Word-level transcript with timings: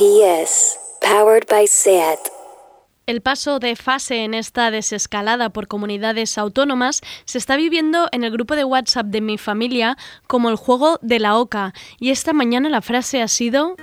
SPS, 0.00 0.78
powered 1.02 1.46
by 1.50 1.66
SAT. 1.66 2.18
El 3.04 3.20
paso 3.20 3.58
de 3.58 3.76
fase 3.76 4.24
en 4.24 4.32
esta 4.32 4.70
desescalada 4.70 5.50
por 5.50 5.68
comunidades 5.68 6.38
autónomas 6.38 7.02
se 7.26 7.36
está 7.36 7.56
viviendo 7.56 8.08
en 8.10 8.24
el 8.24 8.30
grupo 8.30 8.56
de 8.56 8.64
WhatsApp 8.64 9.08
de 9.08 9.20
mi 9.20 9.36
familia 9.36 9.98
como 10.26 10.48
el 10.48 10.56
juego 10.56 10.98
de 11.02 11.18
la 11.18 11.36
oca. 11.36 11.74
Y 11.98 12.12
esta 12.12 12.32
mañana 12.32 12.70
la 12.70 12.80
frase 12.80 13.20
ha 13.20 13.28
sido... 13.28 13.76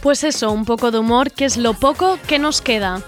Pues 0.00 0.24
eso, 0.24 0.50
un 0.50 0.64
poco 0.64 0.90
de 0.90 0.98
humor, 1.00 1.32
que 1.32 1.44
es 1.44 1.58
lo 1.58 1.74
poco 1.74 2.18
que 2.26 2.38
nos 2.38 2.62
queda. 2.62 3.02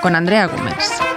Con 0.00 0.14
Andrea 0.14 0.46
Gómez. 0.46 1.13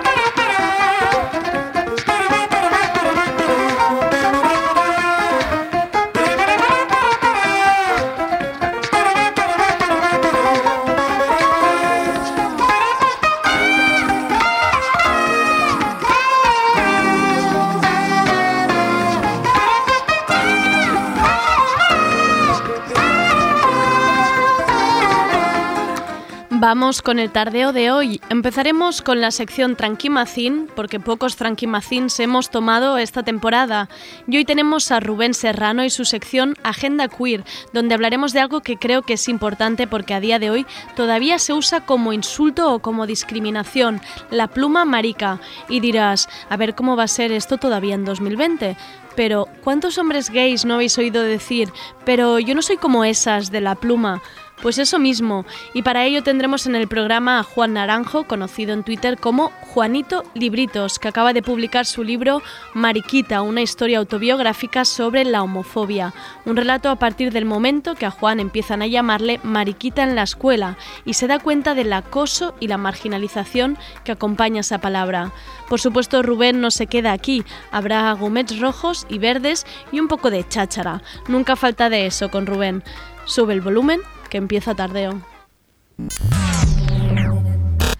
Vamos 26.70 27.02
con 27.02 27.18
el 27.18 27.32
tardeo 27.32 27.72
de 27.72 27.92
hoy. 27.92 28.20
Empezaremos 28.30 29.02
con 29.02 29.22
la 29.22 29.32
sección 29.32 29.78
Tranquimacín, 29.78 30.68
porque 30.76 31.00
pocos 31.00 31.38
Tranquimacíns 31.38 32.20
hemos 32.20 32.50
tomado 32.50 32.98
esta 32.98 33.24
temporada. 33.24 33.88
Y 34.28 34.36
hoy 34.36 34.44
tenemos 34.44 34.92
a 34.92 35.00
Rubén 35.00 35.34
Serrano 35.34 35.86
y 35.86 35.90
su 35.90 36.04
sección 36.04 36.56
Agenda 36.64 37.08
Queer, 37.08 37.46
donde 37.72 37.96
hablaremos 37.96 38.34
de 38.34 38.42
algo 38.42 38.60
que 38.60 38.76
creo 38.76 39.02
que 39.02 39.14
es 39.14 39.30
importante 39.30 39.88
porque 39.88 40.14
a 40.14 40.20
día 40.20 40.40
de 40.40 40.50
hoy 40.50 40.66
todavía 40.98 41.40
se 41.40 41.54
usa 41.54 41.86
como 41.86 42.12
insulto 42.12 42.74
o 42.74 42.80
como 42.80 43.08
discriminación, 43.08 44.02
la 44.30 44.50
pluma 44.50 44.84
marica. 44.84 45.40
Y 45.70 45.80
dirás, 45.80 46.28
a 46.50 46.58
ver 46.58 46.76
cómo 46.76 46.98
va 46.98 47.04
a 47.04 47.08
ser 47.08 47.32
esto 47.32 47.58
todavía 47.58 47.96
en 47.96 48.04
2020 48.04 48.76
pero 49.16 49.48
¿cuántos 49.64 49.98
hombres 49.98 50.30
gays 50.30 50.64
no 50.64 50.76
habéis 50.76 50.96
oído 51.00 51.24
decir, 51.24 51.74
pero 52.06 52.38
yo 52.38 52.54
no 52.54 52.62
soy 52.62 52.78
como 52.78 53.04
esas 53.04 53.50
de 53.50 53.62
la 53.62 53.74
pluma? 53.74 54.22
Pues 54.62 54.80
eso 54.80 54.98
mismo, 54.98 55.46
y 55.76 55.84
para 55.84 56.06
ello 56.06 56.24
tendremos 56.24 56.66
en 56.66 56.76
el 56.76 56.88
programa 56.88 57.38
a 57.38 57.44
Juan 57.44 57.74
Naranjo, 57.74 58.24
conocido 58.24 58.74
en 58.74 58.84
Twitter 58.84 59.20
como 59.20 59.52
Juanito 59.62 60.24
Libritos, 60.34 60.98
que 60.98 61.08
acaba 61.08 61.32
de 61.32 61.44
publicar 61.44 61.86
su 61.86 62.04
libro 62.04 62.42
Mariquita, 62.74 63.44
una 63.44 63.62
historia 63.62 64.00
autobiográfica 64.00 64.84
sobre 64.84 65.26
la 65.26 65.44
homofobia, 65.44 66.12
un 66.46 66.56
relato 66.56 66.90
a 66.90 66.96
partir 66.96 67.32
del 67.32 67.46
momento 67.46 67.94
que 67.94 68.08
a 68.08 68.12
Juan 68.12 68.40
empiezan 68.40 68.82
a 68.82 68.88
llamarle 68.88 69.40
Mariquita 69.44 70.02
en 70.02 70.16
la 70.16 70.24
escuela 70.24 70.76
y 71.06 71.14
se 71.14 71.28
da 71.28 71.38
cuenta 71.38 71.76
del 71.76 71.94
acoso 71.94 72.56
y 72.60 72.68
la 72.68 72.80
marginalización 72.80 73.78
que 74.04 74.14
acompaña 74.14 74.62
esa 74.62 74.80
palabra. 74.80 75.34
Por 75.70 75.80
supuesto, 75.80 76.24
Rubén 76.24 76.62
no 76.62 76.72
se 76.72 76.88
queda 76.88 77.12
aquí, 77.12 77.44
habrá 77.72 78.12
gomets 78.14 78.60
rojos 78.60 79.06
y 79.08 79.20
verdes 79.20 79.68
y 79.92 80.00
un 80.00 80.08
poco 80.08 80.32
de 80.32 80.48
cháchara. 80.48 81.04
Nunca 81.28 81.56
falta 81.56 81.92
de 81.92 82.08
eso 82.08 82.32
con 82.32 82.48
Rubén. 82.48 82.84
Sube 83.26 83.54
el 83.54 83.62
volumen 83.62 84.00
que 84.30 84.38
empieza 84.38 84.76
tardeo. 84.76 85.22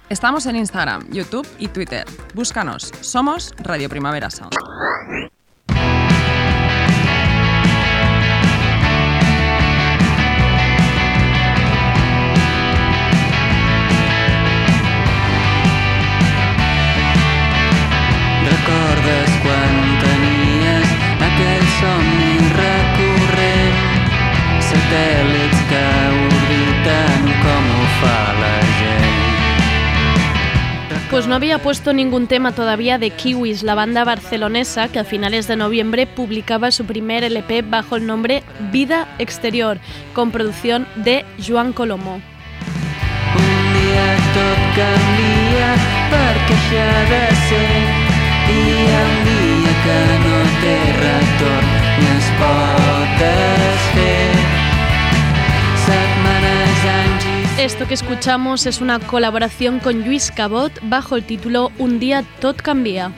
Estamos 0.10 0.46
en 0.46 0.56
Instagram, 0.56 1.10
YouTube 1.12 1.48
y 1.60 1.68
Twitter. 1.68 2.06
Búscanos. 2.34 2.92
Somos 3.02 3.54
Radio 3.58 3.90
Primavera 3.90 4.30
Sound. 4.30 4.56
Recordes 18.50 19.30
quan 19.44 19.87
satèl·lits 24.78 25.62
que 25.70 25.84
orbiten 26.26 27.24
com 27.42 27.70
ho 27.74 27.86
fa 28.00 28.20
la 28.38 28.56
gent. 28.80 29.16
Pues 31.10 31.26
no 31.26 31.36
había 31.36 31.60
puesto 31.60 31.94
ningún 31.94 32.28
tema 32.28 32.52
todavía 32.52 32.98
de 32.98 33.12
Kiwis, 33.12 33.64
la 33.64 33.76
banda 33.76 34.04
barcelonesa 34.04 34.90
que 34.90 35.00
a 35.00 35.04
finales 35.06 35.48
de 35.48 35.56
noviembre 35.56 36.06
publicaba 36.06 36.70
su 36.72 36.86
primer 36.86 37.24
LP 37.24 37.62
bajo 37.62 37.96
el 37.96 38.06
nombre 38.06 38.44
Vida 38.72 39.08
Exterior, 39.18 39.80
con 40.14 40.32
producción 40.32 40.86
de 40.96 41.26
Joan 41.46 41.72
Colomo. 41.74 42.22
Un 43.36 43.74
dia 43.74 44.08
tot 44.36 44.62
canvia 44.76 45.72
perquè 46.12 46.58
això 46.60 46.84
ha 46.92 47.04
de 47.14 47.24
ser 47.48 47.84
i 48.48 48.64
un 49.04 49.14
dia 49.30 49.78
que 49.86 50.02
no 50.26 50.42
té 50.64 50.78
retorn 51.04 51.72
ni 52.00 52.12
es 52.18 52.34
pot 52.42 52.77
Esto 57.68 57.86
que 57.86 57.96
escuchamos 57.96 58.66
es 58.66 58.80
una 58.80 58.98
colaboración 58.98 59.80
con 59.80 60.06
Luis 60.06 60.32
Cabot 60.32 60.72
bajo 60.84 61.18
el 61.18 61.26
título 61.26 61.70
Un 61.78 62.00
día 62.00 62.24
tot 62.40 62.62
canvia. 62.62 63.12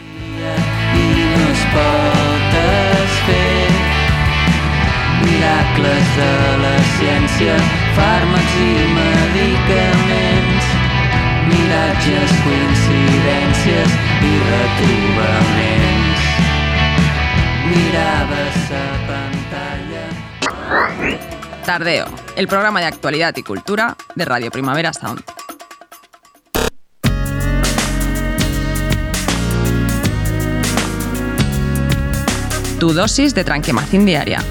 miracles 5.22 6.06
de 6.18 6.34
la 6.64 6.76
ciència 6.98 7.56
fàrmacs 7.94 8.56
i 8.66 8.74
medicaments 8.98 10.66
miratges, 11.52 12.30
coincidències 12.44 13.90
i 14.32 14.34
retrobaments 14.50 16.22
miraves 17.70 18.58
a 18.82 18.88
pantalla 19.12 20.08
Tardeo, 21.70 22.08
el 22.36 22.48
programa 22.48 22.80
de 22.80 22.88
actualidad 22.88 23.38
y 23.38 23.44
cultura 23.44 23.96
de 24.16 24.26
Radio 24.26 24.50
Primavera 24.50 24.92
Sound. 24.92 25.22
Tu 32.80 32.92
dosis 32.92 33.36
de 33.36 33.44
tranquimacín 33.44 34.04
diaria. 34.04 34.44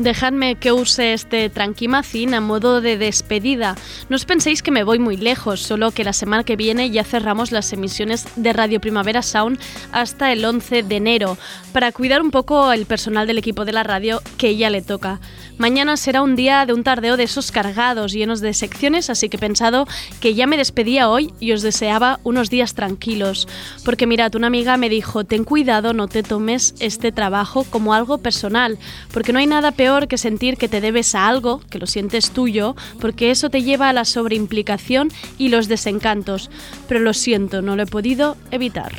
Dejadme 0.00 0.54
que 0.54 0.72
use 0.72 1.12
este 1.12 1.50
tranquimacín 1.50 2.32
a 2.32 2.40
modo 2.40 2.80
de 2.80 2.96
despedida. 2.96 3.76
No 4.08 4.16
os 4.16 4.24
penséis 4.24 4.62
que 4.62 4.70
me 4.70 4.82
voy 4.82 4.98
muy 4.98 5.18
lejos, 5.18 5.60
solo 5.60 5.90
que 5.90 6.04
la 6.04 6.14
semana 6.14 6.42
que 6.42 6.56
viene 6.56 6.88
ya 6.88 7.04
cerramos 7.04 7.52
las 7.52 7.70
emisiones 7.74 8.26
de 8.34 8.54
Radio 8.54 8.80
Primavera 8.80 9.20
Sound 9.20 9.60
hasta 9.92 10.32
el 10.32 10.42
11 10.42 10.84
de 10.84 10.96
enero, 10.96 11.36
para 11.74 11.92
cuidar 11.92 12.22
un 12.22 12.30
poco 12.30 12.72
el 12.72 12.86
personal 12.86 13.26
del 13.26 13.36
equipo 13.36 13.66
de 13.66 13.72
la 13.72 13.82
radio 13.82 14.22
que 14.38 14.56
ya 14.56 14.70
le 14.70 14.80
toca. 14.80 15.20
Mañana 15.58 15.98
será 15.98 16.22
un 16.22 16.34
día 16.34 16.64
de 16.64 16.72
un 16.72 16.82
tardeo 16.82 17.18
de 17.18 17.24
esos 17.24 17.52
cargados, 17.52 18.12
llenos 18.12 18.40
de 18.40 18.54
secciones, 18.54 19.10
así 19.10 19.28
que 19.28 19.36
he 19.36 19.40
pensado 19.40 19.86
que 20.18 20.32
ya 20.32 20.46
me 20.46 20.56
despedía 20.56 21.10
hoy 21.10 21.34
y 21.38 21.52
os 21.52 21.60
deseaba 21.60 22.18
unos 22.24 22.48
días 22.48 22.72
tranquilos. 22.72 23.46
Porque 23.84 24.06
mirad, 24.06 24.34
una 24.34 24.46
amiga 24.46 24.78
me 24.78 24.88
dijo, 24.88 25.24
ten 25.24 25.44
cuidado, 25.44 25.92
no 25.92 26.08
te 26.08 26.22
tomes 26.22 26.74
este 26.80 27.12
trabajo 27.12 27.64
como 27.64 27.92
algo 27.92 28.16
personal, 28.16 28.78
porque 29.12 29.34
no 29.34 29.38
hay 29.38 29.46
nada 29.46 29.70
peor 29.72 29.89
que 29.90 30.18
sentir 30.18 30.56
que 30.56 30.68
te 30.68 30.80
debes 30.80 31.14
a 31.14 31.26
algo, 31.26 31.60
que 31.68 31.78
lo 31.78 31.86
sientes 31.86 32.30
tuyo, 32.30 32.76
porque 33.00 33.30
eso 33.30 33.50
te 33.50 33.62
lleva 33.62 33.88
a 33.88 33.92
la 33.92 34.04
sobreimplicación 34.04 35.10
y 35.36 35.48
los 35.48 35.66
desencantos. 35.68 36.50
Pero 36.88 37.00
lo 37.00 37.12
siento, 37.12 37.60
no 37.60 37.74
lo 37.76 37.82
he 37.82 37.86
podido 37.86 38.36
evitar. 38.50 38.92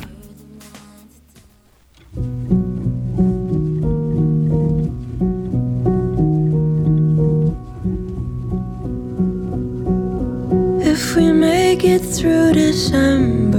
If 10.84 11.16
we 11.16 11.32
make 11.32 11.84
it 11.84 12.02
through 12.02 12.52
December, 12.52 13.58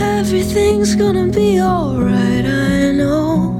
everything's 0.00 0.96
gonna 0.96 1.26
be 1.26 1.60
alright, 1.60 2.46
I 2.46 2.92
know. 2.92 3.57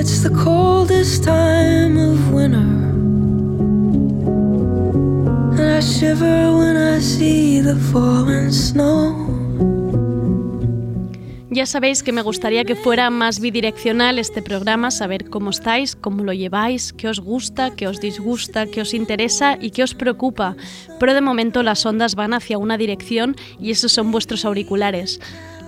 It's 0.00 0.22
the 0.22 0.30
coldest 0.30 1.24
time 1.24 1.98
of 1.98 2.32
winter. 2.32 2.56
And 5.60 5.76
I 5.76 5.80
shiver 5.80 6.56
when 6.56 6.74
I 6.74 7.00
see 7.00 7.60
the 7.60 7.76
falling 7.92 8.50
snow. 8.50 9.14
Ya 11.50 11.66
sabéis 11.66 12.02
que 12.02 12.12
me 12.12 12.22
gustaría 12.22 12.64
que 12.64 12.76
fuera 12.76 13.10
más 13.10 13.40
bidireccional 13.40 14.18
este 14.18 14.40
programa, 14.40 14.90
saber 14.90 15.28
cómo 15.28 15.50
estáis, 15.50 15.96
cómo 15.96 16.24
lo 16.24 16.32
lleváis, 16.32 16.94
qué 16.94 17.08
os 17.08 17.20
gusta, 17.20 17.76
qué 17.76 17.86
os 17.86 18.00
disgusta, 18.00 18.64
qué 18.64 18.80
os 18.80 18.94
interesa 18.94 19.58
y 19.60 19.70
qué 19.70 19.82
os 19.82 19.94
preocupa. 19.94 20.56
Pero 20.98 21.12
de 21.12 21.20
momento 21.20 21.62
las 21.62 21.84
ondas 21.84 22.14
van 22.14 22.32
hacia 22.32 22.56
una 22.56 22.78
dirección 22.78 23.36
y 23.60 23.70
esos 23.72 23.92
son 23.92 24.12
vuestros 24.12 24.46
auriculares. 24.46 25.20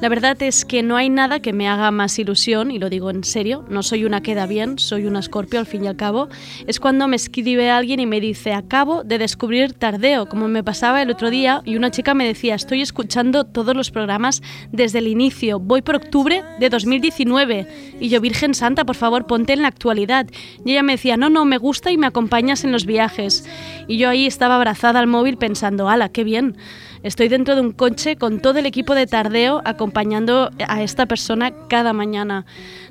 La 0.02 0.08
verdad 0.08 0.42
es 0.42 0.64
que 0.64 0.82
no 0.82 0.96
hay 0.96 1.08
nada 1.08 1.38
que 1.38 1.52
me 1.52 1.68
haga 1.68 1.92
más 1.92 2.18
ilusión, 2.18 2.72
y 2.72 2.80
lo 2.80 2.90
digo 2.90 3.08
en 3.08 3.22
serio, 3.22 3.64
no 3.68 3.84
soy 3.84 4.04
una 4.04 4.20
queda 4.20 4.46
bien, 4.46 4.80
soy 4.80 5.06
una 5.06 5.20
escorpio 5.20 5.60
al 5.60 5.66
fin 5.66 5.84
y 5.84 5.86
al 5.86 5.94
cabo, 5.94 6.28
es 6.66 6.80
cuando 6.80 7.06
me 7.06 7.14
escribe 7.14 7.70
alguien 7.70 8.00
y 8.00 8.06
me 8.06 8.20
dice, 8.20 8.52
acabo 8.52 9.04
de 9.04 9.18
descubrir 9.18 9.74
Tardeo, 9.74 10.26
como 10.26 10.48
me 10.48 10.64
pasaba 10.64 11.02
el 11.02 11.10
otro 11.12 11.30
día, 11.30 11.62
y 11.64 11.76
una 11.76 11.92
chica 11.92 12.14
me 12.14 12.26
decía, 12.26 12.56
estoy 12.56 12.82
escuchando 12.82 13.44
todos 13.44 13.76
los 13.76 13.92
programas 13.92 14.42
desde 14.72 14.98
el 14.98 15.06
inicio, 15.06 15.60
voy 15.60 15.82
por 15.82 15.94
octubre 15.94 16.42
de 16.58 16.68
2019, 16.68 17.68
y 18.00 18.08
yo, 18.08 18.20
Virgen 18.20 18.54
Santa, 18.54 18.84
por 18.84 18.96
favor, 18.96 19.28
ponte 19.28 19.52
en 19.52 19.62
la 19.62 19.68
actualidad. 19.68 20.26
Y 20.64 20.72
ella 20.72 20.82
me 20.82 20.94
decía, 20.94 21.16
no, 21.16 21.30
no, 21.30 21.44
me 21.44 21.58
gusta 21.58 21.92
y 21.92 21.96
me 21.96 22.08
acompañas 22.08 22.64
en 22.64 22.72
los 22.72 22.86
viajes. 22.86 23.48
Y 23.86 23.98
yo 23.98 24.08
ahí 24.08 24.26
estaba 24.26 24.56
abrazada 24.56 24.98
al 24.98 25.06
móvil 25.06 25.36
pensando, 25.36 25.88
ala, 25.88 26.08
qué 26.08 26.24
bien. 26.24 26.56
Estoy 27.02 27.26
dentro 27.26 27.56
de 27.56 27.60
un 27.62 27.72
coche 27.72 28.14
con 28.14 28.38
todo 28.38 28.60
el 28.60 28.66
equipo 28.66 28.94
de 28.94 29.08
tardeo 29.08 29.60
acompañando 29.64 30.50
a 30.68 30.82
esta 30.84 31.06
persona 31.06 31.52
cada 31.68 31.92
mañana. 31.92 32.46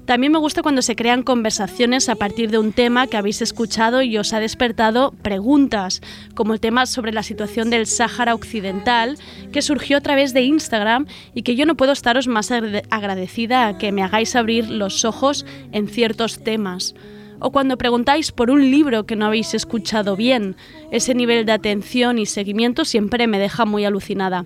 También 0.06 0.34
me 0.34 0.38
gusta 0.38 0.62
cuando 0.62 0.82
se 0.82 0.98
crean 0.98 1.24
conversaciones 1.24 2.10
a 2.10 2.16
partir 2.16 2.52
de 2.52 2.58
un 2.58 2.74
tema 2.74 3.08
que 3.08 3.16
habéis 3.16 3.42
escuchado 3.42 4.02
y 4.02 4.18
os 4.18 4.34
ha 4.34 4.42
despertado 4.42 5.12
preguntas, 5.22 6.02
como 6.36 6.54
el 6.54 6.60
tema 6.60 6.88
sobre 6.88 7.14
la 7.14 7.24
situación 7.24 7.70
del 7.70 7.88
Sáhara 7.88 8.36
Occidental, 8.36 9.18
que 9.54 9.62
surgió 9.62 9.96
a 9.96 10.02
través 10.02 10.34
de 10.34 10.42
Instagram 10.42 11.06
y 11.34 11.44
que 11.44 11.56
yo 11.56 11.66
no 11.66 11.76
puedo 11.76 11.94
estaros 11.94 12.28
más 12.28 12.52
agradecida 12.52 13.68
a 13.68 13.78
que 13.78 13.94
me 13.94 14.04
hagáis 14.04 14.36
abrir 14.36 14.70
los 14.70 15.06
ojos 15.06 15.46
en 15.72 15.88
ciertos 15.88 16.44
temas 16.44 16.96
o 17.42 17.52
cuando 17.52 17.78
preguntáis 17.78 18.32
por 18.32 18.50
un 18.50 18.72
libro 18.72 19.06
que 19.06 19.18
no 19.18 19.26
habéis 19.26 19.54
escuchado 19.54 20.16
bien. 20.16 20.56
Ese 20.92 21.14
nivel 21.16 21.46
de 21.46 21.52
atención 21.52 22.20
y 22.20 22.26
seguimiento 22.26 22.86
siempre 22.86 23.28
me 23.28 23.40
deja 23.40 23.66
muy 23.66 23.84
alucinada. 23.84 24.46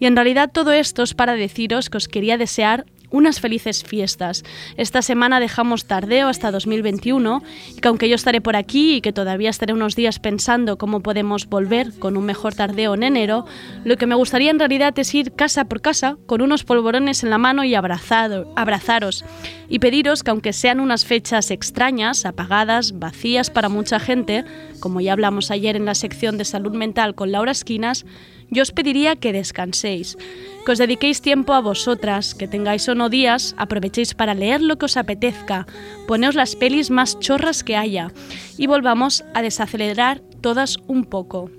Y 0.00 0.06
en 0.06 0.16
realidad 0.16 0.50
todo 0.52 0.72
esto 0.72 1.02
es 1.02 1.14
para 1.14 1.34
deciros 1.34 1.90
que 1.90 1.98
os 1.98 2.08
quería 2.08 2.38
desear 2.38 2.86
unas 3.10 3.40
felices 3.40 3.84
fiestas. 3.84 4.44
Esta 4.76 5.02
semana 5.02 5.40
dejamos 5.40 5.84
tardeo 5.84 6.28
hasta 6.28 6.50
2021 6.50 7.42
y 7.76 7.80
que 7.80 7.88
aunque 7.88 8.08
yo 8.08 8.14
estaré 8.14 8.40
por 8.40 8.56
aquí 8.56 8.96
y 8.96 9.00
que 9.00 9.12
todavía 9.12 9.50
estaré 9.50 9.72
unos 9.72 9.96
días 9.96 10.18
pensando 10.18 10.78
cómo 10.78 11.00
podemos 11.00 11.48
volver 11.48 11.92
con 11.98 12.16
un 12.16 12.24
mejor 12.24 12.54
tardeo 12.54 12.94
en 12.94 13.02
enero, 13.02 13.44
lo 13.84 13.96
que 13.96 14.06
me 14.06 14.14
gustaría 14.14 14.50
en 14.50 14.58
realidad 14.58 14.98
es 14.98 15.14
ir 15.14 15.32
casa 15.32 15.64
por 15.64 15.80
casa 15.80 16.16
con 16.26 16.42
unos 16.42 16.64
polvorones 16.64 17.22
en 17.22 17.30
la 17.30 17.38
mano 17.38 17.64
y 17.64 17.74
abrazado, 17.74 18.52
abrazaros 18.56 19.24
y 19.68 19.78
pediros 19.78 20.22
que 20.22 20.30
aunque 20.30 20.52
sean 20.52 20.80
unas 20.80 21.04
fechas 21.04 21.50
extrañas, 21.50 22.26
apagadas, 22.26 22.98
vacías 22.98 23.50
para 23.50 23.68
mucha 23.68 24.00
gente, 24.00 24.44
como 24.80 25.00
ya 25.00 25.12
hablamos 25.12 25.50
ayer 25.50 25.76
en 25.76 25.84
la 25.84 25.94
sección 25.94 26.38
de 26.38 26.44
salud 26.44 26.74
mental 26.74 27.14
con 27.14 27.32
Laura 27.32 27.52
Esquinas, 27.52 28.04
yo 28.50 28.62
os 28.62 28.72
pediría 28.72 29.16
que 29.16 29.32
descanséis, 29.32 30.18
que 30.66 30.72
os 30.72 30.78
dediquéis 30.78 31.22
tiempo 31.22 31.54
a 31.54 31.60
vosotras, 31.60 32.34
que 32.34 32.48
tengáis 32.48 32.88
o 32.88 32.94
no 32.94 33.08
días, 33.08 33.54
aprovechéis 33.56 34.14
para 34.14 34.34
leer 34.34 34.60
lo 34.60 34.76
que 34.76 34.86
os 34.86 34.96
apetezca, 34.96 35.66
poneos 36.06 36.34
las 36.34 36.56
pelis 36.56 36.90
más 36.90 37.18
chorras 37.18 37.62
que 37.62 37.76
haya 37.76 38.12
y 38.58 38.66
volvamos 38.66 39.24
a 39.34 39.42
desacelerar 39.42 40.20
todas 40.40 40.78
un 40.86 41.04
poco. 41.04 41.50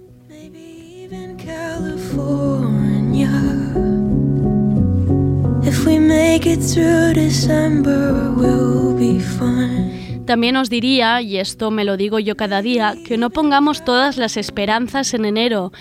También 10.25 10.55
os 10.55 10.69
diría, 10.69 11.21
y 11.21 11.37
esto 11.37 11.71
me 11.71 11.83
lo 11.83 11.97
digo 11.97 12.19
yo 12.19 12.37
cada 12.37 12.61
día, 12.61 12.95
que 13.05 13.17
no 13.17 13.31
pongamos 13.31 13.83
todas 13.83 14.17
las 14.17 14.37
esperanzas 14.37 15.13
en 15.13 15.25
enero, 15.25 15.71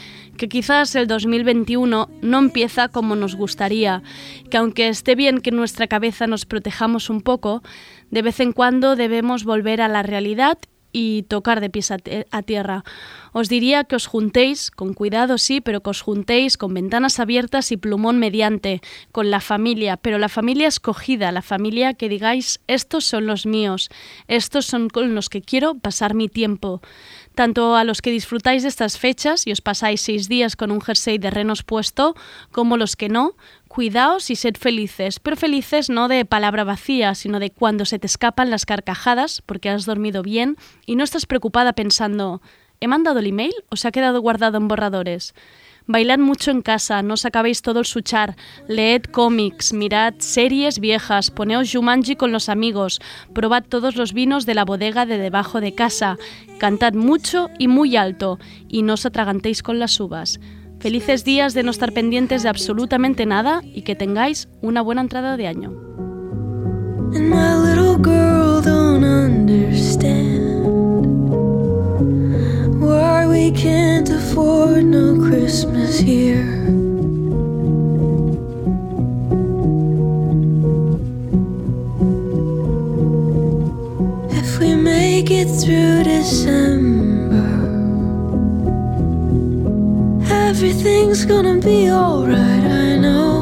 que 0.40 0.48
quizás 0.48 0.94
el 0.94 1.06
2021 1.06 2.08
no 2.22 2.38
empieza 2.38 2.88
como 2.88 3.14
nos 3.14 3.36
gustaría, 3.36 4.02
que 4.48 4.56
aunque 4.56 4.88
esté 4.88 5.14
bien 5.14 5.42
que 5.42 5.50
nuestra 5.50 5.86
cabeza 5.86 6.26
nos 6.26 6.46
protejamos 6.46 7.10
un 7.10 7.20
poco, 7.20 7.62
de 8.10 8.22
vez 8.22 8.40
en 8.40 8.52
cuando 8.52 8.96
debemos 8.96 9.44
volver 9.44 9.82
a 9.82 9.88
la 9.88 10.02
realidad 10.02 10.56
y 10.92 11.24
tocar 11.24 11.60
de 11.60 11.68
pies 11.68 11.90
a, 11.90 12.42
tierra. 12.42 12.84
Os 13.32 13.50
diría 13.50 13.84
que 13.84 13.96
os 13.96 14.06
juntéis, 14.06 14.70
con 14.70 14.94
cuidado 14.94 15.36
sí, 15.36 15.60
pero 15.60 15.82
que 15.82 15.90
os 15.90 16.00
juntéis 16.00 16.56
con 16.56 16.72
ventanas 16.72 17.20
abiertas 17.20 17.70
y 17.70 17.76
plumón 17.76 18.18
mediante, 18.18 18.80
con 19.12 19.30
la 19.30 19.40
familia, 19.40 19.98
pero 19.98 20.18
la 20.18 20.30
familia 20.30 20.68
escogida, 20.68 21.32
la 21.32 21.42
familia 21.42 21.92
que 21.92 22.08
digáis, 22.08 22.60
estos 22.66 23.04
son 23.04 23.26
los 23.26 23.44
míos, 23.44 23.90
estos 24.26 24.64
son 24.64 24.88
con 24.88 25.14
los 25.14 25.28
que 25.28 25.42
quiero 25.42 25.74
pasar 25.74 26.14
mi 26.14 26.28
tiempo. 26.28 26.80
Tanto 27.34 27.76
a 27.76 27.84
los 27.84 28.02
que 28.02 28.10
disfrutáis 28.10 28.62
de 28.62 28.68
estas 28.68 28.98
fechas 28.98 29.46
y 29.46 29.52
os 29.52 29.60
pasáis 29.60 30.00
seis 30.00 30.28
días 30.28 30.56
con 30.56 30.70
un 30.70 30.80
jersey 30.80 31.18
de 31.18 31.30
renos 31.30 31.62
puesto, 31.62 32.14
como 32.50 32.76
los 32.76 32.96
que 32.96 33.08
no, 33.08 33.36
Cuidaos 33.70 34.30
y 34.30 34.34
sed 34.34 34.56
felices, 34.58 35.20
pero 35.20 35.36
felices 35.36 35.90
no 35.90 36.08
de 36.08 36.24
palabra 36.24 36.64
vacía, 36.64 37.14
sino 37.14 37.38
de 37.38 37.50
cuando 37.50 37.84
se 37.84 38.00
te 38.00 38.08
escapan 38.08 38.50
las 38.50 38.66
carcajadas 38.66 39.42
porque 39.46 39.70
has 39.70 39.86
dormido 39.86 40.24
bien 40.24 40.56
y 40.86 40.96
no 40.96 41.04
estás 41.04 41.24
preocupada 41.24 41.72
pensando, 41.74 42.42
¿he 42.80 42.88
mandado 42.88 43.20
el 43.20 43.28
email 43.28 43.54
o 43.68 43.76
se 43.76 43.86
ha 43.86 43.92
quedado 43.92 44.20
guardado 44.20 44.58
en 44.58 44.66
borradores? 44.66 45.34
Bailad 45.92 46.20
mucho 46.20 46.52
en 46.52 46.62
casa, 46.62 47.02
no 47.02 47.14
os 47.14 47.24
acabéis 47.24 47.62
todo 47.62 47.80
el 47.80 47.84
suchar, 47.84 48.36
leed 48.68 49.02
cómics, 49.10 49.72
mirad 49.72 50.14
series 50.18 50.78
viejas, 50.78 51.32
poneos 51.32 51.68
Jumanji 51.72 52.14
con 52.14 52.30
los 52.30 52.48
amigos, 52.48 53.00
probad 53.34 53.64
todos 53.68 53.96
los 53.96 54.12
vinos 54.12 54.46
de 54.46 54.54
la 54.54 54.64
bodega 54.64 55.04
de 55.04 55.18
debajo 55.18 55.60
de 55.60 55.74
casa, 55.74 56.16
cantad 56.58 56.92
mucho 56.92 57.50
y 57.58 57.66
muy 57.66 57.96
alto, 57.96 58.38
y 58.68 58.82
no 58.82 58.94
os 58.94 59.04
atragantéis 59.04 59.64
con 59.64 59.80
las 59.80 59.98
uvas. 59.98 60.38
Felices 60.78 61.24
días 61.24 61.54
de 61.54 61.64
no 61.64 61.72
estar 61.72 61.92
pendientes 61.92 62.44
de 62.44 62.50
absolutamente 62.50 63.26
nada 63.26 63.60
y 63.64 63.82
que 63.82 63.96
tengáis 63.96 64.48
una 64.62 64.82
buena 64.82 65.00
entrada 65.00 65.36
de 65.36 65.48
año. 65.48 65.72
Why 72.90 73.24
we 73.26 73.52
can't 73.52 74.10
afford 74.10 74.84
no 74.84 75.16
Christmas 75.28 75.98
here. 75.98 76.50
If 84.40 84.58
we 84.58 84.74
make 84.74 85.30
it 85.30 85.48
through 85.60 86.02
December. 86.02 87.48
Everything's 90.48 91.24
gonna 91.24 91.58
be 91.58 91.90
alright, 91.90 92.64
I 92.84 92.96
know. 92.96 93.36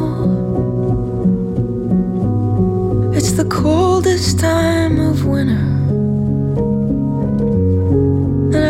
It's 3.16 3.32
the 3.32 3.46
coldest 3.46 4.38
time 4.38 5.00
of 5.00 5.24
winter. 5.24 5.77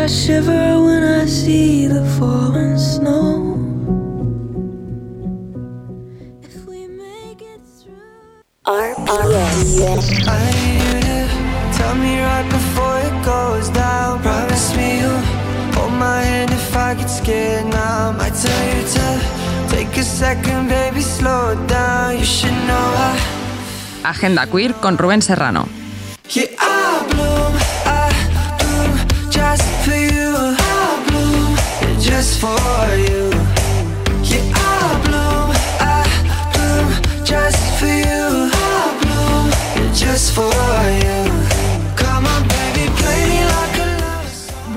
Shiver 0.09 0.81
when 0.83 1.03
I 1.03 1.25
see 1.25 1.85
the 1.85 2.03
falling 2.17 2.77
snow. 2.77 3.53
If 6.41 6.65
we 6.65 6.87
make 6.87 7.41
it 7.41 7.61
through. 7.77 8.41
RPS. 8.65 10.27
I 10.27 10.45
need 10.57 10.81
you 10.81 10.99
to 11.09 11.77
tell 11.77 11.95
me 11.95 12.19
right 12.19 12.49
before 12.49 12.97
it 13.05 13.15
goes 13.23 13.69
down. 13.69 14.21
Promise 14.23 14.75
me 14.75 14.99
you'll 15.01 15.21
hold 15.77 15.93
my 15.93 16.21
hand 16.23 16.51
if 16.51 16.75
I 16.75 16.95
get 16.95 17.09
scared 17.09 17.67
now. 17.67 18.15
I 18.19 18.29
tell 18.31 18.63
you 18.73 18.81
to 18.95 19.05
take 19.69 19.95
a 19.95 20.03
second, 20.03 20.69
baby, 20.69 21.01
slow 21.01 21.53
down. 21.67 22.17
You 22.17 22.25
should 22.25 22.57
know 22.67 22.87
I. 22.97 23.19
Agenda 24.03 24.47
Queer 24.47 24.73
con 24.81 24.97
Rubén 24.97 25.21
Serrano. 25.21 25.78
Just 32.19 32.41
for 32.41 32.95
you. 32.97 33.29
Yeah, 34.29 34.51
I 34.53 35.01
bloom, 35.05 35.51
I 35.79 36.03
bloom 36.53 37.23
just 37.23 37.79
for 37.79 37.87
you. 37.87 38.51
I 38.51 38.87
bloom 39.01 39.93
just 39.93 40.33
for 40.35 40.51
you. 41.05 41.28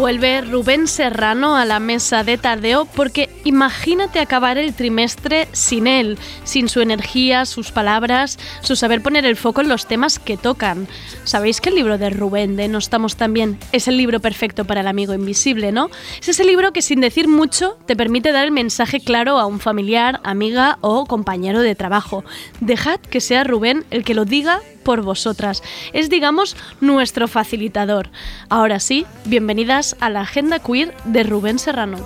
Vuelve 0.02 0.40
Rubén 0.40 0.88
Serrano 0.88 1.56
a 1.56 1.64
la 1.64 1.78
mesa 1.78 2.24
de 2.24 2.36
tardeo 2.36 2.86
porque 2.86 3.30
imagínate 3.44 4.18
acabar 4.18 4.58
el 4.58 4.74
trimestre 4.74 5.46
sin 5.52 5.86
él, 5.86 6.18
sin 6.42 6.68
su 6.68 6.80
energía, 6.80 7.44
sus 7.44 7.70
palabras, 7.70 8.36
su 8.62 8.74
saber 8.74 9.00
poner 9.00 9.24
el 9.24 9.36
foco 9.36 9.60
en 9.60 9.68
los 9.68 9.86
temas 9.86 10.18
que 10.18 10.36
tocan. 10.36 10.88
Sabéis 11.22 11.60
que 11.60 11.68
el 11.68 11.76
libro 11.76 11.98
de 11.98 12.10
Rubén 12.10 12.56
de 12.56 12.66
No 12.66 12.78
estamos 12.78 13.14
tan 13.14 13.32
bien 13.32 13.60
es 13.70 13.86
el 13.86 13.96
libro 13.96 14.18
perfecto 14.18 14.64
para 14.64 14.80
el 14.80 14.88
amigo 14.88 15.14
invisible, 15.14 15.70
¿no? 15.70 15.88
Es 16.20 16.30
ese 16.30 16.42
libro 16.42 16.72
que 16.72 16.82
sin 16.82 17.00
decir 17.00 17.28
mucho 17.28 17.78
te 17.86 17.94
permite 17.94 18.32
dar 18.32 18.44
el 18.44 18.50
mensaje 18.50 18.98
claro 18.98 19.38
a 19.38 19.46
un 19.46 19.60
familiar, 19.60 20.18
amiga 20.24 20.78
o 20.80 21.06
compañero 21.06 21.60
de 21.60 21.76
trabajo. 21.76 22.24
Dejad 22.58 22.98
que 22.98 23.20
sea 23.20 23.44
Rubén 23.44 23.84
el 23.92 24.02
que 24.02 24.14
lo 24.14 24.24
diga 24.24 24.62
por 24.82 25.02
vosotras. 25.02 25.62
Es, 25.92 26.10
digamos, 26.10 26.56
nuestro 26.80 27.28
facilitador. 27.28 28.10
Ahora 28.48 28.80
sí, 28.80 29.06
bienvenidas 29.24 29.96
a 30.00 30.10
la 30.10 30.22
Agenda 30.22 30.58
Queer 30.58 30.94
de 31.04 31.22
Rubén 31.22 31.58
Serrano. 31.58 31.98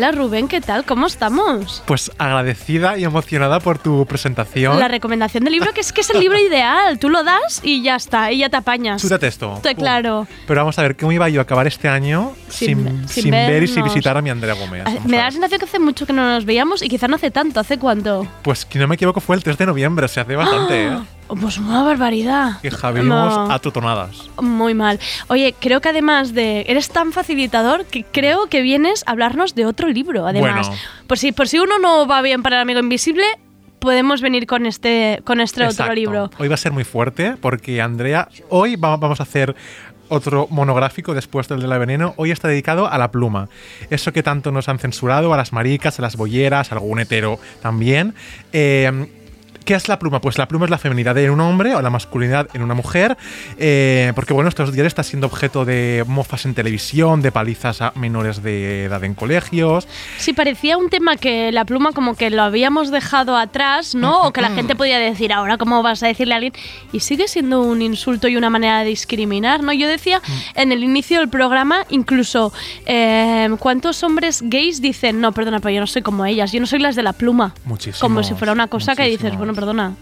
Hola 0.00 0.12
Rubén, 0.12 0.48
¿qué 0.48 0.62
tal? 0.62 0.86
¿Cómo 0.86 1.06
estamos? 1.08 1.82
Pues 1.84 2.10
agradecida 2.16 2.96
y 2.96 3.04
emocionada 3.04 3.60
por 3.60 3.76
tu 3.76 4.06
presentación. 4.06 4.78
La 4.78 4.88
recomendación 4.88 5.44
del 5.44 5.52
libro, 5.52 5.74
que 5.74 5.82
es 5.82 5.92
que 5.92 6.00
es 6.00 6.08
el 6.08 6.20
libro 6.20 6.38
ideal. 6.48 6.98
Tú 6.98 7.10
lo 7.10 7.22
das 7.22 7.60
y 7.62 7.82
ya 7.82 7.96
está, 7.96 8.32
y 8.32 8.38
ya 8.38 8.48
te 8.48 8.56
apañas. 8.56 9.02
Chútate 9.02 9.26
esto. 9.26 9.60
Te- 9.62 9.74
claro. 9.74 10.26
Pero 10.46 10.62
vamos 10.62 10.78
a 10.78 10.82
ver, 10.84 10.96
¿cómo 10.96 11.12
iba 11.12 11.28
yo 11.28 11.40
a 11.40 11.42
acabar 11.42 11.66
este 11.66 11.86
año 11.86 12.32
Sin- 12.48 12.78
sin, 12.82 13.08
sin 13.10 13.22
sin 13.24 13.30
ver 13.30 13.62
y 13.62 13.68
sin 13.68 13.84
visitar 13.84 14.16
a 14.16 14.22
mi 14.22 14.30
Andrea 14.30 14.54
Gómez? 14.54 14.84
Ah, 14.86 14.90
Vamos 14.94 15.04
Me 15.04 15.18
da 15.18 15.24
la 15.24 15.32
sensación 15.32 15.58
que 15.58 15.66
hace 15.66 15.78
mucho 15.78 16.06
que 16.06 16.14
no 16.14 16.26
nos 16.26 16.46
veíamos 16.46 16.80
y 16.80 16.88
quizá 16.88 17.06
no 17.06 17.16
hace 17.16 17.30
tanto. 17.30 17.60
¿Hace 17.60 17.78
cuánto? 17.78 18.26
Pues 18.40 18.64
que 18.64 18.78
no 18.78 18.88
me 18.88 18.94
equivoco 18.94 19.20
fue 19.20 19.36
el 19.36 19.44
3 19.44 19.58
de 19.58 19.66
noviembre, 19.66 20.08
se 20.08 20.20
hace 20.20 20.34
bastante, 20.34 20.86
¿eh? 20.86 20.98
Pues 21.40 21.58
una 21.58 21.82
barbaridad. 21.82 22.60
Que 22.60 22.70
javimos 22.70 23.34
No. 23.36 23.52
a 23.52 23.58
totonadas. 23.58 24.28
Muy 24.40 24.74
mal. 24.74 24.98
Oye, 25.28 25.54
creo 25.58 25.80
que 25.80 25.88
además 25.90 26.32
de. 26.34 26.64
Eres 26.68 26.88
tan 26.88 27.12
facilitador 27.12 27.84
que 27.84 28.04
creo 28.04 28.46
que 28.48 28.62
vienes 28.62 29.04
a 29.06 29.12
hablarnos 29.12 29.54
de 29.54 29.66
otro 29.66 29.88
libro. 29.88 30.26
Además, 30.26 30.68
Bueno. 30.68 30.82
por, 31.06 31.18
si, 31.18 31.32
por 31.32 31.46
si 31.48 31.58
uno 31.58 31.78
no 31.78 32.06
va 32.06 32.22
bien 32.22 32.42
para 32.42 32.56
el 32.56 32.62
amigo 32.62 32.80
invisible, 32.80 33.24
podemos 33.78 34.20
venir 34.20 34.46
con 34.46 34.66
este, 34.66 35.20
con 35.24 35.40
este 35.40 35.64
otro 35.66 35.92
libro. 35.94 36.30
Hoy 36.38 36.48
va 36.48 36.54
a 36.54 36.58
ser 36.58 36.72
muy 36.72 36.84
fuerte 36.84 37.36
porque 37.40 37.80
Andrea, 37.80 38.28
hoy 38.48 38.76
va- 38.76 38.96
vamos 38.96 39.20
a 39.20 39.22
hacer 39.22 39.54
otro 40.12 40.48
monográfico 40.50 41.14
después 41.14 41.46
del 41.46 41.60
de 41.60 41.68
la 41.68 41.78
veneno. 41.78 42.14
Hoy 42.16 42.32
está 42.32 42.48
dedicado 42.48 42.90
a 42.90 42.98
la 42.98 43.12
pluma. 43.12 43.48
Eso 43.90 44.12
que 44.12 44.24
tanto 44.24 44.50
nos 44.50 44.68
han 44.68 44.80
censurado, 44.80 45.32
a 45.32 45.36
las 45.36 45.52
maricas, 45.52 45.98
a 46.00 46.02
las 46.02 46.16
bolleras, 46.16 46.72
a 46.72 46.74
algún 46.74 46.98
hetero 46.98 47.38
también. 47.62 48.14
Eh, 48.52 49.06
¿Qué 49.70 49.76
es 49.76 49.86
la 49.86 50.00
pluma? 50.00 50.20
Pues 50.20 50.36
la 50.36 50.48
pluma 50.48 50.64
es 50.64 50.70
la 50.72 50.78
feminidad 50.78 51.16
en 51.16 51.30
un 51.30 51.40
hombre 51.40 51.76
o 51.76 51.80
la 51.80 51.90
masculinidad 51.90 52.48
en 52.54 52.62
una 52.62 52.74
mujer, 52.74 53.16
eh, 53.56 54.10
porque 54.16 54.32
bueno, 54.32 54.48
estos 54.48 54.72
días 54.72 54.84
está 54.84 55.04
siendo 55.04 55.28
objeto 55.28 55.64
de 55.64 56.02
mofas 56.08 56.44
en 56.44 56.54
televisión, 56.54 57.22
de 57.22 57.30
palizas 57.30 57.80
a 57.80 57.92
menores 57.94 58.42
de 58.42 58.86
edad 58.86 59.04
en 59.04 59.14
colegios. 59.14 59.86
Sí, 60.18 60.32
parecía 60.32 60.76
un 60.76 60.90
tema 60.90 61.16
que 61.16 61.52
la 61.52 61.64
pluma 61.64 61.92
como 61.92 62.16
que 62.16 62.30
lo 62.30 62.42
habíamos 62.42 62.90
dejado 62.90 63.36
atrás, 63.36 63.94
¿no? 63.94 64.24
O 64.24 64.32
que 64.32 64.40
la 64.40 64.50
gente 64.50 64.74
podía 64.74 64.98
decir, 64.98 65.32
ahora 65.32 65.56
cómo 65.56 65.84
vas 65.84 66.02
a 66.02 66.08
decirle 66.08 66.34
a 66.34 66.38
alguien. 66.38 66.52
Y 66.92 66.98
sigue 66.98 67.28
siendo 67.28 67.62
un 67.62 67.80
insulto 67.80 68.26
y 68.26 68.36
una 68.36 68.50
manera 68.50 68.80
de 68.80 68.86
discriminar, 68.86 69.62
¿no? 69.62 69.72
Yo 69.72 69.86
decía 69.86 70.20
en 70.56 70.72
el 70.72 70.82
inicio 70.82 71.20
del 71.20 71.28
programa, 71.28 71.86
incluso, 71.90 72.52
eh, 72.86 73.48
¿cuántos 73.60 74.02
hombres 74.02 74.42
gays 74.42 74.82
dicen, 74.82 75.20
no, 75.20 75.30
perdona, 75.30 75.60
pero 75.60 75.76
yo 75.76 75.80
no 75.80 75.86
soy 75.86 76.02
como 76.02 76.26
ellas, 76.26 76.50
yo 76.50 76.58
no 76.58 76.66
soy 76.66 76.80
las 76.80 76.96
de 76.96 77.04
la 77.04 77.12
pluma? 77.12 77.54
Muchísimos, 77.64 78.00
Como 78.00 78.24
si 78.24 78.34
fuera 78.34 78.52
una 78.52 78.66
cosa 78.66 78.96
que 78.96 79.04
dices, 79.04 79.36
bueno, 79.36 79.54
perdona. 79.60 79.94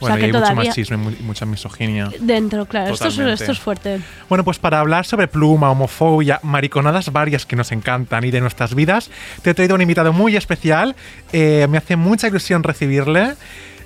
Bueno, 0.00 0.16
o 0.16 0.16
sea, 0.16 0.16
y 0.16 0.18
que 0.18 0.26
hay 0.26 0.32
todavía... 0.32 0.54
mucho 0.56 0.68
machismo 0.68 0.96
y 0.96 0.98
mu- 0.98 1.10
y 1.10 1.22
mucha 1.22 1.46
misoginia. 1.46 2.10
Dentro, 2.20 2.66
claro. 2.66 2.92
Esto 2.92 3.08
es, 3.08 3.14
Totalmente. 3.14 3.42
esto 3.42 3.52
es 3.52 3.58
fuerte. 3.58 4.00
Bueno, 4.28 4.44
pues 4.44 4.58
para 4.58 4.80
hablar 4.80 5.06
sobre 5.06 5.28
pluma, 5.28 5.70
homofobia, 5.70 6.40
mariconadas 6.42 7.12
varias 7.12 7.46
que 7.46 7.54
nos 7.56 7.70
encantan 7.72 8.24
y 8.24 8.30
de 8.30 8.40
nuestras 8.40 8.74
vidas, 8.74 9.10
te 9.42 9.50
he 9.50 9.54
traído 9.54 9.74
un 9.76 9.82
invitado 9.82 10.12
muy 10.12 10.36
especial. 10.36 10.96
Eh, 11.32 11.66
me 11.70 11.78
hace 11.78 11.96
mucha 11.96 12.26
ilusión 12.28 12.62
recibirle. 12.64 13.34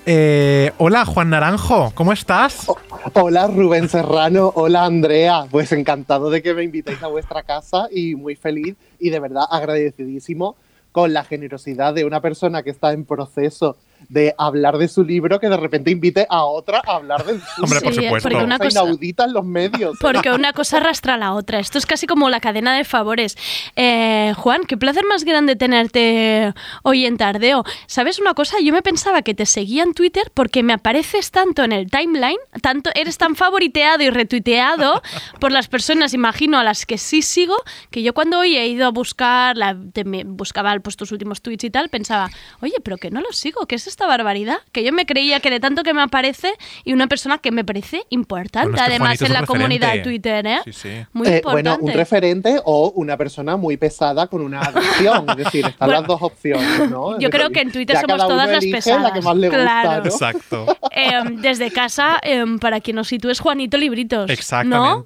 Eh, 0.06 0.72
hola, 0.78 1.04
Juan 1.04 1.28
Naranjo, 1.28 1.92
¿cómo 1.94 2.14
estás? 2.14 2.66
Hola 3.12 3.46
Rubén 3.46 3.90
Serrano, 3.90 4.50
hola 4.54 4.86
Andrea, 4.86 5.44
pues 5.50 5.70
encantado 5.72 6.30
de 6.30 6.42
que 6.42 6.54
me 6.54 6.64
invitéis 6.64 7.02
a 7.02 7.08
vuestra 7.08 7.42
casa 7.42 7.88
y 7.92 8.14
muy 8.14 8.34
feliz 8.34 8.74
y 8.98 9.10
de 9.10 9.20
verdad 9.20 9.44
agradecidísimo 9.50 10.56
con 10.92 11.12
la 11.12 11.24
generosidad 11.24 11.92
de 11.92 12.06
una 12.06 12.22
persona 12.22 12.62
que 12.62 12.70
está 12.70 12.94
en 12.94 13.04
proceso 13.04 13.76
de 14.08 14.34
hablar 14.38 14.78
de 14.78 14.88
su 14.88 15.04
libro 15.04 15.38
que 15.40 15.48
de 15.48 15.56
repente 15.56 15.90
invite 15.90 16.26
a 16.30 16.44
otra 16.44 16.82
a 16.86 16.96
hablar 16.96 17.24
de 17.26 17.38
su 17.40 17.62
Hombre, 17.64 17.80
por 17.80 17.92
Sí, 17.94 18.02
supuesto. 18.04 18.28
porque 18.28 18.44
una 18.44 18.58
cosa 18.58 18.70
inaudita 18.70 19.24
en 19.24 19.32
los 19.32 19.44
medios. 19.44 19.96
Porque 20.00 20.30
una 20.30 20.52
cosa 20.52 20.78
arrastra 20.78 21.14
a 21.14 21.16
la 21.18 21.34
otra. 21.34 21.58
Esto 21.58 21.78
es 21.78 21.86
casi 21.86 22.06
como 22.06 22.30
la 22.30 22.40
cadena 22.40 22.74
de 22.76 22.84
favores. 22.84 23.36
Eh, 23.76 24.32
Juan, 24.36 24.62
qué 24.66 24.76
placer 24.76 25.04
más 25.06 25.24
grande 25.24 25.56
tenerte 25.56 26.54
hoy 26.82 27.06
en 27.06 27.16
Tardeo. 27.16 27.64
¿Sabes 27.86 28.18
una 28.18 28.34
cosa? 28.34 28.56
Yo 28.62 28.72
me 28.72 28.82
pensaba 28.82 29.22
que 29.22 29.34
te 29.34 29.46
seguía 29.46 29.82
en 29.82 29.94
Twitter 29.94 30.30
porque 30.32 30.62
me 30.62 30.72
apareces 30.72 31.30
tanto 31.30 31.64
en 31.64 31.72
el 31.72 31.90
timeline, 31.90 32.38
tanto 32.62 32.90
eres 32.94 33.18
tan 33.18 33.34
favoriteado 33.36 34.02
y 34.04 34.10
retuiteado 34.10 35.02
por 35.40 35.52
las 35.52 35.68
personas, 35.68 36.14
imagino, 36.14 36.58
a 36.58 36.64
las 36.64 36.86
que 36.86 36.98
sí 36.98 37.20
sigo, 37.22 37.56
que 37.90 38.02
yo 38.02 38.14
cuando 38.14 38.38
hoy 38.38 38.56
he 38.56 38.68
ido 38.68 38.86
a 38.86 38.90
buscar, 38.90 39.56
la, 39.56 39.76
te- 39.92 40.04
me 40.04 40.24
buscaba 40.24 40.74
pues, 40.80 40.96
tus 40.96 41.10
últimos 41.12 41.42
tweets 41.42 41.64
y 41.64 41.70
tal, 41.70 41.88
pensaba, 41.88 42.30
oye, 42.60 42.74
pero 42.82 42.96
que 42.96 43.10
no 43.10 43.20
los 43.20 43.36
sigo, 43.36 43.66
¿qué 43.66 43.74
es 43.74 43.86
esta 43.88 44.06
barbaridad? 44.06 44.58
Que 44.72 44.84
yo 44.84 44.92
me 44.92 45.06
creía 45.06 45.40
que 45.40 45.50
de 45.50 45.60
tanto 45.60 45.82
que 45.82 45.94
me 45.94 46.02
aparece 46.02 46.52
y 46.84 46.92
una 46.92 47.06
persona 47.06 47.38
que 47.38 47.50
me 47.50 47.64
parece 47.64 48.02
importante, 48.10 48.68
Bueno, 48.70 48.76
es 48.76 48.82
que 48.82 48.90
además 48.90 49.08
Juanito 49.08 49.24
es 49.24 49.30
en 49.30 49.34
la 49.34 49.46
comunidad 49.46 49.92
de. 49.94 49.98
Twitter, 50.00 50.46
¿eh? 50.46 50.58
Sí, 50.64 50.72
sí. 50.72 50.88
Muy 51.12 51.28
Eh, 51.28 51.36
importante. 51.36 51.70
bueno, 51.70 51.78
un 51.80 51.92
referente 51.92 52.60
o 52.64 52.90
una 52.94 53.16
persona 53.16 53.56
muy 53.56 53.76
pesada 53.76 54.26
con 54.26 54.40
una 54.42 54.60
adicción. 54.60 55.26
Es 55.30 55.36
decir, 55.36 55.66
están 55.66 55.86
Bueno, 55.88 56.00
las 56.00 56.08
dos 56.08 56.22
opciones, 56.22 56.90
¿no? 56.90 57.16
Es 57.16 57.18
yo 57.22 57.30
creo 57.30 57.48
decir, 57.48 57.54
que 57.54 57.60
en 57.60 57.72
Twitter 57.72 57.96
somos 58.00 58.28
todas 58.28 58.48
las 58.50 58.64
pesadas. 58.64 59.02
La 59.02 59.12
que 59.12 59.20
más 59.22 59.36
le 59.36 59.48
gusta, 59.48 59.62
Claro. 59.62 60.04
¿no? 60.04 60.10
Exacto. 60.10 60.66
Eh, 60.90 61.12
desde 61.32 61.70
casa, 61.70 62.18
eh, 62.22 62.44
para 62.60 62.80
quien 62.80 62.96
nos 62.96 63.08
sitúes, 63.08 63.40
Juanito 63.40 63.76
Libritos. 63.76 64.30
¿no? 64.64 65.04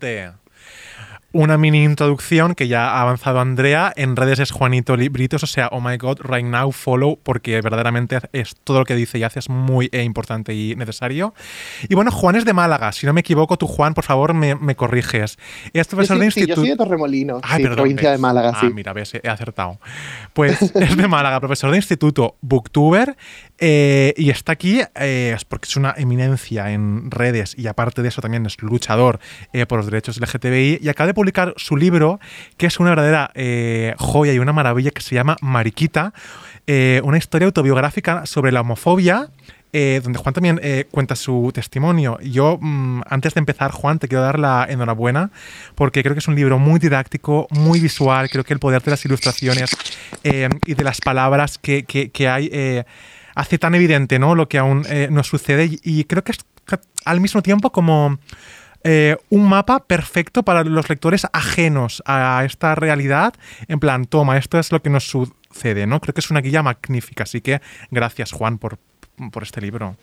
Una 1.32 1.56
mini 1.56 1.82
introducción 1.82 2.54
que 2.54 2.68
ya 2.68 2.90
ha 2.90 3.00
avanzado 3.00 3.40
Andrea. 3.40 3.92
En 3.96 4.16
redes 4.16 4.38
es 4.38 4.50
Juanito 4.50 4.96
Libritos, 4.96 5.42
o 5.42 5.46
sea, 5.46 5.68
oh 5.72 5.80
my 5.80 5.96
god, 5.96 6.18
right 6.22 6.44
now, 6.44 6.70
follow, 6.72 7.18
porque 7.22 7.60
verdaderamente 7.62 8.18
es 8.32 8.54
todo 8.64 8.80
lo 8.80 8.84
que 8.84 8.94
dice 8.94 9.18
y 9.18 9.22
hace 9.22 9.38
es 9.38 9.48
muy 9.48 9.88
eh, 9.92 10.02
importante 10.02 10.54
y 10.54 10.76
necesario. 10.76 11.34
Y 11.88 11.94
bueno, 11.94 12.10
Juan 12.10 12.36
es 12.36 12.44
de 12.44 12.52
Málaga. 12.52 12.92
Si 12.92 13.06
no 13.06 13.12
me 13.12 13.20
equivoco, 13.20 13.56
tú, 13.56 13.66
Juan, 13.66 13.94
por 13.94 14.04
favor, 14.04 14.34
me, 14.34 14.54
me 14.56 14.76
corriges. 14.76 15.38
Es 15.72 15.86
profesor 15.88 16.18
sí, 16.18 16.24
de 16.24 16.30
sí, 16.30 16.40
yo 16.40 16.42
instituto. 16.42 16.60
soy 16.60 16.70
de 16.70 16.76
Torremolinos, 16.76 17.40
Ay, 17.44 17.56
sí, 17.56 17.62
perdón, 17.62 17.76
provincia 17.76 18.10
de 18.10 18.18
Málaga, 18.18 18.52
ah, 18.54 18.70
mira, 18.72 18.92
ves, 18.92 19.14
he 19.14 19.28
acertado. 19.28 19.78
Pues 20.34 20.60
es 20.74 20.96
de 20.96 21.08
Málaga, 21.08 21.40
profesor 21.40 21.70
de 21.70 21.78
instituto, 21.78 22.36
booktuber, 22.42 23.16
eh, 23.64 24.12
y 24.16 24.30
está 24.30 24.50
aquí 24.50 24.80
eh, 24.96 25.32
es 25.36 25.44
porque 25.44 25.68
es 25.68 25.76
una 25.76 25.94
eminencia 25.96 26.72
en 26.72 27.12
redes 27.12 27.54
y 27.56 27.68
aparte 27.68 28.02
de 28.02 28.08
eso 28.08 28.20
también 28.20 28.44
es 28.44 28.60
luchador 28.60 29.20
eh, 29.52 29.66
por 29.66 29.78
los 29.78 29.86
derechos 29.86 30.18
LGTBI 30.20 30.80
y 30.82 30.88
acaba 30.88 31.06
de 31.06 31.14
publicar 31.22 31.54
su 31.56 31.76
libro, 31.76 32.18
que 32.56 32.66
es 32.66 32.80
una 32.80 32.90
verdadera 32.90 33.30
eh, 33.34 33.94
joya 33.96 34.32
y 34.32 34.40
una 34.40 34.52
maravilla 34.52 34.90
que 34.90 35.02
se 35.02 35.14
llama 35.14 35.36
Mariquita, 35.40 36.12
eh, 36.66 37.00
una 37.04 37.16
historia 37.16 37.46
autobiográfica 37.46 38.26
sobre 38.26 38.50
la 38.50 38.62
homofobia 38.62 39.28
eh, 39.72 40.00
donde 40.02 40.18
Juan 40.18 40.34
también 40.34 40.60
cuenta 40.90 41.14
su 41.16 41.50
testimonio. 41.54 42.18
Yo, 42.20 42.58
mm, 42.60 43.02
antes 43.08 43.32
de 43.34 43.38
empezar, 43.38 43.70
Juan, 43.70 43.98
te 43.98 44.06
quiero 44.06 44.22
dar 44.22 44.38
la 44.38 44.66
enhorabuena 44.68 45.30
porque 45.76 46.02
creo 46.02 46.14
que 46.14 46.18
es 46.18 46.28
un 46.28 46.34
libro 46.34 46.58
muy 46.58 46.78
didáctico, 46.78 47.46
muy 47.50 47.80
visual. 47.80 48.28
Creo 48.28 48.44
que 48.44 48.52
el 48.52 48.58
poder 48.58 48.82
de 48.82 48.90
las 48.90 49.04
ilustraciones 49.06 49.70
y 50.24 50.74
de 50.74 50.84
las 50.84 51.00
palabras 51.00 51.56
que, 51.56 51.84
que- 51.84 52.28
hay 52.28 52.84
hace 53.34 53.56
tan 53.58 53.74
evidente 53.74 54.18
¿no? 54.18 54.34
lo 54.34 54.46
que 54.46 54.58
aún 54.58 54.84
nos 55.08 55.28
sucede 55.28 55.70
y, 55.82 56.04
creo 56.04 56.22
que 56.22 56.32
es 56.32 56.38
al 57.06 57.20
mismo 57.20 57.40
tiempo 57.42 57.70
como 57.70 58.18
eh, 58.84 59.16
un 59.30 59.48
mapa 59.48 59.84
perfecto 59.86 60.42
para 60.42 60.64
los 60.64 60.88
lectores 60.88 61.26
ajenos 61.32 62.02
a 62.06 62.42
esta 62.44 62.74
realidad. 62.74 63.34
En 63.68 63.80
plan, 63.80 64.06
toma, 64.06 64.36
esto 64.36 64.58
es 64.58 64.72
lo 64.72 64.82
que 64.82 64.90
nos 64.90 65.08
sucede, 65.08 65.86
¿no? 65.86 66.00
Creo 66.00 66.14
que 66.14 66.20
es 66.20 66.30
una 66.30 66.40
guía 66.40 66.62
magnífica, 66.62 67.24
así 67.24 67.40
que 67.40 67.60
gracias, 67.90 68.32
Juan, 68.32 68.58
por, 68.58 68.78
por 69.30 69.42
este 69.42 69.60
libro. 69.60 69.96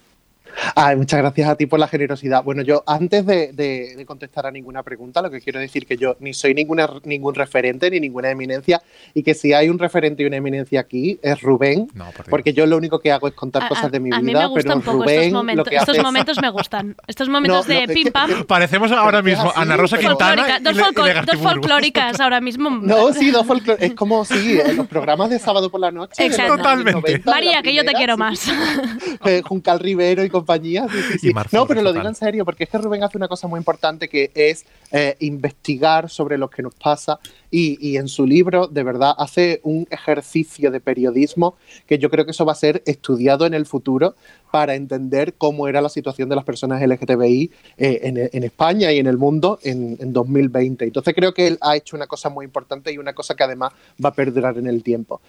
Ay, 0.75 0.95
muchas 0.95 1.19
gracias 1.19 1.49
a 1.49 1.55
ti 1.55 1.65
por 1.65 1.79
la 1.79 1.87
generosidad. 1.87 2.43
Bueno, 2.43 2.61
yo 2.61 2.83
antes 2.87 3.25
de, 3.25 3.51
de- 3.53 3.95
de 3.95 4.05
contestar 4.05 4.45
a 4.45 4.51
ninguna 4.51 4.83
pregunta, 4.83 5.21
lo 5.21 5.29
que 5.31 5.41
quiero 5.41 5.59
decir 5.59 5.85
que 5.85 5.97
yo 5.97 6.15
ni 6.19 6.33
soy 6.33 6.53
ninguna, 6.53 6.89
ningún 7.03 7.35
referente 7.35 7.89
ni 7.89 7.99
ninguna 7.99 8.29
eminencia 8.31 8.81
y 9.13 9.23
que 9.23 9.33
si 9.33 9.53
hay 9.53 9.69
un 9.69 9.79
referente 9.79 10.23
y 10.23 10.25
una 10.25 10.37
eminencia 10.37 10.79
aquí 10.81 11.19
es 11.21 11.41
Rubén, 11.41 11.87
No, 11.93 12.05
por 12.11 12.25
porque 12.29 12.53
yo 12.53 12.65
lo 12.65 12.77
único 12.77 12.99
que 12.99 13.11
hago 13.11 13.27
es 13.27 13.33
contar 13.33 13.63
A- 13.63 13.65
a- 13.65 13.69
cosas 13.69 13.91
de 13.91 13.99
mi 13.99 14.09
a 14.13 14.19
vida, 14.19 14.21
mí 14.21 14.33
me 14.33 14.45
gustan 14.47 14.63
pero 14.63 14.75
un 14.75 14.81
poco 14.81 14.97
Rubén 15.03 15.15
estos 15.19 15.31
lo 15.31 15.37
momentos. 15.39 15.67
que 15.69 15.75
Estos 15.75 15.89
hace 15.89 15.97
es- 15.99 16.03
momentos 16.03 16.41
me 16.41 16.49
gustan. 16.49 16.95
Estos 17.07 17.29
momentos 17.29 17.67
No, 17.67 17.73
no, 17.73 17.79
de 17.79 17.85
es 17.85 17.91
pim 17.91 18.03
que- 18.05 18.11
pam. 18.11 18.43
Parecemos 18.45 18.91
ahora 18.91 19.19
Es 19.19 19.23
que 19.25 19.31
es 19.31 19.37
mismo 19.37 19.51
así, 19.51 19.59
Ana 19.61 19.77
Rosa 19.77 19.97
Quintana 19.97 20.57
y, 20.59 20.63
dos, 20.63 20.75
Le- 20.75 20.81
y 20.81 20.85
folcló- 20.85 21.25
dos 21.25 21.37
folclóricas 21.37 22.19
ahora 22.19 22.41
mismo. 22.41 22.69
No, 22.81 23.13
sí, 23.13 23.31
dos 23.31 23.45
folclore- 23.47 23.77
Es 23.79 23.93
como, 23.93 24.25
sí, 24.25 24.59
en 24.63 24.77
los 24.77 24.87
programas 24.87 25.29
de 25.29 25.39
sábado 25.39 25.69
por 25.69 25.79
la 25.79 25.91
noche. 25.91 26.25
Exacto. 26.25 26.57
Totalmente. 26.57 26.91
90, 26.93 27.09
de 27.31 27.35
María, 27.35 27.61
que 27.61 27.73
yo 27.73 27.83
te 27.85 27.93
quiero 27.93 28.13
sí. 28.15 28.19
más. 28.19 28.47
eh, 29.25 29.41
Juncal 29.43 29.79
Rivero 29.79 30.23
y 30.23 30.29
compañía. 30.39 30.87
sí, 31.19 31.31
no, 31.51 31.67
pero 31.67 31.81
lo 31.81 31.93
digo 31.93 32.07
en 32.07 32.15
serio, 32.15 32.45
porque 32.45 32.63
es 32.63 32.69
que 32.69 32.77
Rubén 32.77 33.03
hace 33.03 33.17
una 33.17 33.27
cosa 33.27 33.47
muy 33.47 33.57
importante 33.57 34.07
que 34.07 34.31
es 34.33 34.65
eh, 34.91 35.15
investigar 35.19 36.09
sobre 36.09 36.37
lo 36.37 36.49
que 36.49 36.63
nos 36.63 36.75
pasa 36.75 37.19
y, 37.51 37.97
en 37.97 38.07
su 38.07 38.25
libro, 38.25 38.67
de 38.67 38.83
verdad, 38.83 39.13
hace 39.17 39.59
un 39.63 39.87
ejercicio 39.89 40.71
de 40.71 40.79
periodismo 40.79 41.55
que 41.87 41.97
yo 41.97 42.09
creo 42.09 42.25
que 42.25 42.31
eso 42.31 42.45
va 42.45 42.51
a 42.51 42.55
ser 42.55 42.83
estudiado 42.85 43.45
en 43.45 43.53
el 43.53 43.65
futuro 43.65 44.15
para 44.51 44.75
entender 44.75 45.35
cómo 45.37 45.67
era 45.67 45.81
la 45.81 45.89
situación 45.89 46.27
de 46.29 46.35
las 46.35 46.43
personas 46.43 46.81
LGTBI 46.81 47.51
eh, 47.77 48.29
en, 48.33 48.43
España 48.43 48.91
y 48.91 48.97
en 48.97 49.05
el 49.05 49.17
mundo 49.17 49.59
en, 49.63 49.97
en 49.99 50.11
2020. 50.11 50.85
Entonces 50.85 51.13
creo 51.13 51.33
que 51.33 51.47
él 51.47 51.57
ha 51.61 51.75
hecho 51.75 51.95
una 51.95 52.07
cosa 52.07 52.29
muy 52.29 52.45
importante 52.45 52.91
y 52.91 52.97
una 52.97 53.13
cosa 53.13 53.35
que 53.35 53.43
además 53.43 53.73
va 54.03 54.09
a 54.09 54.13
perdurar 54.13 54.57
en 54.57 54.67
el 54.67 54.81
tiempo. 54.81 55.21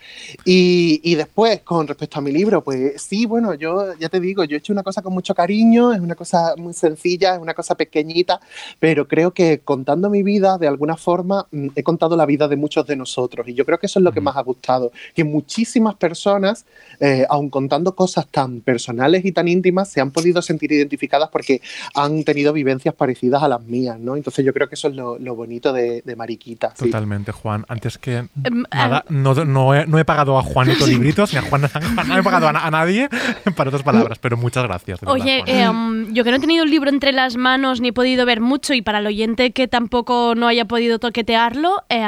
Y, 0.45 1.01
y 1.05 1.15
después, 1.17 1.61
con 1.61 1.87
respecto 1.87 2.19
a 2.19 2.23
mi 2.23 2.33
libro, 2.33 2.63
pues 2.65 3.01
sí, 3.03 3.27
bueno, 3.27 3.55
yo 3.55 3.95
ya 3.99 4.09
te 4.09 4.21
digo, 4.21 4.45
yo 4.45 4.57
he 4.57 4.59
hecho 4.59 4.73
una 4.73 4.83
cosa 4.83 5.03
con 5.03 5.13
mucho 5.13 5.35
cariño, 5.35 5.93
es 5.93 6.01
una 6.01 6.15
cosa 6.15 6.55
muy 6.57 6.73
sencilla, 6.73 7.35
es 7.35 7.41
una 7.41 7.55
cosa 7.55 7.75
pequeñita, 7.75 8.41
pero 8.79 9.07
creo 9.07 9.33
que 9.33 9.61
contando 9.61 10.09
mi 10.09 10.23
vida, 10.23 10.57
de 10.57 10.69
alguna 10.69 10.97
forma, 10.97 11.47
mm, 11.51 11.69
he 11.75 11.83
contado 11.83 12.10
la 12.17 12.27
vida 12.27 12.49
de 12.49 12.57
muchos 12.57 12.87
de 12.87 12.97
nosotros. 12.97 13.47
Y 13.49 13.55
yo 13.55 13.65
creo 13.65 13.79
que 13.79 13.87
eso 13.87 13.99
es 13.99 14.05
lo 14.05 14.13
que 14.13 14.21
más 14.21 14.37
ha 14.37 14.43
gustado, 14.43 14.93
que 15.15 15.25
muchísimas 15.25 15.95
personas, 15.97 16.65
eh, 17.01 17.25
aun 17.29 17.51
contando 17.51 17.95
cosas 17.95 18.27
tan 18.29 18.61
personales 18.61 19.25
y 19.25 19.33
tan 19.33 19.49
íntimas, 19.49 19.89
se 19.91 20.01
han 20.01 20.11
podido 20.11 20.43
sentir 20.43 20.73
identificadas 20.73 21.29
porque 21.31 21.61
han 21.95 22.25
tenido 22.25 22.53
vivencias 22.53 22.95
parecidas 22.95 23.43
a 23.43 23.49
las 23.49 23.63
mías, 23.63 23.99
¿no? 23.99 24.17
Entonces 24.17 24.45
yo 24.45 24.53
creo 24.53 24.69
que 24.69 24.75
eso 24.75 24.89
es 24.89 24.95
lo, 24.95 25.19
lo 25.19 25.35
bonito 25.35 25.73
de, 25.73 26.03
de 26.03 26.17
Mariquita. 26.17 26.73
sí. 26.77 26.87
Totalmente, 26.87 27.33
Juan. 27.33 27.65
Antes 27.69 27.99
que 27.99 28.27
Em, 28.45 28.65
nada, 28.73 29.05
no, 29.09 29.35
no, 29.45 29.75
he, 29.75 29.87
no 29.87 29.99
he 29.99 30.05
pagado 30.05 30.39
a 30.39 30.43
Juanito 30.43 30.87
libritos, 30.87 31.33
ni 31.33 31.39
a 31.39 31.43
Juan, 31.49 31.63
no 31.63 32.19
he 32.19 32.23
pagado 32.23 32.49
a, 32.49 32.53
na- 32.53 32.67
a 32.67 32.71
nadie 32.71 33.09
para 33.57 33.69
otras 33.71 33.83
palabras, 33.83 34.19
pero 34.19 34.37
muchas 34.37 34.65
gracias. 34.65 35.01
verdad, 35.01 35.15
Oye, 35.15 35.43
eh, 35.47 35.69
um, 35.69 36.13
yo 36.13 36.25
que 36.25 36.31
no 36.31 36.37
he 36.37 36.41
tenido 36.41 36.65
un 36.65 36.71
libro 36.71 36.91
entre 36.91 37.13
las 37.13 37.37
manos 37.37 37.81
ni 37.81 37.89
he 37.89 37.93
podido 37.93 38.27
ver 38.27 38.41
mucho 38.41 38.75
y 38.75 38.83
para 38.83 38.99
el 38.99 39.07
oyente 39.07 39.53
que 39.53 39.69
tampoco 39.69 40.35
no 40.37 40.47
haya 40.49 40.65
podido 40.65 40.99
toquetearlo, 40.99 41.83
eh, 41.89 42.00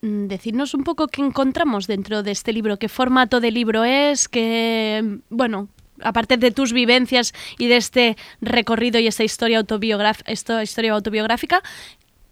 decidnos 0.00 0.74
un 0.74 0.84
poco 0.84 1.08
qué 1.08 1.22
encontramos 1.22 1.86
dentro 1.86 2.22
de 2.22 2.30
este 2.30 2.52
libro, 2.52 2.78
qué 2.78 2.88
formato 2.88 3.40
de 3.40 3.50
libro 3.50 3.84
es, 3.84 4.28
qué, 4.28 5.20
bueno, 5.30 5.68
aparte 6.00 6.36
de 6.36 6.50
tus 6.50 6.72
vivencias 6.72 7.32
y 7.58 7.66
de 7.68 7.76
este 7.76 8.16
recorrido 8.40 8.98
y 9.00 9.06
esta 9.06 9.24
historia, 9.24 9.60
autobiograf- 9.60 10.22
esta 10.26 10.62
historia 10.62 10.92
autobiográfica, 10.92 11.62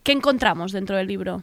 ¿qué 0.03 0.13
encontramos 0.13 0.73
dentro 0.73 0.97
del 0.97 1.09
libro? 1.09 1.43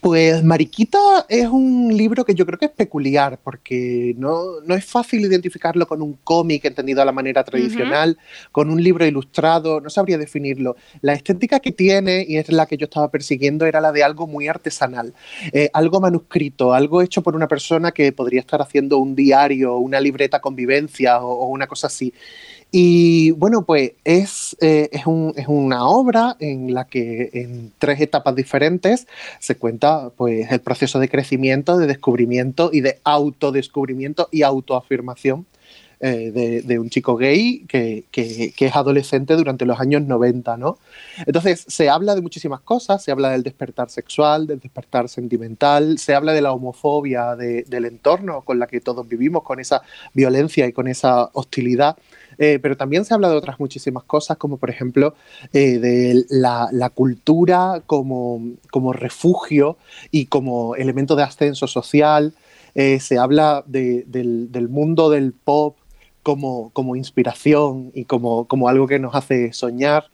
Pues 0.00 0.42
Mariquita 0.44 1.26
es 1.28 1.46
un 1.48 1.96
libro 1.96 2.24
que 2.24 2.34
yo 2.34 2.44
creo 2.44 2.58
que 2.58 2.66
es 2.66 2.70
peculiar 2.70 3.38
porque 3.42 4.14
no, 4.18 4.60
no 4.64 4.74
es 4.74 4.84
fácil 4.84 5.22
identificarlo 5.22 5.86
con 5.86 6.02
un 6.02 6.14
cómic 6.24 6.64
entendido 6.64 7.02
a 7.02 7.04
la 7.04 7.12
manera 7.12 7.44
tradicional, 7.44 8.18
con 8.52 8.70
un 8.70 8.82
libro 8.82 9.06
ilustrado, 9.06 9.80
no 9.80 9.90
sabría 9.90 10.18
definirlo. 10.18 10.76
La 11.00 11.14
estética 11.14 11.60
que 11.60 11.72
tiene, 11.72 12.24
y 12.28 12.36
es 12.36 12.50
la 12.50 12.66
que 12.66 12.76
yo 12.76 12.84
estaba 12.84 13.10
persiguiendo, 13.10 13.66
era 13.66 13.80
la 13.80 13.92
de 13.92 14.02
algo 14.02 14.26
muy 14.26 14.48
artesanal, 14.48 15.14
eh, 15.52 15.70
algo 15.72 16.00
manuscrito, 16.00 16.74
algo 16.74 17.02
hecho 17.02 17.22
por 17.22 17.36
una 17.36 17.48
persona 17.48 17.92
que 17.92 18.12
podría 18.12 18.40
estar 18.40 18.60
haciendo 18.60 18.98
un 18.98 19.14
diario, 19.14 19.76
una 19.78 20.00
libreta 20.00 20.40
con 20.40 20.54
vivencias 20.54 21.18
o, 21.20 21.28
o 21.28 21.46
una 21.48 21.66
cosa 21.66 21.86
así. 21.86 22.12
Y 22.76 23.30
bueno, 23.30 23.64
pues 23.64 23.92
es, 24.02 24.56
eh, 24.60 24.88
es, 24.90 25.06
un- 25.06 25.32
es 25.36 25.46
una 25.46 25.84
obra 25.86 26.34
en 26.40 26.74
la 26.74 26.86
que 26.88 27.30
en 27.32 27.70
tres 27.78 28.00
etapas 28.00 28.34
diferentes 28.34 29.06
se 29.38 29.54
cuenta 29.54 30.10
pues 30.16 30.50
el 30.50 30.58
proceso 30.60 30.98
de 30.98 31.08
crecimiento, 31.08 31.76
de 31.78 31.86
descubrimiento 31.86 32.70
y 32.72 32.80
de 32.80 32.98
autodescubrimiento 33.04 34.28
y 34.32 34.42
autoafirmación 34.42 35.46
eh, 36.00 36.32
de, 36.32 36.62
de 36.62 36.78
un 36.80 36.90
chico 36.90 37.16
gay 37.16 37.64
que, 37.68 38.02
que- 38.10 38.52
que 38.56 38.66
es 38.66 38.74
adolescente 38.74 39.36
durante 39.36 39.64
los 39.66 39.78
años 39.78 40.02
90, 40.02 40.56
¿no? 40.56 40.76
Entonces 41.26 41.64
se 41.68 41.88
habla 41.88 42.16
de 42.16 42.22
muchísimas 42.22 42.58
cosas, 42.60 43.04
se 43.04 43.12
habla 43.12 43.30
del 43.30 43.44
despertar 43.44 43.88
sexual, 43.88 44.48
del 44.48 44.58
despertar 44.58 45.08
sentimental, 45.08 45.98
se 45.98 46.12
habla 46.16 46.32
de 46.32 46.42
la 46.42 46.50
homofobia 46.52 47.36
de- 47.36 47.62
del 47.68 47.84
entorno 47.84 48.40
con 48.42 48.58
la 48.58 48.66
que 48.66 48.80
todos 48.80 49.06
vivimos, 49.08 49.44
con 49.44 49.60
esa 49.60 49.82
violencia 50.12 50.66
y 50.66 50.72
con 50.72 50.88
esa 50.88 51.30
hostilidad. 51.34 51.96
Eh, 52.38 52.58
pero 52.60 52.76
también 52.76 53.04
se 53.04 53.14
habla 53.14 53.28
de 53.28 53.36
otras 53.36 53.60
muchísimas 53.60 54.04
cosas, 54.04 54.36
como 54.36 54.56
por 54.56 54.70
ejemplo 54.70 55.14
eh, 55.52 55.78
de 55.78 56.24
la, 56.30 56.90
cultura 56.94 57.82
como, 57.86 58.40
como 58.70 58.92
refugio 58.92 59.76
y 60.10 60.26
como 60.26 60.74
elemento 60.76 61.16
de 61.16 61.22
ascenso 61.22 61.66
social. 61.66 62.34
Eh, 62.74 62.98
se 63.00 63.18
habla 63.18 63.62
de- 63.66 64.04
del, 64.06 64.50
del 64.50 64.68
mundo 64.68 65.08
del 65.10 65.32
pop 65.32 65.76
como, 66.24 66.70
como 66.72 66.96
inspiración 66.96 67.92
y 67.94 68.06
como, 68.06 68.46
como 68.46 68.68
algo 68.68 68.86
que 68.86 68.98
nos 68.98 69.14
hace 69.14 69.52
soñar. 69.52 70.06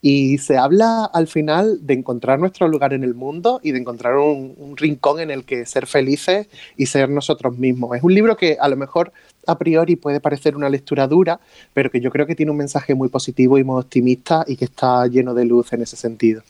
Y 0.00 0.38
se 0.38 0.56
habla 0.56 1.04
al 1.04 1.26
final 1.26 1.86
de 1.86 1.94
encontrar 1.94 2.38
nuestro 2.38 2.68
lugar 2.68 2.92
en 2.92 3.04
el 3.04 3.14
mundo 3.14 3.60
y 3.62 3.72
de 3.72 3.78
encontrar 3.78 4.16
un, 4.16 4.54
un 4.56 4.76
rincón 4.76 5.20
en 5.20 5.30
el 5.30 5.44
que 5.44 5.66
ser 5.66 5.86
felices 5.86 6.48
y 6.76 6.86
ser 6.86 7.08
nosotros 7.10 7.58
mismos. 7.58 7.96
Es 7.96 8.02
un 8.02 8.14
libro 8.14 8.36
que 8.36 8.56
a 8.60 8.68
lo 8.68 8.76
mejor 8.76 9.12
a 9.46 9.58
priori 9.58 9.96
puede 9.96 10.20
parecer 10.20 10.56
una 10.56 10.68
lectura 10.68 11.06
dura, 11.08 11.40
pero 11.72 11.90
que 11.90 12.00
yo 12.00 12.10
creo 12.10 12.26
que 12.26 12.34
tiene 12.34 12.52
un 12.52 12.58
mensaje 12.58 12.94
muy 12.94 13.08
positivo 13.08 13.58
y 13.58 13.64
muy 13.64 13.80
optimista 13.80 14.44
y 14.46 14.56
que 14.56 14.66
está 14.66 15.06
lleno 15.06 15.34
de 15.34 15.44
luz 15.44 15.72
en 15.72 15.82
ese 15.82 15.96
sentido. 15.96 16.42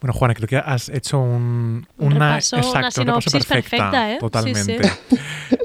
Bueno, 0.00 0.14
Juana, 0.14 0.34
creo 0.34 0.48
que 0.48 0.56
has 0.56 0.88
hecho 0.88 1.18
un, 1.18 1.86
Un 1.98 2.14
una, 2.14 2.36
repaso, 2.36 2.56
una 2.56 2.66
exacto, 2.66 3.00
un 3.02 3.06
repaso 3.06 3.30
sinopsis 3.30 3.32
perfecta, 3.32 3.90
perfecta, 3.90 4.10
¿eh? 4.10 4.14
Sí, 4.14 4.20
totalmente. 4.20 4.88
sí. 4.88 5.16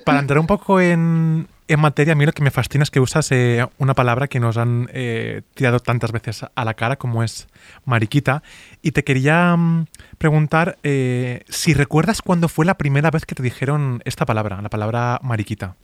Para 0.05 0.19
entrar 0.19 0.39
un 0.39 0.47
poco 0.47 0.81
en, 0.81 1.47
en 1.67 1.79
materia, 1.79 2.13
a 2.13 2.15
mí 2.15 2.25
lo 2.25 2.31
que 2.31 2.43
me 2.43 2.51
fascina 2.51 2.83
es 2.83 2.91
que 2.91 2.99
usas 2.99 3.31
eh, 3.31 3.65
una 3.79 3.95
palabra 3.95 4.27
que 4.27 4.39
nos 4.39 4.57
han 4.57 4.89
eh, 4.93 5.41
tirado 5.55 5.79
tantas 5.79 6.11
veces 6.11 6.45
a 6.53 6.65
la 6.65 6.73
cara 6.75 6.97
como 6.97 7.23
es 7.23 7.47
mariquita. 7.85 8.43
Y 8.81 8.91
te 8.91 9.03
quería 9.03 9.55
mm, 9.55 9.87
preguntar 10.17 10.77
eh, 10.83 11.41
si 11.49 11.73
recuerdas 11.73 12.21
cuándo 12.21 12.49
fue 12.49 12.65
la 12.65 12.75
primera 12.75 13.09
vez 13.09 13.25
que 13.25 13.35
te 13.35 13.43
dijeron 13.43 14.01
esta 14.05 14.25
palabra, 14.25 14.61
la 14.61 14.69
palabra 14.69 15.19
mariquita. 15.23 15.75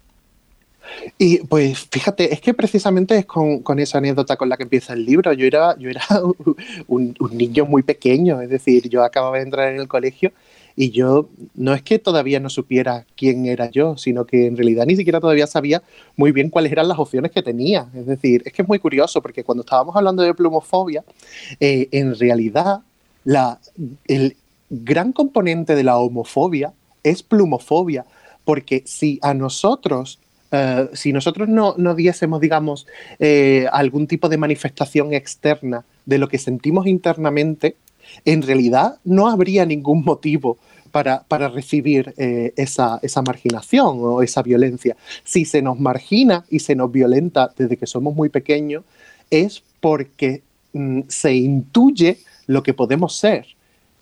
Y 1.18 1.40
pues 1.40 1.88
fíjate, 1.92 2.34
es 2.34 2.42
que 2.42 2.54
precisamente 2.54 3.18
es 3.18 3.26
con, 3.26 3.60
con 3.60 3.80
esa 3.80 4.00
anécdota 4.00 4.36
con 4.36 4.50
la 4.50 4.58
que 4.58 4.64
empieza 4.64 4.94
el 4.94 5.06
libro. 5.06 5.34
Yo 5.34 5.46
era, 5.48 5.76
yo 5.78 5.90
era 5.90 6.04
un, 6.88 7.16
un 7.18 7.38
niño 7.38 7.66
muy 7.66 7.82
pequeño, 7.82 8.42
es 8.42 8.50
decir, 8.50 8.88
yo 8.90 9.04
acababa 9.04 9.38
de 9.38 9.44
entrar 9.44 9.74
en 9.74 9.80
el 9.80 9.88
colegio 9.88 10.32
y 10.76 10.92
yo 10.92 11.30
no 11.56 11.74
es 11.74 11.82
que 11.82 12.00
todavía 12.00 12.40
no 12.40 12.50
supiera 12.50 13.06
quién 13.16 13.46
era 13.46 13.70
yo, 13.70 13.98
sino 13.98 14.26
que 14.26 14.48
en 14.48 14.58
realidad 14.58 14.86
ni 14.86 14.96
siquiera 14.96 15.20
todavía 15.20 15.48
sabía 15.48 15.82
muy 16.16 16.32
bien 16.32 16.50
cuáles 16.50 16.72
eran 16.72 16.88
las 16.88 17.00
opciones 17.00 17.32
que 17.32 17.44
tenía. 17.44 17.88
Es 17.96 18.06
decir, 18.06 18.44
es 18.46 18.54
que 18.54 18.62
es 18.62 18.68
muy 18.68 18.80
curioso 18.80 19.22
porque 19.22 19.44
cuando 19.44 19.62
estábamos 19.62 19.96
hablando 19.96 20.24
de 20.24 20.34
plumofobia, 20.34 21.04
eh, 21.60 21.88
en 21.92 22.18
realidad 22.18 22.82
la, 23.24 23.60
el 24.08 24.36
gran 24.70 25.12
componente 25.14 25.76
de 25.76 25.84
la 25.84 25.98
homofobia 25.98 26.74
es 27.04 27.24
plumofobia, 27.24 28.06
porque 28.46 28.84
si 28.86 29.20
a 29.22 29.34
nosotros 29.34 30.20
eh, 30.52 30.90
si 30.94 31.14
nosotros 31.14 31.48
no, 31.48 31.76
no 31.78 31.96
diésemos, 31.96 32.42
digamos, 32.42 32.86
eh, 33.20 33.68
algún 33.72 34.06
tipo 34.08 34.28
de 34.28 34.38
manifestación 34.38 35.14
externa 35.14 35.86
de 36.06 36.18
lo 36.18 36.28
que 36.28 36.38
sentimos 36.38 36.88
internamente, 36.88 37.78
en 38.26 38.42
realidad 38.42 39.00
no 39.04 39.28
habría 39.28 39.66
ningún 39.66 40.04
motivo 40.04 40.58
para, 40.92 41.24
para 41.24 41.48
recibir 41.48 42.14
eh, 42.18 42.54
esa, 42.58 43.00
esa 43.02 43.22
marginación 43.22 43.98
o 44.02 44.22
esa 44.22 44.42
violencia. 44.42 44.98
Si 45.24 45.46
se 45.46 45.62
nos 45.62 45.80
margina 45.80 46.46
y 46.50 46.60
se 46.60 46.76
nos 46.76 46.92
violenta 46.92 47.52
desde 47.58 47.78
que 47.78 47.88
somos 47.88 48.14
muy 48.14 48.30
pequeños, 48.30 48.84
es 49.30 49.64
porque 49.80 50.42
mm, 50.74 51.02
se 51.08 51.34
intuye 51.34 52.20
lo 52.48 52.62
que 52.64 52.74
podemos 52.74 53.16
ser, 53.16 53.46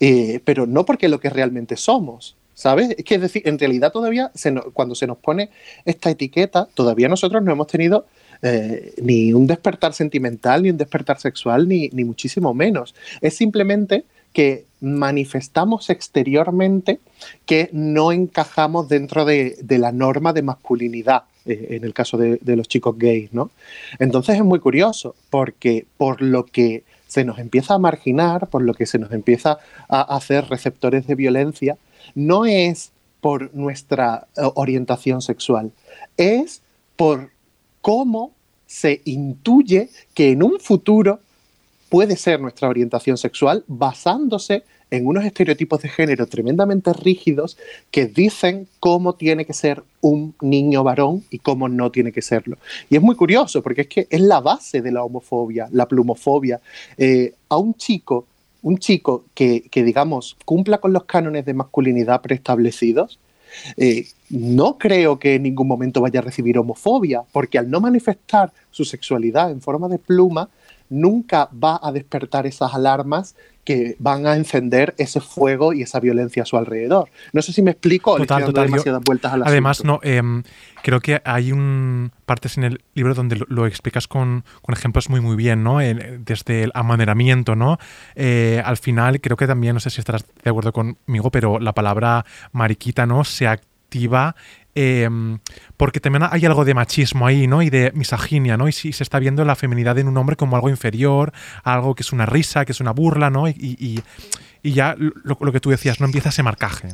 eh, 0.00 0.40
pero 0.44 0.66
no 0.66 0.84
porque 0.84 1.08
lo 1.08 1.20
que 1.20 1.30
realmente 1.30 1.76
somos. 1.76 2.36
¿Sabes? 2.52 2.90
Es 2.98 3.04
que 3.06 3.14
es 3.14 3.22
decir, 3.22 3.42
en 3.46 3.58
realidad 3.58 3.90
todavía 3.90 4.30
se 4.34 4.50
nos- 4.50 4.66
cuando 4.74 4.94
se 4.94 5.06
nos 5.06 5.16
pone 5.16 5.48
esta 5.86 6.10
etiqueta, 6.10 6.68
todavía 6.74 7.08
nosotros 7.08 7.42
no 7.42 7.52
hemos 7.52 7.68
tenido 7.68 8.04
eh, 8.42 8.94
ni 9.02 9.32
un 9.32 9.46
despertar 9.46 9.92
sentimental, 9.92 10.62
ni 10.62 10.70
un 10.70 10.76
despertar 10.76 11.20
sexual, 11.20 11.68
ni, 11.68 11.88
ni 11.90 12.04
muchísimo 12.04 12.54
menos. 12.54 12.94
Es 13.20 13.36
simplemente 13.36 14.04
que 14.32 14.64
manifestamos 14.80 15.90
exteriormente 15.90 17.00
que 17.46 17.68
no 17.72 18.12
encajamos 18.12 18.88
dentro 18.88 19.24
de, 19.24 19.56
la 19.68 19.92
norma 19.92 20.32
de 20.32 20.42
masculinidad 20.42 21.24
eh, 21.44 21.68
en 21.70 21.84
el 21.84 21.92
caso 21.92 22.16
de, 22.16 22.38
de 22.40 22.56
los 22.56 22.68
chicos 22.68 22.96
gays, 22.96 23.32
¿no? 23.32 23.50
Entonces 23.98 24.36
es 24.36 24.44
muy 24.44 24.60
curioso, 24.60 25.14
porque 25.30 25.86
por 25.96 26.22
lo 26.22 26.46
que 26.46 26.84
se 27.10 27.24
nos 27.24 27.40
empieza 27.40 27.74
a 27.74 27.78
marginar, 27.78 28.48
por 28.48 28.62
lo 28.62 28.72
que 28.72 28.86
se 28.86 28.98
nos 28.98 29.10
empieza 29.10 29.58
a 29.88 30.16
hacer 30.16 30.48
receptores 30.48 31.08
de 31.08 31.16
violencia, 31.16 31.76
no 32.14 32.46
es 32.46 32.92
por 33.20 33.54
nuestra 33.54 34.28
eh, 34.36 34.42
orientación 34.54 35.20
sexual, 35.20 35.72
es 36.16 36.62
por 36.96 37.30
cómo 37.80 38.32
se 38.66 39.00
intuye 39.04 39.90
que 40.14 40.30
en 40.30 40.42
un 40.42 40.60
futuro 40.60 41.20
puede 41.88 42.16
ser 42.16 42.40
nuestra 42.40 42.68
orientación 42.68 43.18
sexual 43.18 43.64
basándose 43.66 44.62
en 44.90 45.06
unos 45.06 45.24
estereotipos 45.24 45.82
de 45.82 45.88
género 45.88 46.26
tremendamente 46.26 46.92
rígidos 46.92 47.56
que 47.90 48.06
dicen 48.06 48.68
cómo 48.80 49.14
tiene 49.14 49.44
que 49.44 49.52
ser 49.52 49.82
un 50.00 50.34
niño 50.40 50.82
varón 50.82 51.24
y 51.30 51.38
cómo 51.38 51.68
no 51.68 51.90
tiene 51.90 52.12
que 52.12 52.22
serlo. 52.22 52.58
Y 52.88 52.96
es 52.96 53.02
muy 53.02 53.14
curioso 53.14 53.62
porque 53.62 53.82
es 53.82 53.88
que 53.88 54.06
es 54.10 54.20
la 54.20 54.40
base 54.40 54.82
de 54.82 54.92
la 54.92 55.02
homofobia, 55.02 55.68
la 55.72 55.86
plumofobia. 55.86 56.60
Eh, 56.96 57.34
a 57.48 57.56
un 57.56 57.74
chico, 57.74 58.26
un 58.62 58.78
chico 58.78 59.24
que, 59.34 59.62
que, 59.70 59.82
digamos, 59.84 60.36
cumpla 60.44 60.78
con 60.78 60.92
los 60.92 61.04
cánones 61.04 61.44
de 61.44 61.54
masculinidad 61.54 62.20
preestablecidos, 62.20 63.18
eh, 63.76 64.06
no 64.30 64.78
creo 64.78 65.18
que 65.18 65.34
en 65.34 65.42
ningún 65.42 65.68
momento 65.68 66.00
vaya 66.00 66.20
a 66.20 66.22
recibir 66.22 66.58
homofobia, 66.58 67.22
porque 67.32 67.58
al 67.58 67.70
no 67.70 67.80
manifestar 67.80 68.52
su 68.70 68.84
sexualidad 68.84 69.50
en 69.50 69.60
forma 69.60 69.88
de 69.88 69.98
pluma, 69.98 70.48
nunca 70.90 71.48
va 71.52 71.80
a 71.82 71.92
despertar 71.92 72.46
esas 72.46 72.74
alarmas 72.74 73.36
que 73.64 73.96
van 73.98 74.26
a 74.26 74.36
encender 74.36 74.94
ese 74.98 75.20
fuego 75.20 75.72
y 75.72 75.82
esa 75.82 76.00
violencia 76.00 76.42
a 76.42 76.46
su 76.46 76.56
alrededor. 76.56 77.08
No 77.32 77.42
sé 77.42 77.52
si 77.52 77.62
me 77.62 77.72
explico, 77.72 78.16
total, 78.16 78.38
le 78.38 78.42
estoy 78.42 78.54
total. 78.54 78.66
demasiadas 78.66 79.00
Yo, 79.00 79.04
vueltas 79.04 79.32
a 79.32 79.36
la 79.36 79.46
Además, 79.46 79.84
no, 79.84 80.00
eh, 80.02 80.22
creo 80.82 81.00
que 81.00 81.20
hay 81.24 81.52
un 81.52 82.10
partes 82.26 82.56
en 82.56 82.64
el 82.64 82.82
libro 82.94 83.14
donde 83.14 83.36
lo, 83.36 83.46
lo 83.48 83.66
explicas 83.66 84.08
con, 84.08 84.44
con, 84.62 84.74
ejemplos 84.74 85.08
muy 85.08 85.20
muy 85.20 85.36
bien, 85.36 85.62
¿no? 85.62 85.80
El, 85.80 86.24
desde 86.24 86.64
el 86.64 86.72
amaneramiento, 86.74 87.54
¿no? 87.54 87.78
Eh, 88.14 88.62
al 88.64 88.76
final 88.76 89.20
creo 89.20 89.36
que 89.36 89.46
también, 89.46 89.74
no 89.74 89.80
sé 89.80 89.90
si 89.90 90.00
estarás 90.00 90.24
de 90.42 90.50
acuerdo 90.50 90.72
conmigo, 90.72 91.30
pero 91.30 91.58
la 91.60 91.72
palabra 91.72 92.24
mariquita, 92.52 93.06
¿no? 93.06 93.24
Se 93.24 93.46
activa 93.46 94.34
eh, 94.74 95.08
porque 95.76 96.00
también 96.00 96.24
hay 96.30 96.44
algo 96.46 96.64
de 96.64 96.74
machismo 96.74 97.26
ahí, 97.26 97.46
¿no? 97.46 97.62
Y 97.62 97.70
de 97.70 97.92
misoginia, 97.94 98.56
¿no? 98.56 98.68
Y 98.68 98.72
si 98.72 98.92
se 98.92 99.02
está 99.02 99.18
viendo 99.18 99.44
la 99.44 99.56
feminidad 99.56 99.98
en 99.98 100.08
un 100.08 100.16
hombre 100.16 100.36
como 100.36 100.56
algo 100.56 100.68
inferior, 100.68 101.32
algo 101.64 101.94
que 101.94 102.02
es 102.02 102.12
una 102.12 102.26
risa, 102.26 102.64
que 102.64 102.72
es 102.72 102.80
una 102.80 102.92
burla, 102.92 103.30
¿no? 103.30 103.48
Y 103.48 104.02
ya 104.62 104.94
lo, 104.98 105.38
lo, 105.40 105.52
que 105.52 105.60
tú 105.60 105.70
decías, 105.70 106.00
no 106.00 106.06
empieza 106.06 106.28
ese 106.28 106.42
marcaje. 106.42 106.88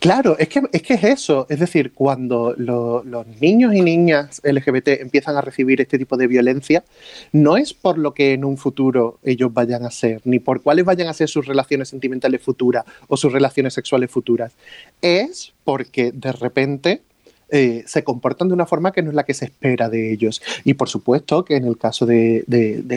Claro, 0.00 0.36
es 0.38 0.48
que, 0.48 0.62
es 0.72 0.82
que 0.82 0.94
es 0.94 1.04
eso. 1.04 1.46
Es 1.48 1.60
decir, 1.60 1.92
cuando 1.92 2.54
lo, 2.56 3.02
los 3.04 3.26
niños 3.40 3.74
y 3.74 3.82
niñas 3.82 4.40
LGBT 4.44 4.88
empiezan 5.00 5.36
a 5.36 5.40
recibir 5.40 5.80
este 5.80 5.98
tipo 5.98 6.16
de 6.16 6.26
violencia, 6.26 6.84
no 7.32 7.56
es 7.56 7.74
por 7.74 7.98
lo 7.98 8.14
que 8.14 8.32
en 8.32 8.44
un 8.44 8.56
futuro 8.56 9.18
ellos 9.24 9.52
vayan 9.52 9.84
a 9.84 9.90
ser, 9.90 10.20
ni 10.24 10.38
por 10.38 10.62
cuáles 10.62 10.84
vayan 10.84 11.08
a 11.08 11.14
ser 11.14 11.28
sus 11.28 11.46
relaciones 11.46 11.88
sentimentales 11.88 12.42
futuras 12.42 12.84
o 13.08 13.16
sus 13.16 13.32
relaciones 13.32 13.74
sexuales 13.74 14.10
futuras. 14.10 14.52
Es 15.00 15.52
porque 15.64 16.12
de 16.12 16.32
repente 16.32 17.02
eh, 17.50 17.84
se 17.86 18.02
comportan 18.02 18.48
de 18.48 18.54
una 18.54 18.66
forma 18.66 18.92
que 18.92 19.02
no 19.02 19.10
es 19.10 19.14
la 19.14 19.24
que 19.24 19.34
se 19.34 19.44
espera 19.44 19.88
de 19.88 20.12
ellos. 20.12 20.42
Y 20.64 20.74
por 20.74 20.88
supuesto 20.88 21.44
que 21.44 21.56
en 21.56 21.66
el 21.66 21.78
caso 21.78 22.06
de, 22.06 22.44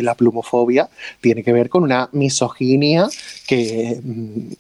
la 0.02 0.16
plumofobia 0.16 0.90
tiene 1.22 1.44
que 1.44 1.54
ver 1.54 1.70
con 1.70 1.84
una 1.84 2.10
misoginia 2.12 3.08
que 3.46 4.00
mm, 4.04 4.54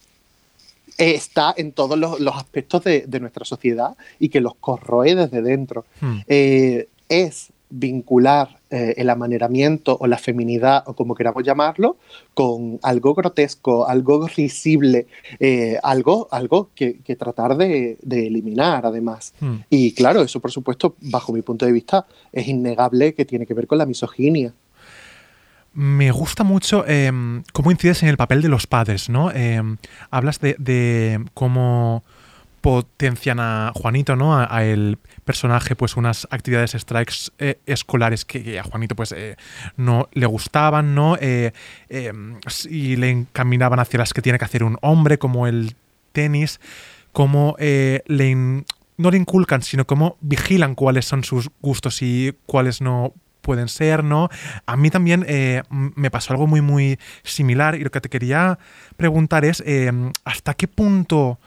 está 0.98 1.54
en 1.56 1.72
todos 1.72 1.98
los, 1.98 2.20
los 2.20 2.36
aspectos 2.36 2.84
de, 2.84 3.06
de, 3.08 3.20
nuestra 3.20 3.46
sociedad 3.46 3.96
y 4.20 4.30
que 4.30 4.42
los 4.42 4.56
corroe 4.56 5.16
desde 5.16 5.42
dentro. 5.42 5.86
Hmm. 6.02 6.20
Eh, 6.28 6.90
es 7.08 7.52
vincular 7.70 8.60
eh, 8.70 8.96
el 8.98 9.10
amaneramiento 9.10 9.98
o 10.00 10.08
la 10.08 10.18
feminidad 10.18 10.84
o 10.88 10.94
como 10.94 11.16
queramos 11.16 11.44
llamarlo 11.44 11.98
con 12.34 12.80
algo 12.82 13.14
grotesco, 13.14 13.88
algo 13.88 14.28
risible, 14.28 15.08
eh, 15.40 15.78
algo, 15.84 16.28
algo 16.32 16.70
que, 16.74 17.00
que 17.00 17.16
tratar 17.16 17.58
de, 17.58 17.98
de, 18.02 18.28
eliminar 18.28 18.86
además. 18.86 19.34
Hmm. 19.40 19.58
Y 19.70 19.94
claro, 19.94 20.22
eso 20.22 20.40
por 20.40 20.52
supuesto, 20.52 20.96
bajo 21.02 21.34
mi 21.34 21.42
punto 21.42 21.66
de 21.66 21.74
vista, 21.74 22.08
es 22.32 22.48
innegable 22.48 23.14
que 23.14 23.26
tiene 23.26 23.46
que 23.46 23.54
ver 23.54 23.68
con 23.68 23.78
la 23.78 23.86
misoginia 23.86 24.54
me 25.78 26.10
gusta 26.10 26.44
mucho 26.44 26.84
eh, 26.88 27.12
cómo 27.54 27.70
incides 27.70 28.02
en 28.02 28.10
el 28.10 28.18
papel 28.18 28.42
de 28.42 28.50
los 28.50 28.66
padres, 28.66 29.10
¿no? 29.10 29.30
Eh, 29.32 29.62
hablas 30.10 30.40
de, 30.40 31.24
cómo 31.36 32.04
potencian 32.62 33.40
a 33.40 33.72
Juanito, 33.76 34.16
¿no? 34.16 34.36
A, 34.40 34.66
el 34.66 34.98
personaje, 35.24 35.76
pues 35.76 35.96
unas 35.96 36.28
actividades 36.32 36.72
strikes 36.72 37.32
eh, 37.38 37.60
escolares 37.68 38.26
que, 38.26 38.58
a 38.58 38.64
Juanito, 38.64 38.96
pues 38.96 39.12
eh, 39.12 39.36
no 39.76 40.10
le 40.14 40.26
gustaban, 40.26 40.96
¿no? 40.96 41.16
Eh, 41.22 41.54
y 42.68 42.96
le 42.96 43.12
encaminaban 43.12 43.80
hacia 43.80 44.00
las 44.00 44.14
que 44.14 44.24
tiene 44.24 44.40
que 44.40 44.46
hacer 44.46 44.64
un 44.64 44.80
hombre, 44.82 45.20
como 45.20 45.46
el 45.46 45.76
tenis, 46.12 46.60
cómo 47.12 47.56
le 47.60 48.30
in, 48.30 48.66
no 48.98 49.12
le 49.12 49.18
inculcan, 49.18 49.62
sino 49.62 49.86
cómo 49.86 50.18
vigilan 50.22 50.74
cuáles 50.74 51.06
son 51.06 51.24
sus 51.24 51.52
gustos 51.62 52.02
y 52.02 52.34
cuáles 52.48 52.82
no 52.82 53.14
pueden 53.48 53.70
ser, 53.70 54.04
¿no? 54.04 54.28
A 54.66 54.76
mí 54.76 54.90
también 54.90 55.24
eh, 55.26 55.64
me 55.70 56.12
pasó 56.12 56.34
algo 56.34 56.48
muy, 56.48 56.60
muy 56.60 57.00
similar 57.24 57.76
y 57.76 57.84
lo 57.86 57.92
que 57.92 58.02
te 58.02 58.10
quería 58.10 58.60
preguntar 58.98 59.46
es, 59.46 59.64
eh, 59.66 59.90
¿hasta 60.26 60.54
qué 60.54 60.68
punto 60.68 61.40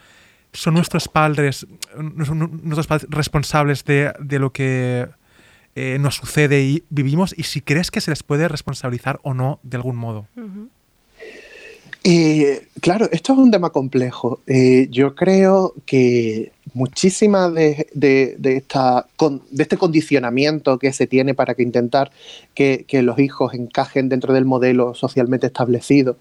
son 0.55 0.73
nuestros 0.73 1.09
padres, 1.09 1.67
nuestros 1.99 2.87
padres 2.87 3.07
responsables 3.11 3.85
de, 3.85 4.15
de 4.19 4.39
lo 4.39 4.51
que 4.51 5.11
eh, 5.75 5.99
nos 6.01 6.15
sucede 6.15 6.63
y 6.63 6.85
vivimos 6.89 7.35
y 7.37 7.43
si 7.43 7.61
crees 7.61 7.91
que 7.91 8.01
se 8.01 8.11
les 8.11 8.23
puede 8.23 8.49
responsabilizar 8.49 9.21
o 9.23 9.35
no 9.35 9.61
de 9.63 9.77
algún 9.77 9.97
modo? 9.97 10.27
Uh. 10.37 10.69
Claro, 12.81 13.09
esto 13.13 13.35
es 13.35 13.39
un 13.39 13.51
tema 13.51 13.71
complejo. 13.71 14.41
Eh, 14.47 14.89
yo 14.91 15.15
creo 15.15 15.75
que 15.85 16.53
muchísima 16.73 17.51
de, 17.51 17.89
de, 17.93 18.37
de, 18.39 18.57
esta, 18.57 19.07
de, 19.51 19.63
este 19.63 19.77
condicionamiento 19.77 20.79
que 20.79 20.93
se 20.93 21.07
tiene 21.07 21.35
para 21.35 21.55
que 21.55 21.63
intentar 21.63 22.11
que, 22.55 22.85
que, 22.89 23.03
los 23.03 23.19
hijos 23.19 23.53
encajen 23.55 24.09
dentro 24.09 24.33
del 24.33 24.47
modelo 24.47 24.95
socialmente 24.95 25.49
establecido, 25.49 26.17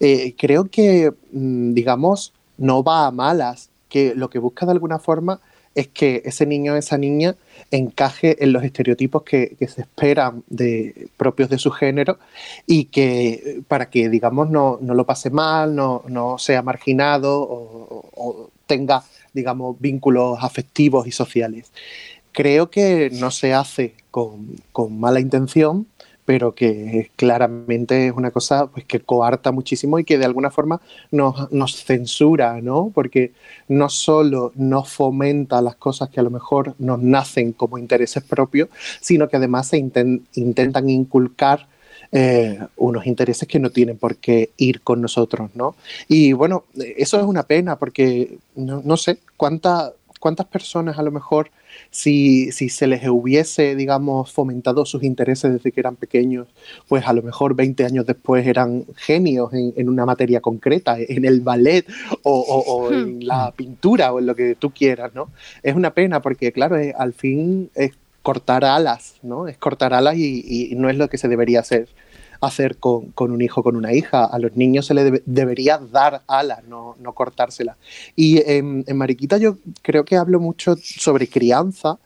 eh, 0.00 0.34
creo 0.36 0.64
que, 0.64 1.12
mm, 1.32 1.74
digamos, 1.74 2.32
no 2.58 2.82
va 2.82 3.06
a 3.06 3.10
malas, 3.10 3.70
que 3.88 4.14
lo 4.14 4.30
que 4.30 4.38
busca 4.38 4.66
de 4.66 4.72
alguna 4.72 4.98
forma 4.98 5.40
es 5.74 5.88
que 5.88 6.22
ese 6.24 6.46
niño 6.46 6.74
o 6.74 6.76
esa 6.76 6.98
niña 6.98 7.36
encaje 7.70 8.42
en 8.42 8.52
los 8.52 8.64
estereotipos 8.64 9.22
que, 9.22 9.56
se 9.68 9.82
esperan 9.82 10.42
de, 10.48 11.08
propios 11.16 11.48
de 11.48 11.58
su 11.58 11.70
género 11.70 12.18
y 12.66 12.86
que 12.86 13.62
para 13.68 13.88
que, 13.88 14.08
digamos, 14.08 14.50
no, 14.50 14.78
no 14.80 14.94
lo 14.94 15.06
pase 15.06 15.30
mal, 15.30 15.74
no, 15.74 16.02
no 16.08 16.38
sea 16.38 16.62
marginado 16.62 17.40
o, 17.40 18.10
o, 18.14 18.50
tenga, 18.66 19.04
digamos, 19.32 19.76
vínculos 19.80 20.38
afectivos 20.40 21.06
y 21.06 21.12
sociales. 21.12 21.72
Creo 22.32 22.70
que 22.70 23.10
no 23.12 23.30
se 23.30 23.54
hace 23.54 23.94
con, 24.10 24.56
con 24.72 24.98
mala 24.98 25.20
intención, 25.20 25.86
pero 26.24 26.54
que 26.54 27.10
claramente 27.16 28.06
es 28.06 28.12
una 28.12 28.30
cosa 28.30 28.66
pues, 28.66 28.84
que 28.84 29.00
coarta 29.00 29.52
muchísimo 29.52 29.98
y 29.98 30.04
que 30.04 30.18
de 30.18 30.24
alguna 30.24 30.50
forma 30.50 30.80
nos, 31.10 31.50
nos, 31.52 31.84
censura, 31.84 32.60
¿no? 32.60 32.90
Porque 32.94 33.32
no 33.68 33.88
solo 33.88 34.52
nos 34.54 34.90
fomenta 34.90 35.60
las 35.60 35.76
cosas 35.76 36.08
que 36.10 36.20
a 36.20 36.22
lo 36.22 36.30
mejor 36.30 36.74
nos 36.78 37.00
nacen 37.00 37.52
como 37.52 37.78
intereses 37.78 38.22
propios, 38.22 38.68
sino 39.00 39.28
que 39.28 39.36
además 39.36 39.68
se 39.68 39.78
intent 39.78 40.22
intentan 40.34 40.88
inculcar 40.88 41.68
eh, 42.12 42.58
unos 42.76 43.06
intereses 43.06 43.46
que 43.46 43.60
no 43.60 43.70
tienen 43.70 43.96
por 43.96 44.16
qué 44.16 44.50
ir 44.56 44.80
con 44.80 45.00
nosotros, 45.00 45.50
¿no? 45.54 45.76
Y 46.08 46.32
bueno, 46.32 46.64
eso 46.74 47.18
es 47.20 47.24
una 47.24 47.44
pena 47.44 47.76
porque 47.76 48.38
no, 48.56 48.82
no 48.84 48.96
sé 48.96 49.18
cuánta, 49.36 49.92
cuántas 50.20 50.46
personas 50.46 50.98
a 50.98 51.02
lo 51.02 51.10
mejor 51.10 51.50
si, 51.90 52.52
si, 52.52 52.68
se 52.68 52.86
les 52.86 53.08
hubiese, 53.08 53.74
digamos, 53.74 54.30
fomentado 54.32 54.84
sus 54.84 55.02
intereses 55.02 55.52
desde 55.52 55.72
que 55.72 55.80
eran 55.80 55.96
pequeños, 55.96 56.46
pues 56.86 57.06
a 57.06 57.12
lo 57.12 57.22
mejor 57.22 57.56
20 57.56 57.84
años 57.84 58.06
después 58.06 58.46
eran 58.46 58.84
genios 58.96 59.52
en, 59.52 59.72
en 59.76 59.88
una 59.88 60.06
materia 60.06 60.40
concreta, 60.40 60.96
en 61.00 61.24
el 61.24 61.40
ballet 61.40 61.86
o, 62.22 62.38
o, 62.38 62.58
o, 62.72 62.92
en 62.92 63.26
la 63.26 63.52
pintura 63.52 64.12
o 64.12 64.20
en 64.20 64.26
lo 64.26 64.36
que 64.36 64.54
tú 64.54 64.70
quieras, 64.70 65.12
¿no? 65.14 65.30
Es 65.62 65.74
una 65.74 65.92
pena 65.94 66.20
porque, 66.20 66.52
claro, 66.52 66.76
es, 66.76 66.94
al 66.94 67.14
fin 67.14 67.70
es 67.74 67.92
cortar 68.22 68.64
alas, 68.64 69.16
¿no? 69.22 69.48
Es 69.48 69.56
cortar 69.56 69.94
alas 69.94 70.16
y, 70.16 70.44
y 70.70 70.74
no 70.76 70.90
es 70.90 70.96
lo 70.96 71.08
que 71.08 71.18
se 71.18 71.28
debería 71.28 71.60
hacer 71.60 71.88
hacer 72.40 72.78
con, 72.78 73.12
con, 73.12 73.30
un 73.30 73.42
hijo, 73.42 73.62
con 73.62 73.76
una 73.76 73.92
hija. 73.92 74.24
A 74.24 74.38
los 74.38 74.56
niños 74.56 74.86
se 74.86 74.94
les 74.94 75.04
debe, 75.04 75.22
debería 75.26 75.78
dar 75.78 76.22
alas, 76.26 76.64
no, 76.64 76.96
no 77.00 77.12
cortársela. 77.12 77.76
Y 78.16 78.38
en, 78.50 78.84
en, 78.86 78.96
Mariquita 78.96 79.36
yo 79.38 79.58
creo 79.82 80.04
que 80.04 80.16
hablo 80.16 80.40
mucho 80.40 80.76
sobre 80.76 81.28
crianza 81.28 81.98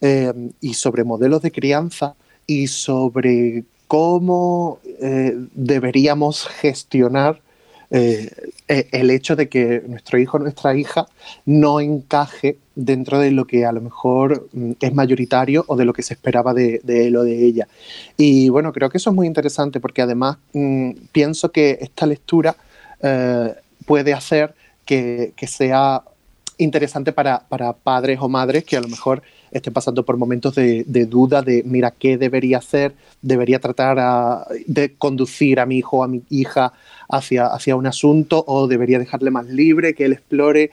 eh, 0.00 0.32
y 0.60 0.74
sobre 0.74 1.04
modelos 1.04 1.42
de 1.42 1.52
crianza 1.52 2.14
y 2.46 2.66
sobre 2.66 3.64
cómo 3.88 4.80
eh, 5.00 5.34
deberíamos 5.54 6.46
gestionar 6.46 7.40
eh, 7.90 8.30
el 8.66 9.10
hecho 9.10 9.36
de 9.36 9.48
que 9.48 9.82
nuestro 9.86 10.18
hijo 10.18 10.36
o 10.36 10.40
nuestra 10.40 10.76
hija 10.76 11.06
no 11.44 11.80
encaje 11.80 12.58
dentro 12.76 13.18
de 13.18 13.32
lo 13.32 13.46
que 13.46 13.64
a 13.64 13.72
lo 13.72 13.80
mejor 13.80 14.48
mm, 14.52 14.72
es 14.80 14.94
mayoritario 14.94 15.64
o 15.66 15.74
de 15.76 15.84
lo 15.84 15.92
que 15.92 16.02
se 16.02 16.14
esperaba 16.14 16.54
de, 16.54 16.80
de 16.84 17.08
él 17.08 17.16
o 17.16 17.24
de 17.24 17.44
ella. 17.44 17.66
Y 18.16 18.50
bueno, 18.50 18.72
creo 18.72 18.90
que 18.90 18.98
eso 18.98 19.10
es 19.10 19.16
muy 19.16 19.26
interesante 19.26 19.80
porque 19.80 20.02
además 20.02 20.36
mm, 20.52 20.90
pienso 21.10 21.50
que 21.50 21.78
esta 21.80 22.06
lectura 22.06 22.56
eh, 23.02 23.54
puede 23.86 24.12
hacer 24.12 24.54
que, 24.84 25.32
sea 25.46 26.02
interesante 26.58 27.12
para, 27.12 27.40
para 27.48 27.72
padres 27.72 28.18
o 28.20 28.28
madres 28.28 28.64
que 28.64 28.76
a 28.76 28.80
lo 28.80 28.88
mejor 28.88 29.22
estén 29.50 29.72
pasando 29.72 30.04
por 30.04 30.16
momentos 30.16 30.54
de, 30.54 30.84
de 30.86 31.06
duda 31.06 31.42
de, 31.42 31.62
mira, 31.64 31.90
¿qué 31.90 32.16
debería 32.16 32.58
hacer? 32.58 32.94
¿Debería 33.22 33.58
tratar 33.58 34.46
de 34.66 34.94
conducir 34.94 35.60
a 35.60 35.66
mi 35.66 35.78
hijo 35.78 35.98
o 35.98 36.04
a 36.04 36.08
mi 36.08 36.22
hija 36.30 36.72
hacia, 37.08 37.46
hacia 37.46 37.76
un 37.76 37.86
asunto 37.86 38.44
o 38.46 38.66
debería 38.66 38.98
dejarle 38.98 39.30
más 39.30 39.46
libre, 39.46 39.94
que 39.94 40.04
él 40.04 40.12
explore? 40.12 40.70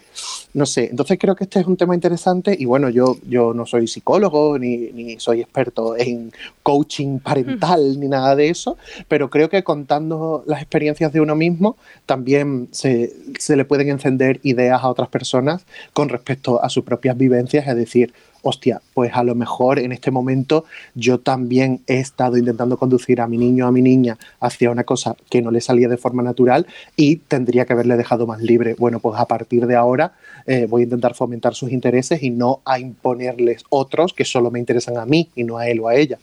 No 0.53 0.65
sé, 0.65 0.89
entonces 0.91 1.17
creo 1.19 1.35
que 1.35 1.45
este 1.45 1.59
es 1.59 1.65
un 1.65 1.77
tema 1.77 1.95
interesante 1.95 2.55
y 2.57 2.65
bueno, 2.65 2.89
yo, 2.89 3.17
yo 3.27 3.53
no 3.53 3.65
soy 3.65 3.87
psicólogo 3.87 4.59
ni, 4.59 4.77
ni 4.91 5.19
soy 5.19 5.41
experto 5.41 5.97
en 5.97 6.31
coaching 6.61 7.19
parental 7.19 7.99
ni 7.99 8.07
nada 8.07 8.35
de 8.35 8.49
eso, 8.49 8.77
pero 9.07 9.29
creo 9.29 9.49
que 9.49 9.63
contando 9.63 10.43
las 10.45 10.61
experiencias 10.61 11.11
de 11.11 11.21
uno 11.21 11.35
mismo 11.35 11.77
también 12.05 12.67
se, 12.71 13.13
se 13.39 13.55
le 13.55 13.65
pueden 13.65 13.89
encender 13.89 14.39
ideas 14.43 14.83
a 14.83 14.89
otras 14.89 15.09
personas 15.09 15.65
con 15.93 16.09
respecto 16.09 16.63
a 16.63 16.69
sus 16.69 16.83
propias 16.83 17.17
vivencias, 17.17 17.67
es 17.67 17.75
decir, 17.75 18.13
hostia, 18.43 18.81
pues 18.93 19.11
a 19.15 19.23
lo 19.23 19.33
mejor 19.35 19.79
en 19.79 19.91
este 19.91 20.11
momento 20.11 20.65
yo 20.93 21.19
también 21.19 21.81
he 21.87 21.99
estado 21.99 22.37
intentando 22.37 22.77
conducir 22.77 23.21
a 23.21 23.27
mi 23.27 23.37
niño 23.37 23.65
o 23.65 23.69
a 23.69 23.71
mi 23.71 23.81
niña 23.81 24.17
hacia 24.39 24.69
una 24.69 24.83
cosa 24.83 25.15
que 25.29 25.41
no 25.41 25.49
le 25.49 25.61
salía 25.61 25.87
de 25.87 25.97
forma 25.97 26.21
natural 26.21 26.67
y 26.95 27.15
tendría 27.15 27.65
que 27.65 27.73
haberle 27.73 27.97
dejado 27.97 28.27
más 28.27 28.41
libre. 28.41 28.75
Bueno, 28.77 28.99
pues 28.99 29.19
a 29.19 29.25
partir 29.25 29.65
de 29.65 29.75
ahora 29.75 30.13
eh, 30.45 30.67
voy 30.69 30.81
a 30.81 30.83
intentar 30.83 31.15
fomentar 31.15 31.55
sus 31.55 31.71
intereses 31.71 32.21
y 32.21 32.29
no 32.29 32.61
a 32.65 32.79
imponerles 32.79 33.63
otros 33.69 34.13
que 34.13 34.25
solo 34.25 34.51
me 34.51 34.59
interesan 34.59 34.97
a 34.97 35.05
mí 35.05 35.29
y 35.35 35.45
no 35.45 35.57
a 35.57 35.67
él 35.67 35.79
o 35.79 35.87
a 35.87 35.95
ella. 35.95 36.19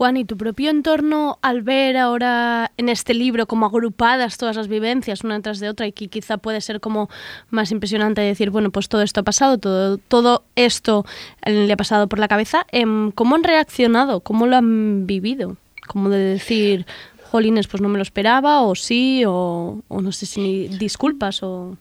Juan, 0.00 0.16
¿y 0.16 0.24
tu 0.24 0.38
propio 0.38 0.70
entorno 0.70 1.38
al 1.42 1.60
ver 1.60 1.98
ahora 1.98 2.72
en 2.78 2.88
este 2.88 3.12
libro 3.12 3.44
como 3.44 3.66
agrupadas 3.66 4.38
todas 4.38 4.56
las 4.56 4.66
vivencias 4.66 5.24
una 5.24 5.42
tras 5.42 5.60
de 5.60 5.68
otra 5.68 5.86
y 5.86 5.92
que 5.92 6.08
quizá 6.08 6.38
puede 6.38 6.62
ser 6.62 6.80
como 6.80 7.10
más 7.50 7.70
impresionante 7.70 8.22
decir, 8.22 8.48
bueno, 8.48 8.70
pues 8.70 8.88
todo 8.88 9.02
esto 9.02 9.20
ha 9.20 9.24
pasado, 9.24 9.58
todo, 9.58 9.98
todo 9.98 10.44
esto 10.56 11.04
eh, 11.44 11.52
le 11.52 11.70
ha 11.70 11.76
pasado 11.76 12.08
por 12.08 12.18
la 12.18 12.28
cabeza, 12.28 12.66
em, 12.72 13.10
¿cómo 13.10 13.34
han 13.34 13.44
reaccionado? 13.44 14.20
¿Cómo 14.20 14.46
lo 14.46 14.56
han 14.56 15.06
vivido? 15.06 15.58
Como 15.86 16.08
de 16.08 16.16
decir, 16.16 16.86
jolines, 17.30 17.68
pues 17.68 17.82
no 17.82 17.90
me 17.90 17.98
lo 17.98 18.02
esperaba, 18.02 18.62
o 18.62 18.74
sí, 18.74 19.24
o, 19.26 19.82
no 19.90 20.12
sé 20.12 20.24
si 20.24 20.40
ni 20.40 20.68
disculpas, 20.78 21.42
o... 21.42 21.76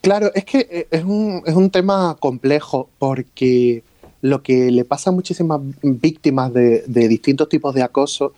Claro, 0.00 0.32
es 0.34 0.44
que 0.44 0.66
eh, 0.68 0.88
es 0.90 1.04
un, 1.04 1.44
es 1.46 1.54
un 1.54 1.70
tema 1.70 2.16
complejo 2.18 2.88
porque 2.98 3.84
lo 4.22 4.42
que 4.42 4.70
le 4.70 4.84
pasa 4.84 5.10
a 5.10 5.12
muchísimas 5.12 5.60
víctimas 5.82 6.52
de, 6.54 6.84
de 6.86 7.08
distintos 7.08 7.48
tipos 7.48 7.74
de 7.74 7.82
acoso 7.82 8.32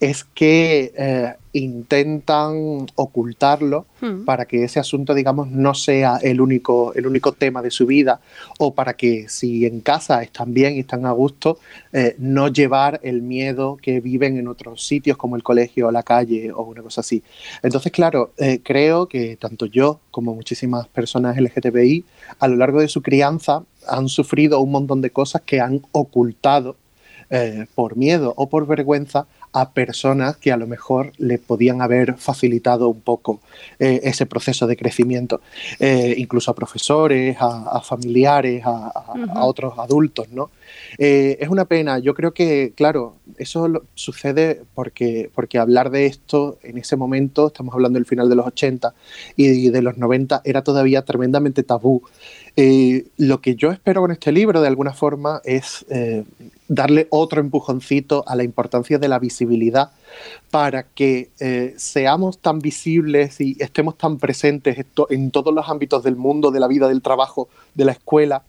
es 0.00 0.24
que 0.24 0.92
eh, 0.96 1.34
intentan 1.52 2.86
ocultarlo 2.96 3.86
Hmm. 4.00 4.24
para 4.24 4.44
que 4.44 4.62
ese 4.62 4.78
asunto, 4.78 5.12
digamos, 5.12 5.50
no 5.50 5.74
sea 5.74 6.18
el 6.22 6.40
único, 6.40 6.94
el 6.94 7.06
único 7.06 7.32
tema 7.32 7.62
de 7.62 7.72
su 7.72 7.84
vida 7.84 8.20
o 8.58 8.72
para 8.72 8.94
que 8.94 9.28
si 9.28 9.66
en 9.66 9.80
casa 9.80 10.22
están 10.22 10.54
bien 10.54 10.76
y 10.76 10.80
están 10.80 11.04
a 11.04 11.10
gusto, 11.10 11.58
eh, 11.92 12.14
no 12.18 12.46
llevar 12.46 13.00
el 13.02 13.22
miedo 13.22 13.76
que 13.82 14.00
viven 14.00 14.36
en 14.36 14.46
otros 14.46 14.86
sitios 14.86 15.16
como 15.16 15.34
el 15.34 15.42
colegio 15.42 15.88
o 15.88 15.90
la 15.90 16.04
calle 16.04 16.52
o 16.52 16.62
una 16.62 16.82
cosa 16.82 17.00
así. 17.00 17.24
Entonces, 17.62 17.90
claro, 17.90 18.32
eh, 18.38 18.60
creo 18.62 19.08
que 19.08 19.36
tanto 19.36 19.66
yo 19.66 19.98
como 20.12 20.32
muchísimas 20.32 20.86
personas 20.86 21.36
LGTBI 21.36 22.04
a 22.38 22.46
lo 22.46 22.54
largo 22.54 22.80
de 22.80 22.88
su 22.88 23.02
crianza 23.02 23.64
han 23.88 24.08
sufrido 24.08 24.60
un 24.60 24.70
montón 24.70 25.00
de 25.02 25.10
cosas 25.10 25.42
que 25.42 25.60
han 25.60 25.82
ocultado 25.92 26.76
eh, 27.30 27.66
por 27.74 27.96
miedo 27.96 28.32
o 28.36 28.48
por 28.48 28.66
vergüenza 28.66 29.26
a 29.52 29.70
personas 29.72 30.36
que 30.36 30.50
a 30.52 30.56
lo 30.56 30.66
mejor 30.66 31.12
le 31.18 31.38
podían 31.38 31.80
haber 31.82 32.16
facilitado 32.16 32.88
un 32.88 33.00
poco 33.00 33.40
eh, 33.78 34.00
ese 34.04 34.24
proceso 34.26 34.66
de 34.66 34.76
crecimiento, 34.76 35.40
Eh, 35.78 36.14
incluso 36.18 36.50
a 36.50 36.54
profesores, 36.54 37.36
a, 37.40 37.68
a 37.76 37.80
familiares, 37.80 38.62
a, 38.64 38.70
a- 38.70 39.12
a 39.12 39.12
Ujú. 39.24 39.48
otros 39.48 39.78
adultos, 39.78 40.28
¿no? 40.30 40.50
Eh, 40.98 41.36
es 41.40 41.48
una 41.48 41.64
pena, 41.64 41.98
yo 41.98 42.14
creo 42.14 42.32
que, 42.32 42.72
claro, 42.76 43.16
eso 43.38 43.68
lo- 43.68 43.84
sucede 43.94 44.62
porque, 44.74 45.30
porque 45.34 45.58
hablar 45.58 45.90
de 45.90 46.06
esto 46.06 46.58
en 46.62 46.76
ese 46.78 46.96
momento, 46.96 47.46
estamos 47.48 47.74
hablando 47.74 47.98
del 47.98 48.06
final 48.06 48.28
de 48.28 48.36
los 48.36 48.46
80 48.46 48.94
y 49.36 49.70
de 49.70 49.82
los 49.82 49.96
90, 49.98 50.40
era 50.44 50.62
todavía 50.62 51.02
tremendamente 51.02 51.62
tabú. 51.62 52.02
Eh, 52.60 53.06
lo 53.18 53.40
que 53.40 53.54
yo 53.54 53.70
espero 53.70 54.00
con 54.00 54.10
este 54.10 54.32
libro, 54.32 54.60
de 54.60 54.66
alguna 54.66 54.92
forma, 54.92 55.40
es 55.44 55.86
eh, 55.90 56.24
darle 56.66 57.06
otro 57.10 57.40
empujoncito 57.40 58.24
a 58.26 58.34
la 58.34 58.42
importancia 58.42 58.98
de 58.98 59.06
la 59.06 59.20
visibilidad 59.20 59.92
para 60.50 60.82
que 60.82 61.30
eh, 61.38 61.74
seamos 61.76 62.38
tan 62.38 62.58
visibles 62.58 63.40
y 63.40 63.56
estemos 63.60 63.96
tan 63.96 64.18
presentes 64.18 64.76
en 65.08 65.30
todos 65.30 65.54
los 65.54 65.68
ámbitos 65.68 66.02
del 66.02 66.16
mundo, 66.16 66.50
de 66.50 66.58
la 66.58 66.66
vida, 66.66 66.88
del 66.88 67.00
trabajo, 67.00 67.48
de 67.76 67.84
la 67.84 67.92
escuela, 67.92 68.42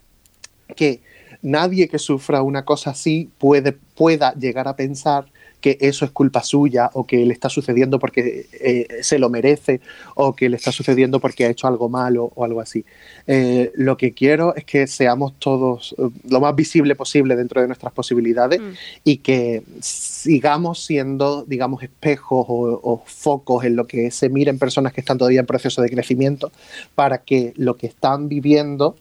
que 0.76 1.02
nadie 1.44 1.88
que 1.88 2.00
sufra 2.00 2.42
una 2.42 2.66
cosa 2.66 2.90
así 2.90 3.30
pueda 3.38 4.34
llegar 4.34 4.68
a 4.68 4.76
pensar 4.76 5.28
que 5.62 5.78
eso 5.82 6.06
es 6.06 6.12
culpa 6.12 6.44
suya 6.44 6.90
o 6.94 7.06
que 7.06 7.26
le 7.26 7.34
está 7.34 7.50
sucediendo 7.50 8.00
porque 8.00 8.48
eh, 8.54 8.88
se 9.02 9.20
lo 9.20 9.30
merece 9.30 9.82
o 10.16 10.36
que 10.36 10.50
le 10.50 10.56
está 10.56 10.72
sucediendo 10.72 11.20
porque 11.20 11.46
ha 11.46 11.50
hecho 11.50 11.68
algo 11.68 11.90
malo 11.90 12.32
o 12.36 12.46
algo 12.46 12.62
así. 12.62 12.86
Eh, 13.28 13.72
lo 13.76 13.98
que 13.98 14.14
quiero 14.14 14.56
es 14.56 14.64
que 14.64 14.88
seamos 14.88 15.34
todos 15.40 15.96
eh, 15.98 16.10
lo 16.30 16.40
más 16.40 16.56
visible 16.56 16.96
posible 16.96 17.36
dentro 17.36 17.62
de 17.62 17.68
nuestras 17.68 17.94
posibilidades 17.94 18.60
Mm. 18.60 18.74
y 19.04 19.18
que 19.18 19.64
sigamos 19.80 20.84
siendo, 20.84 21.44
digamos, 21.44 21.84
espejos 21.84 22.46
o, 22.48 22.80
o 22.84 23.04
focos 23.06 23.64
en 23.64 23.76
lo 23.76 23.88
que 23.88 24.12
se 24.12 24.30
miren 24.30 24.60
personas 24.60 24.94
que 24.94 25.02
están 25.02 25.18
todavía 25.18 25.40
en 25.40 25.46
proceso 25.46 25.82
de 25.82 25.90
crecimiento 25.90 26.52
para 26.96 27.20
que 27.20 27.54
lo 27.56 27.78
que 27.78 27.88
están 27.88 28.30
viviendo 28.30 28.96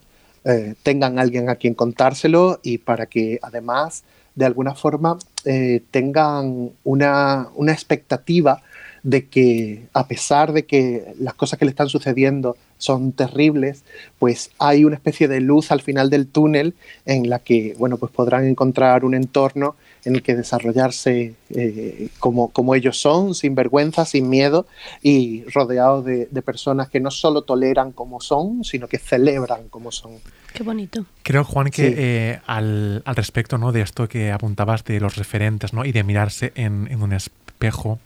eh, 0.45 0.75
tengan 0.83 1.19
alguien 1.19 1.49
a 1.49 1.57
quien 1.57 1.75
contárselo 1.75 2.61
y 2.63 2.79
para 2.79 3.07
que 3.07 3.39
además 3.43 4.05
de 4.39 4.45
alguna 4.45 4.77
forma 4.77 5.19
eh, 5.45 5.83
tengan 5.91 6.71
una, 6.85 7.49
una 7.57 7.73
expectativa 7.73 8.63
de 9.03 9.27
que 9.27 9.89
a 9.93 10.07
pesar 10.07 10.53
de 10.53 10.65
que 10.65 11.13
las 11.19 11.35
cosas 11.35 11.59
que 11.59 11.65
le 11.65 11.71
están 11.71 11.89
sucediendo 11.89 12.57
son 12.79 13.11
terribles, 13.11 13.83
pues 14.21 14.51
hay 14.61 14.85
una 14.85 14.95
especie 14.95 15.27
de 15.27 15.41
luz 15.41 15.73
al 15.73 15.81
final 15.81 16.09
del 16.09 16.29
túnel 16.29 16.75
en 17.05 17.29
la 17.29 17.41
que 17.41 17.75
bueno, 17.79 17.97
pues 17.97 18.13
podrán 18.13 18.47
encontrar 18.47 19.05
un 19.05 19.15
entorno 19.15 19.75
en 20.05 20.15
el 20.17 20.23
que 20.23 20.35
desarrollarse 20.35 21.35
eh, 21.51 22.09
como, 22.19 22.49
como 22.49 22.75
ellos 22.75 23.01
son, 23.01 23.35
sin 23.35 23.55
vergüenza, 23.55 24.05
sin 24.05 24.29
miedo 24.29 24.67
y 25.03 25.45
rodeados 25.55 26.05
de, 26.05 26.27
de 26.31 26.43
personas 26.43 26.89
que 26.89 27.01
no 27.01 27.11
solo 27.11 27.43
toleran 27.43 27.93
como 27.93 28.21
son, 28.21 28.65
sino 28.65 28.87
que 28.89 28.99
celebran 28.99 29.69
como 29.69 29.91
son. 29.93 30.13
Qué 30.55 30.63
bonito. 30.63 31.05
Creo, 31.23 31.45
Juan, 31.45 31.71
que 31.71 31.89
Sí. 31.89 31.95
eh, 31.97 32.41
al, 32.47 33.03
al 33.05 33.17
respecto 33.17 33.59
¿no? 33.59 33.73
de 33.73 33.83
esto 33.83 34.09
que 34.09 34.33
apuntabas 34.33 34.85
de 34.85 34.99
los 35.01 35.17
referentes 35.17 35.73
¿no? 35.73 35.85
y 35.85 35.93
de 35.93 36.03
mirarse 36.05 36.53
en, 36.55 36.89
en 36.91 37.03
un 37.03 37.13
espejo, 37.13 37.99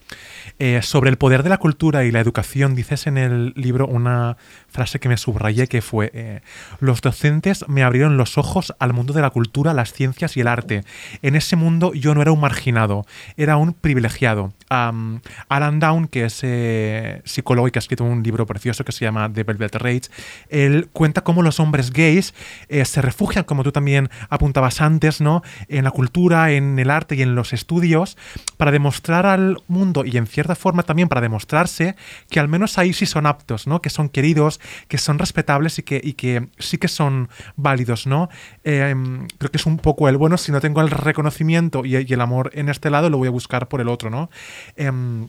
eh, 0.59 0.81
sobre 0.81 1.09
el 1.09 1.17
poder 1.17 1.43
de 1.43 1.49
la 1.49 1.57
cultura 1.57 2.03
y 2.03 2.11
la 2.11 2.19
educación, 2.19 2.75
dices 2.75 3.07
en 3.07 3.17
el 3.17 3.53
libro 3.55 3.87
una 3.87 4.37
frase 4.67 4.99
que 4.99 5.09
me 5.09 5.17
subrayé 5.17 5.67
que 5.67 5.81
fue, 5.81 6.11
eh, 6.13 6.41
los 6.79 7.01
docentes 7.01 7.65
me 7.67 7.83
abrieron 7.83 8.17
los 8.17 8.37
ojos 8.37 8.73
al 8.79 8.93
mundo 8.93 9.13
de 9.13 9.21
la 9.21 9.29
cultura, 9.29 9.73
las 9.73 9.93
ciencias 9.93 10.37
y 10.37 10.41
el 10.41 10.47
arte. 10.47 10.83
En 11.21 11.35
ese 11.35 11.55
mundo 11.55 11.93
yo 11.93 12.15
no 12.15 12.21
era 12.21 12.31
un 12.31 12.39
marginado, 12.39 13.05
era 13.37 13.57
un 13.57 13.73
privilegiado. 13.73 14.53
Am, 14.69 15.21
Alan 15.49 15.79
Down, 15.79 16.07
que 16.07 16.25
es 16.25 16.39
eh, 16.43 17.21
psicólogo 17.25 17.67
y 17.67 17.71
que 17.71 17.79
ha 17.79 17.81
escrito 17.81 18.03
un 18.03 18.23
libro 18.23 18.45
precioso 18.45 18.83
que 18.83 18.91
se 18.91 19.05
llama 19.05 19.31
The 19.31 19.43
Velvet 19.43 19.75
Rage, 19.75 20.09
él 20.49 20.89
cuenta 20.91 21.23
cómo 21.23 21.41
los 21.41 21.59
hombres 21.59 21.91
gays 21.91 22.33
se 22.69 23.01
refugian, 23.01 23.43
como 23.43 23.63
tú 23.63 23.71
también 23.71 24.09
apuntabas 24.29 24.81
antes, 24.81 25.21
¿no? 25.21 25.43
en 25.67 25.83
la 25.83 25.91
cultura, 25.91 26.51
en 26.51 26.77
el 26.79 26.89
arte 26.89 27.15
y 27.15 27.21
en 27.21 27.35
los 27.35 27.53
estudios, 27.53 28.17
para 28.57 28.71
demostrar 28.71 29.25
al 29.25 29.57
mundo 29.67 30.05
y 30.05 30.17
en 30.17 30.27
cierta 30.33 30.55
forma 30.55 30.83
también 30.83 31.07
para 31.07 31.21
demostrarse 31.21 31.95
que 32.29 32.39
al 32.39 32.47
menos 32.47 32.77
ahí 32.77 32.93
sí 32.93 33.05
son 33.05 33.25
aptos, 33.25 33.67
¿no? 33.67 33.81
que 33.81 33.89
son 33.89 34.09
queridos, 34.09 34.59
que 34.87 34.97
son 34.97 35.19
respetables 35.19 35.79
y 35.79 35.83
que, 35.83 36.01
que 36.15 36.47
sí 36.59 36.77
que 36.77 36.87
son 36.87 37.29
válidos. 37.55 38.07
¿no? 38.07 38.29
Eh, 38.63 38.95
creo 39.37 39.51
que 39.51 39.57
es 39.57 39.65
un 39.65 39.77
poco 39.77 40.09
el 40.09 40.17
bueno, 40.17 40.37
si 40.37 40.51
no 40.51 40.59
tengo 40.59 40.81
el 40.81 40.89
reconocimiento 40.89 41.85
y, 41.85 41.95
el 41.95 42.21
amor 42.21 42.51
en 42.53 42.69
este 42.69 42.89
lado, 42.89 43.09
lo 43.09 43.17
voy 43.17 43.27
a 43.27 43.31
buscar 43.31 43.67
por 43.67 43.81
el 43.81 43.87
otro. 43.87 44.09
¿no? 44.09 44.29
Em, 44.75 45.27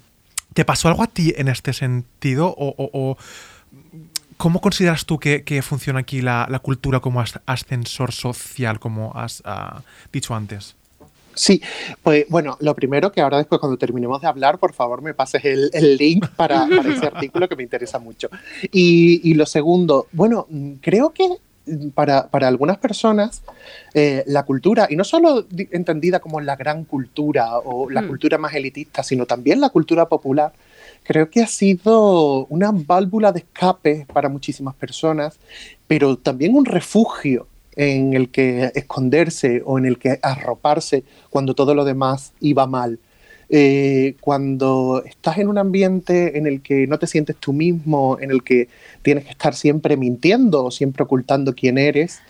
¿Te 0.55 0.65
pasó 0.65 0.89
algo 0.89 1.03
a 1.03 1.09
ti 1.09 1.35
en 1.37 1.49
este 1.49 1.73
sentido? 1.73 2.55
¿O, 2.57 3.17
cómo 4.37 4.61
consideras 4.61 5.05
tú 5.05 5.19
que, 5.19 5.63
funciona 5.63 6.01
aquí 6.01 6.23
la, 6.23 6.61
cultura 6.63 7.01
como 7.01 7.21
as- 7.21 7.41
ascensor 7.47 8.13
social, 8.13 8.79
como 8.79 9.13
has 9.15 9.43
ah, 9.45 9.83
dicho 10.13 10.35
antes? 10.35 10.77
Sí, 11.35 11.61
pues 12.03 12.27
bueno, 12.29 12.57
lo 12.61 12.75
primero 12.75 13.11
que 13.13 13.21
ahora 13.21 13.39
después 13.39 13.61
cuando 13.61 13.77
terminemos 13.77 14.21
de 14.21 14.29
hablar, 14.29 14.59
por 14.59 14.73
favor 14.73 15.03
me 15.03 15.15
pases 15.15 15.45
el, 15.45 15.71
el 15.73 15.97
link 15.97 16.27
para, 16.37 16.67
para 16.77 16.89
ese 16.89 17.07
artículo 17.13 17.49
que 17.49 17.57
me 17.57 17.63
interesa 17.63 17.99
mucho. 17.99 18.29
Y, 18.73 19.21
y 19.29 19.35
lo 19.35 19.47
segundo, 19.47 20.07
bueno, 20.13 20.47
mm, 20.49 20.73
creo 20.81 21.11
que 21.11 21.29
para, 21.95 22.29
para 22.29 22.47
algunas 22.47 22.77
personas 22.77 23.43
eh, 23.95 24.23
la 24.27 24.45
cultura, 24.45 24.87
y 24.91 24.97
no 24.97 25.05
solo 25.05 25.43
di- 25.43 25.67
entendida 25.73 26.21
como 26.21 26.41
la 26.41 26.57
gran 26.57 26.85
cultura 26.85 27.59
o 27.59 27.89
la 27.89 28.03
Mm. 28.03 28.07
cultura 28.09 28.37
más 28.39 28.55
elitista, 28.55 29.03
sino 29.03 29.25
también 29.25 29.61
la 29.61 29.71
cultura 29.71 30.07
popular, 30.07 30.53
creo 31.05 31.31
que 31.31 31.43
ha 31.43 31.47
sido 31.47 32.45
una 32.47 32.71
válvula 32.71 33.33
de 33.33 33.41
escape 33.41 34.07
para 34.13 34.29
muchísimas 34.29 34.75
personas, 34.75 35.39
pero 35.87 36.17
también 36.19 36.55
un 36.55 36.65
refugio 36.67 37.47
en 37.77 38.15
el 38.15 38.29
que 38.31 38.71
esconderse 38.75 39.63
o 39.65 39.79
en 39.79 39.87
el 39.87 39.99
que 39.99 40.19
arroparse 40.23 41.05
cuando 41.31 41.55
todo 41.55 41.75
lo 41.75 41.85
demás 41.85 42.33
iba 42.41 42.67
mal. 42.67 42.99
Eh, 43.51 44.17
cuando 44.21 45.03
estás 45.05 45.39
en 45.39 45.49
un 45.49 45.59
ambiente 45.59 46.39
en 46.39 46.47
el 46.47 46.63
que 46.63 46.87
no 46.87 46.99
te 46.99 47.07
sientes 47.07 47.37
tú 47.37 47.53
mismo, 47.53 48.19
en 48.21 48.31
el 48.31 48.43
que 48.43 48.69
tienes 49.03 49.25
que 49.25 49.31
estar 49.31 49.55
siempre 49.55 49.97
mintiendo 49.97 50.65
o 50.65 50.71
siempre 50.71 51.05
ocultando 51.05 51.55
quién 51.55 51.79
eres, 51.79 52.21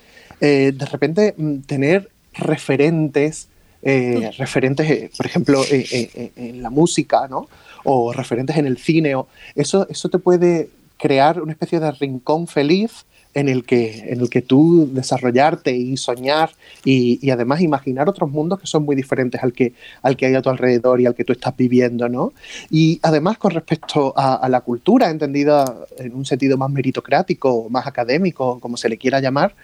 eh, 0.40 0.72
de 0.74 0.86
repente 0.86 1.34
mm, 1.36 1.60
tener 1.60 2.10
referentes, 2.32 3.48
eh, 3.82 4.30
referentes, 4.38 5.16
por 5.16 5.26
ejemplo, 5.26 5.62
en 5.70 6.62
la 6.62 6.70
música, 6.70 7.28
¿no? 7.28 7.48
O 7.84 8.12
referentes 8.12 8.56
en 8.56 8.66
el 8.66 8.78
cine, 8.78 9.14
o 9.14 9.28
eso, 9.54 9.86
eso 9.88 10.08
te 10.08 10.18
puede 10.18 10.68
crear 10.98 11.40
una 11.40 11.52
especie 11.52 11.80
de 11.80 11.92
rincón 11.92 12.46
feliz 12.46 13.04
en 13.34 13.48
el 13.48 13.64
que, 13.64 14.06
en 14.08 14.20
el 14.20 14.30
que 14.30 14.42
tú 14.42 14.88
desarrollarte 14.92 15.72
y 15.72 15.96
soñar 15.96 16.50
y, 16.84 17.18
y 17.20 17.30
además 17.30 17.60
imaginar 17.60 18.08
otros 18.08 18.30
mundos 18.30 18.60
que 18.60 18.66
son 18.66 18.84
muy 18.84 18.94
diferentes 18.96 19.42
al 19.42 19.52
que, 19.52 19.74
al 20.02 20.16
que 20.16 20.26
hay 20.26 20.34
a 20.34 20.42
tu 20.42 20.50
alrededor 20.50 21.00
y 21.00 21.06
al 21.06 21.14
que 21.14 21.24
tú 21.24 21.32
estás 21.32 21.56
viviendo, 21.56 22.08
¿no? 22.08 22.32
Y 22.70 23.00
además 23.02 23.38
con 23.38 23.50
respecto 23.50 24.12
a, 24.16 24.48
la 24.48 24.60
cultura, 24.60 25.10
entendida 25.10 25.64
en 25.98 26.14
un 26.14 26.24
sentido 26.24 26.56
más 26.56 26.70
meritocrático, 26.70 27.68
más 27.70 27.86
académico, 27.86 28.60
como 28.60 28.76
se 28.76 28.88
le 28.88 28.96
quiera 28.96 29.20
llamar, 29.20 29.54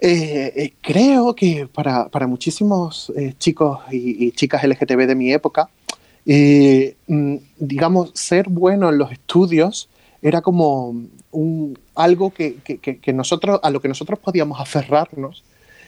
eh, 0.00 0.52
eh, 0.56 0.72
creo 0.80 1.34
que 1.34 1.68
para, 1.72 2.08
para 2.08 2.26
muchísimos 2.26 3.12
eh, 3.16 3.34
chicos 3.38 3.80
y, 3.92 4.26
y 4.26 4.32
chicas 4.32 4.64
LGTB 4.64 5.06
de 5.06 5.14
mi 5.14 5.32
época, 5.32 5.68
mm, 6.26 7.36
digamos, 7.58 8.10
ser 8.14 8.48
bueno 8.48 8.88
en 8.88 8.98
los 8.98 9.12
estudios 9.12 9.88
era 10.22 10.40
como 10.40 10.94
un, 11.32 11.78
algo 11.94 12.30
que, 12.32 12.56
que- 12.64 12.78
que- 12.78 13.12
nosotros, 13.12 13.60
a 13.62 13.70
lo 13.70 13.80
que 13.80 13.88
nosotros 13.88 14.18
podíamos 14.18 14.60
aferrarnos, 14.60 15.42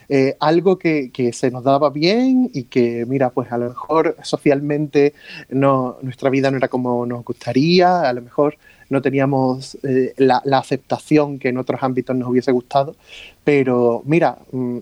eh, 0.09 0.37
algo 0.40 0.79
que, 0.79 1.11
que 1.12 1.33
se 1.33 1.51
nos 1.51 1.64
daba 1.64 1.88
bien 1.90 2.51
y 2.53 2.64
que, 2.64 3.07
mira, 3.07 3.31
pues 3.31 3.51
a 3.53 3.57
lo 3.59 3.68
mejor 3.70 4.16
socialmente 4.23 5.14
no, 5.49 5.97
nuestra 6.03 6.29
vida 6.31 6.51
no 6.51 6.59
era 6.59 6.68
como 6.68 7.07
nos 7.07 7.25
gustaría, 7.25 8.03
a 8.03 8.12
lo 8.12 8.20
mejor 8.20 8.57
no 8.90 9.01
teníamos 9.01 9.79
eh, 9.83 10.12
la, 10.18 10.42
la 10.44 10.59
aceptación 10.59 11.38
que 11.38 11.49
en 11.49 11.57
otros 11.59 11.83
ámbitos 11.83 12.14
nos 12.16 12.29
hubiese 12.29 12.53
gustado, 12.53 12.97
pero 13.44 14.03
mira, 14.05 14.38
mm, 14.53 14.79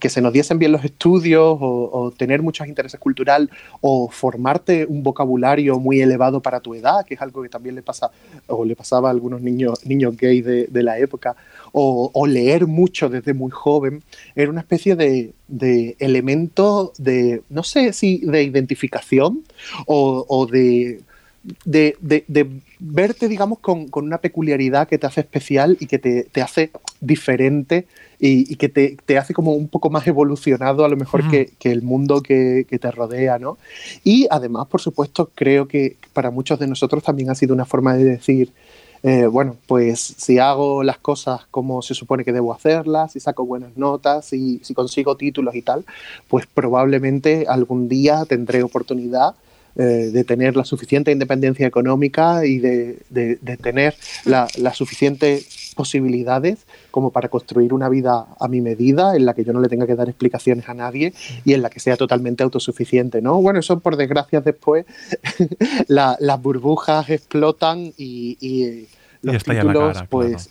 que 0.00 0.08
se 0.08 0.20
nos 0.20 0.32
diesen 0.32 0.58
bien 0.58 0.72
los 0.72 0.84
estudios 0.84 1.58
o, 1.60 2.12
tener 2.16 2.42
muchos 2.42 2.66
intereses 2.66 2.98
cultural 3.00 3.50
o 3.80 4.08
formarte 4.10 4.86
un 4.86 5.02
vocabulario 5.02 5.78
muy 5.78 6.00
elevado 6.00 6.40
para 6.40 6.60
tu 6.60 6.74
edad, 6.74 7.04
que 7.04 7.14
es 7.14 7.22
algo 7.22 7.42
que 7.42 7.48
también 7.48 7.74
le 7.74 7.82
pasa 7.82 8.10
o 8.46 8.64
le 8.64 8.76
pasaba 8.76 9.08
a 9.08 9.12
algunos 9.12 9.40
niños, 9.40 9.84
niños 9.86 10.16
gay 10.16 10.42
de, 10.42 10.66
de 10.66 10.82
la 10.82 10.98
época, 10.98 11.36
o, 11.72 12.26
leer 12.26 12.66
mucho 12.66 13.08
desde 13.08 13.34
muy 13.34 13.50
joven, 13.50 14.02
era 14.34 14.50
una 14.50 14.60
especie 14.60 14.96
de, 14.96 15.32
de 15.48 15.96
elemento 15.98 16.92
de, 16.98 17.42
no 17.50 17.62
sé 17.62 17.92
si 17.92 18.18
de 18.18 18.42
identificación 18.42 19.42
o, 19.86 20.46
de, 20.50 21.00
de- 21.64 22.24
de 22.26 22.46
verte, 22.78 23.28
digamos, 23.28 23.58
con, 23.58 23.88
con 23.88 24.04
una 24.04 24.18
peculiaridad 24.18 24.88
que 24.88 24.98
te 24.98 25.06
hace 25.06 25.20
especial 25.20 25.76
y 25.80 25.86
que 25.86 25.98
te, 25.98 26.24
te 26.24 26.42
hace 26.42 26.70
diferente 27.00 27.86
y, 28.18 28.52
y 28.52 28.56
que 28.56 28.68
te, 28.68 28.96
te 29.04 29.18
hace 29.18 29.34
como 29.34 29.52
un 29.52 29.68
poco 29.68 29.90
más 29.90 30.06
evolucionado 30.06 30.84
a 30.84 30.88
lo 30.88 30.96
mejor 30.96 31.22
que, 31.30 31.50
que 31.58 31.70
el 31.72 31.82
mundo 31.82 32.22
que, 32.22 32.66
que 32.68 32.78
te 32.78 32.90
rodea, 32.90 33.38
¿no? 33.38 33.58
Y 34.04 34.26
además, 34.30 34.66
por 34.68 34.80
supuesto, 34.80 35.30
creo 35.34 35.66
que 35.68 35.96
para 36.12 36.30
muchos 36.30 36.58
de 36.58 36.66
nosotros 36.66 37.02
también 37.02 37.30
ha 37.30 37.34
sido 37.34 37.54
una 37.54 37.64
forma 37.64 37.94
de 37.96 38.04
decir, 38.04 38.52
eh, 39.02 39.26
bueno, 39.26 39.56
pues 39.66 40.00
si 40.16 40.38
hago 40.38 40.82
las 40.82 40.96
cosas 40.98 41.42
como 41.50 41.82
se 41.82 41.92
supone 41.94 42.24
que 42.24 42.32
debo 42.32 42.54
hacerlas, 42.54 43.12
si 43.12 43.20
saco 43.20 43.44
buenas 43.44 43.76
notas, 43.76 44.24
si, 44.24 44.60
si 44.64 44.72
consigo 44.72 45.16
títulos 45.16 45.54
y 45.54 45.60
tal, 45.62 45.84
pues 46.28 46.46
probablemente 46.46 47.44
algún 47.48 47.88
día 47.88 48.24
tendré 48.26 48.62
oportunidad 48.62 49.34
eh, 49.76 49.82
de 50.12 50.24
tener 50.24 50.56
la 50.56 50.64
suficiente 50.64 51.10
independencia 51.10 51.66
económica 51.66 52.46
y 52.46 52.58
de, 52.60 52.98
de- 53.10 53.36
de 53.42 53.56
tener 53.56 53.94
la- 54.24 54.46
las 54.56 54.76
suficientes 54.76 55.63
posibilidades 55.74 56.66
como 56.90 57.10
para 57.10 57.28
construir 57.28 57.72
una 57.74 57.88
vida 57.88 58.26
a 58.40 58.48
mi 58.48 58.60
medida 58.60 59.14
en 59.16 59.26
la 59.26 59.34
que 59.34 59.44
yo 59.44 59.52
no 59.52 59.60
le 59.60 59.68
tenga 59.68 59.86
que 59.86 59.94
dar 59.94 60.08
explicaciones 60.08 60.68
a 60.68 60.74
nadie 60.74 61.12
y 61.44 61.52
en 61.52 61.62
la 61.62 61.70
que 61.70 61.80
sea 61.80 61.96
totalmente 61.96 62.42
autosuficiente, 62.42 63.20
¿no? 63.20 63.42
Bueno, 63.42 63.58
eso 63.60 63.78
por 63.80 63.96
desgracia 63.96 64.40
después 64.40 64.86
la- 65.88 66.16
las 66.20 66.40
burbujas 66.40 67.10
explotan 67.10 67.92
y, 67.96 68.36
y 68.40 68.86
los 69.22 69.42
títulos 69.42 69.94
cara, 69.94 70.06
pues 70.10 70.48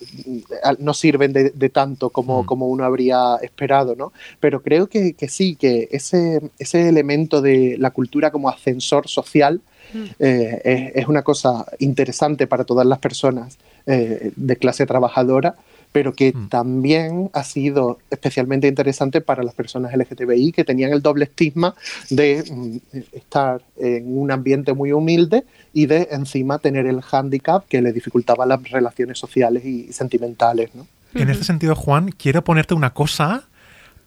no 0.80 0.94
sirven 0.96 1.32
de, 1.32 1.52
de 1.52 1.70
tanto 1.70 2.10
como, 2.10 2.42
Mm. 2.42 2.46
como 2.48 2.68
uno 2.68 2.84
habría 2.86 3.36
esperado, 3.42 3.96
¿no? 3.96 4.14
Pero 4.40 4.62
creo 4.64 4.88
que, 4.88 5.14
que 5.14 5.30
sí, 5.30 5.56
que 5.56 5.88
ese, 5.92 6.42
ese 6.58 6.90
elemento 6.90 7.42
de 7.42 7.76
la 7.78 7.92
cultura 7.92 8.32
como 8.32 8.50
ascensor 8.50 9.08
social 9.08 9.62
Mm. 9.94 10.04
eh, 10.18 10.62
es, 10.64 11.04
es 11.04 11.08
una 11.08 11.22
cosa 11.24 11.66
interesante 11.78 12.48
para 12.48 12.64
todas 12.64 12.88
las 12.88 12.98
personas 13.00 13.58
eh, 13.86 14.32
de 14.36 14.56
clase 14.56 14.86
trabajadora, 14.86 15.56
pero 15.92 16.14
que 16.14 16.34
Mm. 16.34 16.50
también 16.50 17.30
ha 17.34 17.44
sido 17.44 18.00
especialmente 18.10 18.68
interesante 18.68 19.22
para 19.22 19.44
las 19.44 19.54
personas 19.54 19.94
LGTBI 19.94 20.52
que 20.52 20.64
tenían 20.64 20.92
el 20.92 21.02
doble 21.02 21.26
estigma 21.26 21.76
de 22.10 22.44
mm, 22.50 22.78
estar 23.12 23.62
en 23.78 24.18
un 24.18 24.32
ambiente 24.32 24.74
muy 24.74 24.92
humilde 24.92 25.44
y 25.72 25.86
de 25.86 26.08
encima 26.12 26.60
tener 26.60 26.88
el 26.88 27.02
hándicap 27.02 27.68
que 27.68 27.82
le 27.82 27.94
dificultaba 27.94 28.46
las 28.46 28.64
relaciones 28.70 29.20
sociales 29.20 29.64
y 29.66 29.94
sentimentales, 29.94 30.74
¿no? 30.74 30.88
En 31.14 31.30
este 31.30 31.44
sentido, 31.44 31.76
Juan, 31.76 32.10
quiero 32.10 32.44
ponerte 32.44 32.74
una 32.74 32.92
cosa 32.92 33.44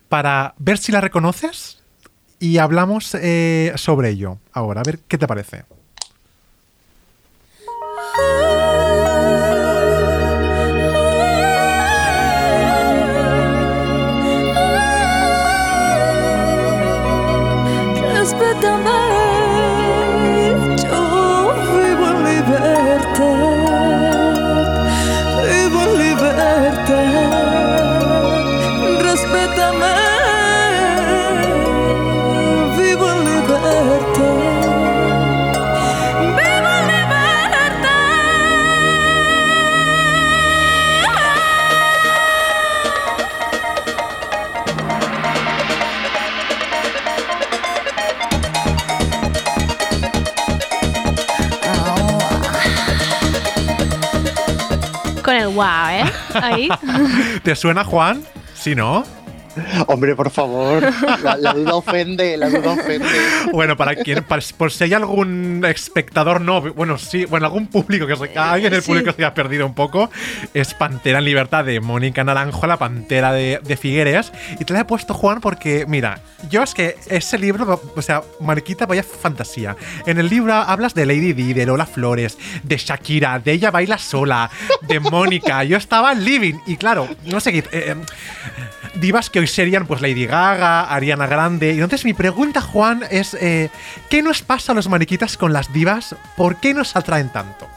para 0.09 0.55
ver 0.59 0.79
si 0.79 0.91
la 0.91 1.01
reconoces 1.01 1.79
y 2.41 2.59
hablamos 2.59 3.15
eh, 3.15 3.73
sobre 3.77 4.11
ello 4.11 4.39
ahora. 4.53 4.81
A 4.81 4.85
ver 4.85 4.99
qué 5.07 5.17
te 5.17 5.29
parece. 5.29 5.65
Respétame, 18.39 19.01
yo 20.83 21.55
vivo 21.73 22.05
en 22.11 22.19
libertad, 22.25 23.46
Con 55.37 55.43
el 55.43 55.55
wow, 55.55 55.89
¿eh? 55.91 56.13
Ahí. 56.35 56.69
¿Te 57.43 57.55
suena, 57.55 57.85
Juan? 57.85 58.25
Si 58.55 58.75
no. 58.75 59.05
Hombre, 59.87 60.15
por 60.15 60.31
favor, 60.31 60.83
la, 61.23 61.37
la 61.37 61.53
duda 61.55 61.75
ofende, 61.77 62.37
la 62.37 62.49
duda 62.49 62.73
ofende. 62.73 63.07
Bueno, 63.53 63.77
para 63.77 63.95
quien, 63.95 64.23
para- 64.25 64.43
por 64.57 64.71
si 64.73 64.85
hay 64.85 64.95
algún 64.95 65.65
espectador 65.67 66.41
no, 66.41 66.61
bueno, 66.75 66.99
sí, 66.99 67.25
bueno, 67.25 67.47
algún 67.47 67.67
público 67.69 68.07
que 68.07 68.17
se, 68.17 68.39
alguien 68.39 68.71
del 68.73 68.83
Sí. 68.83 68.89
público 68.89 69.13
se 69.13 69.23
haya 69.25 69.35
perdido 69.35 69.67
un 69.67 69.75
poco, 69.75 70.11
es 70.55 70.75
Pantera 70.75 71.19
en 71.19 71.25
Libertad 71.25 71.65
de 71.65 71.81
Mónica 71.81 72.23
Naranjo, 72.25 72.67
la 72.67 72.77
Pantera 72.77 73.33
de, 73.33 73.61
de 73.63 73.77
Figueres. 73.77 74.33
Y 74.61 74.65
te 74.65 74.73
la 74.75 74.81
he 74.81 74.85
puesto, 74.85 75.15
Juan, 75.15 75.41
porque, 75.41 75.85
mira, 75.89 76.21
yo 76.51 76.63
es 76.63 76.75
que 76.75 76.97
ese 77.09 77.39
libro, 77.39 77.81
o 77.97 78.03
sea, 78.03 78.23
Mariquita, 78.41 78.87
vaya 78.87 79.03
fantasía. 79.03 79.77
En 80.07 80.19
el 80.19 80.29
libro 80.29 80.53
hablas 80.55 80.95
de 80.95 81.07
Lady 81.07 81.33
Di, 81.33 81.53
de 81.53 81.67
Lola 81.67 81.87
Flores, 81.87 82.37
de 82.63 82.77
Shakira, 82.77 83.39
de 83.39 83.53
Ella 83.53 83.71
Baila 83.71 83.99
Sola, 83.99 84.51
de 84.83 85.01
Mónica. 85.01 85.65
Yo 85.65 85.77
estaba 85.79 86.15
living, 86.15 86.55
y 86.67 86.77
claro, 86.77 87.09
no 87.25 87.41
sé 87.41 87.53
qué. 87.53 87.59
eh, 87.59 87.65
eh, 87.73 87.95
divas 88.95 89.29
que 89.31 89.41
hoy 89.41 89.46
serían 89.47 89.87
pues 89.87 90.01
Lady 90.01 90.27
Gaga, 90.27 90.93
Ariana 90.93 91.27
Grande. 91.27 91.69
Y 91.69 91.75
entonces 91.75 92.05
mi 92.05 92.15
pregunta, 92.15 92.61
Juan, 92.61 93.05
es 93.11 93.35
eh, 93.35 93.71
¿qué 94.09 94.23
nos 94.23 94.43
pasa 94.43 94.73
a 94.73 94.75
los 94.75 94.89
mariquitas 94.89 95.37
con 95.37 95.53
las 95.53 95.73
divas? 95.73 96.17
¿Por 96.37 96.57
qué 96.57 96.75
nos 96.75 96.97
atraen 96.97 97.31
tanto? 97.31 97.69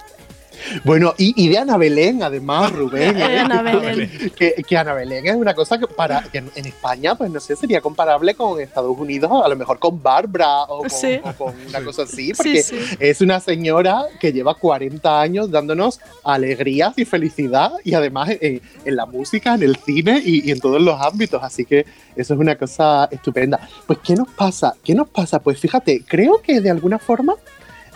Bueno, 0.84 1.13
y, 1.17 1.34
y 1.41 1.49
de 1.49 1.57
Ana 1.57 1.78
Belén, 1.78 2.24
además, 2.24 2.72
Rubén. 2.72 3.15
De 3.15 3.22
¿eh? 3.22 3.39
Ana 3.39 3.61
Belén. 3.61 4.32
Que, 4.38 4.53
que 4.67 4.78
Ana 4.78 4.93
Belén 4.93 5.28
es 5.28 5.36
una 5.36 5.53
cosa 5.53 5.78
que 5.78 5.88
para 5.88 6.22
que 6.24 6.38
en, 6.39 6.51
en 6.55 6.65
España, 6.65 7.15
pues 7.15 7.30
no 7.32 7.39
sé, 7.39 7.55
sería 7.55 7.82
comparable 7.82 8.36
con 8.36 8.59
Estados 8.61 8.97
Unidos, 8.97 9.32
a 9.43 9.47
lo 9.47 9.55
mejor 9.55 9.80
con 9.80 10.01
Bárbara 10.01 10.63
o 10.63 10.80
con, 10.80 10.89
Sí. 10.89 11.20
o 11.24 11.34
con 11.34 11.55
una 11.67 11.82
cosa 11.84 12.03
así, 12.03 12.28
Sí, 12.28 12.34
porque 12.36 12.63
sí. 12.63 12.76
es 12.99 13.22
una 13.22 13.39
señora 13.39 14.03
que 14.20 14.32
lleva 14.32 14.53
40 14.55 15.20
años 15.22 15.51
dándonos 15.51 15.99
alegrías 16.24 16.93
y 16.97 17.05
felicidad, 17.05 17.72
y 17.84 17.93
además 17.93 18.30
en, 18.39 18.61
en 18.86 18.95
la 18.95 19.05
música, 19.05 19.55
en 19.55 19.63
el 19.63 19.76
cine 19.78 20.22
y, 20.24 20.47
y 20.47 20.51
en 20.51 20.59
todos 20.59 20.82
los 20.82 20.99
ámbitos. 21.01 21.41
Así 21.43 21.65
que 21.65 21.86
eso 22.15 22.34
es 22.34 22.39
una 22.39 22.55
cosa 22.55 23.07
estupenda. 23.11 23.59
Pues, 23.88 23.99
¿qué 23.99 24.15
nos 24.15 24.30
pasa? 24.30 24.76
¿Qué 24.84 24.93
nos 24.95 25.09
pasa? 25.09 25.39
Pues 25.39 25.59
fíjate, 25.59 26.03
creo 26.07 26.41
que 26.41 26.61
de 26.61 26.70
alguna 26.70 26.99
forma 26.99 27.36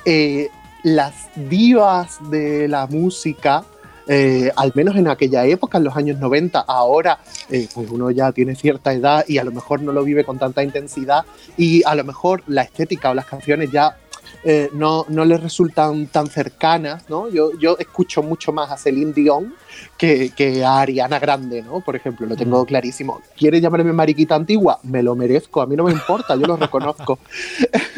eh, 0.05 0.49
las 0.83 1.29
divas 1.35 2.19
de 2.29 2.67
la 2.67 2.87
música, 2.87 3.63
eh, 4.07 4.51
al 4.55 4.73
menos 4.75 4.95
en 4.97 5.07
aquella 5.07 5.45
época, 5.45 5.77
en 5.77 5.85
los 5.85 5.95
años 5.95 6.19
90, 6.19 6.59
ahora 6.59 7.19
eh, 7.49 7.67
pues 7.73 7.89
uno 7.89 8.11
ya 8.11 8.31
tiene 8.33 8.55
cierta 8.55 8.93
edad 8.93 9.25
y 9.27 9.37
a 9.37 9.43
lo 9.43 9.51
mejor 9.51 9.81
no 9.81 9.93
lo 9.93 10.03
vive 10.03 10.25
con 10.25 10.37
tanta 10.37 10.61
intensidad 10.61 11.25
y 11.57 11.83
a 11.85 11.95
lo 11.95 12.03
mejor 12.03 12.43
la 12.47 12.63
estética 12.63 13.11
o 13.11 13.13
las 13.13 13.25
canciones 13.25 13.71
ya 13.71 13.97
eh, 14.43 14.69
no, 14.73 15.05
no 15.07 15.23
les 15.23 15.41
resultan 15.41 16.07
tan 16.07 16.27
cercanas, 16.27 17.09
¿no? 17.09 17.29
Yo, 17.29 17.57
yo 17.57 17.77
escucho 17.79 18.21
mucho 18.21 18.51
más 18.51 18.71
a 18.71 18.77
Celine 18.77 19.13
Dion 19.13 19.53
que, 19.97 20.31
que 20.35 20.65
a 20.65 20.81
Ariana 20.81 21.17
Grande, 21.19 21.61
¿no? 21.61 21.79
Por 21.79 21.95
ejemplo, 21.95 22.27
lo 22.27 22.35
tengo 22.35 22.65
clarísimo. 22.65 23.21
¿Quiere 23.37 23.61
llamarme 23.61 23.93
mariquita 23.93 24.35
antigua? 24.35 24.79
Me 24.83 25.01
lo 25.01 25.15
merezco, 25.15 25.61
a 25.61 25.65
mí 25.65 25.77
no 25.77 25.85
me 25.85 25.93
importa, 25.93 26.35
yo 26.35 26.45
lo 26.45 26.57
reconozco. 26.57 27.19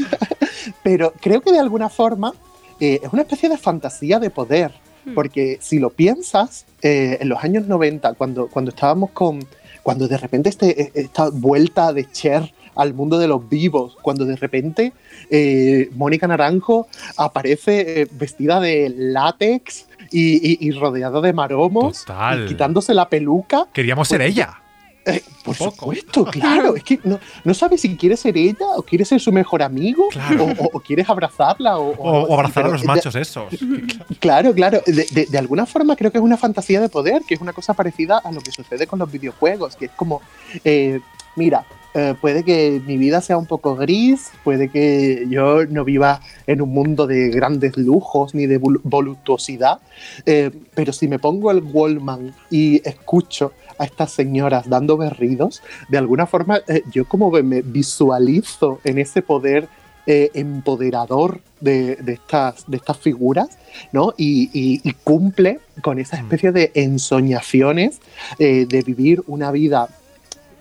Pero 0.83 1.13
creo 1.19 1.41
que 1.41 1.51
de 1.51 1.59
alguna 1.59 1.89
forma 1.89 2.31
eh, 2.79 2.99
es 3.03 3.11
una 3.13 3.21
especie 3.23 3.49
de 3.49 3.57
fantasía 3.57 4.19
de 4.19 4.29
poder, 4.29 4.71
porque 5.13 5.57
si 5.61 5.77
lo 5.79 5.91
piensas, 5.91 6.65
eh, 6.81 7.17
en 7.21 7.29
los 7.29 7.43
años 7.43 7.67
90, 7.67 8.13
cuando, 8.15 8.47
cuando 8.47 8.69
estábamos 8.71 9.11
con, 9.11 9.45
cuando 9.83 10.07
de 10.07 10.17
repente 10.17 10.49
este, 10.49 10.81
eh, 10.81 10.91
esta 10.95 11.29
vuelta 11.29 11.93
de 11.93 12.09
Cher 12.11 12.51
al 12.75 12.93
mundo 12.93 13.17
de 13.19 13.27
los 13.27 13.47
vivos, 13.47 13.95
cuando 14.01 14.25
de 14.25 14.35
repente 14.35 14.93
eh, 15.29 15.89
Mónica 15.95 16.27
Naranjo 16.27 16.87
aparece 17.17 18.01
eh, 18.01 18.07
vestida 18.11 18.59
de 18.59 18.91
látex 18.95 19.85
y, 20.11 20.35
y- 20.35 20.57
y 20.67 20.71
rodeada 20.71 21.21
de 21.21 21.33
maromos, 21.33 22.03
y 22.45 22.47
quitándose 22.47 22.93
la 22.93 23.07
peluca, 23.07 23.67
Queríamos 23.73 24.07
ser 24.07 24.19
Pues, 24.19 24.31
ella. 24.31 24.59
Eh, 25.05 25.23
por 25.43 25.55
poco. 25.55 25.71
supuesto, 25.71 26.25
claro. 26.25 26.75
Es 26.75 26.83
que 26.83 26.99
no, 27.03 27.19
no 27.43 27.53
sabes 27.53 27.81
si 27.81 27.95
quieres 27.95 28.19
ser 28.19 28.37
ella 28.37 28.65
o 28.75 28.81
quieres 28.81 29.07
ser 29.07 29.19
su 29.21 29.31
mejor 29.31 29.61
amigo 29.63 30.07
Claro. 30.09 30.45
o, 30.45 30.63
o- 30.65 30.69
o 30.73 30.79
quieres 30.79 31.07
abrazarla 31.09 31.77
o, 31.77 32.33
abrazar 32.33 32.65
a 32.65 32.69
los 32.69 32.81
de- 32.81 32.87
machos 32.87 33.15
esos. 33.15 33.53
Claro, 34.19 34.53
claro. 34.53 34.81
De, 34.85 35.05
de- 35.11 35.25
de 35.27 35.37
alguna 35.37 35.65
forma 35.65 35.95
creo 35.95 36.11
que 36.11 36.17
es 36.17 36.23
una 36.23 36.37
fantasía 36.37 36.81
de 36.81 36.89
poder, 36.89 37.21
que 37.27 37.35
es 37.35 37.41
una 37.41 37.53
cosa 37.53 37.73
parecida 37.73 38.17
a 38.23 38.31
lo 38.31 38.41
que 38.41 38.51
sucede 38.51 38.87
con 38.87 38.99
los 38.99 39.11
videojuegos, 39.11 39.75
que 39.75 39.85
es 39.85 39.91
como, 39.91 40.21
eh, 40.63 40.99
mira, 41.35 41.65
eh, 41.95 42.13
puede 42.21 42.43
que 42.43 42.81
mi 42.85 42.97
vida 42.97 43.21
sea 43.21 43.37
un 43.37 43.45
poco 43.47 43.75
gris, 43.75 44.29
puede 44.43 44.69
que 44.69 45.25
yo 45.29 45.65
no 45.65 45.83
viva 45.83 46.19
en 46.45 46.61
un 46.61 46.69
mundo 46.69 47.07
de 47.07 47.29
grandes 47.29 47.75
lujos 47.77 48.35
ni 48.35 48.45
de 48.45 48.59
vol- 48.61 48.81
voluptuosidad, 48.83 49.79
eh, 50.25 50.51
pero 50.75 50.91
si 50.93 51.07
me 51.07 51.17
pongo 51.19 51.49
el 51.51 51.63
Wallman 51.63 52.35
y 52.51 52.87
escucho 52.87 53.53
a 53.77 53.85
estas 53.85 54.11
señoras 54.11 54.69
dando 54.69 54.97
berridos, 54.97 55.61
de 55.89 55.97
alguna 55.97 56.25
forma 56.27 56.59
eh, 56.67 56.83
yo 56.91 57.05
como 57.05 57.31
me 57.31 57.61
visualizo 57.61 58.79
en 58.83 58.99
ese 58.99 59.21
poder 59.21 59.67
eh, 60.07 60.29
empoderador 60.35 61.41
de, 61.61 61.95
de 61.95 62.13
estas, 62.13 62.69
de 62.69 62.77
estas 62.77 62.97
figuras, 62.97 63.57
¿no? 63.91 64.13
Y, 64.17 64.49
y- 64.53 64.79
y 64.83 64.93
cumple 65.03 65.59
con 65.81 65.97
esa 65.97 66.17
especie 66.17 66.51
de 66.51 66.71
ensoñaciones 66.75 67.99
eh, 68.37 68.65
de 68.67 68.81
vivir 68.83 69.23
una 69.27 69.51
vida 69.51 69.89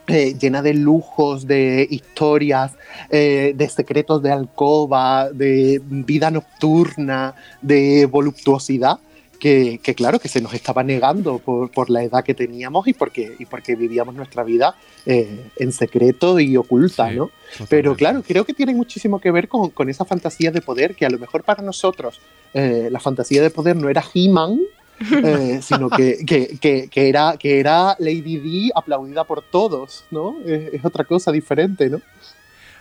eh, 0.07 0.35
llena 0.39 0.61
de 0.61 0.75
lujos, 0.75 1.47
de 1.47 1.87
historias, 1.91 2.73
eh, 3.09 3.55
de 3.57 3.69
secretos 3.71 4.23
de 4.23 4.31
alcoba, 4.33 5.31
de 5.31 5.81
vida 5.83 6.31
nocturna, 6.31 7.35
de 7.63 8.07
voluptuosidad. 8.07 8.99
Que, 9.41 9.79
que 9.83 9.95
claro, 9.95 10.21
que 10.21 10.29
se 10.29 10.41
nos 10.41 10.55
estaba 10.55 10.83
negando 10.83 11.39
por, 11.39 11.71
por 11.71 11.91
la 11.91 12.03
edad 12.03 12.25
que 12.25 12.33
teníamos 12.33 12.89
y 12.89 12.95
porque, 12.95 13.35
y 13.39 13.45
porque 13.45 13.75
vivíamos 13.75 14.15
nuestra 14.15 14.43
vida 14.43 14.75
eh, 15.05 15.51
en 15.57 15.73
secreto 15.73 16.41
y 16.41 16.57
oculta, 16.57 17.11
Sí, 17.11 17.17
¿no? 17.17 17.31
Pero 17.69 17.95
claro, 17.95 18.23
creo 18.27 18.47
que 18.47 18.55
tiene 18.55 18.75
muchísimo 18.75 19.21
que 19.21 19.31
ver 19.31 19.49
con, 19.49 19.69
con 19.69 19.91
esa 19.91 20.07
fantasía 20.07 20.51
de 20.51 20.63
poder, 20.63 20.95
que 20.95 21.05
a 21.05 21.11
lo 21.11 21.19
mejor 21.19 21.43
para 21.43 21.63
nosotros 21.63 22.21
la 22.55 23.01
fantasía 23.01 23.43
de 23.43 23.51
poder 23.51 23.77
no 23.77 23.91
era 23.91 24.03
He-Man, 24.15 24.61
eh, 25.25 25.61
sino 25.63 25.91
que, 25.91 26.25
que- 26.27 26.59
que- 26.61 26.89
que 26.89 27.09
era, 27.09 27.37
que 27.39 27.61
era 27.61 27.97
Lady 27.99 28.39
D 28.39 28.71
aplaudida 28.75 29.25
por 29.25 29.43
todos, 29.43 30.05
¿no? 30.11 30.37
Es, 30.47 30.75
es 30.75 30.85
otra 30.85 31.05
cosa 31.05 31.33
diferente, 31.33 31.89
¿no? 31.91 32.01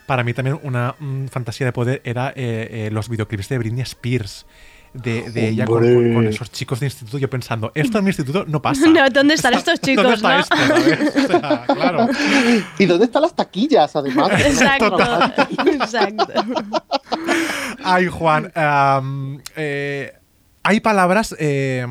Para 0.05 0.23
mí 0.23 0.33
también 0.33 0.59
una 0.63 0.95
mm, 0.99 1.27
fantasía 1.27 1.65
de 1.65 1.71
poder 1.71 2.01
era 2.03 2.29
eh, 2.35 2.87
eh, 2.87 2.89
los 2.91 3.07
videoclips 3.09 3.49
de 3.49 3.57
Britney 3.57 3.81
Spears. 3.83 4.45
De, 4.93 5.31
de 5.31 5.49
ella 5.49 5.65
con, 5.65 5.77
Hombre. 5.77 5.93
con- 5.95 6.13
con 6.13 6.27
esos 6.27 6.51
chicos 6.51 6.79
de 6.79 6.85
instituto, 6.85 7.17
yo 7.17 7.27
pensando, 7.27 7.71
esto 7.73 7.97
en 7.97 8.03
mi 8.03 8.09
instituto 8.11 8.45
no 8.47 8.61
pasa. 8.61 8.85
No, 8.87 9.09
¿dónde 9.09 9.33
están 9.33 9.55
estos 9.55 9.79
chicos, 9.81 10.03
¿Dónde 10.03 10.17
está 10.17 10.35
no? 10.35 10.39
esto? 10.41 10.55
¿sabes? 10.55 11.15
O 11.15 11.27
sea, 11.29 11.65
claro. 11.65 12.07
¿Y 12.77 12.85
dónde 12.85 13.05
están 13.05 13.23
las 13.23 13.35
taquillas, 13.35 13.95
además? 13.95 14.29
Exacto, 14.39 14.99
exacto. 15.65 16.27
Ay, 17.83 18.05
Juan. 18.07 18.51
eh, 19.55 20.11
hay 20.63 20.79
palabras 20.79 21.35
eh, 21.39 21.85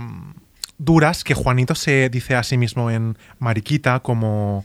duras 0.79 1.25
que 1.25 1.35
Juanito 1.35 1.75
se 1.75 2.09
dice 2.09 2.35
a 2.35 2.43
sí 2.43 2.57
mismo 2.57 2.91
en 2.91 3.17
Mariquita, 3.39 4.01
como 4.01 4.65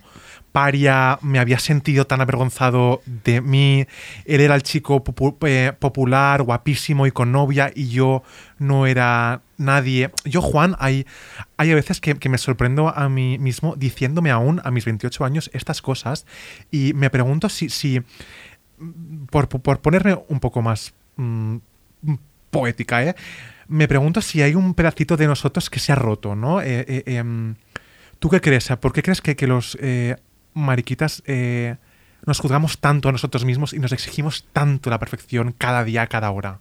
paria, 0.51 1.19
me 1.21 1.37
había 1.37 1.59
sentido 1.59 2.07
tan 2.07 2.19
avergonzado 2.19 3.01
de 3.05 3.41
mí, 3.41 3.85
él 4.25 4.41
era 4.41 4.55
el 4.55 4.63
chico 4.63 5.03
eh, 5.45 5.73
popular, 5.77 6.41
guapísimo 6.41 7.05
y 7.05 7.11
con 7.11 7.31
novia 7.31 7.71
y 7.75 7.89
yo 7.89 8.23
no 8.57 8.87
era 8.87 9.41
nadie. 9.57 10.09
Yo, 10.25 10.41
Juan, 10.41 10.75
hay, 10.79 11.05
hay 11.57 11.71
a 11.71 11.75
veces 11.75 12.01
que, 12.01 12.15
que 12.15 12.29
me 12.29 12.39
sorprendo 12.39 12.89
a 12.89 13.07
mí 13.07 13.37
mismo 13.37 13.75
diciéndome 13.75 14.31
aún 14.31 14.59
a 14.63 14.71
mis 14.71 14.85
28 14.85 15.25
años 15.25 15.51
estas 15.53 15.83
cosas 15.83 16.25
y 16.71 16.93
me 16.93 17.11
pregunto 17.11 17.49
si, 17.49 17.69
si 17.69 18.01
por, 19.29 19.49
por 19.49 19.79
ponerme 19.81 20.17
un 20.27 20.39
poco 20.39 20.63
más 20.63 20.93
mm, 21.17 21.57
poética, 22.49 23.03
¿eh? 23.03 23.15
Me 23.67 23.87
pregunto 23.87 24.21
si 24.21 24.41
hay 24.41 24.55
un 24.55 24.73
pedacito 24.73 25.17
de 25.17 25.27
nosotros 25.27 25.69
que 25.69 25.79
se 25.79 25.91
ha 25.91 25.95
roto, 25.95 26.35
¿no? 26.35 26.61
Eh, 26.61 26.85
eh, 26.87 27.03
em, 27.05 27.55
¿Tú 28.19 28.29
qué 28.29 28.41
crees? 28.41 28.69
¿Por 28.79 28.93
qué 28.93 29.03
crees 29.03 29.21
que, 29.21 29.47
los 29.47 29.77
eh, 29.79 30.15
mariquitas 30.53 31.21
nos 32.25 32.39
juzgamos 32.39 32.79
tanto 32.79 33.09
a 33.09 33.11
nosotros 33.11 33.45
mismos 33.45 33.73
y 33.73 33.79
nos 33.79 33.91
exigimos 33.91 34.45
tanto 34.51 34.89
la 34.89 34.99
perfección 34.99 35.53
cada 35.55 35.83
día, 35.83 36.07
cada 36.07 36.31
hora? 36.31 36.57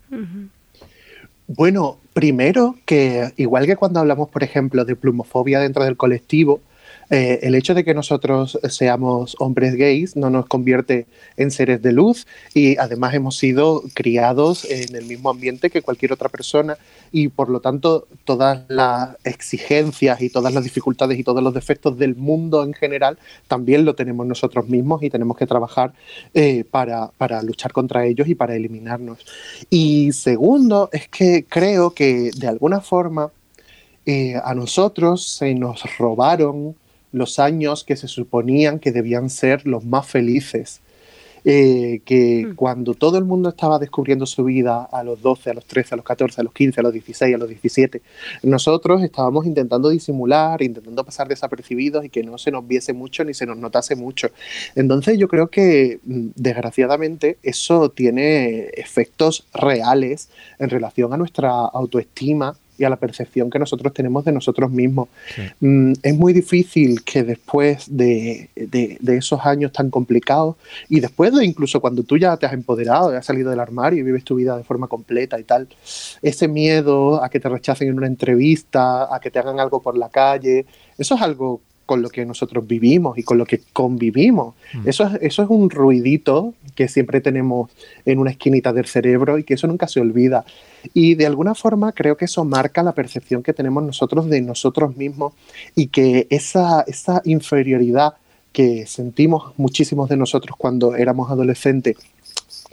Bueno, 1.46 1.98
primero 2.12 2.76
que 2.84 3.32
igual 3.36 3.64
que 3.66 3.76
cuando 3.76 4.00
hablamos, 4.00 4.28
por 4.28 4.42
ejemplo, 4.42 4.84
de 4.84 4.96
plumofobia 4.96 5.60
dentro 5.60 5.82
del 5.84 5.96
colectivo, 5.96 6.60
eh, 7.10 7.40
el 7.42 7.54
hecho 7.54 7.74
de 7.74 7.84
que 7.84 7.94
nosotros 7.94 8.58
seamos 8.68 9.36
hombres 9.38 9.74
gays 9.74 10.16
no 10.16 10.30
nos 10.30 10.46
convierte 10.46 11.06
en 11.36 11.50
seres 11.50 11.80
de 11.82 11.92
luz 11.92 12.26
y 12.54 12.76
además 12.78 13.14
hemos 13.14 13.36
sido 13.36 13.82
criados 13.94 14.64
en 14.64 14.96
el 14.96 15.04
mismo 15.04 15.30
ambiente 15.30 15.70
que 15.70 15.82
cualquier 15.82 16.12
otra 16.12 16.28
persona 16.28 16.76
y 17.12 17.28
por 17.28 17.48
lo 17.48 17.60
tanto 17.60 18.06
todas 18.24 18.64
las 18.68 19.16
exigencias 19.24 20.20
y 20.20 20.30
todas 20.30 20.52
las 20.52 20.64
dificultades 20.64 21.18
y 21.18 21.24
todos 21.24 21.42
los 21.42 21.54
defectos 21.54 21.96
del 21.98 22.16
mundo 22.16 22.64
en 22.64 22.74
general 22.74 23.18
también 23.46 23.84
lo 23.84 23.94
tenemos 23.94 24.26
nosotros 24.26 24.68
mismos 24.68 25.02
y 25.02 25.10
tenemos 25.10 25.36
que 25.36 25.46
trabajar 25.46 25.92
eh, 26.34 26.64
para, 26.70 27.12
para 27.16 27.42
luchar 27.42 27.72
contra 27.72 28.04
ellos 28.04 28.28
y 28.28 28.34
para 28.34 28.56
eliminarnos. 28.56 29.24
Y 29.70 30.12
segundo, 30.12 30.88
es 30.92 31.08
que 31.08 31.44
creo 31.48 31.90
que 31.90 32.30
de 32.36 32.48
alguna 32.48 32.80
forma 32.80 33.30
eh, 34.04 34.34
a 34.42 34.54
nosotros 34.54 35.26
se 35.26 35.54
nos 35.54 35.82
robaron 35.98 36.76
los 37.16 37.38
años 37.38 37.82
que 37.82 37.96
se 37.96 38.08
suponían 38.08 38.78
que 38.78 38.92
debían 38.92 39.30
ser 39.30 39.66
los 39.66 39.84
más 39.84 40.06
felices. 40.06 40.82
Eh, 41.48 42.00
que 42.04 42.54
cuando 42.56 42.94
todo 42.94 43.18
el 43.18 43.24
mundo 43.24 43.50
estaba 43.50 43.78
descubriendo 43.78 44.26
su 44.26 44.42
vida 44.42 44.82
a 44.82 45.04
los 45.04 45.22
12, 45.22 45.50
a 45.50 45.54
los 45.54 45.64
13, 45.64 45.94
a 45.94 45.96
los 45.96 46.04
14, 46.04 46.40
a 46.40 46.44
los 46.44 46.52
15, 46.52 46.80
a 46.80 46.82
los 46.82 46.92
16, 46.92 47.34
a 47.36 47.38
los 47.38 47.48
17, 47.48 48.02
nosotros 48.42 49.00
estábamos 49.04 49.46
intentando 49.46 49.88
disimular, 49.88 50.60
intentando 50.60 51.04
pasar 51.04 51.28
desapercibidos 51.28 52.04
y 52.04 52.08
que 52.08 52.24
no 52.24 52.36
se 52.36 52.50
nos 52.50 52.66
viese 52.66 52.92
mucho 52.92 53.22
ni 53.22 53.32
se 53.32 53.46
nos 53.46 53.58
notase 53.58 53.94
mucho. 53.94 54.28
Entonces 54.74 55.18
yo 55.18 55.28
creo 55.28 55.46
que 55.46 56.00
mm, 56.04 56.30
desgraciadamente 56.34 57.38
eso 57.44 57.90
tiene 57.90 58.70
efectos 58.74 59.46
reales 59.54 60.30
en 60.58 60.68
relación 60.68 61.12
a 61.12 61.16
nuestra 61.16 61.50
autoestima 61.50 62.56
y 62.78 62.84
a 62.84 62.90
la 62.90 62.96
percepción 62.96 63.50
que 63.50 63.58
nosotros 63.58 63.92
tenemos 63.92 64.24
de 64.24 64.32
nosotros 64.32 64.70
mismos. 64.70 65.08
Sí. 65.34 65.42
Mm, 65.60 65.92
es 66.02 66.14
muy 66.16 66.32
difícil 66.32 67.02
que 67.04 67.22
después 67.24 67.86
de, 67.96 68.50
de- 68.54 68.98
de 69.00 69.16
esos 69.16 69.44
años 69.44 69.72
tan 69.72 69.90
complicados 69.90 70.56
y 70.88 71.00
después 71.00 71.32
de 71.34 71.44
incluso 71.44 71.80
cuando 71.80 72.02
tú 72.02 72.16
ya 72.18 72.36
te 72.36 72.46
has 72.46 72.52
empoderado, 72.52 73.08
has 73.16 73.26
salido 73.26 73.50
del 73.50 73.60
armario 73.60 74.00
y 74.00 74.02
vives 74.02 74.24
tu 74.24 74.34
vida 74.36 74.56
de 74.56 74.64
forma 74.64 74.88
completa 74.88 75.38
y 75.38 75.44
tal, 75.44 75.68
ese 76.22 76.48
miedo 76.48 77.22
a 77.22 77.28
que 77.28 77.40
te 77.40 77.48
rechacen 77.48 77.88
en 77.88 77.96
una 77.98 78.06
entrevista, 78.06 79.14
a 79.14 79.20
que 79.20 79.30
te 79.30 79.38
hagan 79.38 79.60
algo 79.60 79.80
por 79.80 79.96
la 79.96 80.08
calle, 80.08 80.66
eso 80.98 81.14
es 81.14 81.22
algo 81.22 81.60
con 81.86 82.02
lo 82.02 82.10
que 82.10 82.26
nosotros 82.26 82.66
vivimos 82.66 83.16
y 83.16 83.22
con 83.22 83.38
lo 83.38 83.46
que 83.46 83.60
convivimos. 83.72 84.54
Mm. 84.74 84.88
Eso, 84.88 85.04
es, 85.04 85.18
eso 85.22 85.42
es 85.42 85.48
un 85.48 85.70
ruidito 85.70 86.54
que 86.74 86.88
siempre 86.88 87.20
tenemos 87.20 87.70
en 88.04 88.18
una 88.18 88.32
esquinita 88.32 88.72
del 88.72 88.86
cerebro 88.86 89.38
y 89.38 89.44
que 89.44 89.54
eso 89.54 89.66
nunca 89.66 89.88
se 89.88 90.00
olvida. 90.00 90.44
Y 90.92 91.14
de 91.14 91.26
alguna 91.26 91.54
forma 91.54 91.92
creo 91.92 92.16
que 92.16 92.26
eso 92.26 92.44
marca 92.44 92.82
la 92.82 92.92
percepción 92.92 93.42
que 93.42 93.52
tenemos 93.52 93.82
nosotros 93.82 94.28
de 94.28 94.42
nosotros 94.42 94.96
mismos 94.96 95.32
y 95.74 95.86
que 95.86 96.26
esa, 96.28 96.82
esa 96.86 97.22
inferioridad 97.24 98.14
que 98.52 98.86
sentimos 98.86 99.52
muchísimos 99.56 100.08
de 100.08 100.16
nosotros 100.16 100.56
cuando 100.56 100.96
éramos 100.96 101.30
adolescentes 101.30 101.96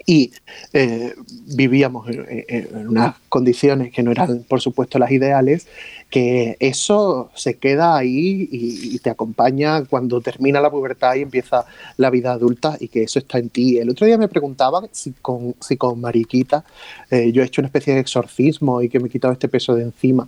y 0.05 0.31
eh, 0.73 1.13
vivíamos 1.55 2.07
en, 2.09 2.87
unas 2.87 3.15
condiciones 3.29 3.91
que 3.91 4.03
no 4.03 4.11
eran, 4.11 4.43
por 4.43 4.61
supuesto, 4.61 4.99
las 4.99 5.11
ideales, 5.11 5.67
que 6.09 6.57
eso 6.59 7.31
se 7.35 7.55
queda 7.55 7.95
ahí 7.95 8.47
y, 8.51 8.95
y 8.95 8.99
te 8.99 9.09
acompaña 9.09 9.85
cuando 9.85 10.21
termina 10.21 10.61
la 10.61 10.69
pubertad 10.69 11.15
y 11.15 11.21
empieza 11.21 11.65
la 11.97 12.09
vida 12.09 12.33
adulta 12.33 12.77
y 12.79 12.87
que 12.87 13.03
eso 13.03 13.19
está 13.19 13.39
en 13.39 13.49
ti. 13.49 13.77
El 13.77 13.89
otro 13.89 14.05
día 14.05 14.17
me 14.17 14.27
preguntaban 14.27 14.87
si 14.91 15.11
con, 15.13 15.55
si 15.59 15.77
con 15.77 15.99
Mariquita 16.01 16.63
eh, 17.09 17.31
yo 17.31 17.41
he 17.41 17.45
hecho 17.45 17.61
una 17.61 17.67
especie 17.67 17.93
de 17.93 17.99
exorcismo 17.99 18.81
y 18.81 18.89
que 18.89 18.99
me 18.99 19.07
he 19.07 19.11
quitado 19.11 19.33
este 19.33 19.47
peso 19.47 19.75
de 19.75 19.83
encima. 19.83 20.27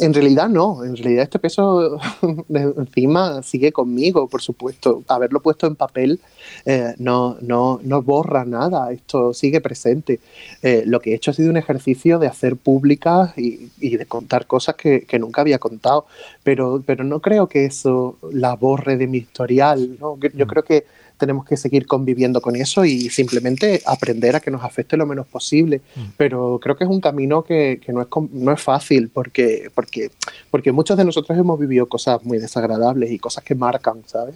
En 0.00 0.14
realidad 0.14 0.48
no, 0.48 0.84
en 0.84 0.96
realidad 0.96 1.24
este 1.24 1.38
peso 1.38 1.98
de 2.48 2.60
encima 2.62 3.42
sigue 3.42 3.72
conmigo, 3.72 4.26
por 4.26 4.40
supuesto. 4.40 5.02
Haberlo 5.08 5.40
puesto 5.40 5.66
en 5.66 5.76
papel 5.76 6.20
eh, 6.64 6.94
no, 6.98 7.36
no, 7.40 7.78
no 7.82 8.02
borra 8.02 8.44
nada, 8.44 8.90
esto 8.90 9.34
sigue 9.34 9.60
presente. 9.60 10.20
Eh, 10.62 10.84
lo 10.86 11.00
que 11.00 11.12
he 11.12 11.14
hecho 11.14 11.30
ha 11.30 11.34
sido 11.34 11.50
un 11.50 11.58
ejercicio 11.58 12.18
de 12.18 12.26
hacer 12.26 12.56
públicas 12.56 13.36
y, 13.36 13.70
y 13.80 13.96
de 13.96 14.06
contar 14.06 14.46
cosas 14.46 14.76
que, 14.76 15.02
que 15.02 15.18
nunca 15.18 15.42
había 15.42 15.58
contado, 15.58 16.06
pero, 16.42 16.82
pero 16.86 17.04
no 17.04 17.20
creo 17.20 17.48
que 17.48 17.66
eso 17.66 18.16
la 18.32 18.56
borre 18.56 18.96
de 18.96 19.06
mi 19.06 19.18
historial. 19.18 19.98
¿no? 20.00 20.18
Yo 20.34 20.46
creo 20.46 20.64
que 20.64 20.86
tenemos 21.22 21.44
que 21.44 21.56
seguir 21.56 21.86
conviviendo 21.86 22.40
con 22.40 22.56
eso 22.56 22.84
y 22.84 23.08
simplemente 23.08 23.80
aprender 23.86 24.34
a 24.34 24.40
que 24.40 24.50
nos 24.50 24.64
afecte 24.64 24.96
lo 24.96 25.06
menos 25.06 25.24
posible. 25.28 25.80
Pero 26.16 26.58
creo 26.60 26.76
que 26.76 26.82
es 26.82 26.90
un 26.90 27.00
camino 27.00 27.44
que, 27.44 27.80
que 27.80 27.92
no, 27.92 28.02
es, 28.02 28.08
no 28.32 28.50
es 28.50 28.60
fácil 28.60 29.08
porque, 29.08 29.70
porque, 29.72 30.10
porque 30.50 30.72
muchos 30.72 30.96
de 30.96 31.04
nosotros 31.04 31.38
hemos 31.38 31.60
vivido 31.60 31.86
cosas 31.86 32.24
muy 32.24 32.38
desagradables 32.38 33.12
y 33.12 33.20
cosas 33.20 33.44
que 33.44 33.54
marcan, 33.54 34.02
¿sabes? 34.04 34.34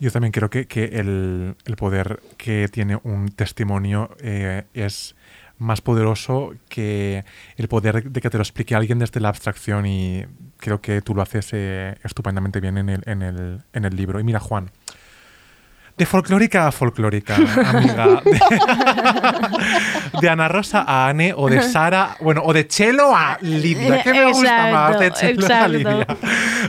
Yo 0.00 0.10
también 0.10 0.32
creo 0.32 0.50
que, 0.50 0.66
que 0.66 0.86
el, 0.86 1.54
el 1.64 1.76
poder 1.76 2.18
que 2.36 2.66
tiene 2.66 2.98
un 3.04 3.28
testimonio 3.28 4.10
eh, 4.20 4.64
es 4.74 5.14
más 5.58 5.80
poderoso 5.80 6.52
que 6.68 7.24
el 7.56 7.68
poder 7.68 8.10
de 8.10 8.20
que 8.20 8.28
te 8.28 8.38
lo 8.38 8.42
explique 8.42 8.74
alguien 8.74 8.98
desde 8.98 9.20
la 9.20 9.28
abstracción 9.28 9.86
y 9.86 10.24
creo 10.56 10.80
que 10.80 11.00
tú 11.00 11.14
lo 11.14 11.22
haces 11.22 11.50
eh, 11.52 11.94
estupendamente 12.02 12.60
bien 12.60 12.76
en 12.76 12.88
el, 12.88 13.02
en, 13.06 13.22
el, 13.22 13.62
en 13.72 13.84
el 13.84 13.94
libro. 13.94 14.18
Y 14.20 14.24
mira, 14.24 14.40
Juan, 14.40 14.70
de 15.96 16.04
folclórica 16.04 16.66
a 16.66 16.72
folclórica, 16.72 17.36
amiga. 17.36 18.20
De, 18.24 18.38
de 20.20 20.28
Ana 20.28 20.46
Rosa 20.48 20.84
a 20.86 21.08
Anne 21.08 21.32
o 21.34 21.48
de 21.48 21.62
Sara, 21.62 22.16
bueno, 22.20 22.42
o 22.44 22.52
de 22.52 22.66
Chelo 22.68 23.16
a 23.16 23.38
Lidia. 23.40 24.02
¿Qué 24.02 24.12
me 24.12 24.26
gusta 24.26 24.70
más? 24.72 24.98
De 25.00 25.06
Exacto, 25.06 25.42
Chelo 25.46 25.54
a. 25.54 25.68
Lidia. 25.68 26.06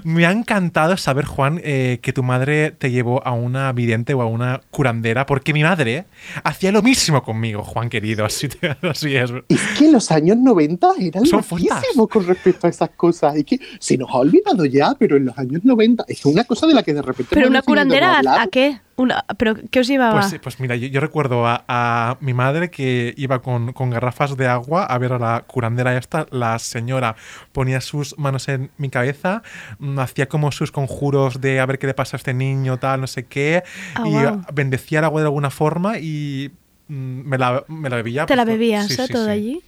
Me 0.05 0.25
ha 0.25 0.31
encantado 0.31 0.95
saber, 0.95 1.25
Juan, 1.25 1.59
eh, 1.63 1.99
que 2.01 2.13
tu 2.13 2.23
madre 2.23 2.71
te 2.71 2.89
llevó 2.89 3.25
a 3.27 3.31
una 3.33 3.71
vidente 3.73 4.13
o 4.13 4.21
a 4.21 4.25
una 4.27 4.61
curandera, 4.71 5.25
porque 5.25 5.53
mi 5.53 5.63
madre 5.63 6.05
hacía 6.43 6.71
lo 6.71 6.81
mismo 6.81 7.21
conmigo, 7.23 7.63
Juan 7.63 7.89
querido. 7.89 8.25
Así, 8.25 8.47
te- 8.47 8.77
así 8.87 9.15
es. 9.15 9.31
Es 9.49 9.61
que 9.77 9.91
los 9.91 10.09
años 10.11 10.37
90 10.37 10.87
eran 10.99 11.25
Son 11.25 11.39
loquísimos 11.49 12.07
con 12.07 12.25
respecto 12.25 12.67
a 12.67 12.69
esas 12.69 12.89
cosas. 12.91 13.35
Es 13.35 13.43
que 13.45 13.59
se 13.79 13.97
nos 13.97 14.09
ha 14.09 14.17
olvidado 14.19 14.63
ya, 14.65 14.93
pero 14.97 15.17
en 15.17 15.25
los 15.25 15.37
años 15.37 15.65
90 15.65 16.05
es 16.07 16.25
una 16.25 16.43
cosa 16.45 16.65
de 16.67 16.73
la 16.73 16.83
que 16.83 16.93
de 16.93 17.01
repente 17.01 17.35
Pero 17.35 17.49
una 17.49 17.61
curandera, 17.61 18.13
¿a- 18.13 18.17
hablar. 18.19 18.39
¿a 18.41 18.47
qué? 18.47 18.79
Una, 18.97 19.23
¿Pero 19.37 19.53
qué 19.69 19.81
os 19.81 19.87
llevaba? 19.87 20.19
Pues, 20.19 20.39
pues 20.41 20.59
mira, 20.59 20.75
yo, 20.75 20.87
yo 20.87 20.99
recuerdo 20.99 21.45
a, 21.45 21.63
a 21.67 22.17
mi 22.19 22.33
madre 22.33 22.71
que 22.71 23.13
iba 23.15 23.43
con, 23.43 23.71
con 23.73 23.91
garrafas 23.91 24.35
de 24.35 24.47
agua 24.47 24.85
a 24.85 24.97
ver 24.97 25.13
a 25.13 25.19
la 25.19 25.43
curandera 25.45 25.95
esta. 25.95 26.25
La 26.31 26.57
señora 26.57 27.15
ponía 27.51 27.79
sus 27.79 28.17
manos 28.17 28.47
en 28.49 28.71
mi 28.77 28.89
cabeza, 28.89 29.43
mm, 29.77 29.99
hacía 29.99 30.27
como 30.27 30.51
sus 30.51 30.71
conjuros 30.71 31.41
de 31.41 31.59
a 31.59 31.65
ver 31.67 31.77
qué 31.77 31.85
le 31.85 31.93
pasa 31.93 32.15
a 32.15 32.17
este 32.17 32.33
niño, 32.33 32.77
tal, 32.77 33.01
no 33.01 33.07
sé 33.07 33.25
qué, 33.25 33.63
Ah, 33.93 34.03
y 34.07 34.53
bendecía 34.53 34.99
el 34.99 35.05
agua 35.05 35.21
de 35.21 35.27
alguna 35.27 35.51
forma 35.51 35.99
y 35.99 36.51
mm, 36.87 36.93
me 36.93 37.37
la, 37.37 37.63
me 37.67 37.89
la 37.89 37.97
bebía. 37.97 38.25
¿Te 38.25 38.35
la 38.35 38.45
pues, 38.45 38.55
bebías 38.55 38.87
sí, 38.87 38.93
eh, 38.93 39.05
sí, 39.05 39.13
todo 39.13 39.25
sí. 39.25 39.31
allí? 39.31 39.63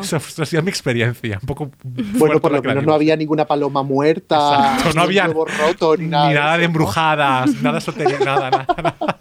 Eso, 0.00 0.16
eso 0.16 0.42
ha 0.42 0.46
sido 0.46 0.62
mi 0.62 0.70
experiencia, 0.70 1.38
un 1.40 1.46
poco 1.46 1.70
Bueno, 1.84 2.40
por 2.40 2.52
lo 2.52 2.62
menos 2.62 2.84
no 2.84 2.94
había 2.94 3.16
ninguna 3.16 3.44
paloma 3.46 3.82
muerta, 3.82 4.74
Exacto, 4.74 4.88
no 4.94 5.00
ni 5.02 5.18
había 5.18 5.26
roto, 5.26 5.96
ni 5.96 6.06
nada. 6.06 6.28
ni 6.28 6.34
nada 6.34 6.52
de 6.52 6.56
eso, 6.56 6.60
¿no? 6.60 6.64
embrujadas, 6.66 7.62
nada 7.62 7.80
sotería, 7.80 8.18
nada, 8.20 8.50
nada, 8.50 8.66
nada. 8.82 9.20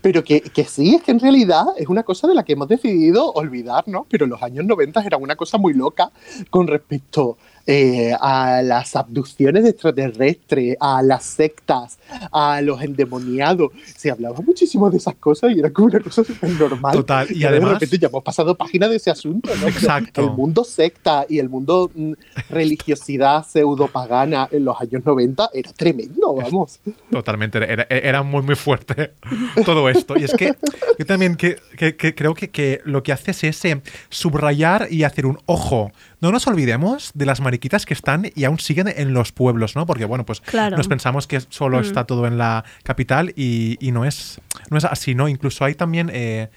Pero 0.00 0.24
que, 0.24 0.40
que 0.40 0.64
sí, 0.64 0.94
es 0.94 1.02
que 1.02 1.10
en 1.10 1.20
realidad 1.20 1.64
es 1.76 1.88
una 1.88 2.02
cosa 2.02 2.26
de 2.26 2.34
la 2.34 2.42
que 2.44 2.54
hemos 2.54 2.68
decidido 2.68 3.32
olvidarnos, 3.32 4.06
pero 4.08 4.26
los 4.26 4.42
años 4.42 4.64
90 4.64 5.02
era 5.02 5.16
una 5.16 5.36
cosa 5.36 5.58
muy 5.58 5.74
loca 5.74 6.10
con 6.50 6.66
respecto 6.66 7.36
eh, 7.66 8.12
a 8.20 8.60
las 8.62 8.96
abducciones 8.96 9.64
extraterrestres, 9.64 10.76
a 10.80 11.02
las 11.02 11.24
sectas, 11.24 11.98
a 12.32 12.60
los 12.60 12.82
endemoniados. 12.82 13.70
Se 13.96 14.10
hablaba 14.10 14.40
muchísimo 14.40 14.90
de 14.90 14.96
esas 14.98 15.14
cosas 15.16 15.52
y 15.54 15.60
era 15.60 15.70
como 15.70 15.86
una 15.88 16.00
cosa 16.00 16.24
súper 16.24 16.50
normal. 16.50 16.92
Total, 16.94 17.26
y 17.30 17.34
Pero 17.40 17.48
además- 17.48 17.68
De 17.70 17.74
repente 17.74 17.98
ya 17.98 18.08
hemos 18.08 18.22
pasado 18.22 18.54
página 18.56 18.88
de 18.88 18.96
ese 18.96 19.10
asunto, 19.10 19.50
¿no? 19.60 19.68
Exacto. 19.68 20.22
El 20.22 20.30
mundo 20.30 20.64
secta 20.64 21.24
y 21.28 21.38
el 21.38 21.48
mundo 21.48 21.90
mm, 21.94 22.12
religiosidad 22.50 23.46
pseudo-pagana 23.46 24.48
en 24.50 24.64
los 24.64 24.80
años 24.80 25.04
90 25.04 25.50
era 25.52 25.72
tremendo, 25.72 26.34
vamos. 26.34 26.80
Totalmente, 27.10 27.58
era, 27.58 27.86
era 27.88 28.22
muy, 28.22 28.42
muy 28.42 28.54
fuerte 28.56 29.12
todo 29.64 29.88
esto. 29.88 30.16
Y 30.18 30.24
es 30.24 30.32
que 30.34 30.54
yo 30.98 31.06
también 31.06 31.36
que, 31.36 31.56
que- 31.76 31.96
que 31.96 32.14
creo 32.14 32.34
que, 32.34 32.50
que 32.50 32.80
lo 32.84 33.02
que 33.02 33.12
haces 33.12 33.44
es 33.44 33.62
subrayar 34.08 34.88
y 34.90 35.04
hacer 35.04 35.26
un 35.26 35.38
ojo. 35.46 35.92
No 36.22 36.30
nos 36.32 36.46
olvidemos 36.46 37.10
de 37.14 37.26
las 37.26 37.40
mariquitas 37.42 37.84
que 37.84 37.92
están 37.94 38.30
y 38.34 38.44
aún 38.44 38.58
siguen 38.58 38.88
en 38.96 39.12
los 39.12 39.32
pueblos, 39.32 39.76
¿no? 39.76 39.84
Porque, 39.84 40.04
bueno, 40.06 40.24
pues 40.24 40.40
Claro. 40.40 40.76
nos 40.76 40.88
pensamos 40.88 41.26
que 41.26 41.40
solo 41.40 41.78
Mm. 41.78 41.82
está 41.82 42.04
todo 42.04 42.26
en 42.26 42.38
la 42.38 42.64
capital 42.84 43.34
y, 43.36 43.76
y 43.80 43.90
no, 43.92 44.04
es, 44.06 44.40
no 44.70 44.78
es 44.78 44.84
así, 44.86 45.14
¿no? 45.14 45.28
Incluso 45.28 45.64
hay 45.66 45.74
también... 45.74 46.10
eh, 46.12 46.48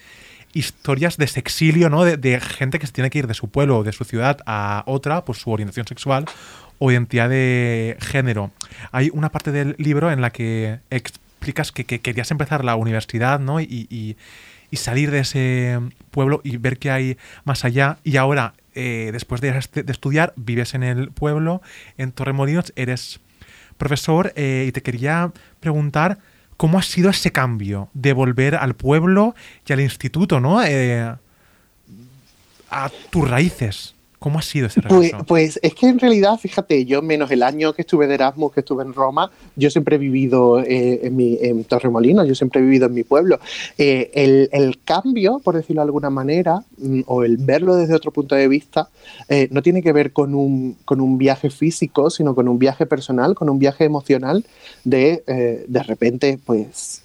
historias 0.54 1.18
de 1.18 1.28
sexilio, 1.28 1.90
¿no? 1.90 2.06
De, 2.06 2.16
de 2.16 2.40
gente 2.40 2.80
que 2.80 2.88
se 2.88 2.94
tiene 2.94 3.10
que 3.10 3.20
ir 3.20 3.28
de 3.28 3.34
su 3.34 3.50
pueblo 3.50 3.80
o 3.80 3.84
de 3.84 3.92
su 3.92 4.06
ciudad 4.06 4.38
a 4.46 4.84
otra 4.86 5.26
por 5.26 5.36
su 5.36 5.52
orientación 5.52 5.86
sexual 5.86 6.24
o 6.80 6.90
identidad 6.94 7.28
de 7.30 7.98
género. 8.00 8.52
Hay 8.94 9.10
una 9.12 9.30
parte 9.34 9.52
del 9.52 9.76
libro 9.80 10.14
en 10.14 10.22
la 10.22 10.30
que 10.30 10.80
explicas 10.92 11.74
que, 11.74 11.84
que 11.84 12.00
querías 12.00 12.32
empezar 12.32 12.64
la 12.64 12.76
universidad, 12.78 13.42
¿no? 13.42 13.60
Y, 13.60 13.88
y- 13.90 14.16
y 14.72 14.78
salir 14.78 15.12
de 15.12 15.20
ese 15.20 15.80
pueblo 16.10 16.40
y 16.46 16.56
ver 16.56 16.78
qué 16.80 16.90
hay 16.90 17.18
más 17.44 17.66
allá. 17.66 17.98
Y 18.06 18.16
ahora, 18.16 18.54
eh, 18.76 19.10
después 19.12 19.42
de, 19.42 19.50
estudiar, 19.88 20.34
vives 20.36 20.74
en 20.74 20.84
el 20.84 21.10
pueblo, 21.10 21.62
en 21.98 22.12
Torremolinos, 22.12 22.74
eres 22.76 23.20
profesor 23.78 24.34
eh, 24.36 24.66
y 24.68 24.72
te 24.72 24.82
quería 24.82 25.32
preguntar 25.60 26.20
cómo 26.58 26.78
ha 26.78 26.84
sido 26.84 27.10
ese 27.10 27.32
cambio 27.32 27.90
de 27.94 28.14
volver 28.14 28.56
al 28.56 28.76
pueblo 28.76 29.36
y 29.66 29.74
al 29.74 29.82
instituto, 29.82 30.40
¿no? 30.40 30.64
Eh, 30.64 31.16
a 32.70 32.92
tus 33.10 33.30
raíces. 33.30 33.95
¿Cómo 34.20 34.40
ha 34.40 34.42
sido 34.42 34.68
ese 34.68 34.82
Pues, 34.82 35.12
regreso? 35.12 35.26
pues 35.26 35.60
es 35.62 35.74
que 35.76 35.88
en 35.88 36.00
realidad, 36.00 36.38
fíjate, 36.38 36.86
yo 36.86 37.02
menos 37.02 37.30
el 37.32 37.44
año 37.44 37.74
que 37.74 37.82
estuve 37.82 38.08
de 38.08 38.16
Erasmus, 38.16 38.54
que 38.54 38.62
estuve 38.62 38.84
en 38.84 38.94
Roma, 38.94 39.32
yo 39.56 39.70
siempre 39.70 39.96
he 39.98 40.00
vivido 40.00 40.60
eh, 40.60 41.02
en, 41.04 41.16
mi, 41.16 41.38
en 41.42 41.64
Torremolinos, 41.66 42.28
yo 42.28 42.36
siempre 42.36 42.62
he 42.62 42.64
vivido 42.64 42.88
en 42.88 42.94
mi 42.94 43.04
pueblo. 43.04 43.40
Eh, 43.78 44.12
el, 44.14 44.50
el 44.52 44.80
cambio, 44.84 45.40
por 45.44 45.56
decirlo 45.56 45.82
de 45.82 45.86
alguna 45.86 46.10
manera, 46.10 46.64
mm, 46.78 47.02
o 47.08 47.24
el 47.24 47.38
verlo 47.38 47.76
desde 47.76 47.94
otro 47.94 48.12
punto 48.12 48.36
de 48.36 48.48
vista, 48.48 48.90
eh, 49.30 49.48
no 49.52 49.62
tiene 49.62 49.82
que 49.82 49.92
ver 49.92 50.12
con 50.14 50.34
un, 50.34 50.78
con 50.86 51.02
un 51.02 51.18
viaje 51.18 51.50
físico, 51.50 52.10
sino 52.10 52.34
con 52.36 52.48
un 52.48 52.58
viaje 52.58 52.86
personal, 52.86 53.36
con 53.36 53.50
un 53.50 53.60
viaje 53.60 53.84
emocional 53.84 54.46
de, 54.84 55.24
de 55.68 55.84
repente, 55.84 56.40
pues, 56.46 57.04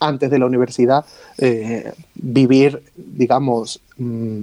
antes 0.00 0.30
de 0.30 0.38
la 0.38 0.46
universidad, 0.46 1.04
eh, 1.38 1.92
vivir, 2.14 2.82
digamos, 2.96 3.80
mm, 3.96 4.40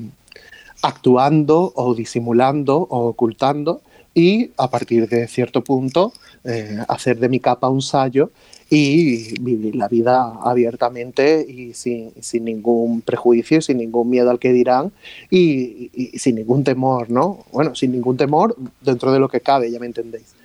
actuando 0.84 1.72
o 1.76 1.96
disimulando 1.96 2.78
o 2.78 3.08
ocultando 3.08 3.82
y 4.14 4.52
a 4.58 4.70
partir 4.70 5.10
de 5.10 5.28
cierto 5.28 5.64
punto 5.64 6.14
eh, 6.44 6.78
hacer 6.88 7.18
de 7.20 7.30
mi 7.30 7.40
capa 7.40 7.70
un 7.70 7.82
sallo 7.82 8.30
y 8.70 9.40
vivir 9.40 9.76
la 9.76 9.88
vida 9.88 10.40
abiertamente 10.44 11.46
y 11.48 11.74
sin, 11.74 12.12
sin 12.22 12.46
ningún 12.46 13.02
prejuicio, 13.02 13.62
sin 13.62 13.78
ningún 13.78 14.10
miedo 14.10 14.30
al 14.30 14.40
que 14.40 14.52
dirán 14.54 14.92
y, 15.30 15.90
y- 15.94 16.10
y 16.14 16.20
sin 16.20 16.36
ningún 16.36 16.64
temor, 16.64 17.10
¿no? 17.10 17.40
Bueno, 17.52 17.76
sin 17.76 17.92
ningún 17.92 18.18
temor 18.18 18.56
dentro 18.82 19.12
de 19.14 19.20
lo 19.20 19.30
que 19.30 19.42
cabe, 19.42 19.72
ya 19.72 19.80
me 19.80 19.86
entendéis. 19.88 20.36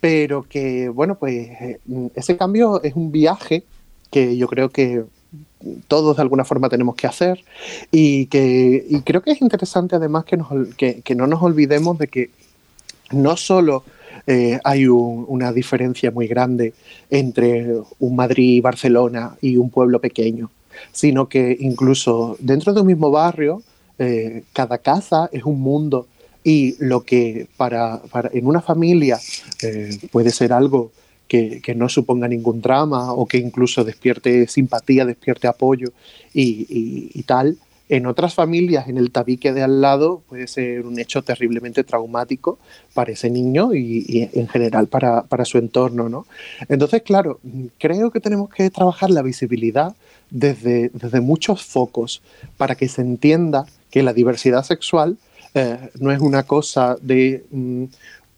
Pero 0.00 0.44
que, 0.48 0.88
bueno, 0.88 1.16
pues 1.18 1.48
eh, 1.60 1.78
ese 2.14 2.36
cambio 2.36 2.82
es 2.82 2.94
un 2.94 3.10
viaje 3.12 3.64
que 4.10 4.36
yo 4.36 4.46
creo 4.48 4.68
que 4.70 5.04
todos 5.88 6.16
de 6.16 6.22
alguna 6.22 6.44
forma 6.44 6.68
tenemos 6.68 6.94
que 6.94 7.06
hacer. 7.06 7.44
Y 7.90 8.26
que 8.26 8.84
y 8.88 9.00
creo 9.00 9.22
que 9.22 9.32
es 9.32 9.40
interesante 9.42 9.96
además 9.96 10.24
que, 10.24 11.02
que, 11.02 11.14
no 11.14 11.26
nos 11.26 11.42
olvidemos 11.42 11.98
de 11.98 12.08
que 12.08 12.30
no 13.12 13.36
solo 13.36 13.84
eh, 14.26 14.58
hay 14.64 14.86
un- 14.88 15.24
una 15.28 15.52
diferencia 15.52 16.10
muy 16.10 16.26
grande 16.26 16.72
entre 17.10 17.72
un 18.00 18.16
Madrid 18.16 18.62
Barcelona 18.62 19.36
y 19.40 19.56
un 19.56 19.70
pueblo 19.70 20.00
pequeño, 20.00 20.50
sino 20.92 21.28
que 21.28 21.56
incluso 21.60 22.36
dentro 22.40 22.72
de 22.72 22.80
un 22.80 22.86
mismo 22.88 23.10
barrio, 23.10 23.62
eh, 23.98 24.42
cada 24.52 24.78
casa 24.78 25.28
es 25.32 25.44
un 25.44 25.60
mundo 25.60 26.06
y 26.44 26.76
lo 26.84 27.02
que 27.04 27.46
para, 27.56 28.02
para- 28.10 28.30
en 28.32 28.46
una 28.46 28.60
familia 28.60 29.18
eh, 29.62 29.96
puede 30.12 30.30
ser 30.30 30.52
algo 30.52 30.90
que, 31.28 31.74
no 31.74 31.88
suponga 31.88 32.28
ningún 32.28 32.60
drama 32.60 33.12
o 33.12 33.26
que 33.26 33.38
incluso 33.38 33.84
despierte 33.84 34.46
simpatía, 34.46 35.04
despierte 35.04 35.48
apoyo 35.48 35.88
y, 36.32 37.22
tal, 37.24 37.56
en 37.88 38.06
otras 38.06 38.34
familias, 38.34 38.88
en 38.88 38.98
el 38.98 39.10
tabique 39.10 39.52
de 39.52 39.62
al 39.62 39.80
lado, 39.80 40.22
puede 40.28 40.48
ser 40.48 40.86
un 40.86 40.98
hecho 40.98 41.22
terriblemente 41.22 41.84
traumático 41.84 42.58
para 42.94 43.12
ese 43.12 43.30
niño 43.30 43.74
y, 43.74 44.04
y 44.08 44.38
en 44.38 44.48
general 44.48 44.88
para, 44.88 45.22
para 45.22 45.44
su 45.44 45.58
entorno. 45.58 46.08
¿no? 46.08 46.26
Entonces, 46.68 47.02
claro, 47.02 47.38
creo 47.78 48.10
que 48.10 48.20
tenemos 48.20 48.50
que 48.50 48.70
trabajar 48.70 49.10
la 49.10 49.22
visibilidad 49.22 49.94
desde, 50.30 50.90
desde 50.92 51.20
muchos 51.20 51.64
focos 51.64 52.22
para 52.56 52.74
que 52.74 52.88
se 52.88 53.02
entienda 53.02 53.66
que 53.90 54.02
la 54.02 54.12
diversidad 54.12 54.64
sexual 54.64 55.16
eh, 55.54 55.90
no 56.00 56.10
es 56.10 56.20
una 56.20 56.42
cosa 56.42 56.96
de 57.00 57.44
mm, 57.50 57.84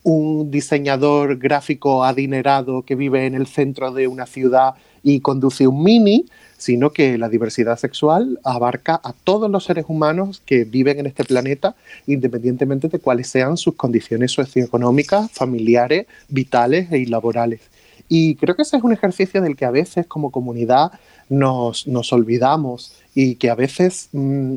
un 0.02 0.50
diseñador 0.50 1.38
gráfico 1.38 2.04
adinerado 2.04 2.82
que 2.82 2.94
vive 2.94 3.26
en 3.26 3.34
el 3.34 3.46
centro 3.46 3.92
de 3.92 4.08
una 4.08 4.26
ciudad 4.26 4.74
y 5.02 5.20
conduce 5.20 5.66
un 5.66 5.82
mini, 5.82 6.26
sino 6.56 6.90
que 6.90 7.18
la 7.18 7.28
diversidad 7.28 7.78
sexual 7.78 8.40
abarca 8.44 9.00
a 9.02 9.12
todos 9.12 9.50
los 9.50 9.64
seres 9.64 9.84
humanos 9.88 10.42
que 10.44 10.64
viven 10.64 10.98
en 10.98 11.06
este 11.06 11.24
planeta, 11.24 11.76
independientemente 12.06 12.88
de 12.88 12.98
cuáles 12.98 13.28
sean 13.28 13.56
sus 13.56 13.74
condiciones 13.74 14.32
socioeconómicas, 14.32 15.30
familiares, 15.30 16.06
vitales 16.28 16.90
y 16.92 17.06
laborales. 17.06 17.60
Y 18.08 18.36
creo 18.36 18.56
que 18.56 18.62
ese 18.62 18.78
es 18.78 18.82
un 18.82 18.92
ejercicio 18.92 19.42
del 19.42 19.56
que 19.56 19.66
a 19.66 19.70
veces 19.70 20.06
como 20.06 20.30
comunidad 20.30 20.92
nos, 21.28 21.86
nos 21.86 22.12
olvidamos 22.12 22.94
y 23.14 23.34
que 23.34 23.50
a 23.50 23.54
veces, 23.54 24.08
mm, 24.12 24.54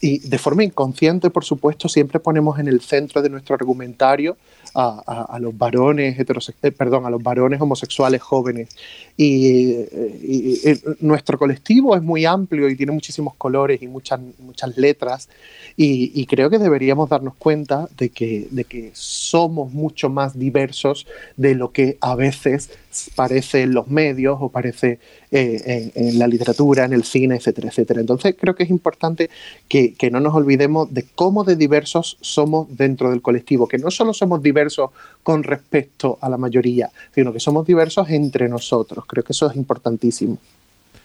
y 0.00 0.18
de 0.20 0.38
forma 0.38 0.64
inconsciente, 0.64 1.30
por 1.30 1.44
supuesto, 1.44 1.88
siempre 1.88 2.18
ponemos 2.18 2.58
en 2.58 2.66
el 2.66 2.80
centro 2.80 3.20
de 3.20 3.28
nuestro 3.28 3.54
argumentario 3.54 4.38
a, 4.80 5.38
los 5.40 5.56
varones 5.56 6.16
heterosex- 6.16 6.54
eh, 6.62 6.70
perdón, 6.70 7.04
a 7.04 7.10
los 7.10 7.22
varones 7.22 7.60
homosexuales 7.60 8.22
jóvenes. 8.22 8.68
Y, 9.16 9.72
eh, 9.72 10.20
y 10.22 11.04
nuestro 11.04 11.38
colectivo 11.38 11.96
es 11.96 12.02
muy 12.02 12.24
amplio 12.24 12.68
y 12.68 12.76
tiene 12.76 12.92
muchísimos 12.92 13.34
colores 13.34 13.82
y 13.82 13.88
muchas, 13.88 14.20
muchas 14.38 14.76
letras. 14.76 15.28
Y, 15.76 16.12
y 16.14 16.26
creo 16.26 16.48
que 16.48 16.58
deberíamos 16.58 17.08
darnos 17.08 17.34
cuenta 17.34 17.88
de 17.96 18.10
que, 18.10 18.46
de 18.50 18.64
que 18.64 18.90
somos 18.94 19.72
mucho 19.72 20.08
más 20.08 20.38
diversos 20.38 21.06
de 21.36 21.54
lo 21.54 21.72
que 21.72 21.98
a 22.00 22.14
veces 22.14 22.70
parece 23.14 23.62
en 23.62 23.74
los 23.74 23.88
medios 23.88 24.38
o 24.40 24.48
parece 24.48 24.98
eh, 25.30 25.90
en, 25.94 26.18
la 26.18 26.26
literatura, 26.26 26.84
en 26.84 26.92
el 26.92 27.04
cine, 27.04 27.36
etcétera, 27.36 27.68
etcétera. 27.68 28.00
Entonces 28.00 28.34
creo 28.38 28.54
que 28.54 28.64
es 28.64 28.70
importante 28.70 29.30
que, 29.68 29.94
no 30.10 30.20
nos 30.20 30.34
olvidemos 30.34 30.92
de 30.92 31.04
cómo 31.14 31.44
de 31.44 31.56
diversos 31.56 32.16
somos 32.20 32.66
dentro 32.76 33.10
del 33.10 33.22
colectivo, 33.22 33.68
que 33.68 33.78
no 33.78 33.90
solo 33.90 34.14
somos 34.14 34.42
diversos 34.42 34.90
con 35.22 35.42
respecto 35.42 36.18
a 36.20 36.28
la 36.28 36.38
mayoría, 36.38 36.90
sino 37.14 37.32
que 37.32 37.40
somos 37.40 37.66
diversos 37.66 38.08
entre 38.10 38.48
nosotros. 38.48 39.04
Creo 39.06 39.24
que 39.24 39.32
eso 39.32 39.50
es 39.50 39.56
importantísimo. 39.56 40.38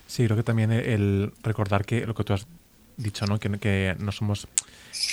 Sí, 0.07 0.25
creo 0.25 0.37
que 0.37 0.43
también 0.43 0.71
el 0.71 1.31
recordar 1.43 1.85
que 1.85 2.05
lo 2.05 2.13
que 2.13 2.23
tú 2.23 2.33
has 2.33 2.45
dicho, 2.97 3.25
¿no? 3.25 3.39
Que 3.39 3.95
no 3.99 4.11
somos 4.11 4.47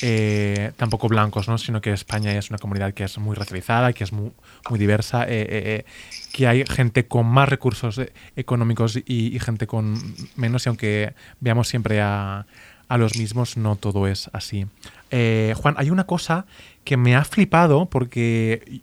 eh, 0.03 0.73
tampoco 0.77 1.09
blancos, 1.09 1.49
¿no? 1.49 1.59
Sino 1.59 1.81
que 1.81 1.93
España 1.93 2.33
es 2.33 2.51
una 2.51 2.59
comunidad 2.59 2.95
que 2.95 3.05
es 3.05 3.19
muy 3.19 3.35
racializada, 3.35 3.93
que 3.93 4.05
es 4.05 4.13
muy, 4.13 4.33
muy 4.69 4.79
diversa, 4.79 5.25
eh, 5.25 5.47
eh, 5.49 5.85
que 6.33 6.47
hay 6.47 6.65
gente 6.67 7.07
con 7.07 7.27
más 7.27 7.49
recursos 7.49 8.01
económicos 8.37 8.97
y, 8.97 9.35
y 9.35 9.39
gente 9.41 9.67
con 9.67 9.99
menos, 10.37 10.67
y 10.67 10.69
aunque 10.69 11.15
veamos 11.41 11.69
siempre 11.69 12.01
a, 12.01 12.47
a 12.89 12.99
los 12.99 13.17
mismos, 13.17 13.57
no 13.57 13.77
todo 13.77 14.07
es 14.07 14.31
así. 14.33 14.67
Juan, 15.11 15.75
hay 15.77 15.91
una 15.91 16.05
cosa 16.05 16.47
que 16.85 16.97
me 16.97 17.17
ha 17.17 17.25
flipado 17.25 17.87
porque 17.87 18.83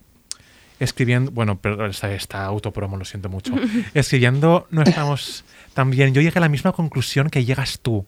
escribiendo, 0.80 1.30
bueno, 1.30 1.58
pero 1.60 1.86
esta, 1.86 2.12
esta 2.12 2.44
autopromo, 2.44 2.96
lo 2.96 3.04
siento 3.04 3.28
mucho. 3.28 3.54
escribiendo 3.94 4.66
no 4.70 4.82
estamos 4.82 5.44
tan 5.74 5.90
bien. 5.90 6.14
Yo 6.14 6.20
llegué 6.20 6.38
a 6.38 6.42
la 6.42 6.48
misma 6.48 6.72
conclusión 6.72 7.30
que 7.30 7.44
llegas 7.44 7.80
tú, 7.80 8.06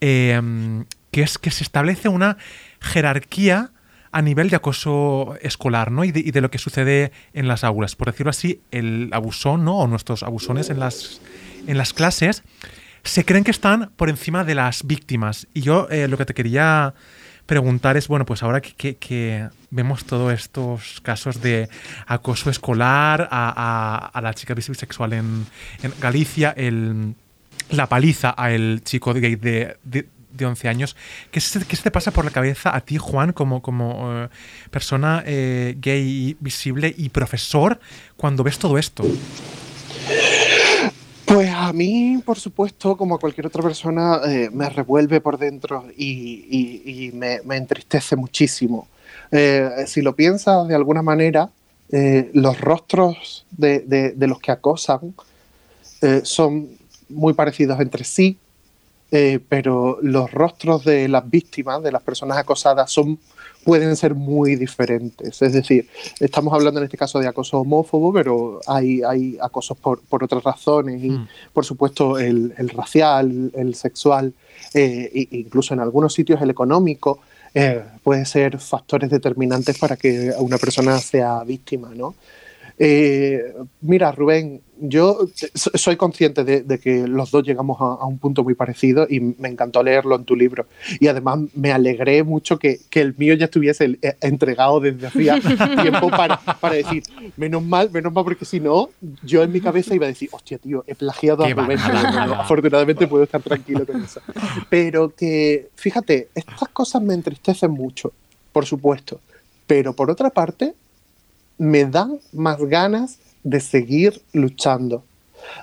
eh, 0.00 0.40
que 1.12 1.22
es 1.22 1.38
que 1.38 1.52
se 1.52 1.62
establece 1.62 2.08
una 2.08 2.38
jerarquía 2.80 3.70
a 4.10 4.20
nivel 4.20 4.50
de 4.50 4.56
acoso 4.56 5.36
escolar, 5.40 5.90
¿no? 5.90 6.04
Y 6.04 6.10
de, 6.12 6.40
lo 6.40 6.50
que 6.50 6.58
sucede 6.58 7.12
en 7.32 7.48
las 7.48 7.64
aulas. 7.64 7.96
Por 7.96 8.08
decirlo 8.08 8.30
así, 8.30 8.60
el 8.70 9.08
abusón, 9.12 9.64
¿no? 9.64 9.78
O 9.78 9.86
nuestros 9.86 10.22
abusones 10.22 10.68
en 10.68 10.78
las, 10.80 11.20
en 11.66 11.78
las 11.78 11.92
clases 11.94 12.42
se 13.04 13.24
creen 13.24 13.44
que 13.44 13.50
están 13.50 13.90
por 13.96 14.10
encima 14.10 14.44
de 14.44 14.54
las 14.54 14.86
víctimas. 14.86 15.46
Y 15.54 15.62
yo 15.62 15.88
eh, 15.90 16.08
lo 16.08 16.18
que 16.18 16.26
te 16.26 16.34
quería 16.34 16.92
preguntar 17.46 17.96
es, 17.96 18.06
bueno, 18.06 18.24
pues 18.26 18.42
ahora 18.42 18.60
que, 18.60 19.48
vemos 19.70 20.04
todos 20.04 20.32
estos 20.32 21.00
casos 21.00 21.40
de 21.40 21.68
acoso 22.06 22.50
escolar 22.50 23.28
a, 23.30 23.52
a- 23.56 24.06
a 24.06 24.20
la 24.20 24.34
chica 24.34 24.54
bisexual 24.54 25.14
en, 25.14 25.46
Galicia, 26.00 26.54
el, 26.56 27.14
la 27.70 27.88
paliza 27.88 28.30
al 28.30 28.82
chico 28.84 29.14
gay 29.14 29.36
de, 29.36 29.76
de 30.32 30.46
11 30.46 30.68
años, 30.68 30.96
¿qué 31.30 31.40
se, 31.40 31.64
qué 31.64 31.76
te 31.76 31.90
pasa 31.90 32.10
por 32.10 32.24
la 32.24 32.30
cabeza 32.30 32.74
a 32.74 32.80
ti, 32.80 32.98
Juan, 32.98 33.32
como, 33.32 33.62
como 33.62 34.24
eh, 34.24 34.28
persona 34.70 35.22
eh, 35.26 35.76
gay 35.78 36.36
visible 36.40 36.94
y 36.96 37.08
profesor, 37.08 37.80
cuando 38.16 38.42
ves 38.42 38.58
todo 38.58 38.78
esto? 38.78 39.04
Pues 41.26 41.50
a 41.50 41.72
mí, 41.72 42.22
por 42.24 42.38
supuesto, 42.38 42.96
como 42.96 43.14
a 43.14 43.18
cualquier 43.18 43.46
otra 43.46 43.62
persona, 43.62 44.20
eh, 44.26 44.50
me 44.52 44.68
revuelve 44.68 45.20
por 45.20 45.38
dentro 45.38 45.86
y, 45.96 47.10
me, 47.14 47.56
entristece 47.56 48.16
muchísimo. 48.16 48.88
Si 49.86 50.02
lo 50.02 50.14
piensas 50.14 50.68
de 50.68 50.74
alguna 50.74 51.00
manera, 51.00 51.48
los 51.88 52.60
rostros 52.60 53.46
de, 53.50 53.80
de- 54.14 54.26
los 54.26 54.40
que 54.40 54.52
acosan 54.52 55.14
son 56.22 56.68
muy 57.08 57.32
parecidos 57.32 57.80
entre 57.80 58.04
sí, 58.04 58.38
eh, 59.12 59.38
pero 59.48 59.98
los 60.02 60.30
rostros 60.32 60.84
de 60.84 61.06
las 61.06 61.28
víctimas, 61.30 61.82
de 61.82 61.92
las 61.92 62.02
personas 62.02 62.38
acosadas, 62.38 62.90
son, 62.90 63.18
pueden 63.62 63.94
ser 63.94 64.14
muy 64.14 64.56
diferentes. 64.56 65.40
Es 65.42 65.52
decir, 65.52 65.86
estamos 66.18 66.52
hablando 66.54 66.80
en 66.80 66.84
este 66.84 66.96
caso 66.96 67.20
de 67.20 67.28
acoso 67.28 67.58
homófobo, 67.60 68.12
pero 68.12 68.60
hay, 68.66 69.02
hay 69.02 69.38
acosos 69.40 69.76
por, 69.76 70.00
por 70.00 70.24
otras 70.24 70.42
razones 70.42 71.04
y, 71.04 71.10
Mm. 71.10 71.28
por 71.52 71.64
supuesto, 71.64 72.18
el, 72.18 72.54
el 72.56 72.70
racial, 72.70 73.52
el 73.54 73.74
sexual, 73.74 74.32
eh, 74.74 75.10
e 75.14 75.36
incluso 75.36 75.74
en 75.74 75.80
algunos 75.80 76.14
sitios 76.14 76.40
el 76.40 76.50
económico, 76.50 77.20
eh, 77.54 77.82
puede 78.02 78.24
ser 78.24 78.58
factores 78.58 79.10
determinantes 79.10 79.78
para 79.78 79.96
que 79.96 80.32
una 80.38 80.56
persona 80.56 80.98
sea 80.98 81.44
víctima, 81.44 81.90
¿no? 81.94 82.14
Eh, 82.78 83.54
mira, 83.80 84.12
Rubén, 84.12 84.60
yo 84.78 85.28
soy 85.54 85.96
consciente 85.96 86.42
de, 86.44 86.62
de 86.62 86.78
que 86.78 87.06
los 87.06 87.30
dos 87.30 87.44
llegamos 87.44 87.80
a, 87.80 87.84
a 87.84 88.06
un 88.06 88.18
punto 88.18 88.42
muy 88.42 88.54
parecido 88.54 89.06
y 89.08 89.20
me 89.20 89.48
encantó 89.48 89.82
leerlo 89.82 90.16
en 90.16 90.24
tu 90.24 90.34
libro. 90.34 90.66
Y 90.98 91.06
además 91.06 91.40
me 91.54 91.72
alegré 91.72 92.22
mucho 92.24 92.58
que, 92.58 92.80
que 92.90 93.00
el 93.00 93.14
mío 93.16 93.34
ya 93.34 93.44
estuviese 93.44 93.98
eh, 94.02 94.16
entregado 94.20 94.80
desde 94.80 95.06
hacía 95.06 95.38
tiempo 95.82 96.10
para, 96.10 96.38
para 96.38 96.74
decir, 96.74 97.04
menos 97.36 97.62
mal, 97.62 97.90
menos 97.92 98.12
mal, 98.12 98.24
porque 98.24 98.44
si 98.44 98.58
no, 98.58 98.90
yo 99.22 99.42
en 99.42 99.52
mi 99.52 99.60
cabeza 99.60 99.94
iba 99.94 100.06
a 100.06 100.08
decir, 100.08 100.28
hostia, 100.32 100.58
tío, 100.58 100.84
he 100.86 100.94
plagiado 100.94 101.44
a 101.44 101.48
Rubén. 101.48 101.78
Afortunadamente 101.78 103.06
puedo 103.06 103.24
estar 103.24 103.42
tranquilo 103.42 103.86
con 103.86 104.02
eso. 104.02 104.20
Pero 104.68 105.14
que, 105.14 105.68
fíjate, 105.76 106.28
estas 106.34 106.68
cosas 106.70 107.02
me 107.02 107.14
entristecen 107.14 107.70
mucho, 107.70 108.12
por 108.52 108.66
supuesto. 108.66 109.20
Pero 109.66 109.94
por 109.94 110.10
otra 110.10 110.30
parte, 110.30 110.74
me 111.58 111.84
dan 111.84 112.18
más 112.32 112.58
ganas 112.58 113.18
de 113.42 113.60
seguir 113.60 114.22
luchando. 114.32 115.04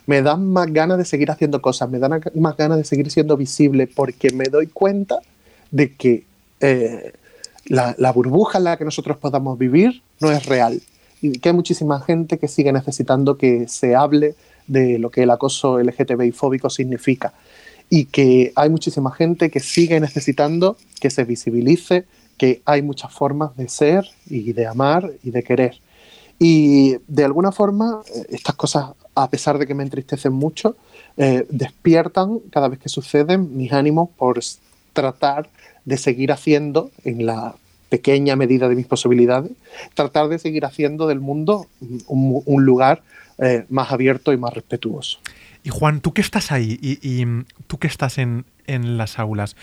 Me 0.06 0.22
dan 0.22 0.52
más 0.52 0.72
ganas 0.72 0.98
de 0.98 1.06
seguir 1.06 1.32
haciendo 1.32 1.62
cosas, 1.62 1.90
me 1.90 2.00
dan 2.00 2.22
más 2.36 2.58
ganas 2.58 2.78
de 2.78 2.84
seguir 2.84 3.10
siendo 3.12 3.38
visible 3.38 3.88
porque 3.88 4.32
me 4.32 4.46
doy 4.46 4.68
cuenta 4.68 5.20
de 5.72 5.94
que 5.94 6.26
eh, 6.60 7.14
la, 7.66 7.96
la 7.98 8.12
burbuja 8.12 8.58
en 8.58 8.66
la 8.66 8.78
que 8.78 8.84
nosotros 8.84 9.18
podamos 9.18 9.58
vivir 9.58 10.02
no 10.20 10.32
es 10.32 10.46
real. 10.46 10.82
Y 11.22 11.40
que 11.40 11.50
hay 11.50 11.56
muchísima 11.56 12.00
gente 12.02 12.38
que 12.38 12.48
sigue 12.48 12.72
necesitando 12.72 13.38
que 13.38 13.68
se 13.68 13.96
hable 13.96 14.36
de 14.68 15.00
lo 15.00 15.10
que 15.10 15.24
el 15.24 15.32
acoso 15.32 15.80
LGTBI 15.80 16.32
fóbico 16.32 16.70
significa. 16.70 17.34
Y 17.90 18.06
que 18.06 18.52
hay 18.56 18.70
muchísima 18.70 19.12
gente 19.12 19.50
que 19.50 19.60
sigue 19.60 20.00
necesitando 20.00 20.78
que 21.00 21.10
se 21.10 21.24
visibilice 21.24 22.06
que 22.40 22.64
hay 22.66 22.82
muchas 22.82 23.14
formas 23.14 23.56
de 23.58 23.68
ser 23.68 24.06
y 24.28 24.54
de 24.54 24.66
amar 24.66 25.12
y 25.24 25.30
de 25.30 25.44
querer. 25.44 25.80
Y 26.40 26.96
de 27.08 27.26
alguna 27.26 27.52
forma, 27.52 28.02
eh, 28.16 28.28
estas 28.30 28.56
cosas, 28.56 28.92
a 29.14 29.30
pesar 29.30 29.60
de 29.60 29.68
que 29.68 29.76
me 29.76 29.84
entristecen 29.84 30.32
mucho, 30.32 30.78
eh, 31.18 31.46
despiertan 31.50 32.40
cada 32.50 32.70
vez 32.70 32.80
que 32.80 32.88
suceden 32.88 33.58
mis 33.58 33.74
ánimos 33.74 34.10
por 34.18 34.40
tratar 34.94 35.50
de 35.84 35.98
seguir 35.98 36.32
haciendo, 36.32 36.92
en 37.04 37.26
la 37.26 37.56
pequeña 37.90 38.38
medida 38.38 38.70
de 38.70 38.76
mis 38.76 38.88
posibilidades, 38.88 39.52
tratar 39.94 40.30
de 40.30 40.40
seguir 40.40 40.64
haciendo 40.64 41.08
del 41.08 41.20
mundo 41.20 41.68
un, 42.08 42.64
lugar 42.64 43.02
eh, 43.40 43.66
más 43.70 43.92
abierto 43.92 44.32
y 44.32 44.38
más 44.38 44.54
respetuoso. 44.54 45.20
Y 45.64 45.72
Juan, 45.72 46.00
tú 46.00 46.14
que 46.14 46.22
estás 46.22 46.54
ahí 46.54 46.80
y, 46.82 47.00
y, 47.02 47.26
mm, 47.26 47.46
tú 47.68 47.80
que 47.80 47.88
estás 47.88 48.18
en, 48.18 48.46
en 48.68 48.98
las 48.98 49.20
aulas, 49.20 49.58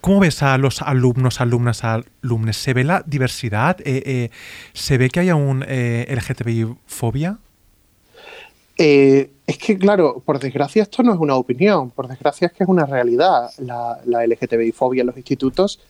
¿cómo 0.00 0.20
ves 0.20 0.42
a 0.42 0.58
los 0.58 0.82
alumnos, 0.82 1.40
alumnas, 1.40 1.82
alumnes? 1.84 2.56
¿Se 2.56 2.74
ve 2.74 2.84
la 2.84 3.02
diversidad? 3.06 3.80
Eh, 3.80 4.02
eh, 4.06 4.30
¿Se 4.72 4.98
ve 4.98 5.10
que 5.10 5.20
hay 5.20 5.28
aún 5.28 5.64
eh, 5.66 6.06
LGTBI-fobia? 6.08 7.38
Eh, 8.76 9.30
es 9.46 9.58
que, 9.58 9.76
claro, 9.76 10.22
por 10.24 10.38
desgracia 10.38 10.82
esto 10.82 11.02
no 11.02 11.12
es 11.12 11.18
una 11.18 11.34
opinión, 11.34 11.90
por 11.90 12.06
desgracia 12.06 12.46
es 12.46 12.52
que 12.52 12.64
es 12.64 12.68
una 12.68 12.86
realidad. 12.86 13.50
La, 13.58 13.98
la 14.04 14.24
LGTBI-fobia 14.26 15.00
en 15.00 15.08
los 15.08 15.16
institutos 15.16 15.80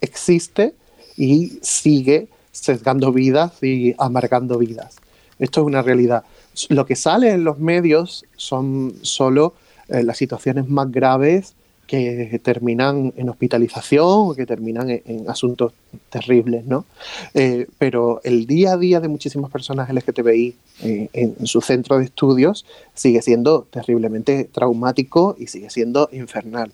existe 0.00 0.74
y 1.16 1.58
sigue 1.62 2.28
sesgando 2.50 3.12
vidas 3.12 3.62
y 3.62 3.94
amargando 3.98 4.58
vidas. 4.58 4.96
Esto 5.38 5.60
es 5.60 5.66
una 5.66 5.82
realidad. 5.82 6.24
Lo 6.68 6.84
que 6.84 6.96
sale 6.96 7.30
en 7.30 7.44
los 7.44 7.58
medios 7.58 8.24
son 8.36 8.94
solo 9.02 9.54
las 9.88 10.16
situaciones 10.16 10.68
más 10.68 10.90
graves 10.90 11.54
que 11.86 12.40
terminan 12.42 13.12
en 13.16 13.28
hospitalización 13.28 14.30
o 14.30 14.34
que 14.34 14.46
terminan 14.46 14.88
en, 14.90 15.02
en 15.04 15.30
asuntos 15.30 15.72
terribles, 16.10 16.64
¿no? 16.64 16.86
Eh, 17.34 17.66
pero 17.78 18.20
el 18.24 18.46
día 18.46 18.72
a 18.72 18.76
día 18.76 19.00
de 19.00 19.08
muchísimas 19.08 19.50
personas 19.50 19.90
LGTBI 19.90 20.56
eh, 20.82 21.08
en, 21.12 21.36
en 21.38 21.46
su 21.46 21.60
centro 21.60 21.98
de 21.98 22.04
estudios 22.04 22.64
sigue 22.94 23.20
siendo 23.20 23.66
terriblemente 23.70 24.44
traumático 24.44 25.36
y 25.38 25.48
sigue 25.48 25.70
siendo 25.70 26.08
infernal. 26.12 26.72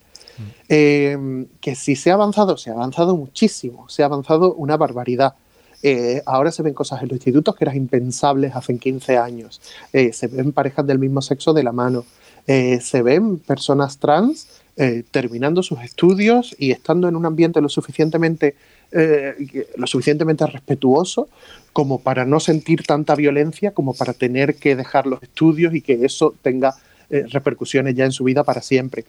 Eh, 0.68 1.46
que 1.61 1.74
si 1.74 1.96
se 1.96 2.11
ha 2.11 2.14
avanzado, 2.14 2.56
se 2.56 2.70
ha 2.70 2.74
avanzado 2.74 3.16
muchísimo, 3.16 3.88
se 3.88 4.02
ha 4.02 4.06
avanzado 4.06 4.54
una 4.54 4.76
barbaridad. 4.76 5.34
Eh, 5.82 6.22
ahora 6.26 6.50
se 6.50 6.62
ven 6.62 6.74
cosas 6.74 7.02
en 7.02 7.09
los 7.09 7.16
institutos 7.16 7.54
que 7.54 7.64
eran 7.64 7.76
impensables 7.76 8.54
hace 8.54 8.76
15 8.76 9.16
años. 9.16 9.61
Eh, 9.92 10.12
se 10.12 10.26
ven 10.26 10.52
parejas 10.52 10.86
del 10.86 10.98
mismo 10.98 11.22
sexo 11.22 11.52
de 11.52 11.62
la 11.62 11.72
mano. 11.72 12.04
Eh, 12.46 12.80
se 12.80 13.02
ven 13.02 13.38
personas 13.38 13.98
trans 13.98 14.48
eh, 14.79 15.03
terminando 15.11 15.62
sus 15.62 15.83
estudios 15.83 16.55
y 16.59 16.70
estando 16.70 17.09
en 17.09 17.16
un 17.16 17.26
ambiente 17.26 17.61
lo 17.61 17.68
suficientemente, 17.68 18.55
eh, 18.93 19.35
lo 19.76 19.87
suficientemente 19.87 20.47
respetuoso 20.47 21.29
como 21.72 22.01
para 22.01 22.24
no 22.24 22.39
sentir 22.41 22.85
tanta 22.85 23.14
violencia, 23.14 23.72
como 23.72 23.93
para 23.93 24.12
tener 24.14 24.55
que 24.55 24.76
dejar 24.76 25.07
los 25.07 25.22
estudios 25.22 25.74
y 25.74 25.81
que 25.81 26.05
eso 26.05 26.35
tenga 26.43 26.74
eh, 27.11 27.24
repercusiones 27.29 27.95
ya 27.95 28.05
en 28.05 28.12
su 28.12 28.24
vida 28.24 28.45
para 28.45 28.62
siempre. 28.62 29.05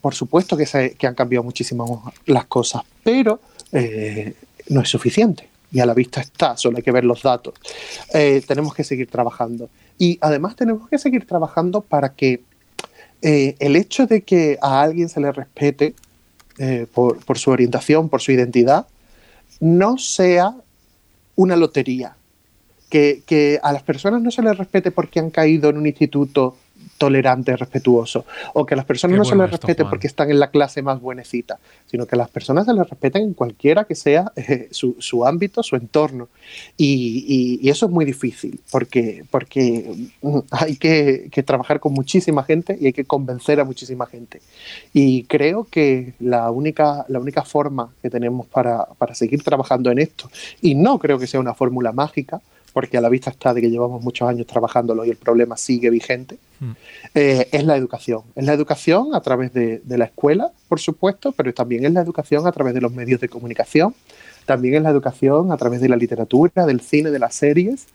Por 0.00 0.14
supuesto 0.14 0.56
que, 0.56 0.66
se- 0.66 0.94
que 0.94 1.06
han 1.06 1.14
cambiado 1.14 1.44
muchísimo 1.44 2.12
las 2.24 2.46
cosas, 2.46 2.82
pero 3.04 3.38
no 4.70 4.80
es 4.80 4.88
suficiente. 4.88 5.48
Y 5.70 5.78
a 5.78 5.86
la 5.86 5.94
vista 5.94 6.20
está, 6.20 6.56
solo 6.56 6.78
hay 6.78 6.82
que 6.82 6.90
ver 6.90 7.04
los 7.04 7.22
datos. 7.22 7.54
Tenemos 8.48 8.74
que 8.74 8.82
seguir 8.82 9.06
trabajando. 9.08 9.68
Y 9.98 10.18
además 10.20 10.56
tenemos 10.56 10.88
que 10.88 10.98
seguir 10.98 11.26
trabajando 11.28 11.80
para 11.80 12.08
que 12.14 12.40
eh, 13.22 13.56
el 13.58 13.76
hecho 13.76 14.06
de 14.06 14.22
que 14.22 14.58
a 14.60 14.82
alguien 14.82 15.08
se 15.08 15.20
le 15.20 15.32
respete 15.32 15.94
eh, 16.58 16.86
por, 16.92 17.38
su 17.38 17.50
orientación, 17.50 18.08
por 18.08 18.20
su 18.20 18.32
identidad, 18.32 18.86
no 19.60 19.98
sea 19.98 20.54
una 21.34 21.56
lotería. 21.56 22.16
Que, 22.88 23.22
que 23.26 23.58
a 23.64 23.72
las 23.72 23.82
personas 23.82 24.22
no 24.22 24.30
se 24.30 24.42
les 24.42 24.56
respete 24.56 24.92
porque 24.92 25.18
han 25.18 25.30
caído 25.30 25.68
en 25.70 25.76
un 25.76 25.86
instituto 25.86 26.56
tolerante, 26.98 27.56
respetuoso, 27.56 28.24
o 28.54 28.64
que 28.66 28.74
a 28.74 28.76
las 28.76 28.86
personas 28.86 29.14
Qué 29.14 29.18
no 29.18 29.24
se 29.24 29.36
les 29.36 29.50
respete 29.50 29.82
Juan. 29.82 29.90
porque 29.90 30.06
están 30.06 30.30
en 30.30 30.38
la 30.40 30.50
clase 30.50 30.82
más 30.82 31.00
buenecita, 31.00 31.58
sino 31.86 32.06
que 32.06 32.16
las 32.16 32.28
personas 32.30 32.66
se 32.66 32.72
les 32.74 32.88
respeten 32.88 33.22
en 33.22 33.34
cualquiera 33.34 33.84
que 33.84 33.94
sea 33.94 34.32
eh, 34.36 34.68
su, 34.70 34.96
su 34.98 35.24
ámbito, 35.26 35.62
su 35.62 35.76
entorno. 35.76 36.28
Y, 36.76 37.24
y- 37.26 37.66
y 37.66 37.70
eso 37.70 37.86
es 37.86 37.92
muy 37.92 38.04
difícil, 38.04 38.60
porque, 38.70 39.24
porque 39.30 39.94
mm, 40.22 40.38
hay 40.50 40.76
que, 40.76 41.28
que 41.30 41.42
trabajar 41.42 41.80
con 41.80 41.92
muchísima 41.92 42.42
gente 42.44 42.76
y 42.80 42.86
hay 42.86 42.92
que 42.92 43.04
convencer 43.04 43.60
a 43.60 43.64
muchísima 43.64 44.06
gente. 44.06 44.40
Y 44.92 45.24
creo 45.24 45.64
que 45.70 46.14
la 46.20 46.50
única, 46.50 47.04
la 47.08 47.18
única 47.18 47.42
forma 47.42 47.92
que 48.02 48.10
tenemos 48.10 48.46
para, 48.46 48.84
para 48.98 49.14
seguir 49.14 49.42
trabajando 49.42 49.90
en 49.90 49.98
esto, 49.98 50.30
y 50.60 50.74
no 50.74 50.98
creo 50.98 51.18
que 51.18 51.26
sea 51.26 51.40
una 51.40 51.54
fórmula 51.54 51.92
mágica, 51.92 52.40
porque 52.76 52.98
a 52.98 53.00
la 53.00 53.08
vista 53.08 53.30
está 53.30 53.54
de 53.54 53.62
que 53.62 53.70
llevamos 53.70 54.02
muchos 54.04 54.28
años 54.28 54.46
trabajándolo 54.46 55.02
y 55.06 55.08
el 55.08 55.16
problema 55.16 55.56
sigue 55.56 55.88
vigente, 55.88 56.36
Mm. 56.60 56.70
eh, 57.14 57.48
es 57.50 57.64
la 57.64 57.74
educación. 57.74 58.20
Es 58.34 58.44
la 58.44 58.52
educación 58.52 59.14
a 59.14 59.20
través 59.22 59.54
de, 59.54 59.80
de 59.82 59.96
la 59.96 60.04
escuela, 60.04 60.50
por 60.68 60.78
supuesto, 60.78 61.32
pero 61.32 61.54
también 61.54 61.86
es 61.86 61.92
la 61.94 62.02
educación 62.02 62.46
a 62.46 62.52
través 62.52 62.74
de 62.74 62.82
los 62.82 62.92
medios 62.92 63.18
de 63.22 63.30
comunicación, 63.30 63.94
también 64.44 64.74
es 64.74 64.82
la 64.82 64.90
educación 64.90 65.52
a 65.52 65.56
través 65.56 65.80
de 65.80 65.88
la 65.88 65.96
literatura, 65.96 66.66
del 66.66 66.82
cine, 66.82 67.10
de 67.10 67.18
las 67.18 67.34
series. 67.34 67.86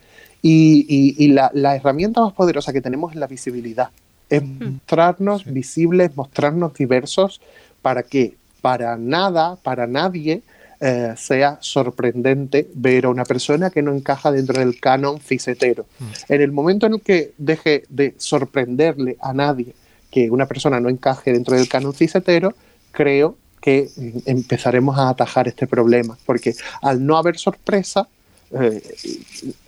Y, 0.42 0.88
y- 0.90 1.14
y 1.24 1.28
la, 1.28 1.52
la 1.54 1.76
herramienta 1.76 2.22
más 2.22 2.34
poderosa 2.34 2.74
que 2.74 2.82
tenemos 2.82 3.12
es 3.14 3.20
la 3.20 3.28
visibilidad. 3.28 3.90
Es 4.32 4.42
mostrarnos 4.44 5.44
Sí. 5.44 5.52
visibles, 5.52 6.16
mostrarnos 6.18 6.74
diversos, 6.74 7.40
para 7.84 8.02
que 8.02 8.34
para 8.62 8.98
nada, 8.98 9.58
para 9.62 9.86
nadie, 9.86 10.42
eh, 10.84 11.14
sea 11.16 11.60
sorprendente 11.62 12.68
ver 12.74 13.06
a 13.06 13.10
una 13.10 13.24
persona 13.24 13.70
que 13.70 13.84
no 13.84 13.94
encaja 13.94 14.32
dentro 14.32 14.60
del 14.60 14.80
canon 14.80 15.20
cisetero. 15.20 15.86
En 16.28 16.42
el 16.42 16.52
momento 16.52 16.88
en 16.88 16.94
el 16.94 17.02
que 17.02 17.34
deje 17.38 17.84
de 17.88 18.16
sorprenderle 18.18 19.16
a 19.22 19.32
nadie 19.32 19.76
que 20.10 20.32
una 20.32 20.48
persona 20.48 20.80
no 20.80 20.90
encaje 20.90 21.34
dentro 21.34 21.56
del 21.56 21.70
canon 21.70 21.94
cisetero, 21.94 22.56
creo 22.92 23.38
que 23.62 23.92
mm, 23.96 24.18
empezaremos 24.26 24.98
a 24.98 25.10
atajar 25.10 25.48
este 25.48 25.68
problema, 25.68 26.18
porque 26.26 26.56
al 26.82 27.06
no 27.06 27.16
haber 27.16 27.38
sorpresa, 27.38 28.08
eh, 28.52 28.82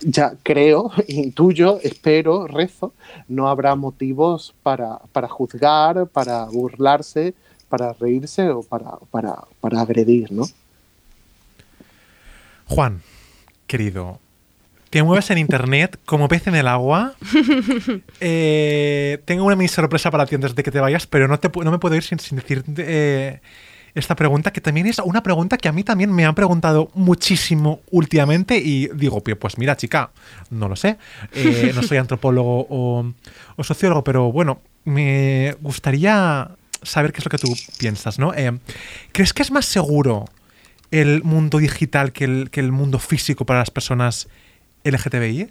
ya 0.01 0.33
creo, 0.41 0.91
intuyo, 1.07 1.79
espero, 1.83 2.47
rezo, 2.47 2.91
no 3.27 3.49
habrá 3.49 3.75
motivos 3.75 4.55
para, 4.63 4.97
para 5.11 5.27
juzgar, 5.27 6.07
para 6.07 6.45
burlarse, 6.45 7.35
para 7.69 7.93
reírse 7.93 8.49
o 8.49 8.63
para, 8.63 8.97
para, 9.11 9.43
para 9.61 9.81
agredir, 9.81 10.31
¿no? 10.31 10.45
Juan, 12.73 13.01
querido, 13.67 14.19
te 14.89 15.03
mueves 15.03 15.29
en 15.31 15.37
internet 15.37 15.99
como 16.05 16.27
pez 16.27 16.47
en 16.47 16.55
el 16.55 16.67
agua. 16.67 17.13
Eh, 18.19 19.19
tengo 19.25 19.43
una 19.43 19.55
mini 19.55 19.67
sorpresa 19.67 20.09
para 20.09 20.25
ti 20.25 20.35
antes 20.35 20.55
de 20.55 20.63
que 20.63 20.71
te 20.71 20.79
vayas, 20.79 21.05
pero 21.07 21.27
no, 21.27 21.37
te, 21.39 21.49
no 21.63 21.71
me 21.71 21.77
puedo 21.79 21.95
ir 21.95 22.03
sin, 22.03 22.17
sin 22.19 22.37
decir 22.37 22.63
eh, 22.77 23.41
esta 23.95 24.15
pregunta, 24.15 24.51
que 24.51 24.61
también 24.61 24.87
es 24.87 24.97
una 24.99 25.21
pregunta 25.21 25.57
que 25.57 25.67
a 25.67 25.71
mí 25.71 25.83
también 25.83 26.11
me 26.11 26.25
han 26.25 26.33
preguntado 26.35 26.89
muchísimo 26.95 27.81
últimamente 27.91 28.57
y 28.57 28.87
digo, 28.95 29.21
"Pi- 29.21 29.35
pues 29.35 29.57
mira 29.57 29.75
chica, 29.75 30.11
no 30.49 30.67
lo 30.69 30.75
sé, 30.75 30.97
Eh, 31.33 31.71
no 31.75 31.83
soy 31.83 31.97
antropólogo 32.03 32.65
o, 32.69 33.05
o 33.57 33.63
sociólogo, 33.63 34.03
pero 34.03 34.31
bueno, 34.31 34.61
me 34.85 35.55
gustaría 35.61 36.49
saber 36.81 37.11
qué 37.11 37.19
es 37.19 37.25
lo 37.25 37.29
que 37.29 37.37
tú 37.37 37.53
piensas, 37.77 38.17
¿no? 38.19 38.31
¿Crees 39.11 39.33
que 39.33 39.41
es 39.43 39.51
más 39.51 39.65
seguro 39.65 40.25
el 41.01 41.23
mundo 41.23 41.57
digital 41.57 42.13
que 42.13 42.25
el, 42.25 42.49
que 42.51 42.59
el 42.59 42.71
mundo 42.71 42.99
físico 42.99 43.45
para 43.45 43.59
las 43.59 43.71
personas 43.71 44.27
LGTBI? 44.83 45.49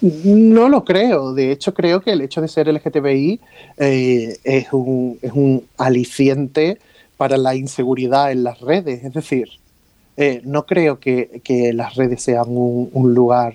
No 0.00 0.68
lo 0.68 0.84
creo. 0.84 1.34
De 1.34 1.50
hecho, 1.50 1.74
creo 1.74 2.00
que 2.00 2.12
el 2.12 2.20
hecho 2.20 2.40
de 2.40 2.48
ser 2.48 2.68
LGTBI 2.68 3.40
eh, 3.78 4.36
es, 4.44 4.72
un, 4.72 5.18
es 5.22 5.32
un 5.32 5.64
aliciente 5.76 6.78
para 7.16 7.36
la 7.36 7.56
inseguridad 7.56 8.30
en 8.30 8.44
las 8.44 8.60
redes. 8.60 9.02
Es 9.02 9.14
decir, 9.14 9.48
eh, 10.16 10.40
no 10.44 10.64
creo 10.64 11.00
que, 11.00 11.40
que 11.42 11.72
las 11.72 11.96
redes 11.96 12.22
sean 12.22 12.44
un, 12.48 12.90
un 12.92 13.14
lugar 13.14 13.54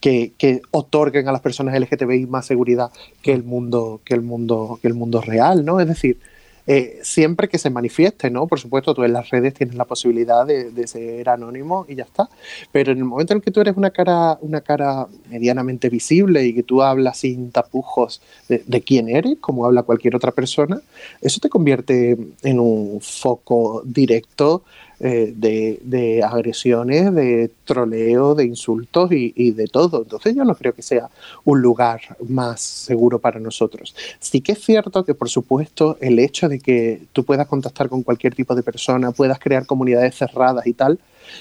que, 0.00 0.32
que 0.36 0.60
otorguen 0.70 1.28
a 1.28 1.32
las 1.32 1.40
personas 1.40 1.78
LGTBI 1.78 2.26
más 2.26 2.46
seguridad 2.46 2.90
que 3.22 3.32
el 3.32 3.44
mundo, 3.44 4.00
que 4.04 4.14
el 4.14 4.22
mundo, 4.22 4.78
que 4.82 4.88
el 4.88 4.94
mundo 4.94 5.20
real, 5.20 5.64
¿no? 5.64 5.80
Es 5.80 5.86
decir, 5.86 6.18
eh, 6.66 7.00
siempre 7.02 7.48
que 7.48 7.58
se 7.58 7.70
manifieste, 7.70 8.30
¿no? 8.30 8.46
Por 8.46 8.58
supuesto, 8.58 8.94
tú 8.94 9.04
en 9.04 9.12
las 9.12 9.30
redes 9.30 9.54
tienes 9.54 9.74
la 9.76 9.84
posibilidad 9.84 10.46
de, 10.46 10.86
ser 10.86 11.28
anónimo 11.28 11.86
y 11.88 11.96
ya 11.96 12.04
está. 12.04 12.28
Pero 12.72 12.92
en 12.92 12.98
el 12.98 13.04
momento 13.04 13.34
en 13.34 13.40
que 13.40 13.50
tú 13.50 13.60
eres 13.60 13.76
una 13.76 13.90
cara, 13.90 14.38
una 14.40 14.60
cara 14.60 15.06
medianamente 15.28 15.88
visible 15.88 16.44
y 16.44 16.54
que 16.54 16.62
tú 16.62 16.82
hablas 16.82 17.18
sin 17.18 17.50
tapujos 17.50 18.20
de 18.48 18.82
quién 18.82 19.08
eres, 19.08 19.38
como 19.40 19.66
habla 19.66 19.82
cualquier 19.82 20.16
otra 20.16 20.32
persona, 20.32 20.80
eso 21.20 21.40
te 21.40 21.48
convierte 21.48 22.16
en 22.42 22.60
un 22.60 22.98
foco 23.00 23.82
directo 23.84 24.62
eh, 25.00 25.32
de, 25.36 25.80
de 25.82 26.22
agresiones, 26.22 27.14
de 27.14 27.50
troleo, 27.64 28.34
de 28.34 28.44
insultos 28.44 29.12
y, 29.12 29.32
y 29.36 29.50
de 29.50 29.66
todo. 29.66 30.02
Entonces 30.02 30.34
yo 30.34 30.44
no 30.44 30.54
creo 30.54 30.72
que 30.72 30.82
sea 30.82 31.08
un 31.44 31.60
lugar 31.60 32.00
más 32.28 32.60
seguro 32.60 33.18
para 33.18 33.40
nosotros. 33.40 33.94
Sí 34.20 34.40
que 34.40 34.52
es 34.52 34.64
cierto 34.64 35.04
que, 35.04 35.14
por 35.14 35.28
supuesto, 35.28 35.98
el 36.00 36.18
hecho 36.18 36.48
de 36.48 36.60
que 36.60 37.02
tú 37.12 37.24
puedas 37.24 37.46
contactar 37.46 37.88
con 37.88 38.02
cualquier 38.02 38.34
tipo 38.34 38.54
de 38.54 38.62
persona, 38.62 39.12
puedas 39.12 39.38
crear 39.38 39.66
comunidades 39.66 40.14
cerradas 40.16 40.66
y 40.66 40.72
tal, 40.74 40.98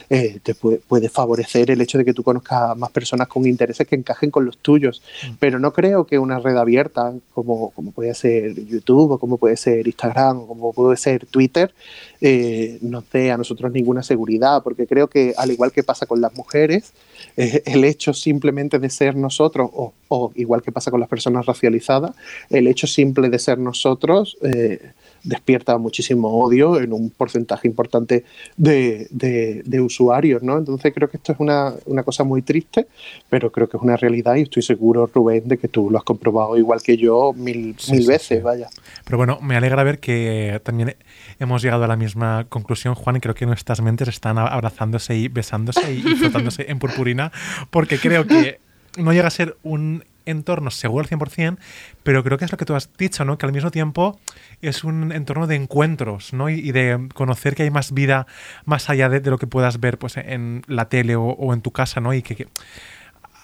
eh, 0.10 0.40
te 0.42 0.56
puede, 0.56 0.78
puede 0.78 1.10
favorecer 1.10 1.72
el 1.72 1.82
hecho 1.82 1.98
de 1.98 2.06
que 2.06 2.14
tú 2.14 2.24
conozcas 2.24 2.72
a 2.72 2.76
más 2.76 2.92
personas 2.92 3.28
con 3.28 3.46
intereses 3.46 3.88
que 3.88 3.96
encajen 3.96 4.32
con 4.32 4.46
los 4.46 4.58
tuyos. 4.58 5.02
Pero 5.40 5.60
no 5.60 5.74
creo 5.74 6.06
que 6.06 6.20
una 6.20 6.40
red 6.40 6.58
abierta, 6.58 7.14
como, 7.34 7.72
como 7.72 7.92
puede 7.92 8.14
ser 8.14 8.54
YouTube, 8.66 9.12
o 9.12 9.18
como 9.20 9.38
puede 9.38 9.58
ser 9.58 9.88
Instagram, 9.88 10.40
o 10.40 10.48
como 10.48 10.74
puede 10.74 10.98
ser 10.98 11.26
Twitter, 11.26 11.74
eh, 12.22 12.78
nos 12.82 13.10
dé 13.12 13.32
a 13.32 13.38
nosotros 13.38 13.72
ninguna 13.72 14.04
seguridad, 14.04 14.64
porque 14.64 14.88
creo 14.88 15.08
que, 15.08 15.34
al 15.38 15.52
igual 15.52 15.72
que 15.72 15.84
pasa 15.84 16.06
con 16.06 16.22
las 16.22 16.34
mujeres, 16.36 16.94
eh, 17.38 17.64
el 17.66 17.84
hecho 17.84 18.14
simplemente 18.14 18.80
de 18.80 18.90
ser 18.90 19.16
nosotros, 19.16 19.70
o, 19.74 19.94
o 20.08 20.32
igual 20.36 20.62
que 20.62 20.72
pasa 20.72 20.92
con 20.92 21.00
las 21.00 21.10
personas 21.10 21.46
racializadas, 21.46 22.16
el 22.50 22.68
hecho 22.68 22.88
simple 22.88 23.30
de 23.30 23.40
ser 23.40 23.58
nosotros 23.58 24.38
eh, 24.42 24.92
despierta 25.24 25.78
muchísimo 25.78 26.28
odio 26.44 26.80
en 26.80 26.92
un 26.94 27.10
porcentaje 27.10 27.68
importante 27.68 28.26
de, 28.58 29.08
de- 29.10 29.62
de 29.66 29.82
usuarios, 29.82 30.44
¿no? 30.44 30.58
Entonces 30.58 30.94
creo 30.94 31.10
que 31.10 31.18
esto 31.18 31.32
es 31.32 31.40
una, 31.40 31.74
una 31.86 32.04
cosa 32.04 32.24
muy 32.24 32.42
triste, 32.42 32.88
pero 33.30 33.52
creo 33.52 33.68
que 33.70 33.78
es 33.78 33.84
una 33.84 33.96
realidad 33.98 34.36
y 34.36 34.42
estoy 34.42 34.62
seguro, 34.64 35.10
Rubén, 35.14 35.48
de 35.48 35.58
que 35.58 35.68
tú 35.68 35.90
lo 35.90 35.98
has 35.98 36.04
comprobado 36.04 36.58
igual 36.58 36.82
que 36.82 36.98
yo 36.98 37.34
mil, 37.34 37.76
Sí, 37.78 37.92
mil 37.94 38.02
sí, 38.04 38.08
veces, 38.08 38.38
sí. 38.40 38.44
vaya. 38.44 38.68
Pero 39.06 39.18
bueno, 39.18 39.40
me 39.42 39.56
alegra 39.56 39.84
ver 39.84 40.00
que 40.00 40.60
también 40.64 40.96
hemos 41.40 41.62
llegado 41.62 41.84
a 41.84 41.88
la 41.88 41.96
misma 41.96 42.46
conclusión, 42.50 42.96
Juan, 42.96 43.16
y 43.16 43.20
creo 43.20 43.36
que 43.36 43.46
nuestras 43.46 43.82
mentes 43.82 44.08
están 44.08 44.38
abrazándose 44.38 45.16
y 45.16 45.28
besándose 45.30 45.94
y, 45.94 46.00
y 46.00 46.16
flotándose 46.16 46.66
en 46.70 46.80
purpurina, 46.80 47.32
porque 47.70 47.98
creo 47.98 48.26
que 48.28 48.60
no 48.98 49.14
llega 49.14 49.28
a 49.28 49.32
ser 49.32 49.58
un 49.64 50.04
entorno 50.26 50.72
seguro 50.72 51.04
al 51.04 51.10
100%, 51.10 51.58
pero 52.04 52.24
creo 52.24 52.38
que 52.38 52.46
es 52.46 52.52
lo 52.52 52.58
que 52.58 52.66
tú 52.66 52.76
has 52.76 52.90
dicho, 52.98 53.26
¿no? 53.26 53.38
Que 53.38 53.46
al 53.46 53.52
mismo 53.52 53.72
tiempo 53.72 54.20
es 54.62 54.84
un 54.84 55.12
entorno 55.12 55.48
de 55.48 55.56
encuentros, 55.56 56.34
¿no? 56.34 56.50
Y, 56.50 56.72
de 56.72 57.10
conocer 57.14 57.56
que 57.56 57.64
hay 57.64 57.72
más 57.72 57.92
vida 57.94 58.26
más 58.66 58.90
allá 58.90 59.10
de, 59.10 59.20
lo 59.30 59.38
que 59.38 59.48
puedas 59.48 59.80
ver 59.80 59.98
pues, 59.98 60.16
en 60.18 60.64
la 60.68 60.88
tele 60.88 61.16
o, 61.18 61.54
en 61.54 61.62
tu 61.62 61.72
casa, 61.72 62.00
¿no? 62.00 62.14
Y 62.14 62.22
que, 62.22 62.48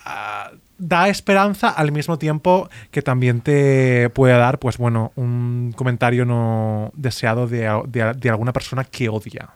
ah, 0.05 0.51
da 0.77 1.09
esperanza 1.09 1.67
al 1.69 1.91
mismo 1.91 2.17
tiempo 2.17 2.69
que 2.91 3.01
también 3.01 3.41
te 3.41 4.09
puede 4.11 4.37
dar, 4.37 4.59
pues 4.59 4.77
bueno, 4.77 5.11
un 5.15 5.73
comentario 5.75 6.23
no 6.23 6.91
deseado 6.95 7.47
de, 7.47 7.69
de- 7.87 8.13
de 8.13 8.29
alguna 8.29 8.53
persona 8.53 8.85
que 8.85 9.09
odia. 9.09 9.49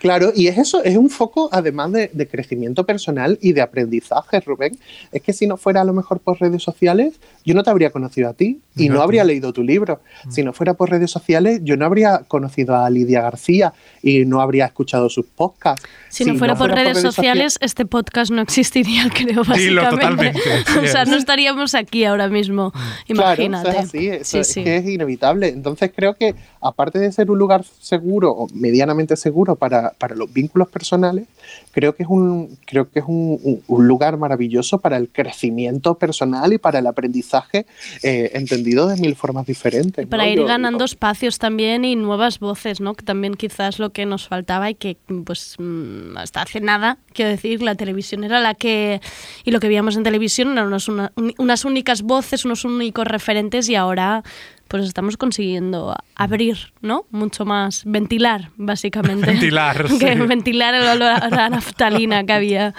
Claro, 0.00 0.32
y 0.34 0.48
es 0.48 0.58
eso, 0.58 0.82
es 0.84 0.96
un 0.96 1.10
foco 1.10 1.48
además 1.52 1.92
de, 1.92 2.10
de 2.12 2.26
crecimiento 2.28 2.84
personal 2.86 3.38
y 3.40 3.52
de 3.52 3.62
aprendizaje, 3.62 4.40
Rubén. 4.40 4.78
Es 5.12 5.22
que 5.22 5.32
si 5.32 5.46
no 5.46 5.56
fuera 5.56 5.80
a 5.80 5.84
lo 5.84 5.92
mejor 5.92 6.20
por 6.20 6.40
redes 6.40 6.62
sociales, 6.62 7.14
yo 7.44 7.54
no 7.54 7.62
te 7.62 7.70
habría 7.70 7.90
conocido 7.90 8.28
a 8.28 8.34
ti 8.34 8.60
y 8.76 8.88
No, 8.88 9.00
habría 9.02 9.24
leído 9.24 9.52
tu 9.52 9.62
libro. 9.62 10.00
Si 10.30 10.42
no 10.42 10.52
fuera 10.52 10.74
por 10.74 10.90
redes 10.90 11.10
sociales, 11.10 11.60
yo 11.62 11.76
no 11.76 11.86
habría 11.86 12.18
conocido 12.28 12.76
a 12.76 12.88
Lidia 12.90 13.22
García 13.22 13.72
y 14.02 14.24
no 14.24 14.40
habría 14.40 14.66
escuchado 14.66 15.08
sus 15.08 15.26
podcasts. 15.26 15.86
Si 16.08 16.24
no 16.24 16.34
fuera 16.36 16.54
por 16.54 16.70
redes 16.70 17.00
sociales, 17.00 17.58
este 17.60 17.86
podcast 17.86 18.30
no 18.30 18.42
existiría, 18.42 19.08
creo, 19.14 19.42
Dilo 19.44 19.82
básicamente. 19.82 19.90
totalmente, 19.90 20.40
sí 20.66 20.78
o 20.84 20.86
sea, 20.86 21.04
no 21.04 21.16
estaríamos 21.16 21.74
aquí 21.74 22.04
ahora 22.04 22.28
mismo. 22.28 22.72
Imagínate. 23.08 23.64
Claro, 23.70 23.78
o 23.78 23.88
sea, 23.88 24.00
sí, 24.00 24.08
eso 24.08 24.24
Sí, 24.24 24.38
es 24.38 24.48
sí. 24.48 24.64
que 24.64 24.76
es 24.76 24.88
inevitable. 24.88 25.48
Entonces 25.48 25.90
creo 25.94 26.14
que 26.14 26.34
aparte 26.60 26.98
de 26.98 27.12
ser 27.12 27.30
un 27.30 27.38
lugar 27.38 27.64
seguro 27.80 28.30
o 28.32 28.48
medianamente 28.54 29.16
seguro 29.16 29.56
para, 29.56 29.85
para 29.98 30.14
los 30.14 30.32
vínculos 30.32 30.68
personales, 30.68 31.26
creo 31.72 31.94
que 31.94 32.02
es 32.02 32.08
un 32.08 32.58
creo 32.66 32.90
que 32.90 32.98
es 33.00 33.04
un, 33.06 33.38
un- 33.42 33.62
un 33.66 33.86
lugar 33.88 34.16
maravilloso 34.16 34.78
para 34.78 34.96
el 34.96 35.08
crecimiento 35.08 35.94
personal 35.96 36.52
y 36.52 36.58
para 36.58 36.78
el 36.80 36.86
aprendizaje 36.86 37.66
eh, 38.02 38.30
entendido 38.34 38.88
de 38.88 38.96
mil 38.96 39.14
formas 39.16 39.46
diferentes. 39.46 40.04
Y 40.04 40.06
para 40.06 40.24
¿no? 40.24 40.30
ir 40.30 40.38
Yo- 40.38 40.46
ganando 40.46 40.84
espacios 40.84 41.38
también 41.38 41.84
y 41.84 41.96
nuevas 41.96 42.38
voces, 42.38 42.80
¿no? 42.80 42.94
Que 42.94 43.04
también 43.04 43.34
quizás 43.34 43.78
lo 43.78 43.90
que 43.90 44.06
nos 44.06 44.26
faltaba 44.28 44.70
y 44.70 44.74
que, 44.74 44.96
pues, 45.24 45.54
mm, 45.58 46.16
hasta 46.16 46.42
hace 46.42 46.60
nada, 46.60 46.98
quiero 47.12 47.30
decir, 47.30 47.62
la 47.62 47.74
televisión 47.74 48.24
era 48.24 48.40
la 48.40 48.54
que... 48.54 49.00
Y 49.44 49.50
lo 49.50 49.60
que 49.60 49.68
veíamos 49.68 49.96
en 49.96 50.02
televisión 50.02 50.52
eran 50.52 50.66
unas, 50.66 50.88
una- 50.88 51.12
un- 51.16 51.34
unas 51.38 51.64
únicas 51.64 52.02
voces, 52.02 52.44
unos 52.44 52.64
únicos 52.64 53.06
referentes 53.06 53.68
y 53.68 53.74
ahora 53.76 54.22
pues 54.68 54.84
estamos 54.84 55.16
consiguiendo 55.16 55.94
abrir, 56.14 56.72
¿no? 56.80 57.06
Mucho 57.10 57.44
más, 57.44 57.82
ventilar, 57.84 58.50
básicamente. 58.56 59.26
Ventilar, 59.26 59.84
que 60.00 60.14
sí. 60.14 60.20
ventilar 60.20 60.74
el 60.74 60.88
olor 60.88 61.22
a 61.22 61.48
naftalina 61.48 62.24
que 62.24 62.32
había. 62.32 62.74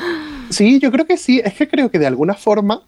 Sí, 0.49 0.79
yo 0.79 0.91
creo 0.91 1.05
que 1.05 1.17
sí. 1.17 1.41
Es 1.43 1.53
que 1.53 1.67
creo 1.67 1.89
que 1.89 1.99
de 1.99 2.07
alguna 2.07 2.33
forma 2.33 2.81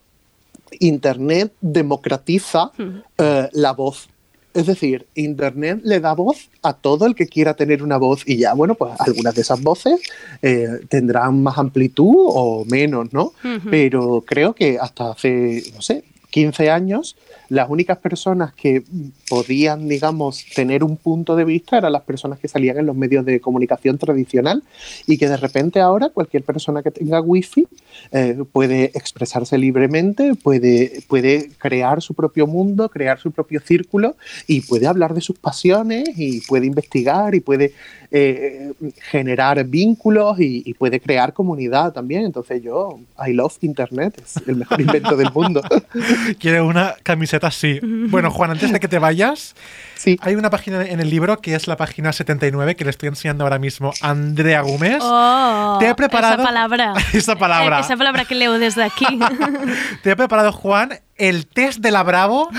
Internet 0.80 1.54
democratiza 1.62 2.72
eh, 3.18 3.50
la 3.54 3.72
voz. 3.74 4.10
Es 4.54 4.66
decir, 4.66 5.06
Internet 5.14 5.82
le 5.84 6.00
da 6.00 6.14
voz 6.14 6.50
a 6.64 6.74
todo 6.74 7.06
el 7.06 7.16
que 7.16 7.28
quiera 7.28 7.54
tener 7.54 7.84
una 7.84 7.98
voz 7.98 8.24
y 8.26 8.38
ya, 8.38 8.54
bueno, 8.54 8.76
pues 8.76 8.94
algunas 9.00 9.36
de 9.36 9.42
esas 9.42 9.62
voces 9.62 10.02
eh, 10.42 10.68
tendrán 10.90 11.44
más 11.44 11.58
amplitud 11.58 12.16
o 12.16 12.66
menos, 12.66 13.14
¿no? 13.14 13.34
Pero 13.70 14.24
creo 14.26 14.54
que 14.54 14.80
hasta 14.80 15.12
hace, 15.12 15.64
no 15.76 15.82
sé, 15.82 16.04
15 16.32 16.70
años, 16.72 17.16
las 17.50 17.70
únicas 17.70 17.98
personas 17.98 18.54
que 18.54 18.84
podían, 19.28 19.88
digamos, 19.88 20.46
tener 20.56 20.84
un 20.84 20.98
punto 20.98 21.36
de 21.36 21.46
vista 21.46 21.78
eran 21.78 21.92
las 21.92 22.04
personas 22.04 22.40
que 22.40 22.48
salían 22.48 22.78
en 22.78 22.86
los 22.86 22.96
medios 22.96 23.26
de 23.26 23.40
comunicación 23.40 23.98
tradicional 23.98 24.64
y 25.08 25.18
que 25.18 25.28
de 25.28 25.38
repente 25.38 25.80
ahora 25.80 26.10
cualquier 26.10 26.44
persona 26.44 26.84
que 26.84 26.92
tenga 26.92 27.22
wifi 27.22 27.68
eh, 28.12 28.38
puede 28.52 28.86
expresarse 28.96 29.58
libremente, 29.58 30.36
puede, 30.36 31.04
puede 31.08 31.50
crear 31.58 32.02
su 32.02 32.14
propio 32.14 32.46
mundo, 32.46 32.90
crear 32.90 33.20
su 33.20 33.32
propio 33.32 33.60
círculo 33.60 34.16
y 34.48 34.62
puede 34.62 34.88
hablar 34.88 35.14
de 35.14 35.22
sus 35.22 35.38
pasiones 35.40 36.08
y 36.18 36.42
puede 36.42 36.68
investigar 36.68 37.34
y 37.34 37.40
puede 37.40 37.74
eh, 38.12 38.74
generar 39.10 39.64
vínculos 39.66 40.40
y, 40.40 40.64
y 40.66 40.74
puede 40.76 41.00
crear 41.00 41.34
comunidad 41.34 41.94
también. 41.94 42.26
Entonces 42.26 42.62
yo, 42.62 43.00
I 43.26 43.34
love 43.34 43.58
Internet, 43.62 44.22
es 44.24 44.36
el 44.48 44.58
mejor 44.58 44.82
invento 44.82 45.16
del 45.16 45.32
mundo. 45.34 45.62
Quiero 46.40 46.68
una 46.68 46.96
camiseta 47.04 47.39
así. 47.48 47.80
Bueno, 47.84 48.32
Juan, 48.32 48.52
antes 48.52 48.72
de 48.72 48.80
que 48.80 48.88
te 48.88 49.00
vayas, 49.00 49.56
Sí. 49.96 50.18
hay 50.22 50.36
una 50.36 50.50
página 50.50 50.84
en 50.86 51.00
el 51.00 51.10
libro 51.10 51.40
que 51.42 51.56
es 51.56 51.68
la 51.68 51.76
página 51.78 52.14
79 52.14 52.76
que 52.76 52.84
le 52.86 52.90
estoy 52.90 53.10
enseñando 53.10 53.44
ahora 53.44 53.60
mismo 53.60 53.92
a 54.02 54.10
Andrea 54.10 54.62
Gómez. 54.62 55.00
Oh, 55.02 55.78
Te 55.80 55.90
he 55.90 55.96
preparado- 55.96 56.36
Esa 56.36 56.44
palabra. 56.44 56.94
Esa 57.14 57.36
palabra. 57.36 57.78
Eh, 57.80 57.82
esa 57.82 57.98
palabra 57.98 58.26
que 58.26 58.36
leo 58.36 58.58
desde 58.60 58.84
aquí. 58.84 59.06
Te 60.04 60.12
he 60.12 60.16
preparado, 60.16 60.52
Juan, 60.52 61.00
el 61.18 61.48
test 61.48 61.80
de 61.80 61.92
la 61.92 62.04
Bravo 62.04 62.50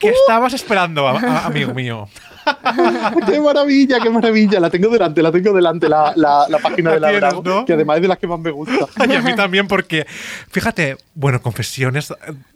que 0.00 0.08
estabas 0.08 0.52
esperando, 0.52 1.06
a- 1.08 1.18
a- 1.20 1.46
amigo 1.46 1.74
mío. 1.74 2.08
¡Qué 3.26 3.40
maravilla, 3.40 3.98
qué 4.00 4.10
maravilla! 4.10 4.60
La 4.60 4.70
tengo 4.70 4.88
delante, 4.88 5.22
la 5.22 5.30
tengo 5.32 5.52
delante, 5.52 5.88
la, 5.88 6.12
la- 6.16 6.46
la 6.48 6.58
página 6.58 6.90
La 6.90 6.94
de 6.94 7.00
la 7.00 7.08
tienes, 7.08 7.20
Bravo, 7.30 7.42
¿no? 7.44 7.64
que 7.64 7.72
además 7.74 7.96
es 7.96 8.02
de 8.02 8.08
las 8.08 8.18
que 8.18 8.26
más 8.26 8.38
me 8.40 8.50
gusta. 8.50 8.86
Y 9.08 9.14
a 9.14 9.22
mí 9.22 9.34
también, 9.34 9.66
porque, 9.68 10.06
fíjate, 10.50 10.96
bueno, 11.14 11.40
confesiones, 11.42 12.10
eh, 12.10 12.14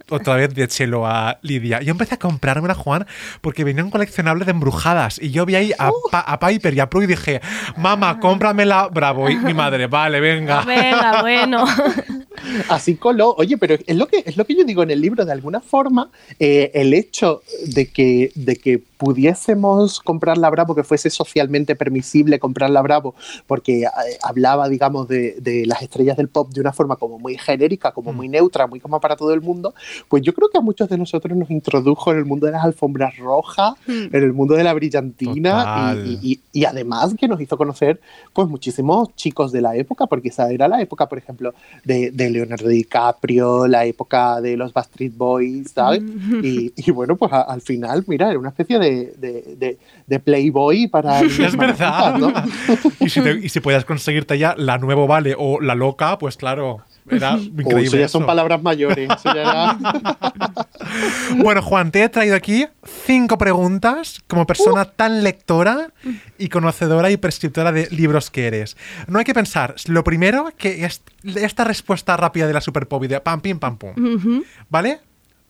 otra 0.09 0.35
vez 0.35 0.53
de 0.53 0.67
Chelo 0.67 1.07
a 1.07 1.37
Lidia. 1.41 1.81
Yo 1.81 1.91
empecé 1.91 2.15
a 2.15 2.19
comprármela, 2.19 2.75
Juan, 2.75 3.05
porque 3.41 3.63
venía 3.63 3.83
un 3.83 3.89
coleccionable 3.91 4.45
de 4.45 4.51
embrujadas. 4.51 5.19
Y 5.21 5.31
yo 5.31 5.45
vi 5.45 5.55
ahí 5.55 5.71
a, 5.79 5.91
Pa- 6.11 6.19
a 6.21 6.39
Piper 6.39 6.73
y 6.75 6.79
a 6.79 6.89
Prue 6.89 7.05
y 7.05 7.07
dije, 7.07 7.41
mamá, 7.77 8.19
cómpramela, 8.19 8.87
bravo. 8.91 9.29
Y 9.29 9.35
mi 9.37 9.53
madre, 9.53 9.87
vale, 9.87 10.19
venga. 10.19 10.61
Venga, 10.61 11.21
bueno. 11.21 11.65
Así 12.69 12.95
coló. 12.95 13.33
Oye, 13.37 13.57
pero 13.57 13.75
es 13.85 13.95
lo 13.95 14.07
que, 14.07 14.23
es 14.25 14.37
lo 14.37 14.45
que 14.45 14.55
yo 14.55 14.63
digo 14.63 14.83
en 14.83 14.91
el 14.91 15.01
libro, 15.01 15.25
de 15.25 15.31
alguna 15.31 15.61
forma, 15.61 16.09
eh, 16.39 16.71
el 16.73 16.93
hecho 16.93 17.41
de 17.67 17.87
que, 17.87 18.31
de 18.35 18.55
que 18.55 18.81
pudiésemos 18.97 19.99
comprar 20.01 20.37
la 20.37 20.49
Bravo, 20.49 20.75
que 20.75 20.83
fuese 20.83 21.09
socialmente 21.09 21.75
permisible 21.75 22.39
comprar 22.39 22.69
la 22.69 22.81
Bravo, 22.81 23.15
porque 23.47 23.83
eh, 23.83 23.87
hablaba, 24.23 24.67
digamos, 24.69 25.07
de, 25.07 25.35
de 25.39 25.65
las 25.65 25.81
estrellas 25.81 26.17
del 26.17 26.27
pop 26.27 26.49
de 26.51 26.61
una 26.61 26.73
forma 26.73 26.95
como 26.95 27.17
muy 27.19 27.37
genérica, 27.37 27.91
como 27.91 28.13
muy 28.13 28.27
neutra, 28.27 28.67
muy 28.67 28.79
como 28.79 28.99
para 28.99 29.15
todo 29.15 29.33
el 29.33 29.41
mundo, 29.41 29.73
pues 30.09 30.23
yo 30.23 30.33
creo 30.33 30.49
que 30.49 30.57
a 30.57 30.61
muchos 30.61 30.89
de 30.89 30.97
nosotros 30.97 31.37
nos 31.37 31.49
introdujo 31.49 32.11
en 32.11 32.17
el 32.19 32.25
mundo 32.25 32.45
de 32.45 32.51
las 32.53 32.63
alfombras 32.63 33.17
rojas, 33.17 33.73
en 33.87 34.09
el 34.13 34.33
mundo 34.33 34.55
de 34.55 34.63
la 34.63 34.73
brillantina 34.73 35.65
y, 36.05 36.31
y- 36.31 36.39
y 36.53 36.65
además 36.65 37.13
que 37.19 37.27
nos 37.27 37.39
hizo 37.41 37.57
conocer 37.57 37.99
pues 38.33 38.47
muchísimos 38.47 39.13
chicos 39.15 39.51
de 39.51 39.61
la 39.61 39.75
época, 39.75 40.07
porque 40.07 40.29
esa 40.29 40.51
era 40.51 40.67
la 40.67 40.81
época, 40.81 41.07
por 41.07 41.17
ejemplo, 41.17 41.53
de, 41.83 42.11
de 42.11 42.24
Leonardo 42.33 42.67
DiCaprio, 42.67 43.67
la 43.67 43.85
época 43.85 44.41
de 44.41 44.57
los 44.57 44.73
Backstreet 44.73 45.15
Boys, 45.15 45.71
¿sabes? 45.71 46.01
Y, 46.43 46.73
y 46.75 46.91
bueno, 46.91 47.15
pues 47.15 47.31
a- 47.33 47.41
al 47.41 47.61
final, 47.61 48.03
mira, 48.07 48.29
era 48.29 48.39
una 48.39 48.49
especie 48.49 48.79
de, 48.79 49.13
de- 49.17 49.55
de- 49.57 49.77
de 50.07 50.19
Playboy 50.19 50.87
para... 50.87 51.19
Es 51.45 51.55
verdad. 51.57 52.17
¿no? 52.17 52.33
y, 52.99 53.09
si 53.09 53.21
te- 53.21 53.39
y 53.45 53.49
si 53.49 53.59
puedes 53.59 53.85
conseguirte 53.85 54.37
ya 54.37 54.55
la 54.57 54.77
nuevo 54.77 55.07
vale 55.07 55.35
o 55.37 55.59
la 55.61 55.75
loca, 55.75 56.17
pues 56.17 56.37
claro, 56.37 56.79
era 57.09 57.35
Uy, 57.35 57.45
increíble. 57.57 57.83
eso 57.83 57.97
ya 57.97 58.07
son 58.07 58.21
eso. 58.23 58.27
palabras 58.27 58.61
mayores. 58.61 59.09
eso 59.09 59.33
ya 59.33 59.41
era- 59.41 59.77
Bueno, 61.37 61.61
Juan, 61.61 61.91
te 61.91 62.03
he 62.03 62.09
traído 62.09 62.35
aquí 62.35 62.67
cinco 63.05 63.37
preguntas 63.37 64.21
como 64.27 64.45
persona 64.45 64.81
Uh. 64.83 64.91
tan 64.95 65.23
lectora 65.23 65.89
y 66.37 66.49
conocedora 66.49 67.09
y 67.11 67.17
prescriptora 67.17 67.71
de 67.71 67.87
libros 67.91 68.29
que 68.31 68.47
eres. 68.47 68.77
No 69.07 69.19
hay 69.19 69.25
que 69.25 69.33
pensar, 69.33 69.75
lo 69.87 70.03
primero 70.03 70.49
que 70.57 70.85
es 70.85 71.01
esta 71.23 71.63
respuesta 71.63 72.17
rápida 72.17 72.47
de 72.47 72.53
la 72.53 72.61
Super 72.61 72.87
Pop 72.87 73.03
y 73.03 73.07
de 73.07 73.19
pam, 73.19 73.41
pim, 73.41 73.59
pam, 73.59 73.77
pum. 73.77 74.43
¿Vale? 74.69 74.99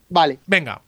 Vale. 0.09 0.39
Venga. 0.45 0.81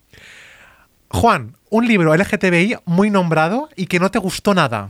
Juan, 1.09 1.55
un 1.69 1.87
libro 1.87 2.15
LGTBI 2.15 2.77
muy 2.85 3.09
nombrado 3.09 3.69
y 3.75 3.87
que 3.87 3.99
no 3.99 4.11
te 4.11 4.19
gustó 4.19 4.53
nada. 4.53 4.89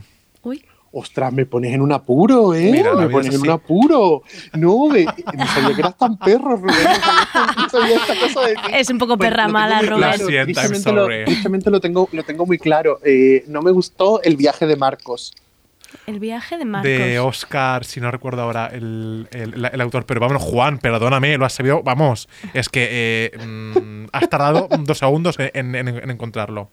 Ostras, 0.90 1.32
me 1.34 1.44
pones 1.44 1.74
en 1.74 1.82
un 1.82 1.92
apuro, 1.92 2.54
¿eh? 2.54 2.70
Mira, 2.72 2.94
me 2.94 3.08
pones 3.10 3.28
es 3.28 3.34
en 3.34 3.40
un 3.42 3.48
así. 3.50 3.54
apuro. 3.62 4.22
No, 4.54 4.86
me, 4.88 5.04
no 5.04 5.46
sabía 5.46 5.74
que 5.74 5.80
eras 5.80 5.98
tan 5.98 6.16
perro, 6.18 6.56
Rubén. 6.56 6.74
No 6.74 6.82
sabía, 6.94 7.54
no 7.56 7.68
sabía 7.68 7.96
esta 7.96 8.14
cosa 8.20 8.40
de 8.48 8.54
ti. 8.54 8.60
Es 8.72 8.88
un 8.90 8.98
poco 8.98 9.18
Pues 9.18 9.28
perra 9.28 9.44
tengo 9.44 9.52
mala, 9.58 9.80
Rubén. 9.82 9.90
Lo 9.90 9.96
claro, 9.98 10.26
tristemente 10.44 10.92
lo- 10.92 11.06
tristemente 11.26 11.70
lo 11.70 11.80
tengo, 11.80 12.08
lo 12.12 12.22
tengo 12.22 12.46
muy 12.46 12.58
claro. 12.58 13.00
Eh, 13.04 13.44
no 13.48 13.60
me 13.60 13.70
gustó 13.70 14.22
el 14.22 14.36
viaje 14.36 14.66
de 14.66 14.76
Marcos. 14.76 15.34
El 16.06 16.20
viaje 16.20 16.58
de 16.58 16.64
Marcos. 16.64 16.90
De 16.90 17.18
Oscar, 17.18 17.84
si 17.84 18.00
no 18.00 18.10
recuerdo 18.10 18.42
ahora 18.42 18.66
el, 18.66 19.28
el- 19.30 19.64
el 19.72 19.80
autor. 19.80 20.04
Pero 20.06 20.20
vamos, 20.20 20.42
Juan, 20.42 20.78
perdóname, 20.78 21.36
lo 21.38 21.44
has 21.46 21.52
sabido. 21.54 21.82
Vamos, 21.82 22.28
es 22.54 22.68
que 22.68 23.30
eh, 23.34 23.38
mm, 23.46 24.06
has 24.12 24.28
tardado 24.28 24.68
dos 24.80 24.98
segundos 24.98 25.36
en, 25.38 25.74
en- 25.74 25.88
en 25.88 26.10
encontrarlo. 26.10 26.70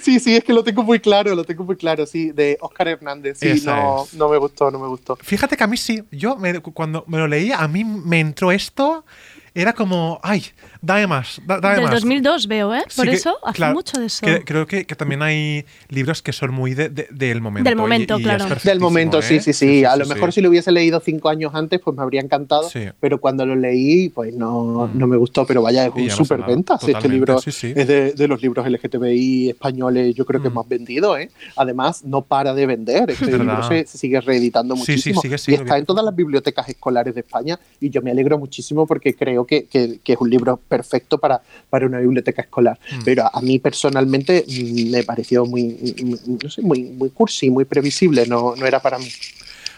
Sí, 0.00 0.20
sí, 0.20 0.36
es 0.36 0.44
que 0.44 0.52
lo 0.52 0.62
tengo 0.64 0.82
muy 0.82 1.00
claro, 1.00 1.34
lo 1.34 1.44
tengo 1.44 1.64
muy 1.64 1.76
claro, 1.76 2.06
sí, 2.06 2.30
de 2.32 2.56
Oscar 2.60 2.88
Hernández. 2.88 3.38
Sí, 3.38 3.48
Esa 3.48 3.76
no, 3.76 4.04
es. 4.04 4.14
no 4.14 4.28
me 4.28 4.36
gustó, 4.38 4.70
no 4.70 4.78
me 4.78 4.88
gustó. 4.88 5.16
Fíjate 5.16 5.56
que 5.56 5.64
a 5.64 5.66
mí 5.66 5.76
sí, 5.76 6.02
yo 6.10 6.36
me- 6.36 6.60
cuando 6.60 7.04
me 7.08 7.18
lo 7.18 7.26
leí, 7.28 7.52
a 7.52 7.66
mí 7.68 7.84
me 7.84 8.20
entró 8.20 8.52
esto, 8.52 9.04
era 9.54 9.72
como, 9.72 10.20
ay, 10.22 10.44
dame 10.82 11.06
más, 11.06 11.40
da- 11.46 11.60
dame 11.60 11.74
Del 11.76 11.84
más. 11.84 11.94
2002 11.94 12.46
veo, 12.46 12.74
¿eh? 12.74 12.82
Sí 12.88 12.96
Por 12.96 13.06
que- 13.06 13.14
eso, 13.14 13.36
hace 13.44 13.56
claro, 13.56 13.74
mucho 13.74 13.98
de 14.00 14.06
eso. 14.06 14.24
que- 14.26 14.44
creo 14.44 14.66
que, 14.66 14.84
que 14.86 14.94
también 14.94 15.22
hay 15.22 15.64
libros 15.88 16.22
que 16.22 16.32
son 16.32 16.52
muy 16.52 16.74
de- 16.74 16.88
de- 16.88 17.08
del 17.10 17.40
momento. 17.40 17.68
Del 17.68 17.76
momento, 17.78 18.18
y- 18.18 18.22
y 18.22 18.24
claro. 18.24 18.46
Del 18.62 18.80
momento, 18.80 19.18
¿eh? 19.18 19.22
sí, 19.22 19.40
sí, 19.40 19.52
sí. 19.52 19.84
A 19.84 19.96
lo 19.96 20.06
mejor 20.06 20.32
si 20.32 20.40
lo 20.40 20.48
hubiese 20.48 20.72
leído 20.72 21.00
cinco 21.00 21.28
años 21.28 21.54
antes, 21.54 21.80
pues 21.80 21.96
me 21.96 22.02
habría 22.02 22.20
encantado. 22.20 22.68
Sí. 22.68 22.80
Pero 23.00 23.20
cuando 23.20 23.44
lo 23.46 23.54
leí, 23.56 24.08
pues 24.10 24.34
no, 24.34 24.88
no 24.92 25.06
me 25.06 25.16
gustó. 25.16 25.46
Pero 25.46 25.62
vaya, 25.62 25.86
es 25.86 25.92
Y 25.96 26.02
un 26.04 26.10
superventa. 26.10 26.74
nada, 26.80 26.98
Este 26.98 27.08
libro 27.08 27.38
sí, 27.40 27.52
sí. 27.52 27.72
es 27.74 27.86
de, 27.86 28.12
de 28.12 28.28
los 28.28 28.40
libros 28.42 28.66
LGTBI 28.66 29.50
españoles, 29.50 30.14
yo 30.14 30.24
creo 30.24 30.42
que 30.42 30.50
Mm. 30.50 30.54
más 30.54 30.68
vendido, 30.68 31.16
¿eh? 31.18 31.30
Además, 31.56 32.04
no 32.04 32.22
para 32.22 32.54
de 32.54 32.66
vender. 32.66 33.10
Este 33.10 33.26
libro 33.60 33.62
se, 33.68 33.86
se 33.86 33.98
sigue 33.98 34.20
reeditando 34.20 34.74
Sí, 34.76 34.82
sí, 34.84 34.90
muchísimo. 34.92 35.20
sigue 35.22 35.34
y 35.34 35.38
siendo 35.38 35.62
está 35.64 35.74
bien. 35.74 35.82
en 35.82 35.86
todas 35.86 36.04
las 36.04 36.14
bibliotecas 36.16 36.68
escolares 36.68 37.14
de 37.14 37.20
España. 37.20 37.58
Y 37.80 37.90
yo 37.90 38.02
me 38.02 38.10
alegro 38.10 38.38
muchísimo 38.38 38.86
porque 38.86 39.14
creo 39.14 39.44
que, 39.46 39.64
que- 39.66 39.98
que 40.02 40.12
es 40.14 40.18
un 40.20 40.30
libro 40.30 40.60
perfecto 40.68 41.18
para, 41.18 41.40
para 41.70 41.86
una 41.86 41.98
biblioteca 41.98 42.42
escolar. 42.42 42.78
Mm. 42.92 43.04
Pero 43.04 43.24
a, 43.24 43.30
a 43.32 43.40
mí 43.40 43.58
personalmente 43.58 44.44
me 44.90 45.02
pareció 45.02 45.46
muy, 45.46 45.94
no 46.26 46.50
sé, 46.50 46.62
muy, 46.62 46.84
muy 46.84 47.10
cursi, 47.10 47.50
muy 47.50 47.64
previsible. 47.64 48.26
No, 48.26 48.54
no 48.56 48.66
era 48.66 48.80
para 48.80 48.98
mí. 48.98 49.08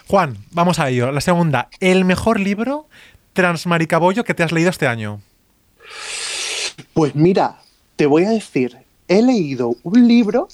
Juan, 0.06 0.38
vamos 0.52 0.78
a 0.78 0.88
ello. 0.88 1.12
La 1.12 1.20
segunda, 1.20 1.68
el 1.80 2.04
mejor 2.04 2.40
libro 2.40 2.88
transmaricabollo 3.34 4.24
que 4.24 4.34
te 4.34 4.42
has 4.42 4.52
leído 4.52 4.70
este 4.70 4.86
año. 4.86 5.20
Pues 6.94 7.14
mira, 7.14 7.58
te 7.96 8.06
voy 8.06 8.24
a 8.24 8.30
decir, 8.30 8.76
he 9.06 9.22
leído 9.22 9.76
un 9.82 10.08
libro 10.08 10.48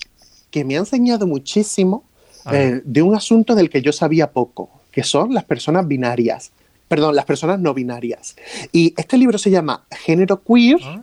que 0.51 0.65
me 0.65 0.77
ha 0.77 0.81
enseñado 0.81 1.27
muchísimo 1.27 2.05
eh, 2.53 2.81
de 2.85 3.03
un 3.03 3.15
asunto 3.15 3.55
del 3.55 3.71
que 3.71 3.81
yo 3.81 3.93
sabía 3.93 4.31
poco, 4.31 4.71
que 4.91 5.03
son 5.03 5.33
las 5.33 5.45
personas 5.45 5.87
binarias. 5.89 6.53
Perdón, 6.95 7.17
las 7.17 7.25
personas 7.25 7.59
no 7.59 7.75
binarias. 7.75 8.37
Y 8.71 8.95
este 8.97 9.19
libro 9.19 9.37
se 9.37 9.51
llama 9.51 9.85
Género 9.91 10.41
Queer 10.45 10.79
¿Ah? 10.85 11.03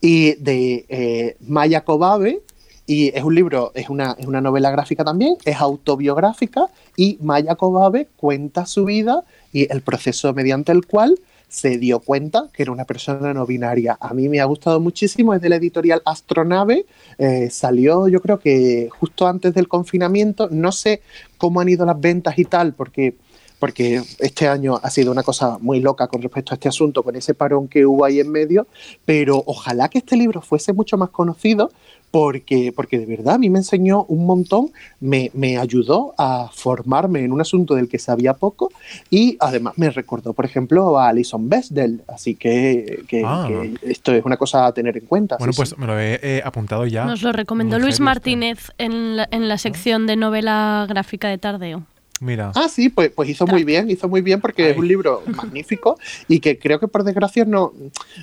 y 0.00 0.34
de 0.34 0.86
eh, 0.88 1.36
Maya 1.40 1.80
Kobabe. 1.80 2.42
Y 2.86 3.08
es 3.08 3.24
un 3.24 3.34
libro, 3.34 3.72
es 3.74 3.88
una, 3.88 4.14
es 4.16 4.26
una 4.26 4.40
novela 4.40 4.70
gráfica 4.70 5.02
también, 5.02 5.34
es 5.44 5.56
autobiográfica 5.56 6.68
y 6.96 7.18
Maya 7.20 7.56
Kobabe 7.56 8.06
cuenta 8.16 8.66
su 8.66 8.84
vida 8.84 9.24
y 9.52 9.66
el 9.72 9.82
proceso 9.82 10.32
mediante 10.32 10.70
el 10.70 10.86
cual 10.86 11.18
se 11.48 11.78
dio 11.78 11.98
cuenta 11.98 12.48
que 12.52 12.62
era 12.62 12.70
una 12.70 12.84
persona 12.84 13.34
no 13.34 13.46
binaria. 13.46 13.98
A 14.00 14.14
mí 14.14 14.28
me 14.28 14.38
ha 14.38 14.44
gustado 14.44 14.78
muchísimo, 14.78 15.34
es 15.34 15.40
de 15.40 15.48
la 15.48 15.56
editorial 15.56 16.02
Astronave, 16.04 16.86
eh, 17.18 17.50
salió 17.50 18.06
yo 18.06 18.20
creo 18.20 18.38
que 18.38 18.88
justo 18.96 19.26
antes 19.26 19.54
del 19.54 19.66
confinamiento, 19.66 20.48
no 20.52 20.70
sé 20.70 21.02
cómo 21.36 21.60
han 21.60 21.68
ido 21.68 21.84
las 21.84 22.00
ventas 22.00 22.38
y 22.38 22.44
tal, 22.44 22.74
porque 22.74 23.16
porque 23.58 24.02
este 24.18 24.48
año 24.48 24.78
ha 24.82 24.90
sido 24.90 25.10
una 25.12 25.22
cosa 25.22 25.58
muy 25.60 25.80
loca 25.80 26.06
con 26.08 26.20
respecto 26.22 26.52
a 26.52 26.56
este 26.56 26.68
asunto, 26.68 27.02
con 27.02 27.16
ese 27.16 27.34
parón 27.34 27.68
que 27.68 27.86
hubo 27.86 28.04
ahí 28.04 28.20
en 28.20 28.30
medio, 28.30 28.66
pero 29.04 29.42
ojalá 29.46 29.88
que 29.88 29.98
este 29.98 30.16
libro 30.16 30.42
fuese 30.42 30.72
mucho 30.72 30.96
más 30.98 31.10
conocido, 31.10 31.70
porque, 32.10 32.72
porque 32.74 32.98
de 32.98 33.04
verdad 33.04 33.34
a 33.34 33.38
mí 33.38 33.50
me 33.50 33.58
enseñó 33.58 34.04
un 34.04 34.24
montón, 34.26 34.70
me, 35.00 35.30
me 35.34 35.58
ayudó 35.58 36.14
a 36.16 36.48
formarme 36.54 37.24
en 37.24 37.32
un 37.32 37.40
asunto 37.40 37.74
del 37.74 37.88
que 37.88 37.98
sabía 37.98 38.32
poco 38.34 38.70
y 39.10 39.36
además 39.40 39.74
me 39.76 39.90
recordó, 39.90 40.32
por 40.32 40.44
ejemplo, 40.44 40.98
a 40.98 41.08
Alison 41.08 41.48
Bechdel, 41.48 42.02
así 42.08 42.34
que, 42.34 43.02
que- 43.08 43.22
Ah. 43.26 43.46
que 43.48 43.74
esto 43.90 44.12
es 44.12 44.24
una 44.24 44.36
cosa 44.36 44.66
a 44.66 44.72
tener 44.72 44.96
en 44.96 45.04
cuenta. 45.06 45.36
Bueno, 45.38 45.52
sí, 45.52 45.56
pues 45.58 45.70
sí. 45.70 45.74
me 45.78 45.86
lo 45.86 45.98
he 45.98 46.18
eh, 46.22 46.42
apuntado 46.44 46.86
ya. 46.86 47.04
Nos 47.04 47.22
lo 47.22 47.32
recomendó 47.32 47.78
Luis 47.78 48.00
Martínez 48.00 48.70
en 48.78 49.16
la, 49.16 49.28
en 49.30 49.48
la 49.48 49.58
sección 49.58 50.06
de 50.06 50.16
novela 50.16 50.86
gráfica 50.88 51.28
de 51.28 51.38
Tardeo. 51.38 51.82
Mira. 52.20 52.50
Ah, 52.54 52.68
sí, 52.70 52.88
pues, 52.88 53.10
pues 53.14 53.28
hizo 53.28 53.46
muy 53.46 53.62
bien, 53.64 53.90
hizo 53.90 54.08
muy 54.08 54.22
bien 54.22 54.40
porque 54.40 54.64
Ay. 54.64 54.70
es 54.70 54.76
un 54.78 54.88
libro 54.88 55.22
magnífico 55.36 55.98
y 56.28 56.40
que 56.40 56.58
creo 56.58 56.80
que 56.80 56.88
por 56.88 57.04
desgracia 57.04 57.44
no, 57.44 57.72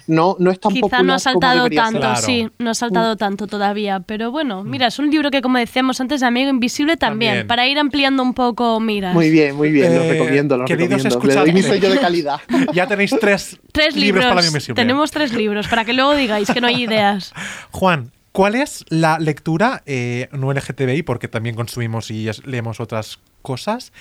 no, 0.08 0.36
no 0.39 0.50
es 0.52 0.60
tan 0.60 0.72
Quizá 0.72 0.82
popular 0.82 1.06
no 1.06 1.14
ha 1.14 1.20
saltado 1.20 1.70
tanto. 1.70 2.00
Claro. 2.00 2.22
sí, 2.22 2.50
no 2.58 2.72
ha 2.72 2.74
saltado 2.74 3.16
tanto 3.18 3.46
todavía. 3.46 4.00
Pero 4.00 4.32
bueno, 4.32 4.64
mira, 4.64 4.88
es 4.88 4.98
un 4.98 5.12
libro 5.12 5.30
que, 5.30 5.41
como 5.41 5.60
decíamos 5.60 6.02
antes, 6.02 6.24
Amigo 6.24 6.50
Invisible 6.50 6.98
también, 6.98 7.32
También. 7.32 7.48
para 7.48 7.68
ir 7.68 7.78
ampliando 7.78 8.24
un 8.24 8.34
poco 8.34 8.80
miras. 8.80 9.14
Muy 9.14 9.30
bien, 9.30 9.56
muy 9.56 9.72
bien, 9.72 9.94
lo 9.96 10.02
Eh, 10.04 10.12
recomiendo, 10.14 10.58
lo 10.58 10.66
queridos 10.66 11.04
recomiendo. 11.04 11.28
Le 11.28 11.36
doy 11.36 11.54
mi 11.54 11.62
sello 11.62 11.89
de 11.91 12.00
calidad. 12.00 12.39
Ya 12.74 12.88
tenéis 12.88 13.16
tres, 13.20 13.60
Tres 13.72 13.96
libros, 13.96 14.26
para 14.26 14.41
mí 14.41 14.48
invisible. 14.48 14.74
tenemos 14.82 15.12
tres 15.12 15.34
libros, 15.34 15.68
para 15.68 15.86
que 15.86 15.94
luego 15.94 16.16
digáis 16.16 16.50
que 16.50 16.62
no 16.62 16.68
hay 16.68 16.82
ideas. 16.84 17.32
Juan, 17.72 18.12
¿cuál 18.34 18.56
es 18.56 18.84
la 18.90 19.18
lectura 19.20 19.82
eh, 19.86 20.28
no 20.34 20.52
LGTBI, 20.52 21.04
porque 21.04 21.30
también 21.30 21.56
consumimos 21.56 22.12
y 22.12 22.28
leemos 22.46 22.82
otras 22.82 23.20
cosas, 23.42 23.94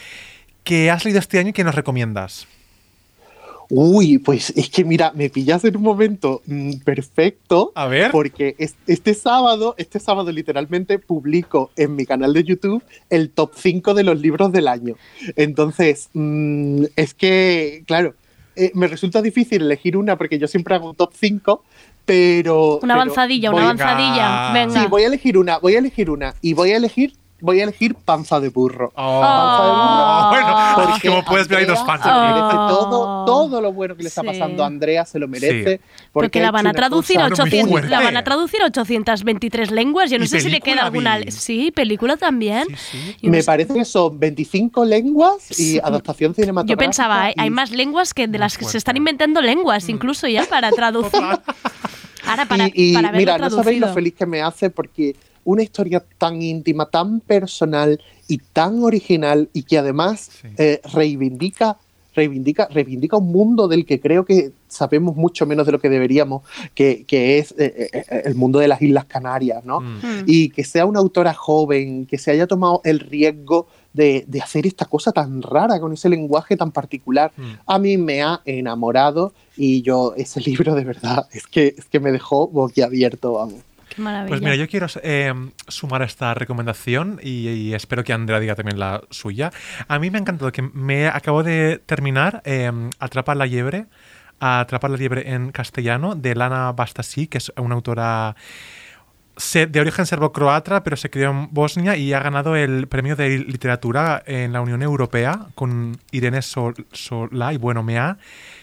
que 0.65 0.91
has 0.91 1.05
leído 1.05 1.21
este 1.21 1.39
año 1.39 1.51
y 1.51 1.53
que 1.53 1.63
nos 1.63 1.77
recomiendas? 1.77 2.49
Uy, 3.75 4.19
pues 4.19 4.51
es 4.55 4.69
que 4.69 4.85
mira, 4.85 5.13
me 5.15 5.31
pillas 5.31 5.65
en 5.65 5.77
un 5.77 5.83
momento 5.83 6.43
mm, 6.47 6.79
perfecto. 6.85 7.73
A 7.75 7.87
ver. 7.87 8.11
Porque 8.11 8.55
es- 8.59 8.75
este 8.87 9.15
sábado, 9.15 9.75
este 9.79 9.99
sábado 9.99 10.31
literalmente 10.31 10.99
publico 10.99 11.71
en 11.77 11.95
mi 11.97 12.05
canal 12.05 12.35
de 12.35 12.45
YouTube 12.45 12.83
el 13.09 13.31
top 13.31 13.53
5 13.57 13.95
de 13.95 14.03
los 14.03 14.21
libros 14.21 14.53
del 14.53 14.69
año. 14.69 14.97
Entonces, 15.37 16.11
mm, 16.13 16.85
es 16.97 17.15
que, 17.15 17.83
claro, 17.87 18.15
eh, 18.57 18.73
me 18.75 18.89
resulta 18.89 19.23
difícil 19.23 19.63
elegir 19.63 19.97
una 19.97 20.19
porque 20.19 20.39
yo 20.39 20.47
siempre 20.49 20.75
hago 20.75 20.91
un 20.91 20.97
top 20.97 21.13
5, 21.19 21.65
pero... 22.13 22.75
Una 22.75 22.81
pero 22.81 22.93
avanzadilla, 22.95 23.51
una 23.51 23.63
avanzadilla. 23.71 24.53
Venga. 24.53 24.81
Sí, 24.83 24.87
voy 24.89 25.03
a 25.05 25.07
elegir 25.07 25.39
una, 25.39 25.59
voy 25.59 25.77
a 25.77 25.79
elegir 25.79 26.11
una 26.11 26.35
y 26.43 26.53
voy 26.53 26.73
a 26.73 26.77
elegir, 26.77 27.15
voy 27.41 27.59
a 27.61 27.65
elegir 27.65 27.95
Panza 27.97 28.39
de 28.39 28.51
Burro. 28.51 28.93
Oh, 28.95 29.21
Panza 29.21 29.65
de 29.65 29.71
burro. 29.73 30.29
bueno, 30.31 30.91
Porque 30.93 31.09
como 31.09 31.25
puedes 31.25 31.49
ver, 31.49 31.59
hay 31.61 31.65
dos 31.65 31.81
merece 32.29 32.57
Oh. 32.57 32.69
todo, 32.69 33.25
todo 33.25 33.61
lo 33.61 33.73
bueno 33.73 33.97
que 33.97 34.03
le 34.05 34.09
está 34.11 34.21
Sí. 34.21 34.27
pasando 34.29 34.63
a 34.63 34.67
Andrea, 34.67 35.05
se 35.07 35.19
lo 35.19 35.27
merece. 35.27 35.81
Porque, 36.13 36.39
ha 36.39 36.43
la 36.43 36.51
van 36.53 36.67
a 36.69 36.73
traducir 36.73 37.19
a 37.19 37.29
cosa 37.31 37.43
muy 37.45 37.49
800, 37.49 37.71
fuerte. 37.71 37.89
la 37.89 38.01
van 38.01 38.17
a 38.17 38.23
traducir 38.25 38.63
a 38.63 38.67
823 38.67 39.71
lenguas. 39.73 40.11
Yo 40.11 40.19
no 40.19 40.27
sé 40.27 40.41
si 40.41 40.51
le 40.51 40.61
queda 40.61 40.83
alguna. 40.85 41.19
vi. 41.19 41.31
Sí, 41.33 41.73
película 41.73 42.17
también. 42.17 42.67
Sí, 42.69 42.77
sí. 42.93 43.17
Yo 43.23 43.29
no 43.29 43.33
Me 43.33 43.41
sé- 43.43 43.47
parece 43.47 43.75
que 43.75 43.85
son 43.85 44.19
25 44.21 44.85
lenguas 44.85 45.51
y 45.51 45.55
Sí. 45.55 45.81
adaptación 45.83 46.33
Yo 46.33 46.37
cinematográfica. 46.43 46.79
pensaba, 46.85 47.23
hay, 47.25 47.35
hay 47.37 47.51
más 47.51 47.71
lenguas 47.73 48.15
que 48.15 48.29
de 48.29 48.39
las 48.39 48.57
que 48.59 48.65
se 48.67 48.79
están 48.79 48.97
inventando 48.97 49.41
lenguas, 49.41 49.89
incluso 49.89 50.29
ya 50.29 50.45
para 50.45 50.71
traducir. 50.71 51.21
Ahora, 52.27 52.47
para, 52.47 52.69
y, 52.69 52.73
y 52.75 52.95
para 52.95 53.11
verlo 53.11 53.19
mira, 53.19 53.39
no 53.39 53.51
sabéis 53.51 53.81
lo 53.81 53.93
feliz 53.93 54.15
que 54.15 54.27
me 54.27 54.43
hace 54.43 54.71
porque 54.71 55.17
una 55.45 55.63
historia 55.63 56.03
tan 56.19 56.41
íntima, 56.41 56.87
tan 56.87 57.21
personal 57.21 58.01
y 58.29 58.39
tan 58.39 58.83
original 58.85 59.49
y 59.53 59.65
que 59.65 59.79
además 59.79 60.31
Sí. 60.41 60.49
eh, 60.57 60.81
reivindica, 60.95 61.79
reivindica, 62.15 62.69
reivindica 62.71 63.17
un 63.17 63.33
mundo 63.33 63.67
del 63.69 63.85
que 63.85 63.99
creo 64.01 64.25
que 64.25 64.53
sabemos 64.69 65.17
mucho 65.17 65.45
menos 65.47 65.67
de 65.67 65.73
lo 65.73 65.81
que 65.81 65.89
deberíamos, 65.89 66.43
que, 66.75 67.05
que 67.07 67.39
es 67.39 67.53
eh, 67.59 67.89
eh, 67.93 68.05
eh, 68.09 68.23
el 68.27 68.35
mundo 68.35 68.59
de 68.59 68.69
las 68.69 68.81
Islas 68.81 69.07
Canarias, 69.07 69.65
¿no? 69.65 69.81
Mm. 69.81 69.97
Mm. 69.97 70.25
y 70.27 70.51
que 70.51 70.65
sea 70.65 70.87
una 70.87 71.01
autora 71.01 71.35
joven, 71.35 72.07
que 72.07 72.19
se 72.19 72.31
haya 72.31 72.47
tomado 72.47 72.81
el 72.85 73.01
riesgo 73.01 73.67
de, 73.93 74.25
de 74.27 74.41
hacer 74.41 74.67
esta 74.67 74.87
cosa 74.87 75.13
tan 75.13 75.43
rara, 75.43 75.81
con 75.81 75.93
ese 75.93 76.09
lenguaje 76.09 76.57
tan 76.57 76.73
particular. 76.73 77.33
Mm. 77.37 77.53
A 77.67 77.79
mí 77.79 77.97
me 77.97 78.23
ha 78.23 78.41
enamorado 78.45 79.33
y 79.57 79.83
yo 79.83 80.15
ese 80.17 80.41
libro 80.41 80.75
de 80.75 80.85
verdad 80.85 81.29
es 81.33 81.47
que, 81.47 81.75
es 81.77 81.85
que 81.87 82.01
me 82.01 82.13
dejó 82.13 82.49
boquiabierto, 82.49 83.35
vamos. 83.35 83.63
Qué 83.95 84.01
maravilla. 84.01 84.29
Pues 84.29 84.41
mira, 84.41 84.57
yo 84.57 84.67
quiero 84.69 84.87
eh, 85.03 85.35
sumar 85.69 86.01
a 86.01 86.07
esta 86.07 86.33
recomendación 86.33 87.21
y, 87.23 87.49
y 87.49 87.75
espero 87.75 88.05
que 88.05 88.15
Andrea 88.15 88.41
diga 88.41 88.55
también 88.55 88.79
la 88.79 89.03
suya. 89.11 89.53
A 89.87 89.99
mí 89.99 90.11
me 90.11 90.17
ha 90.17 90.21
encantado 90.21 90.51
que 90.51 90.63
me 90.63 91.09
acabo 91.09 91.43
de 91.43 91.79
terminar 91.85 92.41
eh, 92.47 92.73
Atrapa 92.99 93.35
la 93.35 93.45
liebre, 93.45 93.87
Atrapar 94.45 94.91
la 94.91 94.97
liebre 94.97 95.33
en 95.33 95.53
castellano, 95.53 96.17
de 96.17 96.35
Lana 96.35 96.73
Bastasi, 96.73 97.29
que 97.29 97.39
es 97.39 97.53
una 97.57 97.77
autora 97.77 98.35
de 99.37 99.81
origen 99.81 100.05
serbo-croata, 100.07 100.83
pero 100.85 100.97
se 100.97 101.09
crió 101.11 101.31
en 101.31 101.49
Bosnia 101.53 101.97
y 101.97 102.13
ha 102.13 102.21
ganado 102.21 102.55
el 102.55 102.87
premio 102.87 103.17
de 103.17 103.39
literatura 103.39 104.23
en 104.27 104.53
la 104.53 104.61
Unión 104.61 104.83
Europea 104.83 105.47
con 105.55 105.97
Irene 106.11 106.43
Sol- 106.43 106.87
Solá. 106.93 107.53
Y 107.53 107.57
bueno, 107.57 107.83
me 107.83 107.99
ha 107.99 108.19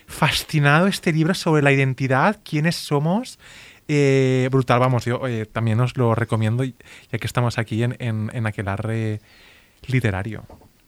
fascinado 0.08 0.88
este 0.88 1.12
libro 1.12 1.34
sobre 1.34 1.62
la 1.62 1.72
identidad, 1.72 2.40
quiénes 2.44 2.76
somos. 2.76 3.40
Eh, 3.88 4.48
brutal, 4.52 4.80
vamos, 4.80 5.06
yo 5.06 5.28
eh, 5.28 5.48
también 5.52 5.80
os 5.80 5.98
lo 5.98 6.14
recomiendo, 6.14 6.64
ya 6.64 7.18
que 7.20 7.26
estamos 7.28 7.58
aquí 7.58 7.82
en, 7.84 7.96
en, 8.00 8.30
en 8.34 8.46
aquelarre 8.46 9.20
literario. 9.88 10.44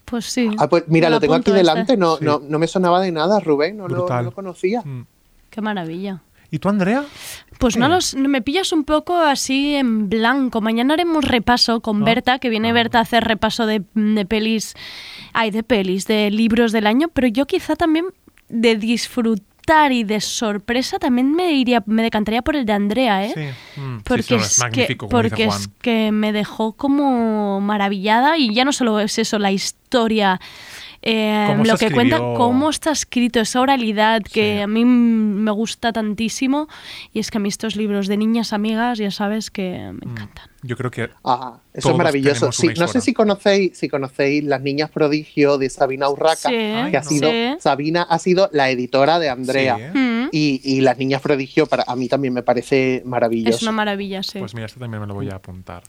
Pues 0.06 0.26
sí. 0.26 0.52
Ah, 0.60 0.68
pues 0.70 0.84
mira, 0.88 1.10
lo 1.10 1.20
tengo 1.20 1.34
aquí 1.34 1.50
este. 1.50 1.58
delante, 1.58 1.98
no, 1.98 2.18
Sí. 2.18 2.26
no, 2.26 2.40
no 2.40 2.60
me 2.60 2.68
sonaba 2.68 3.00
de 3.02 3.12
nada, 3.12 3.40
Rubén, 3.40 3.78
no, 3.78 3.88
lo, 3.88 3.96
no 3.96 4.02
Brutal. 4.02 4.26
lo 4.26 4.32
conocía. 4.32 4.82
Mm. 4.84 5.06
Qué 5.50 5.62
maravilla. 5.62 6.22
¿Y 6.52 6.60
tú, 6.60 6.68
Andrea? 6.70 7.06
Pues 7.60 7.78
no 7.78 7.88
los, 7.88 8.14
me 8.16 8.42
pillas 8.42 8.74
un 8.74 8.84
poco 8.84 9.18
así 9.18 9.76
en 9.76 10.10
blanco. 10.10 10.60
Mañana 10.62 10.96
haremos 10.96 11.24
repaso 11.26 11.80
con 11.82 12.02
Ah. 12.02 12.06
Berta, 12.06 12.40
que 12.40 12.50
viene 12.50 12.70
Ah. 12.72 12.74
Berta 12.74 13.00
a 13.00 13.02
hacer 13.04 13.24
repaso 13.24 13.66
de, 13.66 13.84
de 13.96 14.26
pelis, 14.26 14.74
ay, 15.34 15.52
de 15.52 15.64
pelis, 15.64 16.08
de 16.08 16.30
libros 16.30 16.72
del 16.74 16.88
año, 16.88 17.08
pero 17.14 17.28
yo 17.28 17.46
quizá 17.48 17.76
también 17.76 18.06
de 18.50 18.76
disfrutar 18.76 19.92
y 19.92 20.04
de 20.04 20.20
sorpresa 20.20 21.00
también 21.00 21.32
me 21.34 21.54
iría, 21.54 21.84
me 21.86 22.02
decantaría 22.04 22.42
por 22.42 22.56
el 22.58 22.66
de 22.66 22.74
Andrea, 22.74 23.26
¿eh? 23.26 23.32
Sí. 23.76 23.80
Mm, 23.80 24.00
Porque, 24.04 24.36
es, 24.36 24.58
es 24.60 24.64
que, 24.74 24.96
porque 25.10 25.46
Juan. 25.46 25.60
es 25.60 25.70
que 25.82 26.12
me 26.12 26.34
dejó 26.34 26.74
como 26.74 27.62
maravillada 27.62 28.38
y 28.38 28.54
ya 28.54 28.66
no 28.66 28.74
solo 28.74 29.00
es 29.00 29.18
eso, 29.20 29.40
la 29.40 29.52
historia, 29.52 30.42
eh, 31.02 31.56
lo 31.66 31.78
que 31.78 31.92
cuenta, 31.92 32.16
escribió. 32.18 32.34
cómo 32.38 32.70
está 32.70 32.92
escrito, 32.92 33.40
esa 33.40 33.60
oralidad 33.62 34.22
que 34.22 34.58
Sí. 34.58 34.62
a 34.62 34.68
mí 34.68 34.86
me 34.86 35.52
gusta 35.52 35.92
tantísimo 35.92 36.68
y 37.14 37.20
es 37.20 37.32
que 37.32 37.38
a 37.38 37.42
mí 37.42 37.50
estos 37.50 37.76
libros 37.76 38.08
de 38.08 38.18
niñas 38.18 38.54
amigas 38.54 38.98
ya 39.00 39.12
sabes 39.12 39.50
que 39.52 39.92
me 39.94 40.06
Mm. 40.06 40.10
encantan. 40.12 40.46
Yo 40.64 40.78
creo 40.78 40.92
que 40.92 41.10
Ah, 41.24 41.60
eso 41.74 41.88
Todos 41.88 41.94
es 41.94 41.98
maravilloso. 41.98 42.52
Sí, 42.52 42.68
no 42.78 42.88
sé 42.88 43.02
si 43.02 43.14
conocéis, 43.14 43.76
si 43.78 43.90
conocéis 43.90 44.44
Las 44.44 44.62
Niñas 44.62 44.92
Prodigio 44.92 45.58
de 45.58 45.70
Sabina 45.72 46.08
Urraca, 46.08 46.50
Sí, 46.50 46.56
Ay, 46.56 46.92
que 46.92 46.98
ha 46.98 47.02
no. 47.02 47.10
sido, 47.10 47.30
sí. 47.32 47.56
Sabina 47.60 48.04
ha 48.04 48.20
sido 48.20 48.48
la 48.54 48.70
editora 48.70 49.18
de 49.18 49.30
Andrea. 49.30 49.78
Sí, 49.78 49.82
¿eh? 49.84 49.92
Mm. 49.94 50.30
Y, 50.32 50.62
y 50.64 50.82
Las 50.82 51.00
Niñas 51.00 51.22
Prodigio 51.22 51.66
para 51.66 51.84
a 51.88 51.96
mí 51.96 52.08
también 52.08 52.34
me 52.36 52.44
parece 52.44 53.02
maravilloso. 53.06 53.58
Es 53.58 53.64
una 53.64 53.72
maravilla, 53.72 54.22
sí. 54.22 54.38
Pues 54.38 54.54
mira, 54.54 54.68
esto 54.68 54.80
también 54.80 55.02
me 55.02 55.08
lo 55.08 55.16
voy 55.16 55.30
a 55.30 55.36
apuntar. 55.36 55.82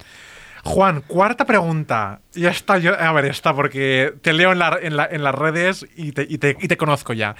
Juan, 0.64 1.02
cuarta 1.06 1.44
pregunta. 1.44 2.20
Ya 2.34 2.50
está, 2.50 2.78
yo, 2.78 2.98
a 2.98 3.12
ver, 3.12 3.24
está, 3.26 3.54
porque 3.54 4.14
te 4.22 4.32
leo 4.32 4.52
en, 4.52 4.58
la- 4.60 4.78
las 5.24 5.34
redes 5.34 5.86
y 5.96 6.12
te 6.12 6.76
conozco 6.76 7.12
ya. 7.12 7.34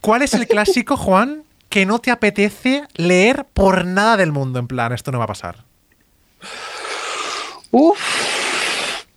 ¿Cuál 0.00 0.22
es 0.22 0.34
el 0.34 0.46
clásico, 0.46 0.96
Juan, 0.96 1.42
que 1.68 1.86
no 1.86 1.98
te 1.98 2.10
apetece 2.10 2.84
leer 2.94 3.46
por 3.52 3.84
nada 3.84 4.16
del 4.16 4.30
mundo? 4.32 4.58
En 4.60 4.68
plan, 4.68 4.92
esto 4.92 5.10
no 5.10 5.18
va 5.18 5.24
a 5.24 5.28
pasar. 5.28 5.64
Uf, 7.70 7.98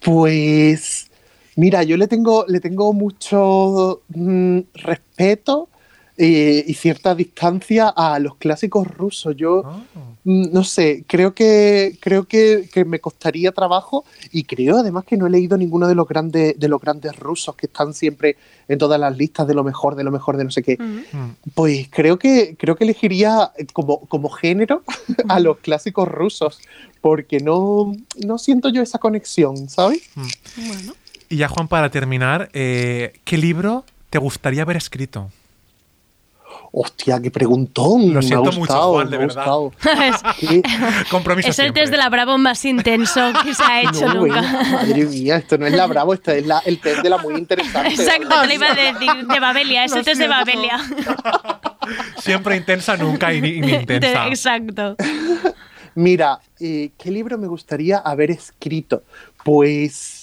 pues 0.04 1.12
mira, 1.56 1.84
yo 1.84 1.98
le 1.98 2.08
tengo, 2.08 2.46
le 2.48 2.60
tengo 2.60 2.93
mucho 2.93 4.02
mm, 4.10 4.60
respeto 4.76 5.70
eh, 6.18 6.63
y 6.66 6.74
cierta 6.76 7.13
distancia 7.13 7.89
a 7.89 8.20
los 8.20 8.38
clásicos 8.38 8.88
rusos. 8.88 9.36
Yo 9.36 9.63
Ah. 9.66 9.84
mm, 10.24 10.53
no 10.53 10.63
sé, 10.63 11.03
creo 11.07 11.34
que 11.34 11.97
creo 11.99 12.26
que, 12.26 12.70
que 12.72 12.86
me 12.86 12.99
costaría 12.99 13.51
trabajo 13.51 14.05
y 14.32 14.43
creo 14.45 14.78
además 14.78 15.03
que 15.05 15.18
no 15.18 15.28
he 15.28 15.30
leído 15.30 15.57
ninguno 15.57 15.88
de 15.88 15.95
los 15.95 16.07
grandes 16.07 16.57
de 16.57 16.68
los 16.68 16.80
grandes 16.80 17.16
rusos 17.18 17.55
que 17.55 17.66
están 17.66 17.93
siempre 17.93 18.38
en 18.68 18.78
todas 18.78 18.99
las 18.99 19.18
listas 19.18 19.45
de 19.47 19.53
lo 19.53 19.63
mejor, 19.63 19.95
de 19.95 20.03
lo 20.03 20.11
mejor, 20.11 20.38
de 20.38 20.45
no 20.45 20.51
sé 20.51 20.63
qué. 20.63 20.78
Mm. 20.80 21.18
Mm. 21.18 21.36
Pues 21.53 21.88
creo 21.89 22.18
que 22.18 22.55
creo 22.57 22.76
que 22.76 22.86
elegiría 22.86 23.51
como, 23.74 24.01
como 24.07 24.30
género 24.30 24.84
a 25.28 25.39
los 25.39 25.57
clásicos 25.57 26.07
rusos, 26.07 26.59
porque 27.01 27.39
no, 27.39 27.95
no 28.26 28.38
siento 28.38 28.70
yo 28.70 28.82
esa 28.82 28.99
conexión, 28.99 29.70
¿sabes? 29.70 30.01
Bueno. 30.55 30.93
Y 31.28 31.38
ya, 31.38 31.47
Juan, 31.47 31.68
para 31.68 31.89
terminar, 31.89 32.49
eh, 32.53 33.13
¿qué 33.24 33.38
libro 33.38 33.84
te 34.09 34.18
gustaría 34.18 34.61
haber 34.61 34.78
escrito? 34.78 35.30
Hostia, 36.78 37.22
qué 37.22 37.32
preguntón. 37.32 38.10
Lo 38.14 38.16
me 38.16 38.22
siento 38.22 38.50
ha 38.50 38.52
mucho, 38.52 38.60
gustado, 38.60 38.92
Juan, 38.94 39.10
de 39.10 39.18
me 39.18 39.24
ha 39.24 39.28
verdad. 39.28 39.46
gustado. 39.46 39.72
es, 40.04 40.16
Sí. 40.50 40.62
Compromiso 41.10 41.48
es 41.48 41.58
el 41.60 41.64
siempre. 41.66 41.82
test 41.84 41.92
de 41.92 41.98
la 41.98 42.10
Bravo 42.10 42.38
más 42.38 42.66
intenso 42.66 43.22
que 43.44 43.54
se 43.56 43.64
ha 43.64 43.82
hecho 43.82 44.08
No, 44.08 44.14
nunca. 44.16 44.42
bueno, 44.42 44.72
madre 44.72 45.06
mía, 45.06 45.38
esto 45.38 45.58
no 45.58 45.68
es 45.68 45.74
la 45.74 45.88
Bravo, 45.88 46.14
esto 46.14 46.32
es 46.32 46.46
la, 46.46 46.60
el 46.66 46.80
test 46.80 47.02
de 47.02 47.10
la 47.10 47.18
muy 47.18 47.36
interesante. 47.36 47.90
Exacto, 47.94 48.42
te 48.42 48.48
lo 48.48 48.54
iba 48.54 48.68
a 48.72 48.76
decir, 48.76 49.26
de 49.26 49.40
Babelia, 49.40 49.86
es 49.86 49.94
el 49.94 50.04
test 50.04 50.20
de. 50.20 50.28
Babelia. 50.28 50.78
Siempre 52.20 52.58
intensa, 52.58 52.98
nunca 52.98 53.34
y 53.34 53.42
ni, 53.42 53.50
y 53.50 53.62
ni 53.62 53.72
intensa. 53.74 54.28
Exacto. 54.28 54.96
Mira, 55.96 56.40
eh, 56.60 56.92
¿qué 56.98 57.10
libro 57.12 57.38
me 57.38 57.48
gustaría 57.48 58.00
haber 58.00 58.32
escrito? 58.32 59.04
Pues 59.44 60.14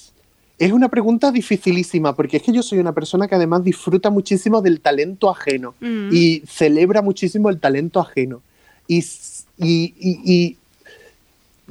es 0.59 0.73
una 0.73 0.89
pregunta 0.89 1.33
dificilísima, 1.33 2.15
porque 2.15 2.37
es 2.37 2.43
que 2.43 2.53
yo 2.53 2.63
soy 2.63 2.79
una 2.79 2.93
persona 2.93 3.27
que 3.27 3.35
además 3.35 3.65
disfruta 3.65 4.11
muchísimo 4.11 4.63
del 4.63 4.81
talento 4.81 5.29
ajeno 5.31 5.75
Mm. 5.81 6.09
y 6.13 6.43
celebra 6.47 7.03
muchísimo 7.03 7.51
el 7.51 7.59
talento 7.59 8.01
ajeno. 8.01 8.41
Y, 8.87 8.99
y- 9.59 9.95
y- 9.99 10.21
y 10.33 10.57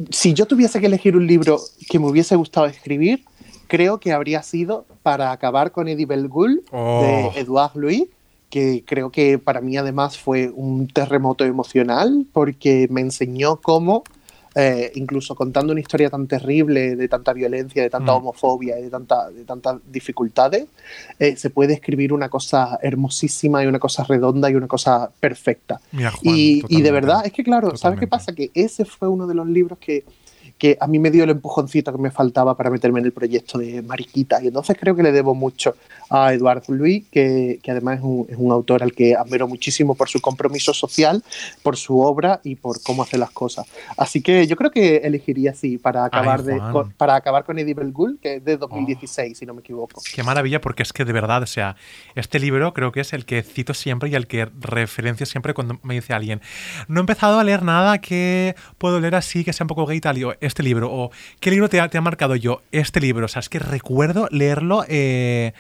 si 0.10 0.34
yo 0.34 0.46
tuviese 0.46 0.80
que 0.80 0.88
elegir 0.88 1.16
un 1.16 1.28
libro 1.28 1.60
que 1.90 2.00
me 2.00 2.08
hubiese 2.08 2.36
gustado 2.36 2.66
escribir, 2.66 3.24
creo 3.68 4.00
que 4.00 4.12
habría 4.12 4.44
sido 4.44 4.86
Para 5.04 5.32
acabar 5.32 5.72
con 5.72 5.88
Eddie 5.88 6.06
Belgul 6.06 6.62
Oh. 6.72 7.02
de 7.34 7.40
Edouard 7.42 7.76
Louis, 7.76 8.04
que 8.52 8.84
creo 8.86 9.10
que 9.10 9.40
para 9.40 9.60
mí 9.62 9.76
además 9.78 10.16
fue 10.18 10.52
un 10.54 10.88
terremoto 10.88 11.44
emocional 11.44 12.26
porque 12.34 12.88
me 12.92 13.02
enseñó 13.02 13.56
cómo, 13.56 14.04
eh, 14.56 14.91
incluso 14.95 15.34
contando 15.36 15.72
una 15.72 15.80
historia 15.80 16.10
tan 16.10 16.28
terrible, 16.28 16.95
de 16.95 17.08
tanta 17.08 17.32
violencia, 17.34 17.84
de 17.84 17.89
tanta 17.89 18.12
Mm. 18.12 18.16
homofobia 18.16 18.80
y 18.80 18.84
de, 18.84 18.89
tanta, 18.89 19.30
de 19.30 19.45
tantas 19.45 19.78
dificultades, 19.91 20.66
eh, 21.20 21.36
se 21.38 21.49
puede 21.49 21.74
escribir 21.74 22.12
una 22.12 22.30
cosa 22.30 22.78
hermosísima 22.82 23.64
y 23.64 23.68
una 23.68 23.80
cosa 23.80 24.04
redonda 24.04 24.49
y 24.49 24.56
una 24.56 24.68
cosa 24.68 25.10
perfecta. 25.20 25.80
Mira, 25.91 26.12
Juan, 26.12 26.36
Y, 26.36 26.64
y 26.68 26.82
de 26.82 26.91
verdad, 26.91 27.26
es 27.26 27.32
que 27.32 27.43
claro, 27.43 27.78
¿sabes 27.78 27.99
qué 27.99 28.08
pasa? 28.08 28.34
Que 28.34 28.52
ese 28.54 28.86
fue 28.86 29.08
uno 29.08 29.28
de 29.28 29.36
los 29.36 29.47
libros 29.47 29.80
que, 29.80 30.04
que 30.58 30.78
a 30.80 30.86
mí 30.86 30.99
me 30.99 31.10
dio 31.10 31.24
el 31.24 31.30
empujoncito 31.32 31.91
que 31.91 31.97
me 31.97 32.12
faltaba 32.12 32.56
para 32.56 32.70
meterme 32.70 32.99
en 32.99 33.06
el 33.06 33.14
proyecto 33.14 33.58
de 33.58 33.82
Mariquita. 33.82 34.43
Y 34.43 34.47
entonces 34.47 34.78
creo 34.80 34.95
que 34.95 35.02
le 35.02 35.12
debo 35.12 35.34
mucho 35.34 35.76
a 36.14 36.34
Eduardo 36.34 36.74
Luis, 36.74 37.05
que, 37.09 37.59
que 37.64 37.72
además 37.72 37.99
es 37.99 38.03
un, 38.03 38.28
es 38.30 38.36
un 38.38 38.51
autor 38.51 38.84
al 38.84 38.91
que 38.91 39.16
admiro 39.16 39.47
muchísimo 39.47 39.95
por 39.95 40.09
su 40.09 40.20
compromiso 40.20 40.74
social, 40.74 41.24
por 41.64 41.78
su 41.78 41.99
obra 42.01 42.41
y 42.43 42.55
por 42.55 42.82
cómo 42.84 43.03
hace 43.03 43.18
las 43.18 43.32
cosas. 43.32 43.66
Así 43.97 44.22
que 44.22 44.45
yo 44.45 44.55
creo 44.57 44.72
que 44.72 44.97
elegiría 44.97 45.51
así 45.51 45.78
para 45.78 46.05
acabar, 46.05 46.43
de, 46.43 46.59
con- 46.72 46.91
para 46.91 47.16
acabar 47.16 47.45
con 47.45 47.57
Eddie 47.57 47.74
Belgul, 47.74 48.20
que 48.22 48.36
es 48.36 48.45
de 48.45 48.57
2016, 48.57 49.38
si 49.38 49.45
no 49.45 49.53
me 49.53 49.62
equivoco. 49.62 50.01
Qué 50.14 50.22
maravilla, 50.22 50.59
porque 50.62 50.84
es 50.84 50.91
que 50.93 51.05
de 51.05 51.14
verdad, 51.14 51.43
o 51.43 51.47
sea, 51.47 51.76
este 52.16 52.39
libro 52.39 52.74
creo 52.74 52.91
que 52.91 52.99
es 52.99 53.14
el 53.14 53.26
que 53.26 53.41
cito 53.41 53.74
siempre 53.74 54.09
y 54.09 54.16
el 54.16 54.28
que 54.28 54.49
referencio 54.59 55.26
siempre 55.26 55.53
cuando 55.53 55.80
me 55.84 55.93
dice 55.93 56.14
alguien, 56.14 56.41
no 56.88 56.99
he 56.99 57.01
empezado 57.01 57.39
a 57.39 57.43
leer 57.43 57.64
nada 57.64 57.99
que 57.99 58.55
puedo 58.78 58.99
leer 58.99 59.16
así, 59.16 59.43
que 59.45 59.53
sea 59.53 59.64
un 59.64 59.70
poco 59.70 59.86
gay 59.86 60.01
tal, 60.01 60.12
este 60.41 60.62
libro, 60.62 60.91
o 60.91 61.09
¿qué 61.39 61.49
libro 61.51 61.70
te 61.70 61.80
ha, 61.80 61.88
te 61.88 61.97
ha 61.97 62.01
marcado 62.01 62.36
yo? 62.36 62.62
Este 62.74 62.99
libro, 62.99 63.26
o 63.26 63.30
sea, 63.30 63.39
es 63.39 63.47
que 63.49 63.59
recuerdo 63.59 64.28
leerlo 64.30 64.84
eh, 64.89 65.53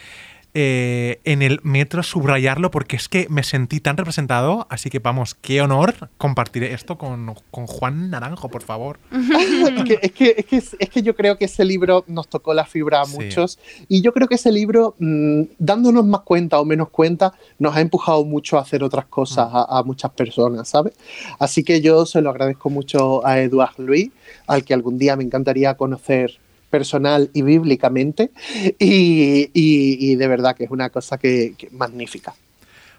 eh, 0.53 1.19
en 1.23 1.41
el 1.41 1.59
metro, 1.63 2.03
subrayarlo, 2.03 2.71
porque 2.71 2.95
es 2.97 3.07
que 3.07 3.27
me 3.29 3.43
sentí 3.43 3.79
tan 3.79 3.95
representado, 3.97 4.67
así 4.69 4.89
que 4.89 4.99
vamos, 4.99 5.33
qué 5.35 5.61
honor 5.61 6.09
compartir 6.17 6.63
esto 6.63 6.97
con, 6.97 7.33
con 7.51 7.67
Juan 7.67 8.09
Naranjo, 8.09 8.49
por 8.49 8.61
favor. 8.63 8.99
es, 9.11 9.83
que, 9.85 9.99
es, 10.01 10.11
que, 10.11 10.35
es, 10.37 10.45
que, 10.45 10.57
es 10.79 10.89
que 10.89 11.01
yo 11.01 11.15
creo 11.15 11.37
que 11.37 11.45
ese 11.45 11.63
libro 11.63 12.03
nos 12.07 12.27
tocó 12.27 12.53
la 12.53 12.65
fibra 12.65 13.01
a 13.01 13.05
Sí. 13.05 13.15
muchos 13.17 13.59
y 13.87 14.01
yo 14.01 14.13
creo 14.13 14.27
que 14.27 14.35
ese 14.35 14.51
libro, 14.51 14.95
mm, 14.99 15.41
dándonos 15.57 16.05
más 16.05 16.21
cuenta 16.21 16.59
o 16.59 16.65
menos 16.65 16.89
cuenta, 16.89 17.33
nos 17.57 17.75
ha 17.75 17.81
empujado 17.81 18.23
mucho 18.25 18.57
a 18.57 18.61
hacer 18.61 18.83
otras 18.83 19.05
cosas 19.05 19.49
Mm. 19.51 19.55
a, 19.55 19.79
a 19.79 19.83
muchas 19.83 20.11
personas, 20.11 20.67
¿sabes? 20.67 20.93
Así 21.39 21.63
que 21.63 21.81
yo 21.81 22.05
se 22.05 22.21
lo 22.21 22.29
agradezco 22.29 22.69
mucho 22.69 23.25
a 23.25 23.39
Eduard 23.39 23.75
Luis, 23.79 24.11
al 24.47 24.63
que 24.65 24.73
algún 24.73 24.97
día 24.97 25.15
me 25.15 25.23
encantaría 25.23 25.75
conocer 25.75 26.39
personal 26.71 27.29
y 27.33 27.43
bíblicamente 27.43 28.31
y, 28.79 30.15
de 30.15 30.27
verdad 30.27 30.55
que 30.55 30.63
es 30.63 30.71
una 30.71 30.89
cosa 30.89 31.17
que, 31.17 31.53
que 31.57 31.69
magnífica. 31.69 32.33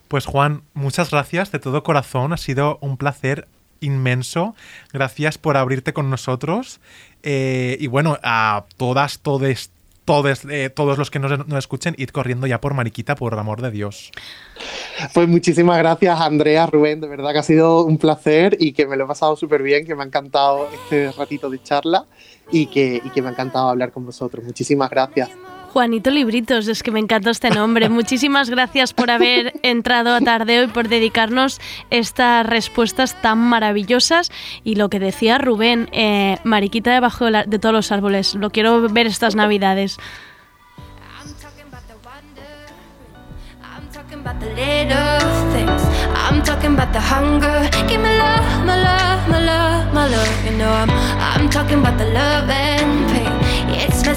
Pues 0.09 0.27
Juan, 0.27 0.63
muchas 0.75 1.11
gracias 1.11 1.51
de 1.51 1.59
todo 1.59 1.83
corazón. 1.83 2.33
Ha 2.33 2.37
sido 2.37 2.79
un 2.83 2.97
placer 2.97 3.49
inmenso. 3.83 4.55
Gracias 4.93 5.39
por 5.39 5.57
abrirte 5.57 5.93
con 5.93 6.11
nosotros. 6.11 6.81
Eh, 7.23 7.77
y 7.81 7.87
bueno, 7.87 8.19
a 8.23 8.65
todas, 8.77 9.21
todes, 9.21 9.71
todos, 10.05 10.45
eh, 10.49 10.71
todos 10.71 10.99
los 10.99 11.11
que 11.11 11.19
nos, 11.19 11.47
nos 11.47 11.59
escuchen, 11.59 11.95
id 11.99 12.11
corriendo 12.11 12.47
ya 12.47 12.61
por 12.61 12.75
Mariquita, 12.75 13.15
por 13.15 13.39
amor 13.39 13.63
de 13.63 13.71
Dios. 13.71 14.11
Pues 15.15 15.29
muchísimas 15.29 15.79
gracias, 15.79 16.21
Andrea, 16.21 16.67
Rubén. 16.67 17.01
De 17.01 17.09
verdad 17.09 17.33
que 17.33 17.39
ha 17.39 17.43
sido 17.43 17.85
un 17.85 17.99
placer 17.99 18.57
y 18.61 18.73
que 18.73 18.87
me 18.87 18.97
lo 18.97 19.05
he 19.05 19.09
pasado 19.09 19.37
súper 19.37 19.63
bien, 19.63 19.87
que 19.87 19.95
me 19.95 20.03
ha 20.03 20.07
encantado 20.07 20.69
este 20.73 21.13
ratito 21.13 21.51
de 21.51 21.63
charla 21.63 22.07
y 22.51 22.67
que, 22.67 23.01
y 23.05 23.11
que 23.11 23.23
me 23.23 23.29
ha 23.29 23.33
encantado 23.33 23.69
hablar 23.69 23.93
con 23.93 24.05
vosotros. 24.05 24.45
Muchísimas 24.45 24.91
gracias. 24.91 25.31
Juanito 25.73 26.11
Libritos, 26.11 26.69
es 26.69 26.83
que 26.83 26.91
me 26.91 27.01
encanta 27.01 27.31
este 27.31 27.49
nombre. 27.49 27.89
Muchísimas 27.89 28.51
gracias 28.51 28.93
por 28.93 29.11
haber 29.11 29.55
entrado 29.63 30.15
a 30.15 30.21
Tardeo 30.21 30.65
y 30.65 30.67
por 30.67 30.89
dedicarnos 30.89 31.61
estas 31.89 32.45
respuestas 32.45 33.21
tan 33.23 33.39
maravillosas. 33.39 34.31
Y 34.65 34.75
lo 34.75 34.91
que 34.91 34.99
decía 35.01 35.39
Rubén, 35.39 35.89
eh, 35.93 36.37
Mariquita 36.45 36.93
debajo 36.93 37.25
de, 37.25 37.31
la- 37.31 37.45
todos 37.47 37.73
los 37.75 37.91
árboles. 37.91 38.35
Lo 38.35 38.51
quiero 38.51 38.87
ver 38.91 39.07
estas 39.07 39.35
navidades. 39.35 39.97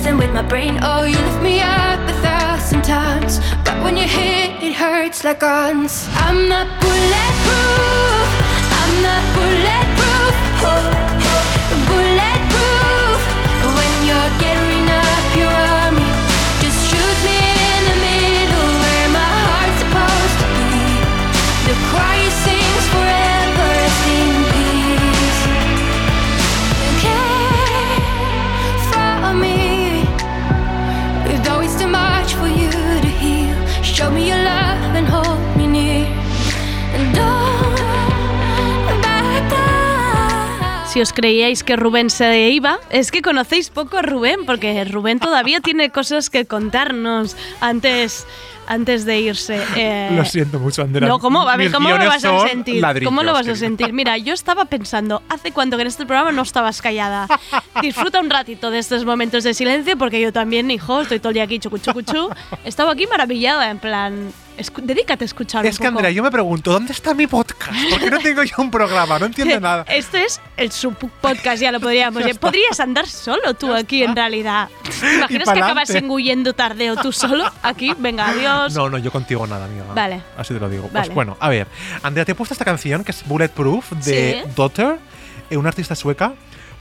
Messing 0.05 0.17
with 0.19 0.33
my 0.33 0.47
brain. 0.47 0.77
Oh, 0.81 1.03
you 1.03 1.17
lift 1.17 1.41
me 1.41 1.61
up 1.61 1.99
a 2.09 2.13
thousand 2.21 2.83
times, 2.83 3.39
but 3.63 3.75
when 3.83 3.97
you 3.97 4.03
hit, 4.03 4.51
it 4.63 4.73
hurts 4.73 5.23
like 5.23 5.39
guns. 5.39 6.07
I'm 6.13 6.47
not 6.47 6.67
bulletproof. 6.81 8.27
I'm 8.79 8.93
not 9.07 9.23
bulletproof. 9.35 10.35
Bulletproof. 11.89 13.19
When 13.77 13.93
you're 14.07 14.31
getting 14.43 14.74
Si 40.95 41.01
os 41.01 41.11
creíais 41.11 41.61
que 41.67 41.75
Rubén 41.75 42.09
se 42.09 42.47
iba, 42.51 42.79
es 42.89 43.11
que 43.11 43.21
conocéis 43.21 43.69
poco 43.69 43.97
a 43.97 44.01
Rubén, 44.01 44.45
porque 44.45 44.81
Rubén 44.85 45.19
todavía 45.19 45.59
tiene 45.59 45.89
cosas 45.89 46.29
que 46.29 46.45
contarnos 46.45 47.35
antes, 47.59 48.25
antes 48.65 49.03
de 49.03 49.19
irse. 49.19 49.61
Eh, 49.75 50.11
Lo 50.15 50.23
siento 50.23 50.57
mucho, 50.57 50.83
Andrea. 50.83 51.09
No, 51.09 51.19
¿cómo, 51.19 51.41
a 51.49 51.57
ver, 51.57 51.65
Mis 51.67 51.73
¿cómo 51.75 51.89
lo 51.89 51.97
vas 51.97 52.23
a 52.23 52.47
sentir? 52.47 52.81
¿Cómo 53.03 53.23
lo 53.23 53.33
vas 53.33 53.45
a 53.49 53.57
sentir? 53.57 53.91
Mira, 53.91 54.17
yo 54.17 54.33
estaba 54.33 54.63
pensando, 54.63 55.21
¿hace 55.27 55.51
cuánto 55.51 55.75
que 55.75 55.81
en 55.81 55.87
este 55.87 56.05
programa 56.05 56.31
no 56.31 56.43
estabas 56.43 56.81
callada? 56.81 57.27
Disfruta 57.81 58.21
un 58.21 58.29
ratito 58.29 58.71
de 58.71 58.79
estos 58.79 59.03
momentos 59.03 59.43
de 59.43 59.53
silencio, 59.53 59.97
porque 59.97 60.21
yo 60.21 60.31
también, 60.31 60.71
hijo, 60.71 61.01
estoy 61.01 61.19
todo 61.19 61.31
el 61.31 61.33
día 61.33 61.43
aquí 61.43 61.59
chucu 61.59 61.77
chucu 61.77 62.03
chu. 62.03 62.29
Estaba 62.63 62.93
aquí 62.93 63.05
maravillada, 63.05 63.69
en 63.69 63.79
plan, 63.79 64.31
escu- 64.57 64.81
dedícate 64.83 65.23
a 65.23 65.27
escuchar 65.27 65.65
Es 65.65 65.75
un 65.79 65.83
que, 65.83 65.89
poco. 65.89 65.99
Andrea, 65.99 66.11
yo 66.11 66.23
me 66.23 66.31
pregunto, 66.31 66.71
¿dónde 66.71 66.93
está 66.93 67.13
mi 67.13 67.27
podcast? 67.27 67.71
¿Por 67.89 67.99
qué 67.99 68.09
no 68.11 68.19
tengo 68.19 68.43
yo 68.43 68.55
un 68.59 68.71
programa? 68.71 69.19
No 69.19 69.25
entiendo 69.27 69.59
nada. 69.61 69.83
Esto 69.87 70.17
es 70.17 70.39
el 70.57 70.71
sub 70.71 70.95
podcast, 71.21 71.61
ya 71.61 71.71
lo 71.71 71.79
podríamos. 71.79 72.23
Ya. 72.25 72.33
Podrías 72.33 72.79
andar 72.79 73.07
solo 73.07 73.53
tú 73.53 73.73
aquí 73.73 74.03
en 74.03 74.15
realidad. 74.15 74.69
¿Te 74.99 75.15
imaginas 75.15 75.49
que 75.49 75.59
acabas 75.59 75.89
engullendo 75.91 76.53
tardeo 76.53 76.95
tú 76.95 77.11
solo 77.11 77.45
aquí? 77.63 77.93
Venga, 77.97 78.29
adiós. 78.29 78.73
No, 78.73 78.89
no, 78.89 78.97
yo 78.97 79.11
contigo 79.11 79.45
nada, 79.47 79.65
amiga. 79.65 79.85
Vale. 79.93 80.21
Así 80.37 80.53
te 80.53 80.59
lo 80.59 80.69
digo. 80.69 80.89
Vale. 80.91 81.05
Pues 81.07 81.15
bueno, 81.15 81.37
a 81.39 81.49
ver. 81.49 81.67
Andrea, 82.03 82.25
te 82.25 82.31
he 82.31 82.35
puesto 82.35 82.53
esta 82.53 82.65
canción 82.65 83.03
que 83.03 83.11
es 83.11 83.25
Bulletproof 83.27 83.91
de 83.91 84.41
Sí. 84.43 84.51
Daughter, 84.55 84.97
eh, 85.49 85.57
una 85.57 85.69
artista 85.69 85.95
sueca. 85.95 86.33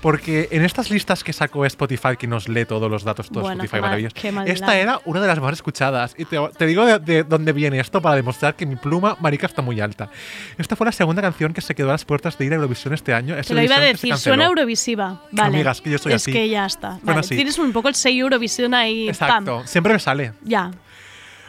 Porque 0.05 0.49
en 0.53 0.63
estas 0.63 0.91
listas 0.91 1.25
que 1.25 1.33
sacó 1.33 1.65
Spotify, 1.65 2.17
que 2.19 2.27
nos 2.27 2.47
lee 2.47 2.67
todos 2.67 2.91
los 2.91 3.05
datos, 3.05 3.31
todo 3.31 3.41
Bueno, 3.41 3.63
Spotify 3.65 3.71
qué 3.77 3.81
mal- 3.81 3.89
maravilloso, 3.89 4.17
qué 4.21 4.33
maldad. 4.33 4.53
esta 4.55 4.77
era 4.79 5.01
una 5.07 5.19
de 5.23 5.27
las 5.29 5.41
más 5.41 5.55
escuchadas. 5.55 6.15
Y 6.19 6.27
te, 6.27 6.37
te 6.59 6.67
digo 6.67 6.85
de, 6.85 6.99
de 6.99 7.25
dónde 7.25 7.53
viene 7.55 7.81
esto 7.81 8.03
para 8.03 8.15
demostrar 8.15 8.55
que 8.55 8.67
mi 8.67 8.77
pluma, 8.77 9.17
marica, 9.21 9.47
está 9.47 9.63
muy 9.63 9.81
alta. 9.81 10.11
Esta 10.59 10.77
fue 10.77 10.85
la 10.85 10.93
segunda 10.93 11.23
canción 11.23 11.55
que 11.55 11.63
se 11.63 11.75
quedó 11.75 11.89
a 11.89 11.93
las 11.93 12.05
puertas 12.05 12.37
de 12.37 12.45
ir 12.45 12.53
a 12.53 12.57
Eurovisión 12.57 12.93
este 12.93 13.15
año. 13.15 13.35
Esta 13.35 13.49
Te 13.49 13.55
lo 13.55 13.63
iba 13.63 13.77
a 13.77 13.81
decir, 13.81 14.15
suena 14.19 14.45
Eurovisiva. 14.45 15.23
Vale. 15.33 15.49
Amigas, 15.57 15.81
que 15.81 15.89
yo 15.89 15.97
soy 15.97 16.13
es 16.13 16.23
así. 16.23 16.33
que 16.33 16.51
ya 16.51 16.67
está. 16.67 16.91
Bueno, 17.03 17.15
Vale, 17.15 17.23
sí. 17.23 17.35
Tienes 17.35 17.59
un 17.59 17.73
poco 17.73 17.89
el 17.89 17.95
sello 17.95 18.25
Eurovisión 18.25 18.75
ahí. 18.75 19.09
Exacto, 19.09 19.57
Pam. 19.61 19.67
siempre 19.67 19.95
me 19.95 19.99
sale. 19.99 20.35
Ya. 20.43 20.71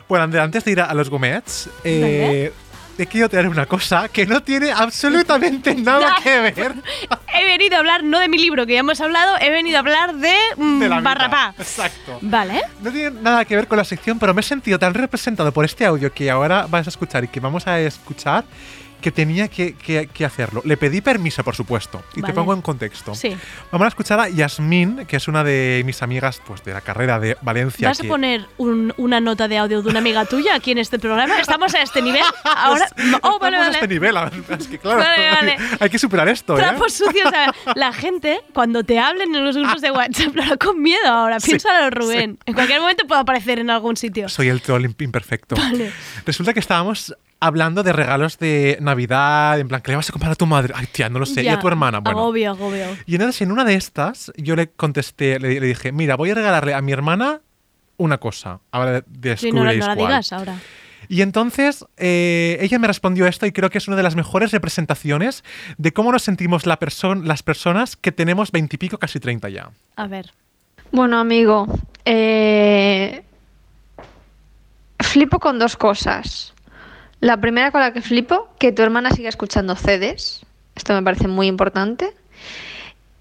Bueno, 0.07 0.39
antes 0.39 0.63
de 0.63 0.71
ir 0.71 0.79
a, 0.79 0.85
a 0.85 0.93
los 0.93 1.09
gomets, 1.09 1.67
eh, 1.83 2.53
te 2.95 3.07
quiero 3.07 3.29
traer 3.29 3.47
una 3.47 3.65
cosa 3.65 4.07
que 4.09 4.25
no 4.25 4.41
tiene 4.41 4.71
absolutamente 4.71 5.75
nada 5.75 6.15
que 6.23 6.39
ver 6.39 6.73
He 7.33 7.45
venido 7.45 7.75
a 7.75 7.79
hablar 7.79 8.03
no 8.03 8.19
de 8.19 8.29
mi 8.29 8.37
libro, 8.37 8.65
que 8.65 8.73
ya 8.73 8.79
hemos 8.79 9.01
hablado, 9.01 9.35
he 9.41 9.49
venido 9.49 9.77
a 9.77 9.79
hablar 9.79 10.15
de, 10.15 10.35
mm, 10.55 10.79
de 10.79 10.89
la 10.89 10.99
vida. 10.99 11.09
Barrapá. 11.09 11.53
Exacto. 11.57 12.17
Vale. 12.21 12.61
No 12.81 12.91
tiene 12.91 13.11
nada 13.21 13.43
que 13.45 13.55
ver 13.55 13.67
con 13.67 13.77
la 13.77 13.83
sección, 13.83 14.19
pero 14.19 14.33
me 14.33 14.41
he 14.41 14.43
sentido 14.43 14.79
tan 14.79 14.93
representado 14.93 15.51
por 15.51 15.65
este 15.65 15.85
audio 15.85 16.13
que 16.13 16.31
ahora 16.31 16.67
vas 16.69 16.87
a 16.87 16.89
escuchar 16.89 17.23
y 17.25 17.27
que 17.27 17.39
vamos 17.39 17.67
a 17.67 17.79
escuchar 17.79 18.45
que 19.01 19.11
tenía 19.11 19.47
que, 19.47 19.75
que- 19.75 20.07
que 20.07 20.25
hacerlo. 20.25 20.61
Le 20.65 20.77
pedí 20.77 21.01
permiso, 21.01 21.43
por 21.43 21.55
supuesto. 21.55 22.01
Y 22.15 22.21
Vale. 22.21 22.33
te 22.33 22.35
pongo 22.39 22.53
en 22.53 22.61
contexto. 22.61 23.13
Sí. 23.15 23.35
Vamos 23.71 23.85
a 23.85 23.89
escuchar 23.89 24.19
a 24.19 24.29
Yasmín, 24.29 25.05
que 25.05 25.17
es 25.17 25.27
una 25.27 25.43
de 25.43 25.83
mis 25.85 26.01
amigas 26.01 26.41
pues, 26.45 26.63
de 26.63 26.73
la 26.73 26.81
carrera 26.81 27.19
de 27.19 27.37
Valencia. 27.41 27.87
¿Vas 27.89 27.99
a 28.01 28.03
poner 28.03 28.47
un- 28.57 28.93
una 28.97 29.19
nota 29.19 29.47
de 29.47 29.57
audio 29.57 29.81
de 29.81 29.89
una 29.89 29.99
amiga 29.99 30.25
tuya 30.25 30.55
aquí 30.55 30.71
en 30.71 30.79
este 30.79 30.97
programa? 30.99 31.39
¿Estamos 31.39 31.73
a 31.75 31.81
este 31.81 32.01
nivel? 32.01 32.23
Ahora. 32.43 32.87
Oh, 33.21 33.37
vale, 33.39 33.57
Estamos 33.57 33.57
a 33.57 33.59
vale. 33.59 33.71
este 33.73 33.87
nivel. 33.87 34.15
Es 34.59 34.67
que, 34.67 34.79
claro, 34.79 34.99
Vale, 34.99 35.29
vale. 35.29 35.57
hay 35.79 35.89
que 35.89 35.99
superar 35.99 36.27
esto, 36.29 36.55
¿eh? 36.57 36.61
Trapos 36.61 36.93
sucios. 36.93 37.31
La 37.75 37.93
gente, 37.93 38.39
cuando 38.53 38.83
te 38.83 38.97
hablen 38.99 39.35
en 39.35 39.45
los 39.45 39.55
grupos 39.55 39.81
de 39.81 39.91
WhatsApp, 39.91 40.05
lo 40.35 40.43
hará 40.43 40.57
con 40.57 40.81
miedo 40.81 41.07
ahora. 41.07 41.39
Sí, 41.39 41.51
Piénsalo, 41.51 41.89
Rubén. 41.91 42.39
En 42.45 42.53
cualquier 42.53 42.79
momento 42.81 43.05
puedo 43.07 43.21
aparecer 43.21 43.59
en 43.59 43.69
algún 43.69 43.97
sitio. 43.97 44.29
Soy 44.29 44.47
el 44.49 44.61
troll 44.61 44.85
imp- 44.85 45.01
imperfecto. 45.03 45.55
Vale. 45.55 45.91
Resulta 46.25 46.53
que 46.53 46.59
estábamos 46.59 47.15
hablando 47.45 47.83
de 47.83 47.93
regalos 47.93 48.37
de 48.39 48.77
Navidad, 48.81 49.59
en 49.59 49.67
plan, 49.67 49.81
¿qué 49.81 49.91
le 49.91 49.97
vas 49.97 50.09
a 50.09 50.11
comprar 50.11 50.31
a 50.31 50.35
tu 50.35 50.45
madre? 50.45 50.73
Ay, 50.75 50.87
tía, 50.91 51.09
no 51.09 51.19
lo 51.19 51.25
sé. 51.25 51.43
Y 51.43 51.47
a 51.47 51.59
tu 51.59 51.67
hermana, 51.67 51.99
bueno. 51.99 52.19
Agobio, 52.19 52.51
agobio. 52.51 52.97
Y 53.05 53.15
entonces 53.15 53.41
en 53.41 53.51
una 53.51 53.63
de 53.65 53.75
estas 53.75 54.31
yo 54.37 54.55
le 54.55 54.69
contesté, 54.69 55.39
le, 55.39 55.59
le 55.59 55.67
dije, 55.67 55.91
mira, 55.91 56.15
voy 56.15 56.31
a 56.31 56.35
regalarle 56.35 56.73
a 56.73 56.81
mi 56.81 56.91
hermana 56.91 57.41
una 57.97 58.17
cosa. 58.17 58.59
Ahora 58.71 58.99
Sí, 58.99 59.05
no, 59.07 59.19
descubriréis 59.21 59.79
no 59.79 59.87
la 59.87 59.95
digas 59.95 60.33
ahora. 60.33 60.59
Y 61.07 61.21
entonces 61.21 61.85
eh, 61.97 62.57
ella 62.61 62.79
me 62.79 62.87
respondió 62.87 63.27
esto 63.27 63.45
y 63.45 63.51
creo 63.51 63.69
que 63.69 63.77
es 63.77 63.87
una 63.87 63.95
de 63.95 64.01
las 64.01 64.15
mejores 64.15 64.51
representaciones 64.51 65.43
de 65.77 65.93
cómo 65.93 66.11
nos 66.11 66.23
sentimos 66.23 66.65
la 66.65 66.79
perso- 66.79 67.21
las 67.23 67.43
personas 67.43 67.95
que 67.95 68.11
tenemos 68.11 68.51
veintipico, 68.51 68.97
casi 68.97 69.19
treinta 69.19 69.49
ya. 69.49 69.69
A 69.97 70.07
ver. 70.07 70.33
Bueno, 70.91 71.19
amigo, 71.19 71.67
eh, 72.05 73.23
flipo 74.99 75.39
con 75.39 75.59
dos 75.59 75.77
cosas. 75.77 76.54
La 77.25 77.37
primera 77.37 77.71
con 77.71 77.81
la 77.81 77.91
que 77.91 78.03
flipo, 78.03 78.49
que 78.59 78.71
tu 78.71 78.83
hermana 78.83 79.09
siga 79.09 79.29
escuchando 79.29 79.75
CDs. 79.75 80.45
Esto 80.75 80.93
me 80.93 81.01
parece 81.01 81.27
muy 81.27 81.47
importante. 81.47 82.13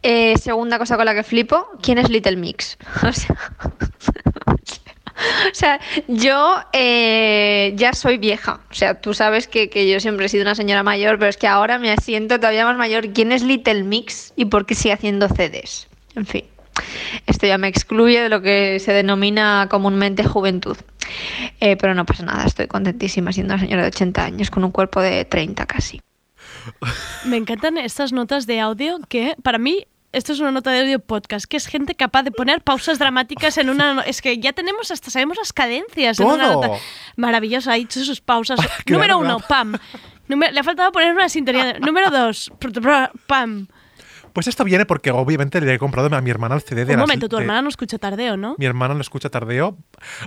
Eh, 0.03 0.37
segunda 0.37 0.79
cosa 0.79 0.97
con 0.97 1.07
la 1.07 1.15
que 1.15 1.23
flipo, 1.23 1.67
¿quién 1.81 1.97
es 1.97 2.11
Little 2.11 2.37
Mix? 2.37 2.77
O 5.51 5.55
sea, 5.55 5.81
yo 6.07 6.57
eh, 6.75 7.73
ya 7.77 7.95
soy 7.95 8.19
vieja. 8.19 8.61
O 8.71 8.75
sea, 8.75 9.01
tú 9.01 9.15
sabes 9.15 9.49
que, 9.49 9.71
que 9.71 9.91
yo 9.91 9.99
siempre 10.01 10.27
he 10.27 10.29
sido 10.29 10.43
una 10.43 10.55
señora 10.55 10.83
mayor, 10.83 11.19
pero 11.19 11.31
es 11.31 11.39
que 11.39 11.47
ahora 11.47 11.79
me 11.79 11.97
siento 11.97 12.37
todavía 12.37 12.67
más 12.67 12.77
mayor. 12.77 13.11
¿Quién 13.15 13.33
es 13.33 13.43
Little 13.43 13.85
Mix 13.85 14.35
y 14.37 14.45
por 14.45 14.67
qué 14.67 14.75
sigue 14.75 14.93
haciendo 14.93 15.29
CDs? 15.29 15.89
En 16.15 16.27
fin. 16.27 16.45
Esto 17.27 17.47
ya 17.47 17.57
me 17.57 17.69
excluye 17.69 18.21
de 18.21 18.29
lo 18.29 18.43
que 18.43 18.81
se 18.81 18.93
denomina 18.93 19.67
comúnmente 19.71 20.25
juventud. 20.25 20.77
Eh, 21.61 21.77
pero 21.77 21.95
no 21.95 22.05
pasa 22.07 22.25
nada, 22.25 22.45
estoy 22.45 22.67
contentísima 22.67 23.33
siendo 23.33 23.55
una 23.55 23.63
señora 23.63 23.83
de 23.83 23.89
80 23.89 24.25
años 24.25 24.51
con 24.51 24.65
un 24.65 24.71
cuerpo 24.71 25.01
de 25.01 25.25
30 25.25 25.67
casi. 25.67 26.01
Me 27.25 27.37
encantan 27.37 27.77
estas 27.79 28.13
notas 28.13 28.47
de 28.47 28.61
audio 28.61 28.99
que, 29.09 29.37
para 29.43 29.59
mí, 29.59 29.87
esto 30.13 30.33
es 30.33 30.41
una 30.41 30.53
nota 30.53 30.71
de 30.71 30.81
audio 30.81 30.99
podcast, 31.01 31.45
que 31.47 31.57
es 31.57 31.67
gente 31.67 31.95
capaz 31.95 32.23
de 32.23 32.31
poner 32.31 32.63
pausas 32.63 32.99
dramáticas 32.99 33.59
en 33.59 33.69
una... 33.69 34.03
Es 34.03 34.23
que 34.23 34.39
ya 34.39 34.53
tenemos, 34.53 34.91
hasta 34.91 35.11
sabemos 35.11 35.37
las 35.37 35.53
cadencias 35.53 36.21
en 36.21 36.27
una 36.27 36.53
nota. 36.53 36.71
Maravilloso, 37.17 37.71
ha 37.71 37.75
dicho 37.75 38.03
sus 38.05 38.21
pausas. 38.21 38.61
crear 38.85 39.01
Número 39.01 39.19
uno, 39.19 39.41
pam. 39.41 39.77
Número- 40.29 40.53
le 40.53 40.61
ha 40.61 40.65
faltado 40.65 40.93
poner 40.93 41.13
una 41.13 41.29
sintonía. 41.29 41.79
Número 41.81 42.11
dos, 42.11 42.51
pam. 43.27 43.67
Pues 44.35 44.47
esto 44.49 44.65
viene 44.65 44.85
porque 44.85 45.11
obviamente 45.13 45.61
le 45.63 45.73
he 45.73 45.79
comprado 45.79 46.15
a 46.15 46.21
mi 46.21 46.29
hermana 46.29 46.57
el 46.57 46.61
CD 46.61 46.85
de 46.85 46.93
Un 46.93 46.99
las- 46.99 47.07
momento, 47.09 47.29
tu 47.29 47.37
de- 47.37 47.43
hermana 47.43 47.63
no 47.63 47.69
escucha 47.71 47.97
tardeo, 47.99 48.37
¿no? 48.37 48.57
Mi 48.59 48.67
hermana 48.67 48.93
lo 48.93 49.01
escucha 49.01 49.31
tardeo. 49.31 49.79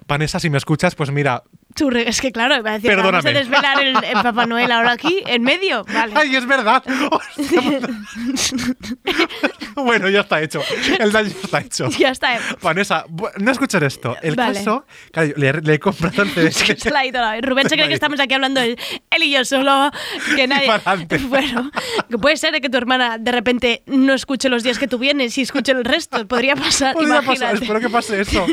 Vanessa, 0.08 0.40
si 0.40 0.50
me 0.50 0.58
escuchas, 0.58 0.96
pues 0.96 1.12
mira, 1.12 1.44
Tu 1.78 1.90
re- 1.90 2.10
es 2.10 2.20
que 2.22 2.32
claro, 2.32 2.56
iba 2.58 2.72
a 2.72 2.74
decir, 2.80 2.90
vamos 2.96 3.06
a 3.06 3.22
Perdóname. 3.22 3.34
desvelar 3.40 3.80
el, 3.82 3.96
el 4.04 4.14
Papá 4.24 4.46
Noel 4.48 4.72
ahora 4.72 4.94
aquí, 4.94 5.22
en 5.28 5.44
medio. 5.44 5.86
Vale. 5.94 6.14
¡Ay, 6.16 6.36
es 6.36 6.46
verdad! 6.46 6.84
Bueno, 9.76 10.10
ya 10.10 10.22
está 10.22 10.42
hecho. 10.42 10.62
El 11.00 11.12
daño 11.12 11.28
está 11.44 11.60
hecho. 11.60 11.88
ya 11.90 12.10
está. 12.10 12.40
Vanessa, 12.64 13.06
bu- 13.08 13.32
no 13.38 13.52
escuches 13.52 13.80
esto. 13.84 14.16
El 14.24 14.36
Vale. 14.36 14.56
caso, 14.58 14.86
claro, 15.12 15.34
le, 15.38 15.54
le 15.62 15.74
he 15.76 15.80
comprado 15.80 16.26
CD. 16.34 16.52
Se 16.52 16.90
la 16.90 17.00
ha 17.02 17.06
ido 17.06 17.22
la- 17.22 17.40
Rubén 17.42 17.70
se 17.70 17.76
cree 17.76 17.88
que 17.88 17.94
estamos 17.94 18.20
aquí 18.20 18.34
hablando 18.34 18.60
él, 18.60 18.76
él 19.12 19.24
y 19.24 19.32
yo 19.32 19.46
solo, 19.46 19.92
que 20.36 20.48
nadie... 20.48 20.68
Bueno, 21.30 21.70
que 22.10 22.18
puede 22.18 22.38
ser 22.38 22.60
que 22.60 22.70
tu 22.70 22.78
hermana 22.78 23.18
de 23.20 23.32
repente 23.32 23.84
no 23.86 24.14
escuche 24.14 24.50
los 24.50 24.64
días 24.64 24.80
que 24.80 24.88
tú 24.88 24.98
vienes 24.98 25.38
y 25.38 25.42
escuche 25.42 25.72
el 25.74 25.86
resto. 25.86 26.28
Podría 26.28 26.56
pasar, 26.56 26.94
Podría 26.94 27.16
imagínate. 27.22 27.40
pasar, 27.40 27.56
espero 27.62 27.80
que 27.80 27.90
pase 27.90 28.22
eso. 28.22 28.48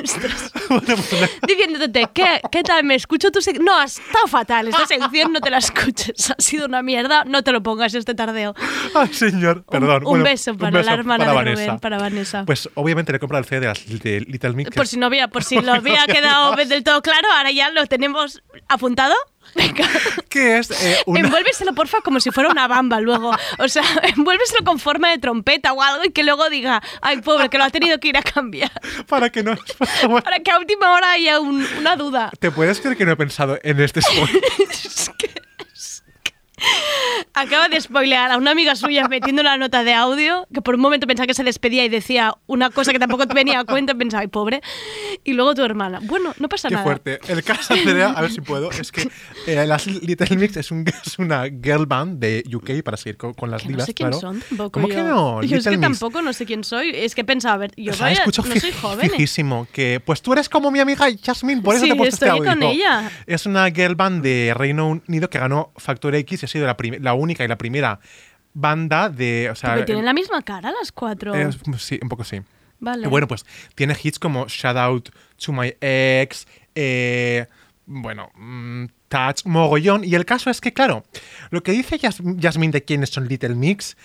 Bueno, 0.69 0.83
pues, 0.87 1.31
Diciéndote, 1.47 2.07
¿qué, 2.13 2.41
¿qué 2.51 2.63
tal? 2.63 2.85
¿Me 2.85 2.97
escucho 3.15 3.31
tu 3.31 3.41
sección? 3.41 3.65
No, 3.65 3.79
ha 3.79 3.85
estado 3.85 4.27
fatal. 4.27 4.69
Esta 4.69 4.87
sección 4.87 5.33
no 5.33 5.41
te 5.41 5.51
la 5.51 5.59
escuches. 5.59 6.31
Ha 6.31 6.41
sido 6.43 6.67
una 6.67 6.83
mierda. 6.83 7.25
No 7.25 7.43
te 7.43 7.53
lo 7.53 7.63
pongas 7.63 7.95
este 7.95 8.15
tardeo. 8.15 8.55
Ay, 8.95 9.13
señor, 9.13 9.65
perdón. 9.65 10.03
Un, 10.03 10.07
un 10.07 10.11
Bueno, 10.11 10.25
beso 10.25 10.57
para 10.57 10.83
la 10.83 10.95
hermana 10.95 11.25
para 11.25 11.31
de 11.31 11.37
Vanessa. 11.37 11.65
Rubén, 11.67 11.79
para 11.81 11.99
Vanessa. 11.99 12.45
Pues 12.45 12.69
obviamente 12.75 13.13
le 13.13 13.17
he 13.17 13.21
comprado 13.21 13.43
el 13.43 13.49
CD 13.49 13.73
de 14.03 14.21
Little 14.21 14.53
Mix. 14.53 14.75
por 14.75 14.87
si 14.87 14.97
no 14.99 15.07
había, 15.07 15.29
por 15.29 15.45
si 15.45 15.61
lo 15.61 15.73
había 15.73 16.07
quedado 16.07 16.57
del 16.57 16.83
todo 16.83 17.03
claro, 17.03 17.29
ahora 17.37 17.51
ya 17.53 17.71
lo 17.71 17.87
tenemos 17.87 18.43
apuntado. 18.69 19.15
Venga. 19.55 19.89
que 20.29 20.59
es 20.59 20.71
eh, 20.71 20.99
una- 21.07 21.21
Envuélveselo, 21.21 21.75
porfa, 21.75 22.01
como 22.01 22.21
si 22.21 22.31
fuera 22.31 22.51
una 22.51 22.67
bamba 22.69 23.01
luego. 23.01 23.33
O 23.59 23.69
sea, 23.69 23.83
envuélveselo 24.17 24.65
con 24.65 24.79
forma 24.79 25.11
de 25.11 25.19
trompeta 25.19 25.73
o 25.73 25.83
algo 25.83 26.05
y 26.05 26.11
que 26.11 26.23
luego 26.25 26.49
diga, 26.51 26.83
ay, 27.03 27.21
pobre, 27.23 27.49
que 27.49 27.59
lo 27.59 27.65
ha 27.65 27.71
tenido 27.71 27.99
que 28.01 28.09
ir 28.09 28.17
a 28.17 28.23
cambiar. 28.23 28.71
para 29.09 29.31
que 29.31 29.43
no. 29.43 29.55
Para 30.23 30.39
que 30.41 30.51
a 30.51 30.59
última 30.59 30.93
hora 30.93 31.13
haya 31.13 31.41
un- 31.41 31.67
una 31.79 31.97
duda. 31.97 32.31
¿Te 32.39 32.51
puedes 32.51 32.81
creer 32.81 32.97
que 32.97 33.05
no 33.05 33.13
he 33.13 33.17
pensado 33.17 33.59
en 33.63 33.81
este 33.81 34.01
spoiler? 34.03 34.43
Es 34.71 35.11
que- 35.19 35.35
Acaba 37.37 37.69
de 37.69 37.81
spoilear 37.81 38.31
a 38.31 38.37
una 38.37 38.53
amiga 38.53 38.77
suya 38.77 39.09
metiendo 39.09 39.43
una 39.43 39.57
nota 39.57 39.83
de 39.83 39.93
audio 39.93 40.47
que 40.55 40.63
por 40.63 40.77
un 40.77 40.81
momento 40.81 41.07
pensaba 41.07 41.27
que 41.27 41.35
se 41.35 41.43
despedía 41.43 41.85
y 41.85 41.89
decía 41.89 42.35
una 42.47 42.71
cosa 42.71 42.93
que 42.93 42.99
tampoco 42.99 43.27
te 43.27 43.35
venía 43.35 43.61
a 43.61 43.65
cuenta. 43.65 43.95
Pensaba, 43.95 44.21
ay, 44.23 44.29
pobre. 44.29 44.61
Y 45.25 45.33
luego 45.33 45.55
tu 45.55 45.63
hermana. 45.65 46.01
Bueno, 46.03 46.33
no 46.39 46.49
pasa 46.49 46.69
Qué 46.69 46.75
nada. 46.75 46.85
fuerte. 46.85 47.19
El 47.29 47.43
caso, 47.43 47.75
Andrea, 47.75 48.11
a 48.11 48.21
ver 48.23 48.31
si 48.31 48.41
puedo, 48.41 48.71
es 48.71 48.93
que 48.93 49.09
eh, 49.47 49.67
las 49.67 49.87
Little 49.87 50.37
Mix 50.37 50.57
es, 50.57 50.71
un, 50.71 50.85
es 50.87 51.19
una 51.19 51.45
girl 51.45 51.87
band 51.87 52.21
de 52.21 52.45
UK, 52.53 52.83
para 52.85 52.97
seguir 52.97 53.17
con, 53.17 53.35
con 53.35 53.51
las 53.51 53.63
Que 53.63 53.69
no 53.69 53.73
divas, 53.73 53.87
sé 53.87 53.95
quién 53.95 54.11
claro. 54.11 54.21
son 54.21 54.41
tampoco. 54.41 54.71
¿Cómo 54.73 54.89
yo. 54.89 54.95
que 54.95 55.03
no? 55.03 55.43
Yo 55.43 55.57
es 55.57 55.65
que 55.65 55.71
Mix. 55.71 55.81
tampoco 55.81 56.23
no 56.23 56.33
sé 56.33 56.47
quién 56.47 56.63
soy. 56.63 56.91
Es 56.95 57.15
que 57.15 57.25
pensaba, 57.25 57.55
a 57.55 57.59
ver, 57.59 57.73
yo 57.77 57.93
O 57.93 57.95
sea, 57.95 58.07
vaya- 58.07 58.25
no 58.27 58.33
soy 58.61 58.73
joven. 58.81 59.07
¿eh? 59.07 59.11
fijísimo 59.11 59.67
que 59.73 60.01
pues 60.05 60.23
tú 60.23 60.33
eres 60.33 60.49
como 60.49 60.71
mi 60.71 60.79
amiga 60.79 61.07
Jasmine, 61.23 61.63
por 61.63 61.75
eso 61.75 61.85
Sí, 61.85 61.91
te 61.91 61.95
he 61.95 61.99
puesto 61.99 62.15
este 62.15 62.27
estoy 62.27 62.39
audio. 62.49 62.51
con 62.53 62.63
ella. 62.63 63.11
Es 63.27 63.47
una 63.47 63.67
girl 63.71 63.95
band 63.97 64.23
de 64.23 64.53
Reino 64.57 65.01
Unido 65.09 65.29
que 65.29 65.39
ganó 65.39 65.73
Factor 65.77 66.15
X 66.15 66.43
y 66.43 66.47
ha 66.47 66.49
sido 66.55 66.67
la, 67.01 67.15
única 67.15 67.45
y 67.45 67.49
la 67.49 67.57
primera 67.59 67.99
banda 68.53 69.09
de, 69.09 69.51
o 69.51 69.55
sea, 69.55 69.85
tienen 69.85 69.99
el- 70.01 70.05
la 70.07 70.13
misma 70.13 70.43
cara 70.43 70.71
las 70.73 70.93
cuatro. 70.93 71.35
es- 71.35 71.59
sí, 71.79 71.99
un 72.03 72.09
poco 72.09 72.25
sí. 72.25 72.41
vale. 72.81 73.07
Bueno, 73.09 73.27
pues 73.29 73.45
tiene 73.75 73.97
hits 74.01 74.19
como 74.19 74.47
Shout 74.49 74.77
Out 74.77 75.09
to 75.45 75.53
My 75.53 75.75
Ex, 75.81 76.47
eh, 76.75 77.47
bueno, 77.87 78.31
mm, 78.37 78.85
Touch, 79.09 79.45
Mogollón. 79.45 80.05
Y 80.05 80.15
el 80.15 80.25
caso 80.25 80.51
es 80.51 80.61
que, 80.61 80.73
claro, 80.73 81.05
lo 81.51 81.63
que 81.63 81.73
dice 81.73 81.99
Yas- 81.99 82.21
Yasmín 82.37 82.71
de 82.71 82.83
quiénes 82.85 83.11
son 83.11 83.27
Little 83.29 83.55
Mix, 83.55 83.97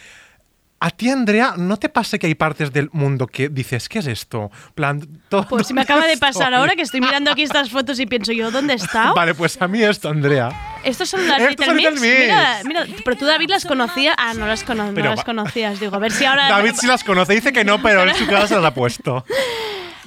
a 0.81 0.91
ti, 0.91 1.09
Andrea, 1.09 1.55
¿no 1.57 1.75
te 1.77 1.89
pasa 1.89 2.17
que 2.17 2.27
hay 2.27 2.35
partes 2.35 2.71
del 2.71 2.89
mundo 2.93 3.27
que 3.27 3.49
dices, 3.49 3.89
¿qué 3.89 3.99
es 3.99 4.07
esto? 4.07 4.49
Plan, 4.75 5.01
todo- 5.27 5.45
Pues 5.49 5.67
si 5.67 5.73
me 5.73 5.81
acaba 5.81 6.07
de 6.07 6.15
pasar 6.17 6.43
estoy? 6.43 6.53
ahora 6.59 6.75
que 6.75 6.83
estoy 6.83 7.01
mirando 7.01 7.31
aquí 7.31 7.43
estas 7.43 7.69
fotos 7.69 7.99
y 7.99 8.05
pienso 8.05 8.31
yo, 8.31 8.49
¿dónde 8.49 8.75
está? 8.75 9.11
Vale, 9.13 9.35
pues 9.35 9.61
a 9.61 9.67
mí 9.67 9.81
esto, 9.83 10.07
Andrea. 10.09 10.49
Estos 10.83 11.09
son 11.09 11.27
las 11.27 11.39
Estos 11.41 11.67
Little 11.67 11.73
Mix. 11.73 12.01
Little 12.01 12.09
Mix. 12.09 12.19
Mira, 12.21 12.59
mira, 12.65 12.85
pero 13.03 13.17
tú 13.17 13.25
David 13.25 13.49
las 13.49 13.65
conocías. 13.65 14.15
Ah, 14.17 14.33
no 14.33 14.47
las, 14.47 14.63
cono- 14.63 14.85
no 14.87 14.93
Pero 14.93 15.09
las 15.09 15.19
va- 15.19 15.23
conocías. 15.23 15.79
Digo, 15.79 15.95
a 15.95 15.99
ver 15.99 16.11
si 16.11 16.25
ahora. 16.25 16.47
David 16.49 16.73
sí 16.79 16.87
las 16.87 17.03
conoce, 17.03 17.33
dice 17.33 17.51
que 17.53 17.63
no, 17.65 17.81
pero 17.81 18.03
en 18.03 18.15
su 18.15 18.25
casa 18.27 18.47
se 18.47 18.55
las 18.55 18.63
ha 18.65 18.73
puesto. 18.73 19.25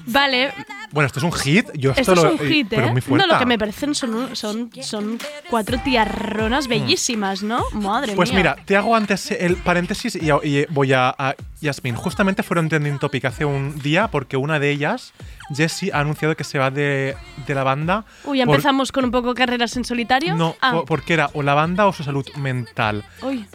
Vale, 0.06 0.52
Bueno, 0.90 1.06
esto 1.06 1.20
es 1.20 1.24
un 1.24 1.32
hit. 1.32 1.66
Yo 1.74 1.90
esto 1.90 2.00
esto 2.00 2.12
es 2.14 2.22
lo, 2.22 2.32
un 2.32 2.38
hit, 2.50 2.66
¿eh? 2.72 2.76
Pero 2.76 2.92
muy 2.92 3.00
fuerte. 3.00 3.26
no, 3.26 3.32
lo 3.32 3.38
que 3.38 3.46
me 3.46 3.58
parecen 3.58 3.94
son, 3.94 4.34
son, 4.36 4.70
son 4.82 5.18
cuatro 5.48 5.78
tiarronas 5.78 6.66
bellísimas, 6.68 7.42
¿no? 7.42 7.62
Madre 7.72 8.12
Mm. 8.12 8.16
Pues 8.16 8.30
mía. 8.30 8.38
mira, 8.38 8.56
te 8.64 8.76
hago 8.76 8.94
antes 8.96 9.30
el 9.30 9.56
paréntesis 9.56 10.16
y, 10.16 10.30
y 10.46 10.66
voy 10.70 10.92
a, 10.92 11.14
a 11.16 11.34
Yasmin. 11.60 11.94
Justamente 11.94 12.42
fueron 12.42 12.68
trending 12.68 12.98
topic 12.98 13.24
hace 13.26 13.44
un 13.44 13.78
día 13.78 14.08
porque 14.08 14.36
una 14.36 14.58
de 14.58 14.70
ellas, 14.70 15.12
Jessie, 15.54 15.90
ha 15.92 16.00
anunciado 16.00 16.34
que 16.36 16.44
se 16.44 16.58
va 16.58 16.70
de, 16.70 17.16
de 17.46 17.54
la 17.54 17.62
banda. 17.64 18.04
Uy, 18.24 18.38
ya 18.38 18.46
por- 18.46 18.56
empezamos 18.56 18.92
con 18.92 19.04
un 19.04 19.10
poco 19.10 19.34
carreras 19.34 19.76
en 19.76 19.84
solitario. 19.84 20.34
No, 20.34 20.56
ah, 20.60 20.72
por- 20.72 20.84
porque 20.86 21.14
era 21.14 21.30
o 21.34 21.42
la 21.42 21.54
banda 21.54 21.86
o 21.86 21.92
su 21.92 22.02
salud 22.02 22.26
mental. 22.36 23.04
uy. 23.22 23.46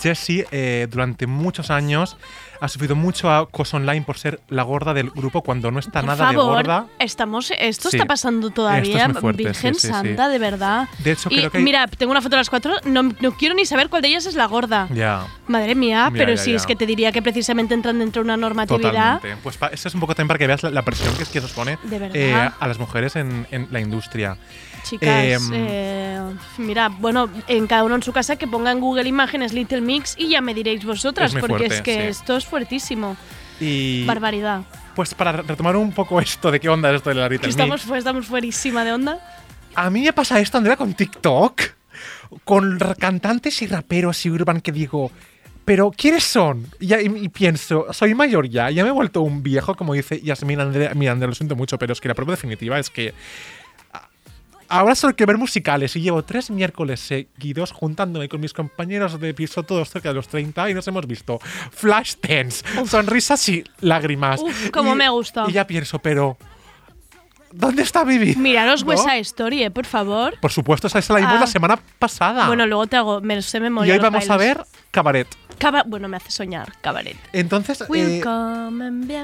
Jessie, 0.00 0.46
eh, 0.50 0.88
durante 0.90 1.26
muchos 1.26 1.70
años, 1.70 2.16
ha 2.62 2.68
sufrido 2.68 2.94
mucho 2.94 3.28
acoso 3.28 3.76
online 3.76 4.02
por 4.02 4.18
ser 4.18 4.40
la 4.48 4.62
gorda 4.62 4.94
del 4.94 5.10
grupo 5.10 5.42
cuando 5.42 5.72
no 5.72 5.80
está 5.80 6.00
Por 6.00 6.04
nada 6.10 6.26
favor, 6.32 6.34
de 6.58 6.62
gorda. 6.72 6.86
estamos, 7.00 7.52
esto 7.58 7.90
Sí. 7.90 7.96
está 7.96 8.06
pasando 8.06 8.50
todavía, 8.50 9.06
es 9.06 9.18
fuerte, 9.18 9.42
Virgen 9.44 9.74
sí, 9.74 9.80
sí, 9.80 9.86
sí. 9.88 9.92
Santa, 9.92 10.28
de 10.28 10.38
verdad. 10.38 10.88
De 10.98 11.10
hecho, 11.12 11.28
y 11.32 11.38
creo 11.38 11.50
que 11.50 11.58
hay- 11.58 11.64
mira, 11.64 11.88
tengo 11.88 12.12
una 12.12 12.22
foto 12.22 12.36
de 12.36 12.40
las 12.40 12.50
cuatro, 12.50 12.74
no, 12.84 13.02
no 13.02 13.32
quiero 13.36 13.56
ni 13.56 13.66
saber 13.66 13.88
cuál 13.88 14.02
de 14.02 14.08
ellas 14.08 14.26
es 14.26 14.36
la 14.36 14.46
gorda. 14.46 14.86
Ya. 14.94 15.26
Madre 15.48 15.74
mía, 15.74 16.08
Ya, 16.12 16.16
pero 16.16 16.34
ya, 16.34 16.36
si 16.40 16.50
ya. 16.52 16.56
es 16.58 16.66
que 16.66 16.76
te 16.76 16.86
diría 16.86 17.10
que 17.10 17.20
precisamente 17.20 17.74
entran 17.74 17.98
dentro 17.98 18.22
de 18.22 18.26
una 18.26 18.36
normatividad. 18.36 19.16
Totalmente. 19.16 19.42
Pues 19.42 19.58
eso 19.72 19.88
es 19.88 19.94
un 19.94 20.00
poco 20.00 20.14
también 20.14 20.28
para 20.28 20.38
que 20.38 20.46
veas 20.46 20.62
la, 20.62 20.70
la 20.70 20.82
presión 20.82 21.12
que, 21.16 21.24
es 21.24 21.28
que 21.30 21.40
nos 21.40 21.50
pone 21.52 21.78
eh, 22.14 22.48
a 22.60 22.68
las 22.68 22.78
mujeres 22.78 23.16
en, 23.16 23.46
en 23.50 23.66
la 23.72 23.80
industria. 23.80 24.36
Chicas, 24.84 25.08
Em, 25.48 25.50
eh, 25.54 26.20
mira, 26.58 26.88
bueno, 26.88 27.28
en 27.46 27.66
cada 27.66 27.84
uno 27.84 27.94
en 27.94 28.02
su 28.02 28.12
casa 28.12 28.36
que 28.36 28.46
ponga 28.46 28.70
en 28.72 28.80
Google 28.80 29.08
Imágenes 29.08 29.52
Little 29.52 29.80
Mix 29.80 30.14
y 30.18 30.28
ya 30.30 30.40
me 30.40 30.54
diréis 30.54 30.84
vosotras, 30.84 31.34
Es 31.34 31.40
porque 31.40 31.56
fuerte, 31.56 31.74
es 31.76 31.82
que 31.82 31.94
sí. 31.94 32.00
esto 32.08 32.36
es 32.36 32.44
fuertísimo. 32.46 33.16
Y 33.60 34.04
Barbaridad. 34.06 34.62
pues 34.96 35.14
para 35.14 35.32
retomar 35.32 35.76
un 35.76 35.92
poco 35.92 36.20
esto 36.20 36.50
de 36.50 36.58
qué 36.58 36.68
onda 36.68 36.90
es 36.90 36.96
esto 36.96 37.10
de 37.10 37.16
la 37.16 37.28
Little 37.28 37.48
estamos, 37.48 37.76
Mix, 37.80 37.86
fu- 37.86 37.94
estamos 37.94 38.26
fuerísima 38.26 38.84
de 38.84 38.92
onda. 38.92 39.18
A 39.74 39.88
mí 39.88 40.02
me 40.02 40.12
pasa 40.12 40.40
esto, 40.40 40.58
Andrea, 40.58 40.76
con 40.76 40.94
TikTok, 40.94 41.60
con 42.44 42.78
cantantes 42.98 43.62
y 43.62 43.66
raperos 43.66 44.24
y 44.26 44.30
urban 44.30 44.60
que 44.60 44.72
digo, 44.72 45.10
pero 45.64 45.90
¿quiénes 45.96 46.24
son? 46.24 46.66
Y, 46.80 46.88
ya- 46.88 47.00
y- 47.00 47.06
y 47.24 47.28
pienso, 47.28 47.86
soy 47.92 48.14
mayor 48.14 48.48
ya, 48.48 48.68
ya 48.70 48.82
me 48.82 48.88
he 48.88 48.92
vuelto 48.92 49.20
un 49.22 49.42
viejo, 49.42 49.74
como 49.76 49.94
dice 49.94 50.20
Yasmin 50.20 50.60
Andrea. 50.60 50.92
Mira, 50.94 51.12
Andrea, 51.12 51.28
lo 51.28 51.34
siento 51.34 51.54
mucho, 51.56 51.78
pero 51.78 51.92
es 51.92 52.00
que 52.00 52.08
la 52.08 52.14
prueba 52.14 52.32
definitiva 52.32 52.78
es 52.78 52.90
que 52.90 53.14
ahora 54.72 54.94
solo 54.94 55.14
que 55.14 55.26
ver 55.26 55.38
musicales 55.38 55.94
y 55.96 56.00
llevo 56.00 56.22
tres 56.24 56.50
miércoles 56.50 57.00
seguidos 57.00 57.72
juntándome 57.72 58.28
con 58.28 58.40
mis 58.40 58.52
compañeros 58.52 59.20
de 59.20 59.34
piso 59.34 59.62
todos 59.62 59.88
cerca 59.90 60.08
de 60.08 60.14
los 60.14 60.28
30 60.28 60.70
y 60.70 60.74
nos 60.74 60.86
hemos 60.88 61.06
visto 61.06 61.38
flash 61.70 62.14
dance, 62.22 62.64
sonrisas 62.86 63.48
y 63.48 63.64
lágrimas. 63.80 64.40
Uf, 64.40 64.70
cómo 64.70 64.92
Y- 64.94 64.96
me 64.96 65.08
gusta. 65.08 65.44
Y 65.48 65.52
ya 65.52 65.66
pienso, 65.66 65.98
pero 66.00 66.36
¿dónde 67.52 67.82
está 67.82 68.04
mi 68.04 68.18
vida? 68.18 68.38
Miraros 68.40 68.84
¿No? 68.84 68.92
Story, 68.92 69.64
eh, 69.64 69.70
por 69.70 69.84
favor. 69.86 70.38
Por 70.40 70.50
supuesto, 70.52 70.86
esa 70.86 70.98
esa 70.98 71.12
la 71.12 71.20
vimos 71.20 71.34
Ah. 71.36 71.40
la 71.40 71.46
semana 71.46 71.78
pasada. 71.98 72.46
Bueno, 72.46 72.66
luego 72.66 72.86
te 72.86 72.96
hago, 72.96 73.20
me 73.20 73.40
sé 73.42 73.60
memoria. 73.60 73.88
y 73.88 73.92
hoy 73.96 74.02
los 74.02 74.10
vamos 74.10 74.28
a 74.30 74.36
ver 74.36 74.64
Cabaret. 74.90 75.28
Caba- 75.62 75.84
bueno, 75.86 76.08
me 76.08 76.16
hace 76.16 76.30
soñar, 76.32 76.72
cabaret. 76.80 77.16
Entonces, 77.32 77.80
eh. 77.94 78.22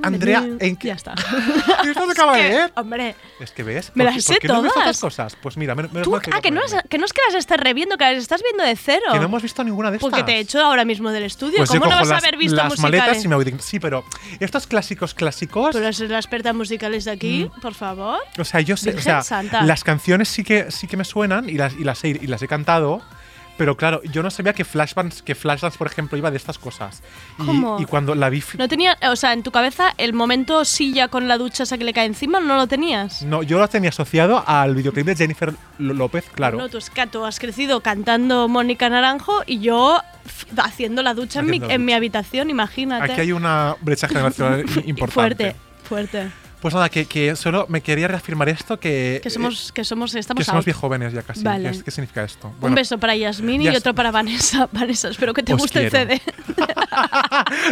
Andrea, 0.02 0.47
¿en 0.60 0.77
qué- 0.77 0.89
Ya 0.89 0.94
está. 0.94 1.15
¿Esto 1.85 2.06
de 2.06 2.15
Cabaret? 2.15 2.73
Hombre, 2.77 3.16
Es 3.40 3.51
que 3.51 3.62
ves. 3.62 3.90
Me 3.94 4.05
¿por 4.05 4.15
las 4.15 4.24
sé 4.24 4.35
por 4.35 4.43
qué 4.43 4.48
no 4.48 4.62
ves 4.62 4.73
todas. 4.73 4.86
estas 4.89 5.01
cosas? 5.01 5.36
Pues 5.43 5.56
mira, 5.56 5.74
men- 5.74 5.89
menos 5.93 6.05
tú, 6.09 6.19
que 6.20 6.31
ah, 6.32 6.40
que 6.40 6.51
no, 6.51 6.60
las- 6.60 6.82
que 6.89 6.98
no 6.98 7.05
es 7.05 7.12
que 7.12 7.20
las 7.27 7.35
estás 7.35 7.59
reviendo, 7.59 7.97
que 7.97 8.05
las 8.05 8.16
estás 8.19 8.43
viendo 8.43 8.62
de 8.62 8.77
cero. 8.77 9.02
Que 9.12 9.19
no 9.19 9.24
hemos 9.24 9.43
visto 9.43 9.65
ninguna 9.65 9.90
de 9.90 9.97
estas. 9.97 10.10
Porque 10.10 10.23
te 10.24 10.36
he 10.36 10.39
hecho 10.40 10.60
ahora 10.65 10.85
mismo 10.85 11.10
del 11.10 11.24
estudio. 11.24 11.59
Pues 11.59 11.70
¿Cómo 11.70 11.86
no 11.86 11.90
vas 11.90 12.09
a 12.10 12.15
las, 12.15 12.23
haber 12.23 12.36
visto 12.36 12.56
las 12.56 12.66
musicales? 12.70 13.01
maletas 13.01 13.24
y 13.24 13.28
me 13.28 13.35
voy. 13.36 13.55
Sí, 13.60 13.81
pero 13.81 14.05
estos 14.40 14.66
clásicos 14.66 15.15
clásicos. 15.15 15.73
Tú 15.73 15.78
eres 15.78 15.98
la 16.01 16.19
experta 16.19 16.51
en 16.51 16.56
musicales 16.56 17.05
de 17.05 17.10
aquí, 17.10 17.51
por 17.60 17.74
favor. 17.74 18.19
o 18.39 18.44
sea, 18.44 18.60
yo 18.60 18.77
sé, 18.77 18.94
o 18.94 19.01
sea, 19.01 19.23
Santa. 19.23 19.62
las 19.62 19.82
canciones 19.85 20.28
sí 20.28 20.44
que 20.44 20.70
sí 20.70 20.86
que 20.86 20.97
me 20.97 21.05
suenan 21.05 21.48
y 21.48 21.55
las 21.55 21.74
y 21.74 21.85
las 21.85 22.02
he, 22.05 22.09
y 22.10 22.27
las 22.27 22.43
he 22.43 22.48
cantado. 22.48 23.02
Pero 23.59 23.76
claro, 23.76 24.01
yo 24.05 24.22
no 24.22 24.30
sabía 24.30 24.52
que 24.55 24.64
Flashdance, 24.64 25.22
que 25.22 25.35
Flashdance, 25.35 25.76
por 25.76 25.89
ejemplo, 25.89 26.16
iba 26.16 26.30
de 26.30 26.36
estas 26.36 26.56
cosas. 26.59 27.02
Y, 27.40 27.44
¿Cómo? 27.44 27.78
y 27.80 27.85
cuando 27.85 28.14
la 28.14 28.30
vi, 28.30 28.43
No 28.56 28.68
tenía, 28.68 28.97
o 29.10 29.16
sea, 29.16 29.32
en 29.35 29.43
tu 29.43 29.51
cabeza 29.51 29.93
el 29.98 30.12
momento 30.12 30.64
silla 30.64 31.09
con 31.09 31.28
la 31.28 31.36
ducha 31.36 31.64
esa 31.64 31.76
que 31.76 31.85
le 31.85 31.93
cae 31.93 32.06
encima 32.06 32.40
no 32.40 32.56
lo 32.56 32.66
tenías. 32.68 33.22
no, 33.22 33.43
yo 33.43 33.59
lo 33.59 33.68
tenía 33.68 33.90
asociado 33.90 34.43
al 34.47 34.74
videoclip 34.74 35.06
de 35.06 35.16
Jennifer 35.16 35.52
López, 35.78 36.24
claro. 36.35 36.56
No, 36.56 36.68
tú, 36.68 36.78
es 36.78 36.89
que 36.89 37.06
tú 37.09 37.24
has 37.24 37.39
crecido 37.40 37.80
cantando 37.80 38.48
Mónica 38.48 38.89
Naranjo 38.89 39.43
y 39.44 39.59
yo 39.59 40.01
haciendo 40.56 41.02
la 41.02 41.14
ducha 41.14 41.40
en 41.40 41.47
mi, 41.47 41.59
la 41.59 41.74
en 41.74 41.80
mi 41.85 41.93
ducha. 41.93 41.97
habitación, 41.97 42.51
imagínate. 42.51 43.12
Aquí 43.12 43.20
hay 43.22 43.32
una 43.32 43.74
brecha 43.80 44.06
generacional 44.09 44.60
importante. 44.86 45.12
Fuerte, 45.12 45.56
fuerte. 45.85 46.48
Pues 46.60 46.74
nada, 46.74 46.89
que, 46.89 47.05
que 47.06 47.36
solo 47.36 47.66
me 47.68 47.82
quería 47.82 48.09
reafirmar 48.09 48.48
esto, 48.48 48.80
que, 48.80 49.20
Que 49.22 49.30
somos, 49.30 49.70
que 49.70 49.85
somos, 49.85 50.12
eh, 50.14 50.18
estamos 50.18 50.40
que 50.40 50.44
somos 50.44 50.59
out. 50.60 50.64
viejóvenes 50.64 51.12
ya 51.12 51.22
casi. 51.22 51.43
Vale. 51.44 51.70
¿Qué, 51.70 51.82
qué 51.85 51.90
significa 51.93 52.24
esto? 52.24 52.52
Un 52.60 52.74
beso 52.74 52.98
para 52.98 53.14
Yasmín 53.14 53.62
y 53.62 53.68
otro 53.68 53.94
para 53.94 54.10
Vanessa. 54.10 54.68
Vanessa, 54.72 55.09
espero 55.09 55.32
que 55.35 55.43
te 55.44 55.55
Os 55.55 55.60
guste 55.60 55.89
quiero. 55.89 56.12
el 56.12 56.18
CD. 56.18 56.22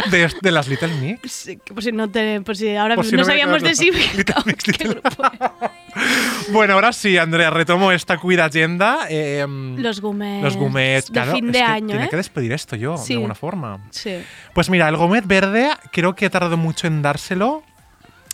de, 0.11 0.31
de 0.41 0.51
las 0.51 0.69
Little 0.69 0.87
Mix. 1.01 1.29
Sí, 1.31 1.57
por 1.57 1.83
si 1.83 1.91
no 1.91 2.09
te, 2.09 2.39
por 2.41 2.55
si 2.55 2.73
ahora 2.77 2.95
Por 2.95 3.05
si 3.05 3.15
no, 3.17 3.25
sabíamos 3.25 3.61
de 3.61 3.75
sí. 3.75 3.91
Bueno, 6.51 6.73
ahora 6.75 6.93
sí, 6.93 7.17
Andrea, 7.17 7.49
retomo 7.49 7.91
esta 7.91 8.17
queer 8.17 8.41
agenda. 8.41 9.07
eh, 9.09 9.45
Los 9.77 10.01
gumets. 10.01 10.43
Los 10.43 10.55
gumets, 10.55 11.07
De 11.07 11.13
claro, 11.13 11.31
fin 11.33 11.47
es 11.47 11.53
de 11.53 11.59
que 11.59 11.63
año, 11.65 11.87
Tiene 11.89 12.05
¿eh? 12.05 12.09
que 12.09 12.15
despedir 12.15 12.51
esto 12.53 12.75
yo, 12.75 12.97
Sí. 12.97 13.13
de 13.13 13.15
alguna 13.15 13.35
forma. 13.35 13.79
Sí. 13.91 14.17
Pues 14.53 14.69
mira, 14.69 14.87
el 14.89 14.95
gomet 14.95 15.25
verde, 15.25 15.69
creo 15.91 16.15
que 16.15 16.25
he 16.25 16.29
tardado 16.29 16.57
mucho 16.57 16.87
en 16.87 17.01
dárselo. 17.01 17.63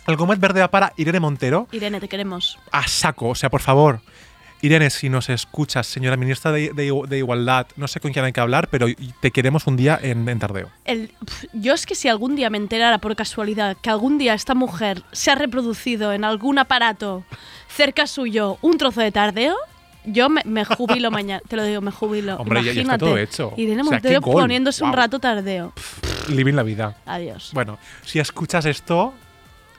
El 0.06 0.16
gomet 0.16 0.38
verde 0.38 0.60
va 0.60 0.68
para 0.68 0.92
Irene 0.96 1.20
Montero. 1.20 1.66
Irene, 1.72 2.00
te 2.00 2.08
queremos. 2.08 2.58
A 2.70 2.86
saco, 2.86 3.28
o 3.30 3.34
sea, 3.34 3.50
por 3.50 3.60
favor. 3.62 4.00
Irene, 4.60 4.88
si 4.88 5.10
nos 5.10 5.28
escuchas, 5.28 5.86
señora 5.86 6.16
ministra 6.16 6.50
de, 6.50 6.70
de- 6.72 7.02
de 7.06 7.18
Igualdad, 7.18 7.66
no 7.76 7.86
sé 7.86 8.00
con 8.00 8.12
quién 8.12 8.24
hay 8.24 8.32
que 8.32 8.40
hablar, 8.40 8.68
pero 8.70 8.86
te 9.20 9.30
queremos 9.30 9.66
un 9.66 9.76
día 9.76 9.98
en, 10.02 10.26
en 10.28 10.38
Tardeo. 10.38 10.70
El- 10.86 11.10
yo 11.52 11.74
es 11.74 11.84
que 11.84 11.94
si 11.94 12.08
algún 12.08 12.34
día 12.34 12.48
me 12.48 12.56
enterara 12.56 12.98
por 12.98 13.14
casualidad 13.14 13.76
que 13.82 13.90
algún 13.90 14.16
día 14.16 14.32
esta 14.32 14.54
mujer 14.54 15.02
se 15.12 15.30
ha 15.30 15.34
reproducido 15.34 16.12
en 16.14 16.24
algún 16.24 16.58
aparato 16.58 17.24
cerca 17.68 18.06
suyo 18.06 18.56
un 18.62 18.78
trozo 18.78 19.02
de 19.02 19.12
tardeo, 19.12 19.56
yo 20.06 20.30
me, 20.30 20.40
me 20.46 20.64
jubilo 20.64 21.10
mañana. 21.10 21.42
Te 21.46 21.56
lo 21.56 21.64
digo, 21.64 21.82
me 21.82 21.90
jubilo. 21.90 22.36
Hombre, 22.36 22.60
ya- 22.60 22.72
ya 22.72 22.80
está 22.80 22.94
Imagínate. 22.94 23.04
todo 23.04 23.18
hecho. 23.18 23.52
Irene 23.58 23.82
O 23.82 23.84
sea, 23.84 23.92
Montero 23.92 24.20
poniéndose 24.22 24.82
un 24.84 24.92
rato 24.94 25.18
tardeo. 25.18 25.74
Living 26.28 26.54
la 26.54 26.62
vida. 26.62 26.96
Adiós. 27.04 27.50
Bueno, 27.52 27.78
si 28.02 28.18
escuchas 28.18 28.64
esto, 28.64 29.12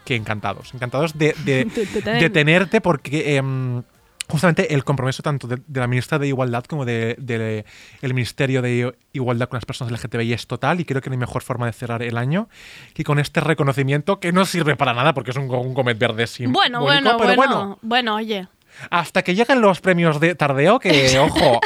que 0.05 0.15
encantados. 0.15 0.73
Encantados 0.73 1.17
de, 1.17 1.35
de- 1.43 1.65
De- 1.75 1.85
de 1.85 2.01
tener- 2.01 2.21
de 2.21 2.29
tenerte 2.29 2.79
porque 2.81 3.35
em, 3.35 3.83
justamente 4.29 4.73
el 4.73 4.83
compromiso 4.83 5.21
tanto 5.21 5.47
de, 5.47 5.57
de 5.67 5.79
la 5.79 5.87
ministra 5.87 6.17
de 6.17 6.27
Igualdad 6.27 6.63
como 6.65 6.83
del 6.85 7.15
de, 7.19 7.65
el 8.01 8.13
Ministerio 8.13 8.61
de 8.61 8.95
Igualdad 9.13 9.49
con 9.49 9.57
las 9.57 9.65
personas 9.65 9.91
LGTBI 9.91 10.33
es 10.33 10.47
total 10.47 10.79
y 10.79 10.85
creo 10.85 11.01
que 11.01 11.09
no 11.09 11.13
hay 11.15 11.19
mejor 11.19 11.43
forma 11.43 11.65
de 11.67 11.73
cerrar 11.73 12.01
el 12.01 12.17
año 12.17 12.49
que 12.93 13.03
con 13.03 13.19
este 13.19 13.39
reconocimiento 13.41 14.19
que 14.19 14.31
no 14.31 14.45
sirve 14.45 14.75
para 14.75 14.93
nada 14.93 15.13
porque 15.13 15.31
es 15.31 15.37
un, 15.37 15.49
un 15.49 15.73
comet 15.73 15.97
verde 15.99 16.25
simbólico, 16.27 16.59
Bueno, 16.59 16.81
bueno, 16.81 17.17
pero 17.19 17.35
bueno, 17.35 17.55
bueno, 17.57 17.79
bueno, 17.81 18.15
oye. 18.15 18.47
Hasta 18.89 19.23
que 19.23 19.35
lleguen 19.35 19.61
los 19.61 19.81
premios 19.81 20.19
de 20.19 20.35
Tardeo, 20.35 20.79
que 20.79 21.19
ojo, 21.19 21.59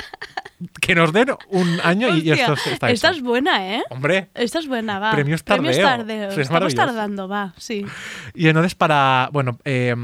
que 0.81 0.95
nos 0.95 1.14
den 1.14 1.30
un 1.49 1.80
año 1.84 2.15
y, 2.15 2.31
esto 2.31 2.53
está 2.53 2.90
esta 2.90 3.10
hecho. 3.10 3.18
es 3.18 3.23
buena, 3.23 3.76
¿eh? 3.76 3.84
Hombre, 3.90 4.30
Esta 4.34 4.60
es 4.60 4.68
buena, 4.68 4.99
va. 4.99 5.11
Premios 5.11 5.44
Premios 5.44 5.77
Tardeo. 5.77 5.98
tardeo. 5.98 6.31
Sí, 6.31 6.41
es 6.41 6.48
Estamos 6.48 6.76
tardando, 6.76 7.27
va, 7.27 7.53
sí. 7.57 7.86
Y 8.34 8.48
entonces 8.48 8.76
para, 8.76 9.30
bueno, 9.31 9.57
eh, 9.65 9.95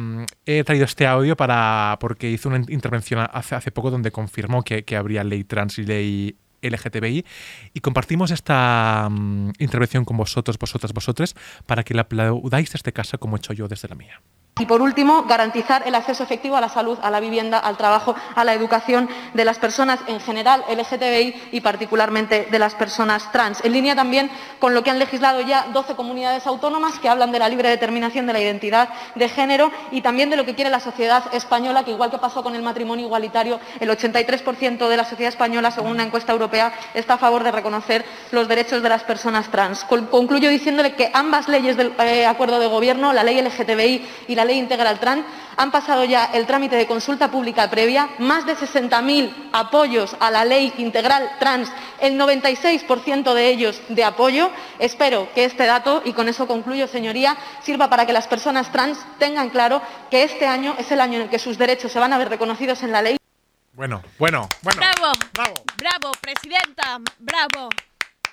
he 0.46 0.64
traído 0.64 0.86
este 0.86 1.08
audio 1.08 1.36
para 1.36 1.98
porque 2.00 2.30
hizo 2.30 2.50
una 2.50 2.62
intervención 2.68 3.28
hace, 3.32 3.56
hace 3.56 3.72
poco 3.72 3.92
donde 3.92 4.12
confirmó 4.12 4.64
que, 4.64 4.84
que 4.84 4.96
habría 4.96 5.24
ley 5.24 5.44
trans 5.44 5.78
y 5.80 5.84
ley 5.84 6.36
LGTBI 6.70 7.26
y 7.74 7.80
compartimos 7.80 8.32
esta 8.32 9.08
mm, 9.10 9.52
intervención 9.60 10.06
con 10.06 10.18
vosotros, 10.18 10.58
vosotras, 10.58 10.94
vosotres 10.94 11.36
para 11.66 11.84
que 11.84 11.94
la 11.94 12.04
aplaudáis 12.04 12.72
desde 12.72 12.94
casa 12.94 13.18
como 13.18 13.36
he 13.36 13.40
hecho 13.40 13.54
yo 13.54 13.68
desde 13.68 13.88
la 13.88 13.96
mía. 13.96 14.22
Y 14.58 14.68
por 14.68 14.82
último, 14.82 15.24
garantizar 15.24 15.84
el 15.86 15.96
acceso 15.96 16.24
efectivo 16.24 16.56
a 16.56 16.62
la 16.62 16.70
salud, 16.70 16.98
a 17.02 17.12
la 17.12 17.20
vivienda, 17.20 17.60
al 17.60 17.76
trabajo, 17.76 18.16
a 18.36 18.46
la 18.46 18.54
educación 18.54 19.10
de 19.34 19.44
las 19.44 19.60
personas 19.60 20.00
en 20.08 20.22
general 20.22 20.64
LGTBI 20.70 21.50
y 21.52 21.60
particularmente 21.60 22.48
de 22.50 22.58
las 22.58 22.74
personas 22.74 23.30
trans. 23.34 23.60
En 23.66 23.74
línea 23.74 23.96
también 23.98 24.32
con 24.60 24.74
lo 24.74 24.82
que 24.82 24.92
han 24.92 24.98
legislado 24.98 25.42
ya 25.42 25.66
12 25.74 25.96
comunidades 25.96 26.48
autónomas 26.48 27.00
que 27.00 27.10
hablan 27.10 27.34
de 27.34 27.40
la 27.40 27.50
libre 27.50 27.68
determinación 27.68 28.28
de 28.28 28.32
la 28.32 28.40
identidad 28.40 28.88
de 29.16 29.28
género 29.28 29.74
y 29.92 30.00
también 30.00 30.30
de 30.30 30.38
lo 30.38 30.46
que 30.46 30.56
quiere 30.56 30.70
la 30.72 30.80
sociedad 30.80 31.26
española, 31.34 31.84
que 31.84 31.92
igual 31.92 32.10
que 32.10 32.18
pasó 32.18 32.42
con 32.42 32.56
el 32.56 32.62
matrimonio 32.62 33.08
igualitario, 33.08 33.60
el 33.82 33.90
83% 33.90 34.88
de 34.88 34.96
la 34.96 35.04
sociedad 35.04 35.34
española, 35.34 35.70
según 35.72 35.92
una 35.92 36.04
encuesta 36.04 36.32
europea, 36.32 36.72
está 36.94 37.16
a 37.16 37.18
favor 37.18 37.44
de 37.44 37.52
reconocer 37.52 38.06
los 38.32 38.48
derechos 38.48 38.82
de 38.82 38.88
las 38.88 39.04
personas 39.04 39.50
trans. 39.52 39.84
Con- 39.84 40.06
Concluyo 40.06 40.48
diciéndole 40.50 40.96
que 40.96 41.12
ambas 41.14 41.50
leyes 41.50 41.76
del 41.76 41.92
eh, 42.00 42.26
acuerdo 42.26 42.58
de 42.58 42.68
gobierno, 42.68 43.12
la 43.12 43.26
ley 43.26 43.42
LGTBI 43.42 44.08
y 44.30 44.36
la 44.36 44.45
ley 44.46 44.58
integral 44.58 45.00
trans, 45.00 45.26
han 45.58 45.72
pasado 45.72 46.06
ya 46.06 46.26
el 46.34 46.46
trámite 46.46 46.76
de 46.76 46.88
consulta 46.88 47.30
pública 47.30 47.70
previa, 47.70 48.10
más 48.20 48.46
de 48.46 48.56
60.000 48.56 49.50
apoyos 49.52 50.16
a 50.20 50.32
la 50.32 50.46
ley 50.46 50.74
integral 50.78 51.30
trans, 51.40 51.72
el 52.00 52.20
96% 52.20 53.34
de 53.34 53.50
ellos 53.50 53.82
de 53.90 54.04
apoyo. 54.04 54.52
Espero 54.80 55.28
que 55.34 55.46
este 55.46 55.66
dato, 55.66 56.02
y 56.06 56.14
con 56.14 56.30
eso 56.30 56.48
concluyo, 56.48 56.88
señoría, 56.88 57.36
sirva 57.64 57.90
para 57.90 58.06
que 58.06 58.14
las 58.14 58.28
personas 58.28 58.72
trans 58.72 58.98
tengan 59.20 59.50
claro 59.50 59.82
que 60.10 60.24
este 60.24 60.46
año 60.48 60.76
es 60.78 60.92
el 60.92 61.02
año 61.02 61.18
en 61.18 61.24
el 61.24 61.30
que 61.30 61.40
sus 61.40 61.58
derechos 61.58 61.92
se 61.92 62.00
van 62.00 62.14
a 62.14 62.18
ver 62.18 62.30
reconocidos 62.30 62.84
en 62.84 62.92
la 62.92 63.02
ley. 63.02 63.18
Bueno, 63.74 64.02
bueno, 64.18 64.48
bueno. 64.62 64.80
¡Bravo! 64.80 65.14
¡Bravo! 65.34 65.54
¡Bravo, 65.78 66.12
presidenta! 66.22 66.98
¡Bravo! 67.20 67.70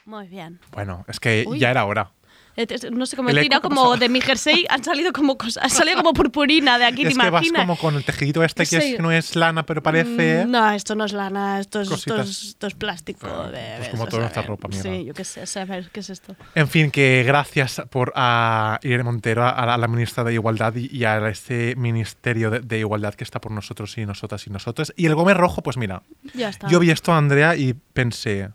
Muy 0.05 0.29
bien. 0.29 0.61
Bueno, 0.73 1.05
es 1.09 1.19
que 1.21 1.45
Uy. 1.47 1.59
ya 1.59 1.71
era 1.71 1.85
hora. 1.85 2.11
Eh, 2.57 2.67
eh, 2.69 2.91
No 2.91 3.07
sé 3.07 3.17
cómo 3.17 3.31
he 3.31 3.41
tirado 3.41 3.63
¿cómo 3.63 3.83
como 3.83 3.97
de 3.97 4.09
mi 4.09 4.21
jersey, 4.21 4.67
han 4.69 4.85
salido 4.85 5.13
como 5.13 5.39
cosas, 5.39 5.65
ha 5.65 5.69
salido 5.69 5.97
como 5.99 6.13
purpurina 6.13 6.79
de 6.79 6.85
aquí, 6.85 7.03
es 7.07 7.09
¿te 7.09 7.15
que 7.15 7.31
vas 7.31 7.43
imaginas? 7.47 7.63
como 7.63 7.77
con 7.79 7.95
el 7.97 8.05
tejidito 8.05 8.45
este 8.45 8.65
que, 8.67 8.81
Sí. 8.81 8.95
es, 8.95 9.01
no 9.01 9.11
es 9.11 9.35
lana, 9.37 9.65
pero 9.65 9.83
parece... 9.83 10.45
Mm, 10.47 10.51
No, 10.51 10.71
esto 10.73 10.95
no 10.95 11.05
es 11.07 11.13
lana, 11.13 11.61
esto 11.61 11.81
es, 11.81 11.91
esto 11.91 12.21
es, 12.21 12.43
esto 12.45 12.67
es 12.67 12.75
plástico. 12.75 13.27
de- 13.49 13.77
pues 13.79 13.89
como 13.91 14.07
toda 14.07 14.23
nuestra 14.23 14.43
ropa, 14.43 14.69
mierda. 14.69 14.91
Sí, 14.91 15.05
yo 15.05 15.15
qué 15.15 15.25
sé, 15.25 15.47
saber 15.47 15.89
qué 15.93 16.01
es 16.01 16.11
esto. 16.11 16.37
En 16.55 16.69
fin, 16.69 16.91
que 16.91 17.23
gracias 17.27 17.83
por 17.91 18.13
a 18.17 18.79
Irene 18.83 19.05
Montero, 19.05 19.47
a 19.47 19.65
la, 19.67 19.75
a 19.75 19.79
la 19.79 19.89
ministra 19.89 20.23
de 20.25 20.35
Igualdad 20.35 20.75
y, 20.77 20.95
y 20.95 21.05
a 21.05 21.27
este 21.29 21.75
Ministerio 21.77 22.51
de, 22.51 22.61
de 22.61 22.79
Igualdad 22.79 23.15
que 23.15 23.25
está 23.25 23.41
por 23.41 23.53
nosotros 23.53 23.97
y 23.99 24.05
nosotras 24.07 24.47
y 24.47 24.51
nosotros. 24.51 24.93
Y 24.97 25.07
el 25.07 25.15
Gómez 25.15 25.37
Rojo, 25.37 25.63
pues 25.63 25.77
mira, 25.77 26.03
Ya 26.35 26.51
está. 26.51 26.69
yo 26.69 26.79
vi 26.81 26.91
esto 26.91 27.13
a 27.13 27.19
Andrea 27.19 27.57
y 27.57 27.75
pensé, 27.75 28.51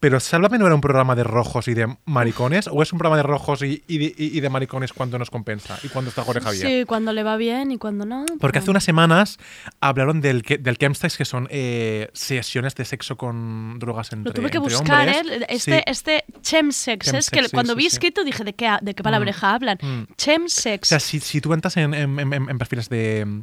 pero 0.00 0.18
Sálvame 0.18 0.58
no 0.58 0.66
era 0.66 0.74
un 0.74 0.80
programa 0.80 1.14
de 1.14 1.24
rojos 1.24 1.68
y 1.68 1.74
de 1.74 1.86
maricones, 2.06 2.68
o 2.72 2.82
es 2.82 2.92
un 2.92 2.98
programa 2.98 3.18
de 3.18 3.22
rojos 3.22 3.62
y, 3.62 3.84
y 3.86 3.98
de, 3.98 4.04
y- 4.16 4.36
y 4.36 4.40
de 4.40 4.48
maricones 4.48 4.92
cuando 4.94 5.18
nos 5.18 5.30
compensa 5.30 5.78
y 5.82 5.88
cuando 5.88 6.08
está 6.08 6.22
Jorge 6.24 6.40
Javier. 6.40 6.66
Sí, 6.66 6.84
cuando 6.86 7.12
le 7.12 7.22
va 7.22 7.36
bien 7.36 7.70
y 7.70 7.78
cuando 7.78 8.06
no. 8.06 8.24
Porque 8.40 8.58
hace 8.58 8.70
unas 8.70 8.82
semanas 8.82 9.38
hablaron 9.80 10.20
del, 10.20 10.42
del 10.42 10.78
chemsex, 10.78 11.16
que 11.18 11.24
son 11.24 11.46
eh, 11.50 12.08
sesiones 12.14 12.74
de 12.74 12.84
sexo 12.86 13.16
con 13.16 13.78
drogas 13.78 14.12
entre 14.12 14.30
Lo 14.30 14.34
tuve 14.34 14.50
que 14.50 14.58
buscar. 14.58 15.08
¿eh? 15.08 15.22
Este, 15.48 15.76
Sí. 15.76 15.82
este 15.86 16.24
chemsex, 16.42 17.12
es 17.14 17.30
que 17.30 17.42
sí, 17.44 17.50
cuando 17.52 17.74
sí, 17.74 17.78
vi 17.78 17.86
escrito 17.86 18.24
dije, 18.24 18.42
¿de 18.42 18.54
qué, 18.54 18.74
de 18.80 18.94
qué 18.94 19.02
palabreja 19.02 19.54
hablan? 19.54 19.78
Mm. 19.82 20.04
Chemsex. 20.16 20.88
O 20.88 20.88
sea, 20.88 21.00
si, 21.00 21.20
si 21.20 21.40
tú 21.40 21.52
entras 21.52 21.76
en, 21.76 21.92
en- 21.94 22.18
en- 22.18 22.32
en 22.32 22.58
perfiles 22.58 22.88
de 22.88 23.42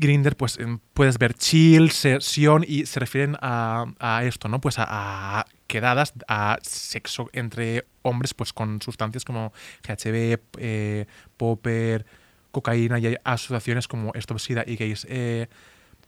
Grinder, 0.00 0.36
pues 0.36 0.58
em, 0.58 0.78
puedes 0.94 1.18
ver 1.18 1.34
chill, 1.34 1.90
sesión 1.90 2.64
y 2.66 2.86
se 2.86 2.98
refieren 2.98 3.36
a, 3.40 3.84
a 3.98 4.24
esto, 4.24 4.48
¿no? 4.48 4.60
Pues 4.60 4.78
a, 4.78 4.86
a 4.88 5.46
quedadas, 5.66 6.14
a 6.26 6.58
sexo 6.62 7.28
entre 7.32 7.84
hombres, 8.02 8.34
pues 8.34 8.52
con 8.52 8.80
sustancias 8.82 9.24
como 9.24 9.52
GHB, 9.86 10.40
eh, 10.58 11.06
popper, 11.36 12.06
cocaína 12.50 12.98
y 12.98 13.16
asociaciones 13.22 13.86
como 13.86 14.12
Stop 14.14 14.40
SIDA 14.40 14.64
y 14.66 14.76
gays. 14.76 15.06
Eh, 15.08 15.48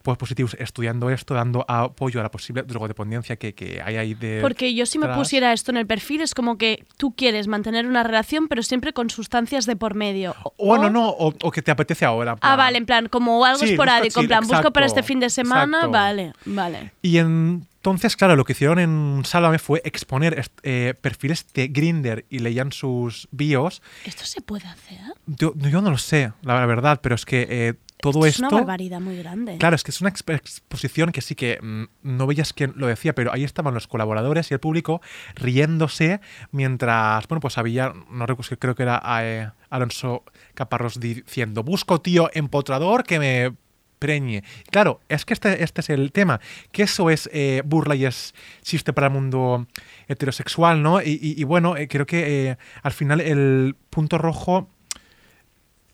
pues 0.02 0.18
positivos 0.18 0.54
estudiando 0.58 1.08
esto, 1.10 1.34
dando 1.34 1.64
apoyo 1.68 2.20
a 2.20 2.22
la 2.22 2.30
posible 2.30 2.62
drogodependencia 2.62 3.36
que, 3.36 3.54
que 3.54 3.80
hay 3.84 3.96
ahí 3.96 4.14
de. 4.14 4.38
Porque 4.42 4.74
yo 4.74 4.84
si 4.86 4.98
me 4.98 5.08
pusiera 5.08 5.52
esto 5.52 5.70
en 5.70 5.76
el 5.78 5.86
perfil 5.86 6.20
es 6.20 6.34
como 6.34 6.58
que 6.58 6.84
tú 6.96 7.14
quieres 7.14 7.46
mantener 7.48 7.86
una 7.86 8.02
relación 8.02 8.48
pero 8.48 8.62
siempre 8.62 8.92
con 8.92 9.10
sustancias 9.10 9.66
de 9.66 9.76
por 9.76 9.94
medio. 9.94 10.34
O- 10.44 10.52
O 10.74 10.78
no, 10.78 10.90
no, 10.90 11.08
o, 11.08 11.32
o 11.42 11.50
que 11.50 11.62
te 11.62 11.70
apetece 11.70 12.04
ahora. 12.04 12.36
Ah, 12.40 12.56
vale, 12.56 12.78
en 12.78 12.86
plan, 12.86 13.08
como 13.08 13.44
algo 13.44 13.64
Sí, 13.64 13.70
esporádico, 13.72 14.20
busca 14.20 14.20
en 14.20 14.28
plan, 14.28 14.46
busco 14.46 14.72
para 14.72 14.86
este 14.86 15.02
fin 15.02 15.20
de 15.20 15.30
semana, 15.30 15.78
exacto. 15.78 15.90
vale, 15.90 16.32
vale. 16.44 16.92
Y 17.02 17.18
entonces, 17.18 18.16
claro, 18.16 18.36
lo 18.36 18.44
que 18.44 18.52
hicieron 18.52 18.78
en 18.78 19.22
Sálvame 19.24 19.58
fue 19.58 19.82
exponer 19.84 20.44
eh, 20.62 20.94
perfiles 21.00 21.46
de 21.54 21.68
Grinder 21.68 22.24
y 22.30 22.38
leían 22.40 22.72
sus 22.72 23.28
bios. 23.32 23.82
¿Esto 24.04 24.24
se 24.24 24.40
puede 24.40 24.66
hacer? 24.68 24.98
Yo, 25.26 25.52
yo 25.56 25.80
no 25.82 25.90
lo 25.90 25.98
sé, 25.98 26.32
la, 26.42 26.54
la 26.60 26.66
verdad, 26.66 27.00
pero 27.02 27.14
es 27.14 27.24
que 27.24 27.46
eh, 27.48 27.74
todo 28.02 28.26
es 28.26 28.34
esto. 28.34 28.48
una 28.48 28.58
barbaridad 28.58 29.00
muy 29.00 29.16
grande. 29.16 29.56
Claro, 29.58 29.76
es 29.76 29.82
que 29.84 29.90
es 29.92 30.00
una 30.00 30.10
exp- 30.12 30.34
exposición 30.34 31.12
que 31.12 31.20
sí 31.22 31.34
que 31.34 31.58
mm, 31.62 31.84
no 32.02 32.26
veías 32.26 32.52
quién 32.52 32.74
lo 32.76 32.86
decía, 32.88 33.14
pero 33.14 33.32
ahí 33.32 33.44
estaban 33.44 33.72
los 33.72 33.86
colaboradores 33.86 34.50
y 34.50 34.54
el 34.54 34.60
público 34.60 35.00
riéndose 35.36 36.20
mientras, 36.50 37.26
bueno, 37.28 37.40
pues 37.40 37.58
había, 37.58 37.92
no 38.10 38.26
recuerdo, 38.26 38.56
creo 38.58 38.74
que 38.74 38.82
era 38.82 39.00
eh, 39.22 39.50
Alonso 39.70 40.24
Caparrós 40.54 41.00
diciendo, 41.00 41.62
busco 41.62 42.00
tío 42.00 42.28
empotrador 42.34 43.04
que 43.04 43.18
me 43.18 43.54
preñe. 43.98 44.42
Claro, 44.72 45.00
es 45.08 45.24
que 45.24 45.32
este, 45.32 45.62
este 45.62 45.80
es 45.80 45.90
el 45.90 46.10
tema, 46.10 46.40
que 46.72 46.82
eso 46.82 47.08
es 47.08 47.30
eh, 47.32 47.62
burla 47.64 47.94
y 47.94 48.04
es 48.04 48.34
chiste 48.62 48.92
para 48.92 49.06
el 49.06 49.12
mundo 49.12 49.68
heterosexual, 50.08 50.82
¿no? 50.82 51.00
Y, 51.00 51.18
y- 51.22 51.40
y 51.40 51.44
bueno, 51.44 51.76
eh, 51.76 51.86
creo 51.88 52.04
que 52.06 52.56
al 52.82 52.92
final 52.92 53.20
el 53.20 53.76
punto 53.90 54.18
rojo 54.18 54.68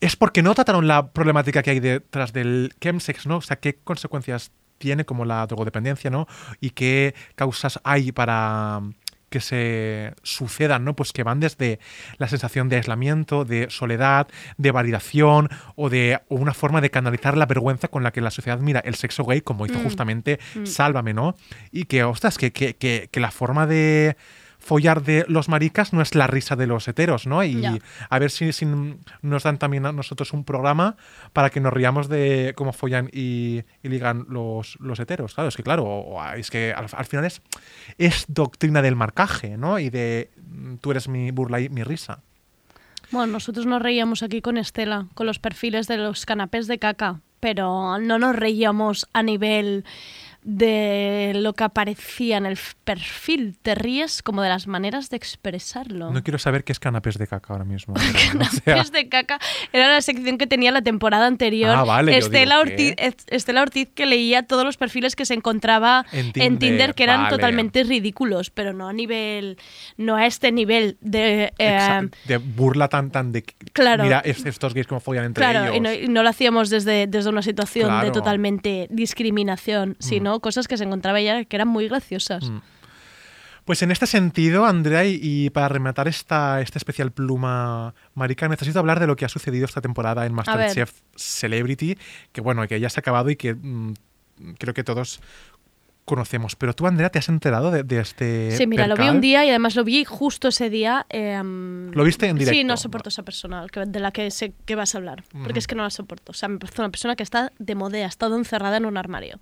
es 0.01 0.15
porque 0.15 0.41
no 0.41 0.55
trataron 0.55 0.87
la 0.87 1.11
problemática 1.11 1.61
que 1.63 1.71
hay 1.71 1.79
detrás 1.79 2.33
del 2.33 2.73
chemsex, 2.79 3.27
¿no? 3.27 3.37
O 3.37 3.41
sea, 3.41 3.57
qué 3.59 3.75
consecuencias 3.75 4.51
tiene 4.77 5.05
como 5.05 5.25
la 5.25 5.45
drogodependencia, 5.45 6.09
¿no? 6.09 6.27
Y 6.61 6.71
qué 6.71 7.13
causas 7.35 7.79
hay 7.83 8.11
para 8.11 8.81
que 9.29 9.41
se 9.41 10.13
sucedan, 10.23 10.83
¿no? 10.85 10.95
Pues 10.95 11.13
que 11.13 11.21
van 11.21 11.39
desde 11.39 11.79
la 12.17 12.27
sensación 12.27 12.67
de 12.67 12.77
aislamiento, 12.77 13.45
de 13.45 13.67
soledad, 13.69 14.27
de 14.57 14.71
validación 14.71 15.49
o 15.75 15.89
de 15.89 16.19
o 16.29 16.35
una 16.35 16.53
forma 16.55 16.81
de 16.81 16.89
canalizar 16.89 17.37
la 17.37 17.45
vergüenza 17.45 17.89
con 17.89 18.01
la 18.01 18.11
que 18.11 18.21
la 18.21 18.31
sociedad 18.31 18.59
mira 18.59 18.79
el 18.79 18.95
sexo 18.95 19.23
gay, 19.25 19.41
como 19.41 19.65
hizo 19.67 19.79
Mm. 19.79 19.83
justamente 19.83 20.39
Mm. 20.55 20.65
Sálvame, 20.65 21.13
¿no? 21.13 21.35
Y 21.71 21.83
que, 21.85 22.03
ostras, 22.03 22.37
que, 22.39 22.51
que, 22.51 22.75
que, 22.75 23.09
que 23.11 23.19
la 23.19 23.29
forma 23.29 23.67
de 23.67 24.15
follar 24.59 25.01
de 25.03 25.25
los 25.27 25.47
maricas 25.49 25.93
no 25.93 26.01
es 26.01 26.15
la 26.15 26.27
risa 26.27 26.55
de 26.55 26.67
los 26.67 26.87
heteros, 26.87 27.25
¿no? 27.25 27.43
Y 27.43 27.81
a 28.09 28.19
ver 28.19 28.29
si, 28.29 28.51
si 28.53 28.65
nos 29.21 29.43
dan 29.43 29.57
también 29.57 29.85
a 29.85 29.91
nosotros 29.91 30.33
un 30.33 30.43
programa 30.43 30.97
para 31.33 31.49
que 31.49 31.59
nos 31.59 31.73
riamos 31.73 32.09
de 32.09 32.53
cómo 32.55 32.73
follan 32.73 33.09
y, 33.13 33.63
y 33.81 33.89
ligan 33.89 34.25
los, 34.29 34.77
los 34.79 34.99
heteros. 34.99 35.33
Claro, 35.33 35.47
es 35.47 35.55
que 35.55 35.63
claro, 35.63 35.83
o- 35.85 36.23
es 36.33 36.51
que 36.51 36.73
al, 36.73 36.87
al 36.91 37.05
final 37.05 37.25
es, 37.25 37.41
es 37.97 38.25
doctrina 38.27 38.81
del 38.81 38.95
marcaje, 38.95 39.57
¿no? 39.57 39.79
Y 39.79 39.89
de 39.89 40.29
mm, 40.47 40.75
tú 40.75 40.91
eres 40.91 41.07
mi 41.07 41.31
burla 41.31 41.59
y 41.61 41.69
mi 41.69 41.83
risa. 41.83 42.21
Bueno, 43.11 43.33
nosotros 43.33 43.65
nos 43.65 43.81
reíamos 43.81 44.21
aquí 44.21 44.41
con 44.41 44.57
Estela, 44.57 45.07
con 45.15 45.25
los 45.25 45.39
perfiles 45.39 45.87
de 45.87 45.97
los 45.97 46.25
canapés 46.27 46.67
de 46.67 46.77
caca, 46.77 47.21
pero 47.39 47.97
no 47.97 48.19
nos 48.19 48.35
reíamos 48.35 49.07
a 49.13 49.23
nivel 49.23 49.83
de 50.43 51.33
lo 51.35 51.53
que 51.53 51.63
aparecía 51.63 52.37
en 52.37 52.45
el 52.45 52.57
perfil. 52.83 53.57
Te 53.61 53.75
ríes 53.75 54.21
como 54.21 54.41
de 54.41 54.49
las 54.49 54.67
maneras 54.67 55.09
de 55.09 55.17
expresarlo. 55.17 56.11
No 56.11 56.23
quiero 56.23 56.39
saber 56.39 56.63
qué 56.63 56.71
es 56.71 56.79
canapés 56.79 57.17
de 57.17 57.27
caca 57.27 57.53
ahora 57.53 57.65
mismo. 57.65 57.93
pero, 58.25 58.41
o 58.41 58.45
sea, 58.45 58.61
Canapés 58.63 58.91
de 58.91 59.09
caca 59.09 59.39
era 59.73 59.87
la 59.91 60.01
sección 60.01 60.37
que 60.37 60.47
tenía 60.47 60.71
la 60.71 60.81
temporada 60.81 61.27
anterior. 61.27 61.71
Ah, 61.75 61.83
vale, 61.83 62.17
Estela, 62.17 62.63
digo, 62.63 62.71
Ortiz, 62.71 62.95
Estela 63.27 63.61
Ortiz 63.61 63.89
que 63.93 64.05
leía 64.05 64.43
todos 64.43 64.63
los 64.65 64.77
perfiles 64.77 65.15
que 65.15 65.25
se 65.25 65.33
encontraba 65.33 66.05
En 66.11 66.31
en 66.35 66.59
Tinder, 66.59 66.93
que 66.95 67.03
eran 67.03 67.23
vale. 67.23 67.35
totalmente 67.35 67.83
ridículos, 67.83 68.49
pero 68.49 68.73
no 68.73 68.87
a 68.87 68.93
nivel, 68.93 69.57
no 69.97 70.15
a 70.15 70.25
este 70.25 70.51
nivel 70.51 70.97
de 71.01 71.51
eh, 71.57 72.09
de 72.25 72.37
burla 72.37 72.87
tan 72.87 73.11
tan 73.11 73.31
de 73.31 73.43
Claro. 73.73 74.03
mira 74.03 74.19
es- 74.25 74.45
estos 74.45 74.73
gays 74.73 74.87
como 74.87 74.99
follan 74.99 75.25
entre 75.25 75.43
Claro, 75.43 75.65
ellos. 75.65 75.75
y 75.77 75.79
no, 75.79 75.93
y 75.93 76.07
no 76.07 76.23
lo 76.23 76.29
hacíamos 76.29 76.69
desde, 76.69 77.07
desde 77.07 77.29
una 77.29 77.41
situación 77.41 78.01
de 78.01 78.11
totalmente 78.11 78.87
discriminación, 78.89 79.95
sino 79.99 80.28
cosas 80.39 80.67
que 80.67 80.77
se 80.77 80.83
encontraba 80.83 81.19
ella 81.19 81.43
que 81.45 81.55
eran 81.55 81.67
muy 81.67 81.87
graciosas. 81.87 82.49
Mm. 82.49 82.59
Pues 83.65 83.83
en 83.83 83.91
este 83.91 84.07
sentido, 84.07 84.65
Andrea, 84.65 85.05
y, 85.05 85.49
para 85.51 85.69
rematar 85.69 86.07
esta, 86.07 86.59
esta 86.61 86.79
especial 86.79 87.11
pluma 87.11 87.93
marica, 88.15 88.47
necesito 88.47 88.79
hablar 88.79 88.99
de 88.99 89.05
lo 89.05 89.15
que 89.15 89.25
ha 89.25 89.29
sucedido 89.29 89.65
esta 89.65 89.79
temporada 89.81 90.25
en 90.25 90.33
Masterchef 90.33 90.91
Celebrity, 91.15 91.95
que 92.31 92.41
bueno, 92.41 92.67
que 92.67 92.79
ya 92.79 92.89
se 92.89 92.99
ha 92.99 93.01
acabado 93.01 93.29
y 93.29 93.35
que 93.35 93.53
mm, 93.53 93.93
creo 94.57 94.73
que 94.73 94.83
todos 94.83 95.19
conocemos. 96.03 96.55
Pero 96.55 96.73
tú, 96.73 96.87
Andrea, 96.87 97.11
¿te 97.11 97.19
has 97.19 97.29
enterado 97.29 97.69
de, 97.69 97.83
de 97.83 97.99
este 97.99 98.51
Sí, 98.57 98.65
mira, 98.65 98.87
lo 98.87 98.95
vi 98.95 99.01
percal? 99.01 99.15
un 99.17 99.21
día 99.21 99.45
y 99.45 99.49
además 99.49 99.75
lo 99.75 99.83
vi 99.83 100.03
justo 100.03 100.47
ese 100.47 100.71
día. 100.71 101.05
em, 101.09 101.91
¿Lo 101.91 102.03
viste 102.03 102.25
en 102.27 102.39
Sí, 102.39 102.45
directo? 102.45 102.67
no 102.67 102.77
soporto 102.77 103.09
esa 103.09 103.21
persona 103.21 103.67
de 103.85 103.99
la 103.99 104.09
que 104.11 104.31
sé 104.31 104.53
que 104.65 104.73
vas 104.73 104.95
a 104.95 104.97
hablar, 104.97 105.23
porque 105.31 105.51
Ujú. 105.51 105.59
es 105.59 105.67
que 105.67 105.75
no 105.75 105.83
la 105.83 105.91
soporto. 105.91 106.31
O 106.31 106.33
sea, 106.33 106.49
me 106.49 106.57
parece 106.57 106.81
una 106.81 106.89
persona 106.89 107.15
que 107.15 107.21
está 107.21 107.51
de 107.59 107.75
modé, 107.75 108.03
ha 108.03 108.07
estado 108.07 108.35
encerrada 108.35 108.77
en 108.77 108.85
un 108.87 108.97
armario. 108.97 109.37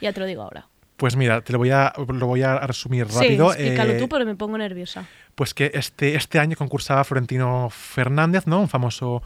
Ya 0.00 0.12
te 0.12 0.20
lo 0.20 0.26
digo 0.26 0.42
ahora. 0.42 0.66
Pues 0.96 1.16
mira, 1.16 1.40
te 1.40 1.52
lo 1.52 1.58
voy 1.58 1.70
a, 1.70 1.92
lo 1.96 2.26
voy 2.26 2.42
a 2.42 2.58
resumir 2.58 3.06
Sí, 3.08 3.14
rápido. 3.14 3.52
explícalo 3.52 3.92
Eh, 3.92 3.98
tú, 3.98 4.08
pero 4.08 4.26
me 4.26 4.34
pongo 4.34 4.58
nerviosa. 4.58 5.06
Pues 5.34 5.54
que 5.54 5.70
este, 5.74 6.14
este 6.14 6.38
año 6.38 6.56
concursaba 6.56 7.04
Florentino 7.04 7.70
Fernández, 7.70 8.46
¿no? 8.46 8.60
Un 8.60 8.68
famoso 8.68 9.22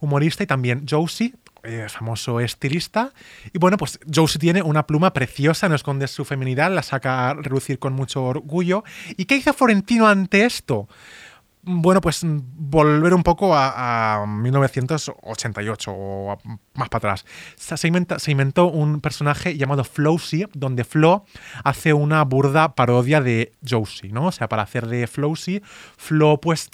humorista 0.00 0.42
y 0.42 0.46
también 0.46 0.84
Josie, 0.88 1.34
eh, 1.62 1.86
famoso 1.88 2.40
estilista. 2.40 3.14
Y 3.54 3.58
bueno, 3.58 3.78
pues 3.78 3.98
Josie 4.14 4.38
tiene 4.38 4.60
una 4.60 4.86
pluma 4.86 5.14
preciosa, 5.14 5.66
no 5.70 5.74
esconde 5.76 6.08
su 6.08 6.26
feminidad, 6.26 6.70
la 6.70 6.82
saca 6.82 7.30
a 7.30 7.34
relucir 7.34 7.78
con 7.78 7.94
mucho 7.94 8.22
orgullo. 8.24 8.84
¿Y 9.16 9.24
qué 9.24 9.36
hizo 9.36 9.54
Florentino 9.54 10.06
ante 10.06 10.44
esto? 10.44 10.88
Bueno, 11.66 12.00
pues 12.00 12.24
mm, 12.24 12.40
volver 12.44 13.14
un 13.14 13.22
poco 13.22 13.54
a, 13.54 14.22
a 14.22 14.26
1988 14.26 15.90
o 15.92 16.38
más 16.74 16.88
para 16.88 17.14
atrás. 17.14 17.24
Se, 17.56 18.30
inventó 18.30 18.66
un 18.66 19.00
personaje 19.00 19.56
llamado 19.56 19.84
Flowsy, 19.84 20.46
donde 20.52 20.84
Flo 20.84 21.24
hace 21.62 21.92
una 21.92 22.22
burda 22.24 22.74
parodia 22.74 23.20
de 23.20 23.52
Josie, 23.66 24.12
¿no? 24.12 24.26
O 24.26 24.32
sea, 24.32 24.48
para 24.48 24.62
hacer 24.62 24.86
de 24.86 25.06
Flowsy, 25.06 25.62
Flo 25.96 26.40
pues 26.40 26.70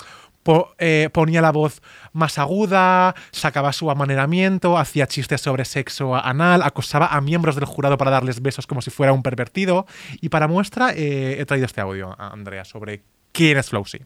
eh, 0.78 1.10
ponía 1.12 1.42
la 1.42 1.52
voz 1.52 1.82
más 2.12 2.38
aguda, 2.38 3.14
sacaba 3.30 3.72
su 3.72 3.90
amaneramiento, 3.90 4.78
hacía 4.78 5.06
chistes 5.06 5.40
sobre 5.40 5.64
sexo 5.64 6.16
anal, 6.16 6.62
acosaba 6.62 7.08
a 7.08 7.20
miembros 7.20 7.54
del 7.54 7.66
jurado 7.66 7.98
para 7.98 8.10
darles 8.10 8.40
besos 8.40 8.66
como 8.66 8.82
si 8.82 8.90
fuera 8.90 9.12
un 9.12 9.22
pervertido. 9.22 9.86
Y 10.20 10.30
para 10.30 10.48
muestra 10.48 10.92
eh, 10.94 11.36
he 11.38 11.44
traído 11.44 11.66
este 11.66 11.80
audio, 11.80 12.16
Andrea, 12.18 12.64
sobre 12.64 13.02
quién 13.32 13.58
es 13.58 13.68
Flowsy. 13.68 14.00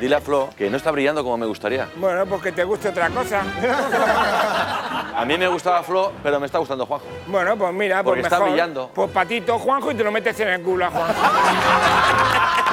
Dile 0.00 0.16
a 0.16 0.20
Flo 0.20 0.48
que 0.56 0.68
no 0.68 0.76
está 0.76 0.90
brillando 0.90 1.22
como 1.22 1.36
me 1.36 1.46
gustaría. 1.46 1.88
Bueno, 1.96 2.26
pues 2.26 2.42
que 2.42 2.52
te 2.52 2.64
guste 2.64 2.88
otra 2.88 3.08
cosa. 3.10 3.42
A 5.14 5.24
mí 5.26 5.36
me 5.38 5.46
gustaba 5.46 5.82
Flo, 5.82 6.12
pero 6.22 6.40
me 6.40 6.46
está 6.46 6.58
gustando 6.58 6.86
Juanjo. 6.86 7.06
Bueno, 7.26 7.56
pues 7.56 7.72
mira, 7.74 7.96
pues 8.02 8.04
Porque 8.04 8.20
está 8.22 8.36
mejor. 8.38 8.50
brillando. 8.50 8.90
Pues 8.94 9.10
patito 9.10 9.58
Juanjo 9.58 9.90
y 9.92 9.94
te 9.94 10.02
lo 10.02 10.10
metes 10.10 10.40
en 10.40 10.48
el 10.48 10.62
culo 10.62 10.86
a 10.86 10.90
Juanjo. 10.90 11.12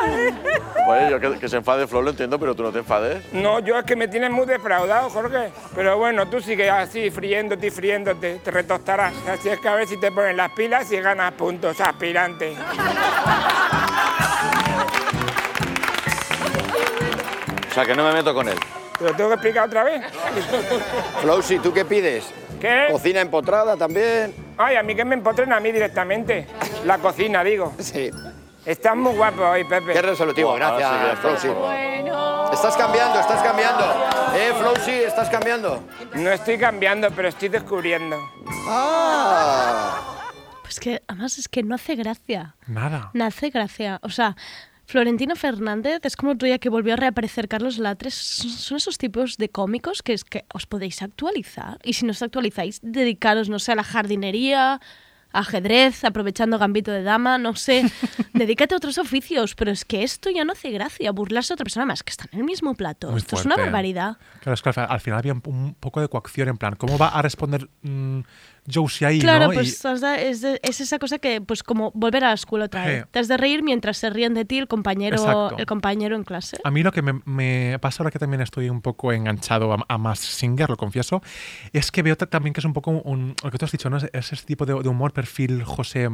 ¡Qué 0.00 0.30
salvaje! 0.30 0.62
Pues 0.86 1.10
yo 1.10 1.20
que, 1.20 1.38
que 1.38 1.48
se 1.48 1.56
enfade 1.56 1.86
Flo 1.86 2.02
lo 2.02 2.10
entiendo, 2.10 2.38
pero 2.38 2.54
tú 2.54 2.62
no 2.62 2.72
te 2.72 2.80
enfades. 2.80 3.24
No, 3.32 3.60
yo 3.60 3.78
es 3.78 3.84
que 3.84 3.96
me 3.96 4.08
tienes 4.08 4.30
muy 4.30 4.46
defraudado, 4.46 5.10
Jorge. 5.10 5.52
Pero 5.74 5.96
bueno, 5.96 6.28
tú 6.28 6.40
sigues 6.40 6.70
así, 6.70 7.10
friéndote 7.10 7.68
y 7.68 7.70
friéndote, 7.70 8.40
te 8.42 8.50
retostarás. 8.50 9.14
Así 9.28 9.48
es 9.48 9.60
que 9.60 9.68
a 9.68 9.74
ver 9.74 9.86
si 9.86 9.98
te 9.98 10.10
ponen 10.10 10.36
las 10.36 10.50
pilas 10.52 10.90
y 10.92 11.00
ganas 11.00 11.32
puntos, 11.34 11.80
aspirante. 11.80 12.56
O 17.70 17.74
sea, 17.74 17.86
que 17.86 17.94
no 17.94 18.04
me 18.04 18.12
meto 18.12 18.34
con 18.34 18.48
él. 18.48 18.58
¿Te 18.98 19.04
lo 19.04 19.14
tengo 19.14 19.30
que 19.30 19.34
explicar 19.34 19.66
otra 19.66 19.84
vez? 19.84 20.02
Flowsy, 21.22 21.58
¿tú 21.58 21.72
qué 21.72 21.84
pides? 21.84 22.32
¿Qué? 22.60 22.88
¿Cocina 22.90 23.20
empotrada 23.20 23.76
también? 23.76 24.34
Ay, 24.58 24.76
a 24.76 24.82
mí 24.82 24.94
que 24.94 25.04
me 25.04 25.14
empotren 25.14 25.52
a 25.52 25.58
mí 25.58 25.72
directamente. 25.72 26.46
La 26.84 26.98
cocina, 26.98 27.42
digo. 27.42 27.72
Sí. 27.78 28.10
Estás 28.64 28.96
muy 28.96 29.12
guapo 29.14 29.42
hoy, 29.42 29.64
Pepe. 29.64 29.92
Qué 29.92 30.02
resolutivo, 30.02 30.54
gracias, 30.54 31.18
Flowsy. 31.18 31.48
Estás 32.52 32.76
cambiando, 32.76 33.18
estás 33.18 33.42
cambiando. 33.42 33.84
Eh, 34.36 34.52
Flowsy, 34.56 34.90
estás 34.90 35.28
cambiando. 35.28 35.82
No 36.14 36.30
estoy 36.30 36.58
cambiando, 36.58 37.10
pero 37.10 37.28
estoy 37.28 37.48
descubriendo. 37.48 38.16
Ah. 38.68 40.28
Pues 40.62 40.78
que 40.78 41.02
además 41.08 41.38
es 41.38 41.48
que 41.48 41.64
no 41.64 41.74
hace 41.74 41.96
gracia. 41.96 42.54
Nada. 42.68 43.10
No 43.14 43.24
hace 43.24 43.50
gracia. 43.50 43.98
O 44.02 44.10
sea, 44.10 44.36
Florentino 44.86 45.34
Fernández 45.34 46.00
es 46.04 46.16
como 46.16 46.34
día 46.34 46.58
que 46.58 46.68
volvió 46.68 46.92
a 46.92 46.96
reaparecer 46.96 47.48
Carlos 47.48 47.78
Latres. 47.78 48.14
Son 48.14 48.50
son 48.50 48.76
esos 48.76 48.96
tipos 48.96 49.38
de 49.38 49.48
cómicos 49.48 50.02
que 50.02 50.12
es 50.12 50.22
que 50.22 50.44
os 50.54 50.66
podéis 50.66 51.02
actualizar. 51.02 51.78
Y 51.82 51.94
si 51.94 52.04
no 52.06 52.12
os 52.12 52.22
actualizáis, 52.22 52.78
dedicaros, 52.82 53.48
no 53.48 53.58
sé, 53.58 53.72
a 53.72 53.74
la 53.74 53.84
jardinería, 53.84 54.80
ajedrez, 55.32 56.04
aprovechando 56.04 56.58
gambito 56.58 56.90
de 56.90 57.02
dama, 57.02 57.38
no 57.38 57.54
sé. 57.54 57.84
Dedícate 58.34 58.74
a 58.74 58.76
otros 58.78 58.98
oficios. 58.98 59.54
Pero 59.54 59.70
es 59.70 59.84
que 59.84 60.02
esto 60.02 60.30
ya 60.30 60.44
no 60.44 60.52
hace 60.52 60.70
gracia. 60.70 61.10
Burlarse 61.12 61.52
a 61.52 61.54
otra 61.54 61.64
persona 61.64 61.86
más 61.86 62.02
que 62.02 62.10
está 62.10 62.26
en 62.32 62.40
el 62.40 62.44
mismo 62.44 62.74
plato. 62.74 63.10
Muy 63.10 63.18
esto 63.18 63.36
es 63.36 63.44
una 63.44 63.56
barbaridad. 63.56 64.16
Claro, 64.40 64.54
es 64.54 64.62
que 64.62 64.68
al, 64.68 64.74
fi- 64.74 64.80
al 64.88 65.00
final 65.00 65.18
había 65.18 65.32
un, 65.32 65.42
un 65.44 65.74
poco 65.74 66.00
de 66.00 66.08
coacción 66.08 66.48
en 66.48 66.58
plan, 66.58 66.74
¿cómo 66.76 66.98
va 66.98 67.08
a 67.08 67.22
responder 67.22 67.68
mm, 67.82 68.20
Josie 68.72 69.06
ahí, 69.06 69.18
Claro, 69.18 69.46
no? 69.46 69.52
Y- 69.52 69.56
pues 69.56 69.84
has 69.84 70.00
de- 70.00 70.28
es, 70.30 70.40
de- 70.40 70.60
es 70.62 70.80
esa 70.80 70.98
cosa 70.98 71.18
que, 71.18 71.40
pues 71.40 71.62
como 71.62 71.90
volver 71.94 72.24
a 72.24 72.28
la 72.28 72.34
escuela 72.34 72.66
otra 72.66 72.86
vez. 72.86 73.02
Sí. 73.02 73.08
Te 73.10 73.18
has 73.18 73.26
de 73.28 73.36
reír 73.36 73.62
mientras 73.62 73.96
se 73.98 74.08
ríen 74.10 74.34
de 74.34 74.44
ti 74.44 74.58
el 74.58 74.68
compañero, 74.68 75.16
Exacto. 75.16 75.56
el 75.58 75.66
compañero 75.66 76.14
en 76.14 76.22
clase. 76.22 76.58
A 76.62 76.70
mí 76.70 76.82
lo 76.82 76.92
que 76.92 77.02
me, 77.02 77.20
me 77.24 77.76
pasa 77.80 78.02
ahora 78.02 78.10
que 78.12 78.18
también 78.20 78.40
estoy 78.40 78.70
un 78.70 78.80
poco 78.80 79.12
enganchado 79.12 79.72
a, 79.72 79.84
a 79.88 79.98
más 79.98 80.20
Singer, 80.20 80.70
lo 80.70 80.76
confieso, 80.76 81.22
es 81.72 81.90
que 81.90 82.02
veo 82.02 82.16
ta- 82.16 82.26
también 82.26 82.52
que 82.54 82.60
es 82.60 82.64
un 82.64 82.72
poco 82.72 82.92
un, 82.92 83.34
lo 83.42 83.50
que 83.50 83.58
tú 83.58 83.64
has 83.64 83.72
dicho, 83.72 83.90
¿no? 83.90 83.96
Es, 83.96 84.04
es 84.12 84.32
ese 84.32 84.44
tipo 84.46 84.64
de, 84.64 84.74
de 84.80 84.88
humor 84.88 85.12
perfil 85.12 85.64
José 85.64 86.08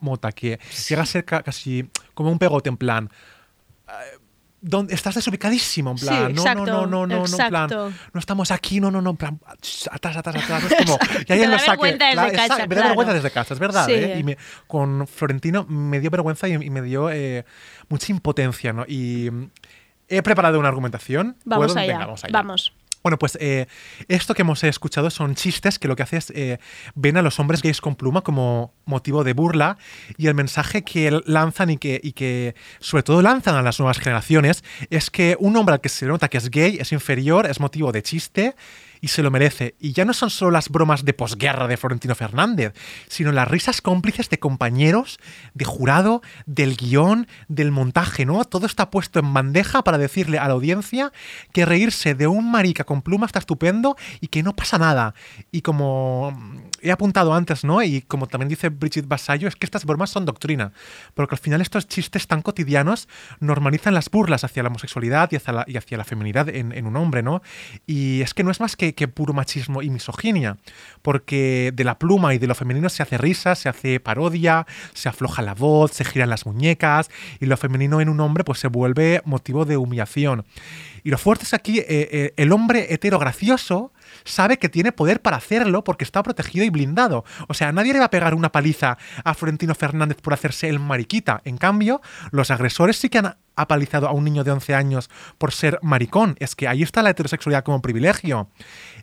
Mota, 0.00 0.32
que 0.32 0.58
llega 0.88 1.02
a 1.02 1.06
ser 1.06 1.24
ca- 1.24 1.42
casi 1.42 1.88
como 2.14 2.30
un 2.30 2.38
pegote 2.38 2.68
en 2.68 2.76
plan... 2.76 3.10
¿dónde- 4.60 4.94
estás 4.94 5.14
desubicadísimo, 5.14 5.90
en 5.92 5.96
plan, 5.96 6.22
no, 6.34 6.42
exacto, 6.42 6.64
no, 6.66 6.86
no, 6.86 6.86
no, 6.86 7.06
no, 7.06 7.26
no, 7.26 7.48
plan, 7.48 7.68
no 8.12 8.20
estamos 8.20 8.50
aquí, 8.50 8.80
no, 8.80 8.90
no, 8.90 9.00
no, 9.02 9.10
en 9.10 9.16
plan, 9.16 9.40
atrás, 9.90 10.16
atrás, 10.16 10.36
atrás, 10.36 10.64
es 10.64 10.74
como, 10.84 10.98
y 11.26 11.38
da 11.38 11.46
lo 11.46 11.58
saque. 11.58 11.70
vergüenza 11.82 12.06
desde 12.06 12.36
casa, 12.36 12.66
Me 12.66 12.74
da 12.74 12.82
vergüenza 12.88 13.14
desde 13.14 13.30
casa, 13.30 13.54
es 13.54 13.60
verdad, 13.60 13.86
Sí. 13.86 13.92
¿eh? 13.92 14.16
Y 14.18 14.22
me- 14.24 14.38
con 14.66 15.06
Florentino 15.06 15.64
me 15.68 16.00
dio 16.00 16.10
vergüenza 16.10 16.48
y, 16.48 16.52
y 16.54 16.70
me 16.70 16.82
dio 16.82 17.10
eh, 17.10 17.44
mucha 17.88 18.12
impotencia, 18.12 18.72
¿no? 18.72 18.84
Y 18.86 19.30
mm, 19.30 19.50
he 20.08 20.22
preparado 20.22 20.58
una 20.58 20.68
argumentación. 20.68 21.36
Vamos 21.44 21.76
allá. 21.76 21.92
Venga, 21.92 22.06
vamos 22.06 22.24
allá. 22.24 22.32
Vamos. 22.32 22.72
Bueno, 23.02 23.18
pues 23.18 23.38
eh, 23.40 23.66
esto 24.08 24.34
que 24.34 24.42
hemos 24.42 24.62
escuchado 24.62 25.08
son 25.10 25.34
chistes 25.34 25.78
que 25.78 25.88
lo 25.88 25.96
que 25.96 26.02
hace 26.02 26.18
es 26.18 26.30
eh, 26.30 26.58
ven 26.94 27.16
a 27.16 27.22
los 27.22 27.40
hombres 27.40 27.62
gays 27.62 27.80
con 27.80 27.96
pluma 27.96 28.20
como 28.20 28.74
motivo 28.84 29.24
de 29.24 29.32
burla 29.32 29.78
y 30.18 30.26
el 30.26 30.34
mensaje 30.34 30.84
que 30.84 31.22
lanzan 31.24 31.70
y 31.70 31.78
que, 31.78 31.98
y 32.02 32.12
que 32.12 32.54
sobre 32.78 33.02
todo 33.02 33.22
lanzan 33.22 33.54
a 33.54 33.62
las 33.62 33.78
nuevas 33.78 33.98
generaciones 33.98 34.64
es 34.90 35.10
que 35.10 35.36
un 35.40 35.56
hombre 35.56 35.76
al 35.76 35.80
que 35.80 35.88
se 35.88 36.04
nota 36.06 36.28
que 36.28 36.36
es 36.36 36.50
gay 36.50 36.76
es 36.78 36.92
inferior, 36.92 37.46
es 37.46 37.58
motivo 37.58 37.90
de 37.90 38.02
chiste 38.02 38.54
y 39.00 39.08
se 39.08 39.22
lo 39.22 39.30
merece. 39.30 39.74
Y 39.78 39.92
ya 39.92 40.04
no 40.04 40.12
son 40.12 40.30
solo 40.30 40.50
las 40.50 40.68
bromas 40.68 41.04
de 41.04 41.12
posguerra 41.12 41.66
de 41.66 41.76
Florentino 41.76 42.14
Fernández, 42.14 42.74
sino 43.08 43.32
las 43.32 43.48
risas 43.48 43.80
cómplices 43.80 44.28
de 44.28 44.38
compañeros, 44.38 45.18
de 45.54 45.64
jurado, 45.64 46.22
del 46.46 46.76
guion, 46.76 47.26
del 47.48 47.70
montaje, 47.70 48.26
¿no? 48.26 48.44
Todo 48.44 48.66
está 48.66 48.90
puesto 48.90 49.18
en 49.20 49.32
bandeja 49.32 49.82
para 49.82 49.98
decirle 49.98 50.38
a 50.38 50.48
la 50.48 50.54
audiencia 50.54 51.12
que 51.52 51.64
reírse 51.64 52.14
de 52.14 52.26
un 52.26 52.50
marica 52.50 52.84
con 52.84 53.02
pluma 53.02 53.26
está 53.26 53.38
estupendo 53.38 53.96
y 54.20 54.28
que 54.28 54.42
no 54.42 54.54
pasa 54.54 54.78
nada. 54.78 55.14
Y 55.50 55.62
como 55.62 56.36
he 56.82 56.90
apuntado 56.90 57.34
antes, 57.34 57.64
¿no? 57.64 57.82
Y 57.82 58.02
como 58.02 58.26
también 58.26 58.48
dice 58.48 58.68
Brigitte 58.68 59.08
Basayo, 59.08 59.48
es 59.48 59.56
que 59.56 59.66
estas 59.66 59.84
bromas 59.84 60.10
son 60.10 60.24
doctrina, 60.24 60.72
porque 61.14 61.34
al 61.34 61.40
final 61.40 61.60
estos 61.60 61.86
chistes 61.88 62.26
tan 62.26 62.42
cotidianos 62.42 63.08
normalizan 63.40 63.94
las 63.94 64.10
burlas 64.10 64.44
hacia 64.44 64.62
la 64.62 64.68
homosexualidad 64.68 65.30
y 65.32 65.36
hacia 65.36 65.52
la, 65.52 65.64
y 65.66 65.76
hacia 65.76 65.98
la 65.98 66.04
feminidad 66.04 66.48
en 66.48 66.86
un 66.86 66.96
hombre, 66.96 67.22
¿no? 67.22 67.42
Y 67.86 68.22
es 68.22 68.34
que 68.34 68.44
no 68.44 68.50
es 68.50 68.60
más 68.60 68.76
que, 68.76 68.89
que 68.94 69.08
puro 69.08 69.32
machismo 69.32 69.82
y 69.82 69.90
misoginia, 69.90 70.56
porque 71.02 71.72
de 71.74 71.84
la 71.84 71.98
pluma 71.98 72.34
y 72.34 72.38
de 72.38 72.46
lo 72.46 72.54
femenino 72.54 72.88
se 72.88 73.02
hace 73.02 73.18
risa, 73.18 73.54
se 73.54 73.68
hace 73.68 74.00
parodia, 74.00 74.66
se 74.94 75.08
afloja 75.08 75.42
la 75.42 75.54
voz, 75.54 75.92
se 75.92 76.04
giran 76.04 76.30
las 76.30 76.46
muñecas, 76.46 77.10
y 77.40 77.46
lo 77.46 77.56
femenino 77.56 78.00
en 78.00 78.08
un 78.08 78.20
hombre 78.20 78.44
pues 78.44 78.58
se 78.58 78.68
vuelve 78.68 79.22
motivo 79.24 79.64
de 79.64 79.76
humillación. 79.76 80.44
Y 81.02 81.10
lo 81.10 81.18
fuerte 81.18 81.44
es 81.44 81.54
aquí, 81.54 81.78
eh, 81.78 81.86
eh, 81.88 82.34
el 82.36 82.52
hombre 82.52 82.92
hetero 82.92 83.18
gracioso 83.18 83.92
sabe 84.24 84.58
que 84.58 84.68
tiene 84.68 84.92
poder 84.92 85.20
para 85.22 85.36
hacerlo 85.36 85.84
porque 85.84 86.04
está 86.04 86.22
protegido 86.22 86.64
y 86.64 86.70
blindado. 86.70 87.24
O 87.48 87.54
sea, 87.54 87.72
nadie 87.72 87.92
le 87.92 87.98
va 87.98 88.06
a 88.06 88.10
pegar 88.10 88.34
una 88.34 88.52
paliza 88.52 88.98
a 89.24 89.34
Florentino 89.34 89.74
Fernández 89.74 90.18
por 90.20 90.32
hacerse 90.32 90.68
el 90.68 90.78
mariquita. 90.78 91.40
En 91.44 91.56
cambio, 91.56 92.00
los 92.30 92.50
agresores 92.50 92.96
sí 92.96 93.08
que 93.08 93.18
han 93.18 93.36
apalizado 93.56 94.08
a 94.08 94.12
un 94.12 94.24
niño 94.24 94.44
de 94.44 94.50
11 94.50 94.74
años 94.74 95.10
por 95.38 95.52
ser 95.52 95.78
maricón. 95.82 96.36
Es 96.38 96.54
que 96.54 96.68
ahí 96.68 96.82
está 96.82 97.02
la 97.02 97.10
heterosexualidad 97.10 97.64
como 97.64 97.82
privilegio. 97.82 98.48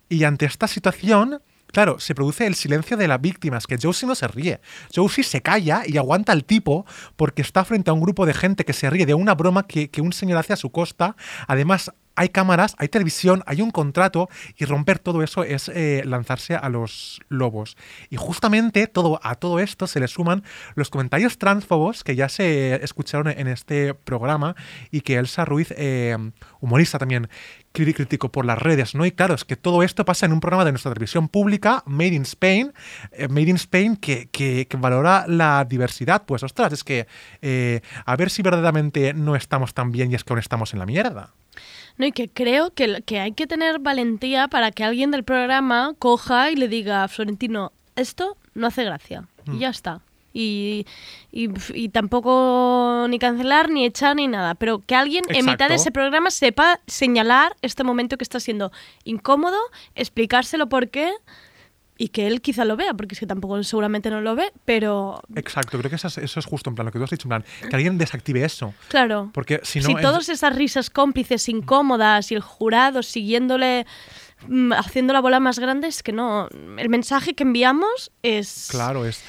Y 0.10 0.24
ante 0.24 0.46
esta 0.46 0.68
situación, 0.68 1.42
Claro, 1.68 2.00
se 2.00 2.16
produce 2.16 2.48
el 2.48 2.56
silencio 2.56 2.98
de 2.98 3.08
la 3.08 3.18
víctima, 3.18 3.58
es 3.58 3.68
que 3.68 3.78
Josie 3.82 4.08
no 4.08 4.16
se 4.16 4.28
ríe. 4.28 4.62
Josie 4.96 5.24
se 5.24 5.42
calla 5.42 5.84
y 5.86 5.98
aguanta 5.98 6.32
al 6.32 6.44
tipo 6.44 6.86
porque 7.16 7.42
está 7.42 7.66
frente 7.66 7.90
a 7.90 7.94
un 7.94 8.02
grupo 8.02 8.26
de 8.26 8.34
gente 8.34 8.66
que 8.66 8.74
se 8.74 8.90
ríe 8.90 9.06
de 9.06 9.14
una 9.14 9.36
broma 9.36 9.68
que, 9.68 9.90
que 9.90 10.02
un 10.02 10.14
señor 10.14 10.38
hace 10.38 10.54
a 10.54 10.58
su 10.58 10.72
costa. 10.72 11.16
Además, 11.48 11.92
hay 12.18 12.30
cámaras, 12.30 12.76
hay 12.80 12.90
televisión, 12.90 13.44
hay 13.46 13.62
un 13.62 13.70
contrato 13.70 14.28
y 14.58 14.66
romper 14.66 14.98
todo 14.98 15.22
eso 15.22 15.44
es 15.44 15.70
eh, 15.70 16.02
lanzarse 16.04 16.56
a 16.56 16.68
los 16.68 17.22
lobos. 17.30 17.78
Y 18.10 18.18
justamente 18.18 18.88
todo, 18.88 19.20
a 19.22 19.36
todo 19.36 19.60
esto 19.60 19.86
se 19.86 20.00
le 20.00 20.08
suman 20.08 20.44
los 20.74 20.90
comentarios 20.90 21.38
transfobos 21.38 22.04
que 22.04 22.16
ya 22.16 22.28
se 22.28 22.84
escucharon 22.84 23.28
en 23.28 23.48
este 23.48 23.94
programa 23.94 24.56
y 24.90 25.02
que 25.02 25.18
Elsa 25.18 25.46
Ruiz, 25.46 25.72
eh, 25.78 26.18
humorista 26.60 26.98
también, 26.98 27.30
criticó 27.94 28.32
por 28.32 28.46
las 28.46 28.58
redes, 28.60 28.96
¿no? 28.96 29.06
Y 29.06 29.12
claro, 29.12 29.36
es 29.36 29.46
que 29.46 29.56
todo 29.56 29.84
esto 29.84 30.06
pasa 30.06 30.26
en 30.26 30.34
un 30.34 30.40
programa 30.40 30.66
de 30.66 30.72
nuestra 30.72 30.92
televisión 30.94 31.28
pública, 31.30 31.84
Made 31.86 32.14
in 32.16 32.24
Spain, 32.24 32.74
eh, 33.12 33.28
Made 33.28 33.50
in 33.50 33.56
Spain, 33.58 33.96
que, 33.96 34.28
que- 34.32 34.68
que 34.68 34.78
valora 34.78 35.26
la 35.28 35.66
diversidad. 35.66 36.24
Pues 36.26 36.44
ostras, 36.44 36.74
es 36.74 36.84
que 36.84 37.08
eh, 37.42 37.82
a 38.06 38.16
ver 38.16 38.30
si 38.30 38.42
verdaderamente 38.42 39.14
no 39.14 39.36
estamos 39.36 39.74
tan 39.74 39.92
bien 39.92 40.12
y 40.12 40.16
es 40.16 40.24
que 40.24 40.34
aún 40.34 40.40
estamos 40.40 40.74
en 40.74 40.80
la 40.80 40.86
mierda. 40.86 41.34
No, 41.98 42.06
y 42.06 42.12
que 42.12 42.30
creo 42.30 42.72
que, 42.74 43.02
que 43.06 43.20
hay 43.20 43.32
que 43.32 43.48
tener 43.48 43.80
valentía 43.80 44.48
para 44.48 44.72
que 44.72 44.84
alguien 44.84 45.10
del 45.12 45.24
programa 45.24 45.94
coja 45.98 46.52
y 46.52 46.56
le 46.56 46.68
diga 46.68 47.04
a 47.04 47.08
Florentino, 47.08 47.72
esto 47.96 48.38
no 48.54 48.68
hace 48.68 48.84
gracia. 48.84 49.24
Mm. 49.46 49.56
Y 49.56 49.60
ya 49.60 49.70
está. 49.70 50.02
Y, 50.40 50.86
y, 51.32 51.50
y 51.74 51.90
tampoco 51.90 53.08
ni 53.10 53.18
cancelar, 53.18 53.72
ni 53.72 53.86
echar, 53.86 54.16
ni 54.16 54.28
nada. 54.28 54.54
Pero 54.54 54.84
que 54.86 54.94
alguien 54.94 55.24
en 55.30 55.48
mitad 55.48 55.68
de 55.68 55.76
ese 55.76 55.92
programa 55.92 56.30
sepa 56.30 56.80
señalar 56.86 57.56
este 57.64 57.84
momento 57.84 58.18
que 58.18 58.24
está 58.24 58.40
siendo 58.40 58.72
incómodo, 59.04 59.58
explicárselo 59.96 60.70
por 60.70 60.90
qué 60.90 61.12
y 61.98 62.10
que 62.10 62.28
él 62.28 62.42
quizá 62.42 62.66
lo 62.66 62.78
vea, 62.78 62.94
porque 62.94 63.16
es 63.16 63.20
que 63.20 63.26
tampoco 63.26 63.64
seguramente 63.64 64.12
no 64.12 64.22
lo 64.22 64.36
ve, 64.36 64.54
pero 64.64 65.24
Exacto, 65.34 65.80
creo 65.80 65.90
que 65.90 65.96
eso 65.96 66.08
es, 66.08 66.20
eso 66.20 66.40
es 66.40 66.46
justo 66.46 66.70
en 66.70 66.76
plan 66.76 66.86
lo 66.86 66.92
que 66.92 67.00
tú 67.00 67.06
has 67.06 67.10
dicho, 67.10 67.26
en 67.26 67.30
plan, 67.30 67.46
que 67.68 67.76
alguien 67.76 67.98
desactive 67.98 68.46
eso. 68.46 68.76
claro. 68.90 69.32
Porque 69.34 69.60
si 69.64 69.80
no. 69.80 69.88
si 69.88 69.96
todas 69.96 70.30
esas 70.30 70.56
risas 70.56 70.92
cómplices 70.92 71.50
incómodas 71.50 72.32
y 72.32 72.36
el 72.36 72.42
jurado 72.42 73.02
siguiéndole, 73.02 73.88
mm, 74.48 74.74
haciendo 74.74 75.14
la 75.14 75.22
bola 75.22 75.40
más 75.40 75.58
grande, 75.58 75.88
es 75.88 76.04
que 76.04 76.12
no. 76.12 76.48
El 76.78 76.90
mensaje 76.90 77.34
que 77.34 77.42
enviamos 77.42 78.12
es. 78.22 78.68
Claro, 78.70 79.04
es 79.04 79.24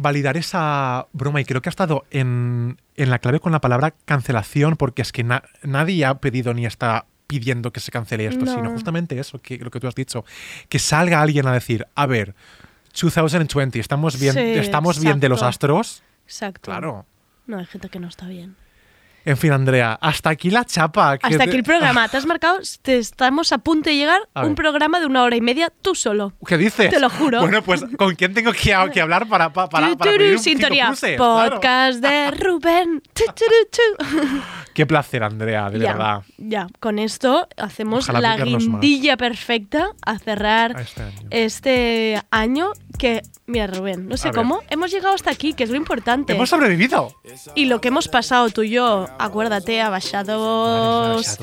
validar 0.00 0.36
esa 0.36 1.06
broma 1.12 1.40
y 1.40 1.44
creo 1.44 1.60
que 1.62 1.68
ha 1.68 1.70
estado 1.76 2.04
en, 2.10 2.78
en 2.96 3.10
la 3.10 3.18
clave 3.18 3.38
con 3.40 3.52
la 3.52 3.60
palabra 3.60 3.92
cancelación 4.06 4.76
porque 4.76 5.02
es 5.02 5.12
que 5.12 5.24
na- 5.24 5.42
nadie 5.62 6.04
ha 6.04 6.14
pedido 6.20 6.54
ni 6.54 6.64
está 6.66 7.04
pidiendo 7.26 7.72
que 7.72 7.80
se 7.80 7.90
cancele 7.92 8.26
esto, 8.26 8.44
No. 8.44 8.54
sino 8.54 8.70
justamente 8.70 9.18
eso, 9.18 9.40
que 9.40 9.58
lo 9.58 9.70
que 9.70 9.78
tú 9.78 9.86
has 9.86 9.94
dicho, 9.94 10.24
que 10.68 10.78
salga 10.78 11.20
alguien 11.22 11.46
a 11.46 11.52
decir, 11.52 11.86
a 11.94 12.06
ver, 12.06 12.34
2020, 12.92 13.78
estamos 13.78 14.18
bien, 14.18 14.34
Sí, 14.34 14.40
estamos 14.40 15.00
bien 15.00 15.20
de 15.20 15.28
los 15.28 15.42
astros. 15.42 16.02
Exacto. 16.26 16.70
Claro. 16.70 17.06
No, 17.46 17.58
hay 17.58 17.66
gente 17.66 17.88
que 17.88 18.00
no 18.00 18.08
está 18.08 18.26
bien. 18.26 18.56
En 19.24 19.36
fin, 19.36 19.52
Andrea, 19.52 19.98
hasta 20.00 20.30
aquí 20.30 20.50
la 20.50 20.64
chapa. 20.64 21.18
que 21.18 21.26
Hasta 21.26 21.44
aquí 21.44 21.56
el 21.56 21.62
programa. 21.62 22.08
Te 22.10 22.16
has 22.16 22.26
marcado, 22.26 22.58
te 22.82 22.98
estamos 22.98 23.52
a 23.52 23.58
punto 23.58 23.90
de 23.90 23.96
llegar 23.96 24.20
A 24.34 24.44
un 24.46 24.54
programa 24.54 24.98
de 24.98 25.06
una 25.06 25.22
hora 25.22 25.36
y 25.36 25.40
media 25.40 25.70
tú 25.82 25.94
solo. 25.94 26.32
¿Qué 26.46 26.56
dices? 26.56 26.90
Te 26.90 27.00
lo 27.00 27.10
juro. 27.10 27.40
Bueno, 27.40 27.62
pues 27.62 27.84
¿con 27.98 28.14
quién 28.14 28.32
tengo 28.34 28.52
que, 28.52 28.74
que 28.92 29.00
hablar 29.00 29.28
para, 29.28 29.52
para, 29.52 29.68
para, 29.68 29.96
para 29.96 30.12
pedir 30.12 30.32
un 30.32 30.38
sintonía. 30.38 30.86
cruces? 30.86 31.16
Claro. 31.16 31.50
Podcast 31.56 32.00
de 32.00 32.30
Rubén. 32.38 33.02
Qué 34.74 34.86
placer, 34.86 35.22
Andrea, 35.22 35.68
de 35.68 35.80
ya, 35.80 35.92
verdad. 35.92 36.22
Ya, 36.38 36.66
con 36.78 36.98
esto 36.98 37.48
hacemos 37.56 38.08
Ojalá 38.08 38.36
la 38.36 38.44
más. 38.46 38.58
guindilla 38.62 39.16
perfecta 39.16 39.90
a 40.04 40.18
cerrar 40.18 40.80
este 40.80 41.02
año. 41.02 41.12
este 41.30 42.22
año 42.30 42.72
que, 43.00 43.22
mira 43.46 43.66
Rubén, 43.66 44.06
no 44.08 44.16
sé 44.18 44.28
A 44.28 44.30
ver. 44.30 44.36
cómo, 44.42 44.60
hemos 44.68 44.90
llegado 44.90 45.14
hasta 45.14 45.30
aquí, 45.30 45.54
que 45.54 45.64
es 45.64 45.70
lo 45.70 45.76
importante. 45.76 46.34
Hemos 46.34 46.50
sobrevivido. 46.50 47.14
Y 47.54 47.64
lo 47.64 47.80
que 47.80 47.88
hemos 47.88 48.08
pasado 48.08 48.50
tú 48.50 48.62
y 48.62 48.68
yo, 48.70 49.08
acuérdate, 49.18 49.80
abaixados, 49.80 51.38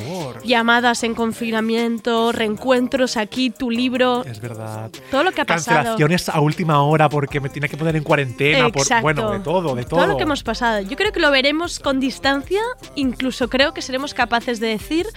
llamadas 0.46 1.04
en 1.04 1.16
confinamiento, 1.16 2.32
reencuentros 2.32 3.18
aquí, 3.18 3.50
tu 3.50 3.72
libro, 3.72 4.24
Es 4.26 4.40
verdad. 4.40 4.92
todo 5.10 5.24
lo 5.24 5.32
que 5.32 5.42
ha 5.42 5.46
pasado. 5.46 5.78
Cancelaciones 5.78 6.30
a 6.30 6.40
última 6.40 6.84
hora 6.84 7.10
porque 7.10 7.40
me 7.40 7.50
tiene 7.50 7.68
que 7.68 7.76
poner 7.76 7.96
en 7.96 8.04
cuarentena. 8.04 8.70
Por, 8.70 8.86
bueno, 9.02 9.32
de 9.32 9.40
todo, 9.40 9.76
de 9.76 9.84
todo. 9.84 10.00
Todo 10.02 10.08
lo 10.08 10.18
que 10.18 10.24
hemos 10.24 10.44
pasado. 10.44 10.82
Yo 10.82 10.96
creo 10.96 11.12
que 11.12 11.20
lo 11.20 11.32
veremos 11.32 11.80
con 11.80 12.00
distancia, 12.00 12.62
incluso 12.96 13.50
creo 13.50 13.74
que 13.74 13.82
seremos 13.82 14.14
capaces 14.14 14.60
de 14.60 14.68
decir 14.68 15.08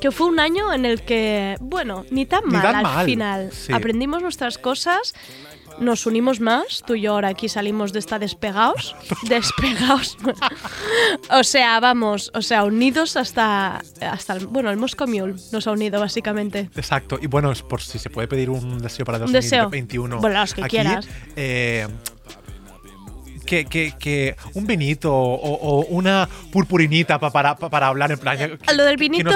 que 0.00 0.10
fue 0.10 0.26
un 0.26 0.38
año 0.40 0.72
en 0.74 0.84
el 0.84 1.02
que, 1.02 1.56
bueno, 1.60 2.04
ni 2.10 2.26
tan 2.26 2.44
Ni 2.46 2.52
mal 2.52 2.62
tan 2.62 2.74
al 2.76 2.82
mal, 2.82 3.06
final. 3.06 3.50
sí. 3.52 3.72
Aprendimos 3.72 4.20
nuestras 4.22 4.58
cosas, 4.58 5.14
nos 5.78 6.06
unimos 6.06 6.40
más, 6.40 6.82
tú 6.86 6.94
y 6.94 7.02
yo 7.02 7.12
ahora 7.12 7.28
aquí 7.28 7.48
salimos 7.48 7.92
de 7.92 7.98
esta 7.98 8.18
despegados, 8.18 8.96
despegados. 9.28 10.16
o 11.30 11.44
sea, 11.44 11.80
vamos, 11.80 12.30
o 12.34 12.42
sea, 12.42 12.64
unidos 12.64 13.16
hasta, 13.16 13.82
hasta 14.00 14.32
el, 14.34 14.46
bueno, 14.46 14.70
el 14.70 14.76
Moscow 14.76 15.06
Mule 15.06 15.34
nos 15.52 15.66
ha 15.66 15.72
unido 15.72 16.00
básicamente. 16.00 16.70
Exacto. 16.76 17.18
Y 17.20 17.26
bueno, 17.26 17.52
es 17.52 17.62
por 17.62 17.80
si 17.82 17.98
se 17.98 18.10
puede 18.10 18.28
pedir 18.28 18.50
un 18.50 18.78
deseo 18.78 19.04
para 19.04 19.18
deseo. 19.18 19.64
2021. 19.64 20.20
Bueno, 20.20 20.40
los 20.40 20.54
que 20.54 20.62
aquí, 20.62 20.76
quieras. 20.76 21.08
eh, 21.36 21.86
que, 23.46 23.64
que, 23.64 23.94
que 23.98 24.36
un 24.54 24.66
vinito 24.66 25.14
o, 25.14 25.34
o 25.54 25.86
una 25.86 26.28
purpurinita 26.52 27.18
pa- 27.18 27.30
para, 27.30 27.56
pa- 27.56 27.70
para 27.70 27.86
hablar 27.86 28.12
en 28.12 28.18
plan. 28.18 28.36
que- 28.36 28.74
Lo 28.74 28.84
del 28.84 28.96
vinito, 28.96 29.30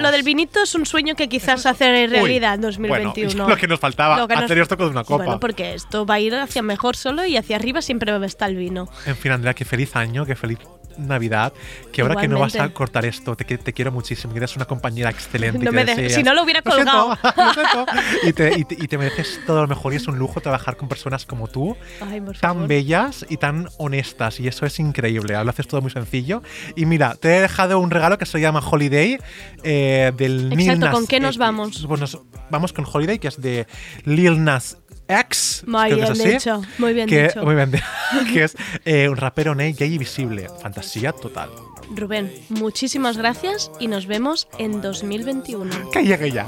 lo 0.00 0.10
del 0.10 0.22
vinito 0.22 0.62
es 0.62 0.74
un 0.74 0.86
sueño 0.86 1.14
que 1.14 1.28
quizás 1.28 1.66
hacer 1.66 2.08
realidad 2.10 2.54
en 2.54 2.60
2021. 2.62 3.28
Bueno, 3.34 3.48
lo 3.48 3.56
que 3.56 3.66
nos 3.68 3.80
faltaba, 3.80 4.16
Lo 4.16 4.28
que 4.28 4.34
nos- 4.36 4.44
hacer 4.44 4.58
esto 4.58 4.76
con 4.78 4.88
una 4.88 5.04
copa. 5.04 5.24
Bueno, 5.24 5.40
porque 5.40 5.74
esto 5.74 6.06
va 6.06 6.14
a 6.14 6.20
ir 6.20 6.34
hacia 6.34 6.62
mejor 6.62 6.96
solo 6.96 7.26
y 7.26 7.36
hacia 7.36 7.56
arriba 7.56 7.82
siempre 7.82 8.16
está 8.24 8.46
el 8.46 8.56
vino. 8.56 8.88
En 9.04 9.16
fin, 9.16 9.32
Andrea, 9.32 9.52
qué 9.54 9.64
feliz 9.64 9.94
año, 9.96 10.24
qué 10.24 10.36
feliz 10.36 10.58
Navidad. 10.98 11.52
Que 11.92 12.02
ahora 12.02 12.16
que 12.16 12.28
no 12.28 12.38
vas 12.40 12.56
a 12.56 12.68
cortar 12.70 13.04
esto, 13.04 13.34
te, 13.36 13.44
quiero 13.72 13.92
muchísimo, 13.92 14.32
que 14.32 14.38
eres 14.38 14.56
una 14.56 14.64
compañera 14.66 15.10
excelente. 15.10 15.58
No 15.64 15.70
que 15.70 15.76
me 15.76 15.84
de- 15.84 15.94
deseas- 15.96 16.14
si 16.14 16.22
no 16.22 16.34
lo 16.34 16.42
hubiera 16.42 16.62
Lo 16.64 16.72
siento, 16.74 16.92
colgado. 16.92 17.86
lo 18.22 18.28
y, 18.28 18.32
te, 18.32 18.58
y 18.58 18.64
te- 18.64 18.74
y 18.74 18.88
te 18.88 18.98
mereces 18.98 19.40
todo 19.46 19.62
lo 19.62 19.68
mejor 19.68 19.92
y 19.92 19.96
es 19.96 20.06
un 20.08 20.18
lujo 20.18 20.40
trabajar 20.40 20.76
con 20.76 20.88
personas 20.88 21.26
como 21.26 21.48
tú, 21.48 21.76
Ay, 22.00 22.20
tan 22.20 22.34
favor. 22.34 22.68
bellas 22.68 23.24
y 23.28 23.36
tan 23.36 23.68
honestas. 23.78 24.40
Y 24.40 24.48
eso 24.48 24.66
es 24.66 24.78
increíble. 24.78 25.34
Lo 25.42 25.50
haces 25.50 25.66
todo 25.68 25.80
muy 25.82 25.90
sencillo. 25.90 26.42
Y 26.74 26.86
mira, 26.86 27.14
te 27.14 27.36
he 27.36 27.40
dejado 27.40 27.78
un 27.78 27.90
regalo 27.90 28.18
que 28.18 28.26
se 28.26 28.40
llama 28.40 28.60
Holiday 28.60 29.18
eh, 29.62 30.12
del 30.16 30.50
Lil 30.50 30.60
Exacto, 30.60 30.86
Nas 30.86 30.94
¿con 30.94 31.06
qué 31.06 31.20
nos 31.20 31.38
vamos? 31.38 31.84
Pues 31.86 32.00
nos 32.00 32.18
vamos 32.50 32.72
con 32.72 32.84
Holiday, 32.90 33.18
que 33.18 33.28
es 33.28 33.40
de 33.40 33.66
Lil 34.04 34.42
Nas 34.44 34.78
X. 35.08 35.64
Muy 35.66 35.84
creo 35.84 35.88
que 35.88 35.94
bien 35.94 36.04
es 36.04 36.20
así, 36.20 36.28
dicho, 36.30 36.62
muy 36.78 36.92
bien 36.92 37.08
que, 37.08 37.28
dicho. 37.28 37.42
Muy 37.44 37.54
bien, 37.54 37.72
que 38.32 38.44
es 38.44 38.56
eh, 38.84 39.08
un 39.08 39.16
rapero 39.16 39.54
gay 39.54 39.72
gay 39.72 39.94
y 39.94 39.98
visible. 39.98 40.48
Fantasía 40.62 41.12
total. 41.12 41.50
Rubén, 41.94 42.32
muchísimas 42.48 43.16
gracias 43.16 43.70
y 43.78 43.86
nos 43.86 44.06
vemos 44.06 44.48
en 44.58 44.80
2021. 44.80 45.90
Que 45.90 46.04
llegue 46.04 46.32
ya. 46.32 46.46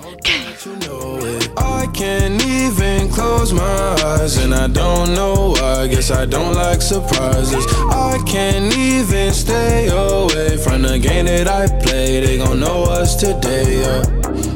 I 1.56 1.86
can't 1.92 2.42
even 2.42 3.08
close 3.10 3.52
my 3.52 3.62
eyes, 4.04 4.36
and 4.38 4.52
I 4.52 4.66
don't 4.66 5.14
know 5.14 5.52
why. 5.52 5.84
I 5.84 5.88
guess 5.88 6.10
I 6.10 6.26
don't 6.26 6.54
like 6.54 6.82
surprises. 6.82 7.64
I 7.90 8.18
can't 8.26 8.76
even 8.76 9.32
stay 9.32 9.88
away 9.88 10.58
from 10.58 10.82
the 10.82 10.98
game 10.98 11.26
that 11.26 11.46
I 11.46 11.68
play. 11.82 12.20
They 12.20 12.38
gon' 12.38 12.58
know 12.58 12.84
us 12.84 13.14
today, 13.14 13.82
yeah. 13.82 14.02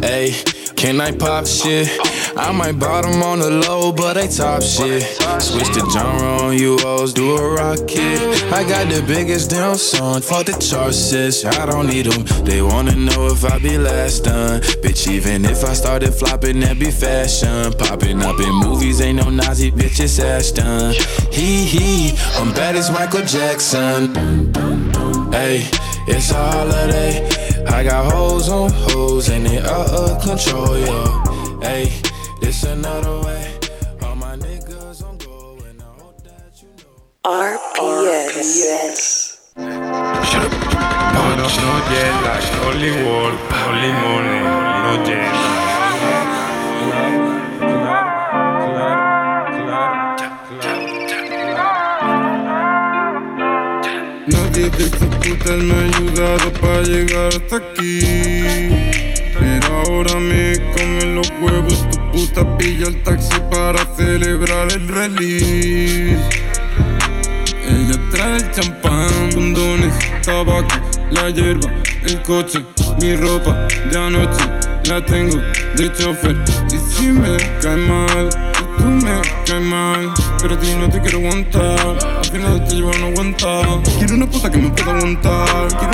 Hey, 0.01 0.35
Can 0.83 1.01
I 1.01 1.13
pop 1.13 1.47
shit? 1.47 1.87
I 2.37 2.51
might 2.51 2.79
bottom 2.79 3.23
on 3.23 3.41
the 3.41 3.51
low, 3.51 3.93
but 3.93 4.15
they 4.15 4.27
top 4.27 4.63
shit. 4.63 5.03
Switch 5.41 5.69
the 5.69 5.89
genre 5.93 6.43
on 6.43 6.57
you 6.57 6.79
hoes, 6.79 7.13
do 7.13 7.37
a 7.37 7.55
rocket. 7.55 8.21
I 8.53 8.65
got 8.67 8.89
the 8.89 9.05
biggest 9.07 9.51
damn 9.51 9.77
song, 9.77 10.23
fuck 10.23 10.47
the 10.47 10.53
chart 10.53 10.95
sis. 10.95 11.45
I 11.45 11.67
don't 11.67 11.87
need 11.87 12.07
them. 12.07 12.25
They 12.45 12.63
wanna 12.63 12.95
know 12.95 13.27
if 13.27 13.45
I 13.45 13.59
be 13.59 13.77
last 13.77 14.25
done. 14.25 14.61
Bitch, 14.83 15.11
even 15.11 15.45
if 15.45 15.63
I 15.65 15.75
started 15.75 16.13
flopping, 16.15 16.61
that 16.61 16.79
be 16.79 16.91
fashion. 16.91 17.73
Popping 17.75 18.23
up 18.23 18.41
in 18.41 18.55
movies, 18.55 19.01
ain't 19.01 19.19
no 19.19 19.29
Nazi 19.29 19.71
bitch, 19.71 20.01
it's 20.01 20.19
Ashton. 20.19 20.93
Hee 21.31 21.65
hee, 21.65 22.19
I'm 22.37 22.53
bad 22.55 22.77
as 22.77 22.91
Michael 22.91 23.25
Jackson. 23.27 24.15
Hey, 25.33 25.69
it's 26.07 26.31
a 26.31 26.35
holiday. 26.35 27.29
I 27.67 27.85
got 27.85 28.11
hoes 28.11 28.49
on 28.49 28.71
hoes, 28.71 29.29
and 29.29 29.47
they 29.47 29.59
out 29.59 29.89
of 29.91 30.23
control, 30.23 30.79
yo. 30.79 31.59
Hey, 31.63 31.93
this 32.53 32.65
another 32.65 33.21
way. 33.27 33.59
All 34.03 34.17
my 34.17 34.37
niggas 34.37 35.03
on 35.03 35.17
go, 35.19 35.57
and 35.69 35.81
I 35.81 35.85
hope 36.01 36.23
that 36.25 36.53
you 36.61 36.69
know. 36.81 36.97
RPS. 37.25 39.03
No, 39.57 39.63
Nadie 54.27 54.69
de 54.71 54.87
putas 55.23 55.59
me 55.59 55.75
ha 55.75 55.81
ayudado 55.89 56.47
para 56.61 56.83
llegar 56.83 57.29
hasta 57.29 57.57
aquí. 57.57 58.01
Pero 59.39 59.67
ahora 59.87 60.15
me 60.21 60.52
pilla 62.59 62.87
el 62.89 63.03
taxi 63.03 63.39
para 63.51 63.85
celebrar 63.97 64.73
el 64.73 64.89
release. 64.89 66.19
Ella 67.69 68.01
trae 68.11 68.37
el 68.37 68.51
champán, 68.51 69.33
condones, 69.35 69.95
tabaco, 70.23 70.75
la 71.11 71.31
hierba, 71.31 71.71
el 72.05 72.23
coche, 72.23 72.65
mi 73.01 73.15
ropa 73.17 73.69
de 73.91 73.99
anoche. 73.99 74.45
La 74.89 75.05
tengo 75.05 75.37
de 75.77 75.93
chofer 75.93 76.37
y 76.73 76.79
si 76.79 77.07
me 77.07 77.37
cae 77.61 77.77
mal, 77.77 78.29
tú 78.83 78.89
me. 78.89 79.23
Pero 80.41 80.55
a 80.55 80.59
ti 80.59 80.75
no 80.75 80.89
te 80.89 81.01
quiero 81.01 81.19
aguantar, 81.19 81.99
al 82.19 82.25
final 82.25 82.65
te 82.67 82.75
llevo 82.75 82.91
a 82.93 82.99
no 82.99 83.07
aguantar. 83.09 83.83
Quiero 83.99 84.15
una 84.15 84.27
puta 84.27 84.51
que 84.51 84.59
me 84.59 84.71
pueda 84.71 84.97
aguantar, 84.97 85.69
quiero 85.79 85.93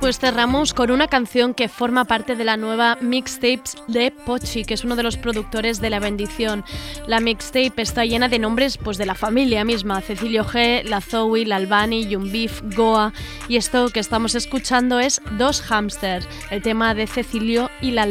Pues 0.00 0.18
cerramos 0.18 0.74
con 0.74 0.90
una 0.90 1.08
canción 1.08 1.54
que 1.54 1.68
forma 1.68 2.04
parte 2.04 2.36
de 2.36 2.44
la 2.44 2.56
nueva 2.56 2.98
mixtapes 3.00 3.76
de 3.88 4.10
Pochi, 4.10 4.64
que 4.64 4.74
es 4.74 4.84
uno 4.84 4.96
de 4.96 5.02
los 5.02 5.16
productores 5.16 5.80
de 5.80 5.90
La 5.90 5.98
Bendición. 5.98 6.64
La 7.06 7.20
mixtape 7.20 7.82
está 7.82 8.04
llena 8.04 8.28
de 8.28 8.38
nombres 8.38 8.76
pues, 8.76 8.98
de 8.98 9.06
la 9.06 9.14
familia 9.14 9.64
misma, 9.64 10.00
Cecilio 10.02 10.44
G, 10.44 10.84
La 10.84 11.00
Zoe, 11.00 11.46
La 11.46 11.56
Albani, 11.56 12.06
Yumbif, 12.06 12.60
Goa, 12.76 13.12
y 13.48 13.56
esto 13.56 13.88
que 13.88 14.00
estamos 14.00 14.34
escuchando 14.34 15.00
es 15.00 15.20
Dos 15.38 15.62
Hamsters, 15.70 16.28
el 16.50 16.62
tema 16.62 16.94
de 16.94 17.06
Cecilio 17.06 17.70
y 17.80 17.92
La. 17.92 18.10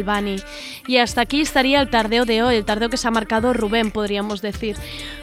Y 0.87 0.97
hasta 0.97 1.21
aquí 1.21 1.41
estaría 1.41 1.81
el 1.81 1.89
tardeo 1.89 2.25
de 2.25 2.41
hoy, 2.41 2.55
el 2.55 2.65
tardeo 2.65 2.89
que 2.89 2.97
se 2.97 3.07
ha 3.07 3.11
marcado 3.11 3.53
Rubén, 3.53 3.91
podríamos 3.91 4.41
decir. 4.41 4.75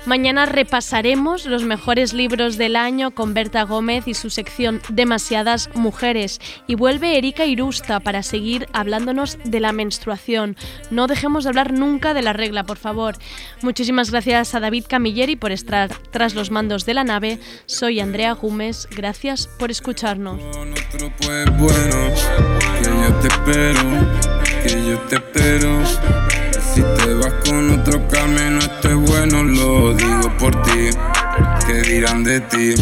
Mañana 0.06 0.46
repasaremos 0.46 1.46
los 1.46 1.64
mejores 1.64 2.12
libros 2.12 2.56
del 2.56 2.76
año 2.76 3.10
con 3.10 3.34
Berta 3.34 3.64
Gómez 3.64 4.06
y 4.06 4.14
su 4.14 4.30
sección 4.30 4.80
Demasiadas 4.88 5.70
Mujeres. 5.74 6.40
Y 6.68 6.76
vuelve 6.76 7.18
Erika 7.18 7.46
Irusta 7.46 7.98
para 7.98 8.22
seguir 8.22 8.68
hablándonos 8.72 9.38
de 9.44 9.58
la 9.58 9.72
menstruación. 9.72 10.56
No 10.90 11.08
dejemos 11.08 11.42
de 11.42 11.50
hablar 11.50 11.72
nunca 11.72 12.14
de 12.14 12.22
la 12.22 12.32
regla, 12.32 12.62
por 12.62 12.76
favor. 12.76 13.16
Muchísimas 13.62 14.12
gracias 14.12 14.54
a 14.54 14.60
David 14.60 14.84
Camilleri 14.88 15.34
por 15.34 15.50
estar 15.50 15.90
tras 16.12 16.34
los 16.34 16.52
mandos 16.52 16.86
de 16.86 16.94
la 16.94 17.02
nave. 17.02 17.40
Soy 17.66 17.98
Andrea 17.98 18.32
Gómez. 18.32 18.86
Gracias 18.94 19.48
por 19.58 19.70
escucharnos. 19.72 20.40
pues 21.20 21.58
bueno 21.58 22.14
Que 22.78 22.84
yo 22.84 23.14
te 23.20 23.28
espero, 23.28 24.35
que 24.66 24.84
yo 24.84 24.98
te 25.08 25.16
espero. 25.16 25.84
Si 26.74 26.82
te 26.82 27.14
vas 27.14 27.32
con 27.44 27.80
otro 27.80 28.06
camino 28.08 28.58
este 28.58 28.92
bueno 28.92 29.42
Lo 29.42 29.94
digo 29.94 30.30
por 30.38 30.60
ti, 30.62 30.90
¿qué 31.66 31.74
dirán 31.82 32.22
de 32.22 32.40
ti? 32.40 32.74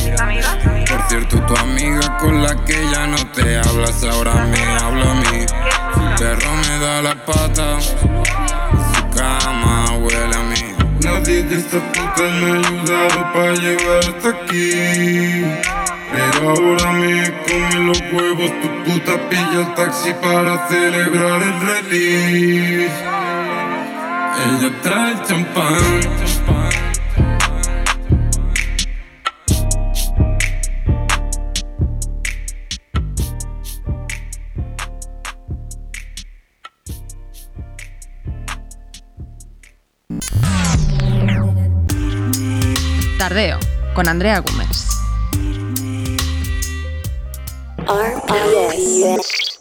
Por 0.89 1.03
cierto, 1.09 1.41
tu 1.47 1.57
amiga 1.57 2.17
con 2.19 2.43
la 2.43 2.57
que 2.65 2.75
ya 2.93 3.07
no 3.07 3.19
te 3.33 3.59
hablas 3.59 4.03
Ahora 4.05 4.47
me 4.47 4.61
habla 4.83 5.11
a 5.11 5.15
mí. 5.15 5.47
Su 5.95 6.25
perro 6.25 6.51
me 6.57 6.79
da 6.85 7.03
la 7.03 7.15
pata 7.25 7.81
Su 7.81 9.17
cama 9.17 9.93
huele 9.99 10.35
a 10.35 10.43
mí. 10.43 10.75
Nadie 11.01 11.43
de 11.45 11.57
estas 11.57 11.83
putas 11.83 12.33
me 12.41 12.51
ha 12.51 12.55
ayudado 12.55 13.33
para 13.33 13.55
llegar 13.55 13.99
hasta 13.99 14.29
aquí 14.31 15.94
pero 16.15 16.51
ahora 16.51 16.93
me 16.93 17.33
comen 17.47 17.87
los 17.89 18.01
huevos, 18.13 18.51
tu 18.61 18.69
puta 18.85 19.29
pilla 19.29 19.61
el 19.61 19.75
taxi 19.75 20.13
para 20.23 20.69
celebrar 20.69 21.43
el 21.43 21.61
release. 21.61 22.93
Ella 24.47 24.81
trae 24.83 25.13
el 25.13 25.23
champán. 25.23 26.35
Tardeo, 43.19 43.59
con 43.95 44.07
Andrea 44.09 44.41
Gómez. 44.41 44.94
RPS. 47.87 49.54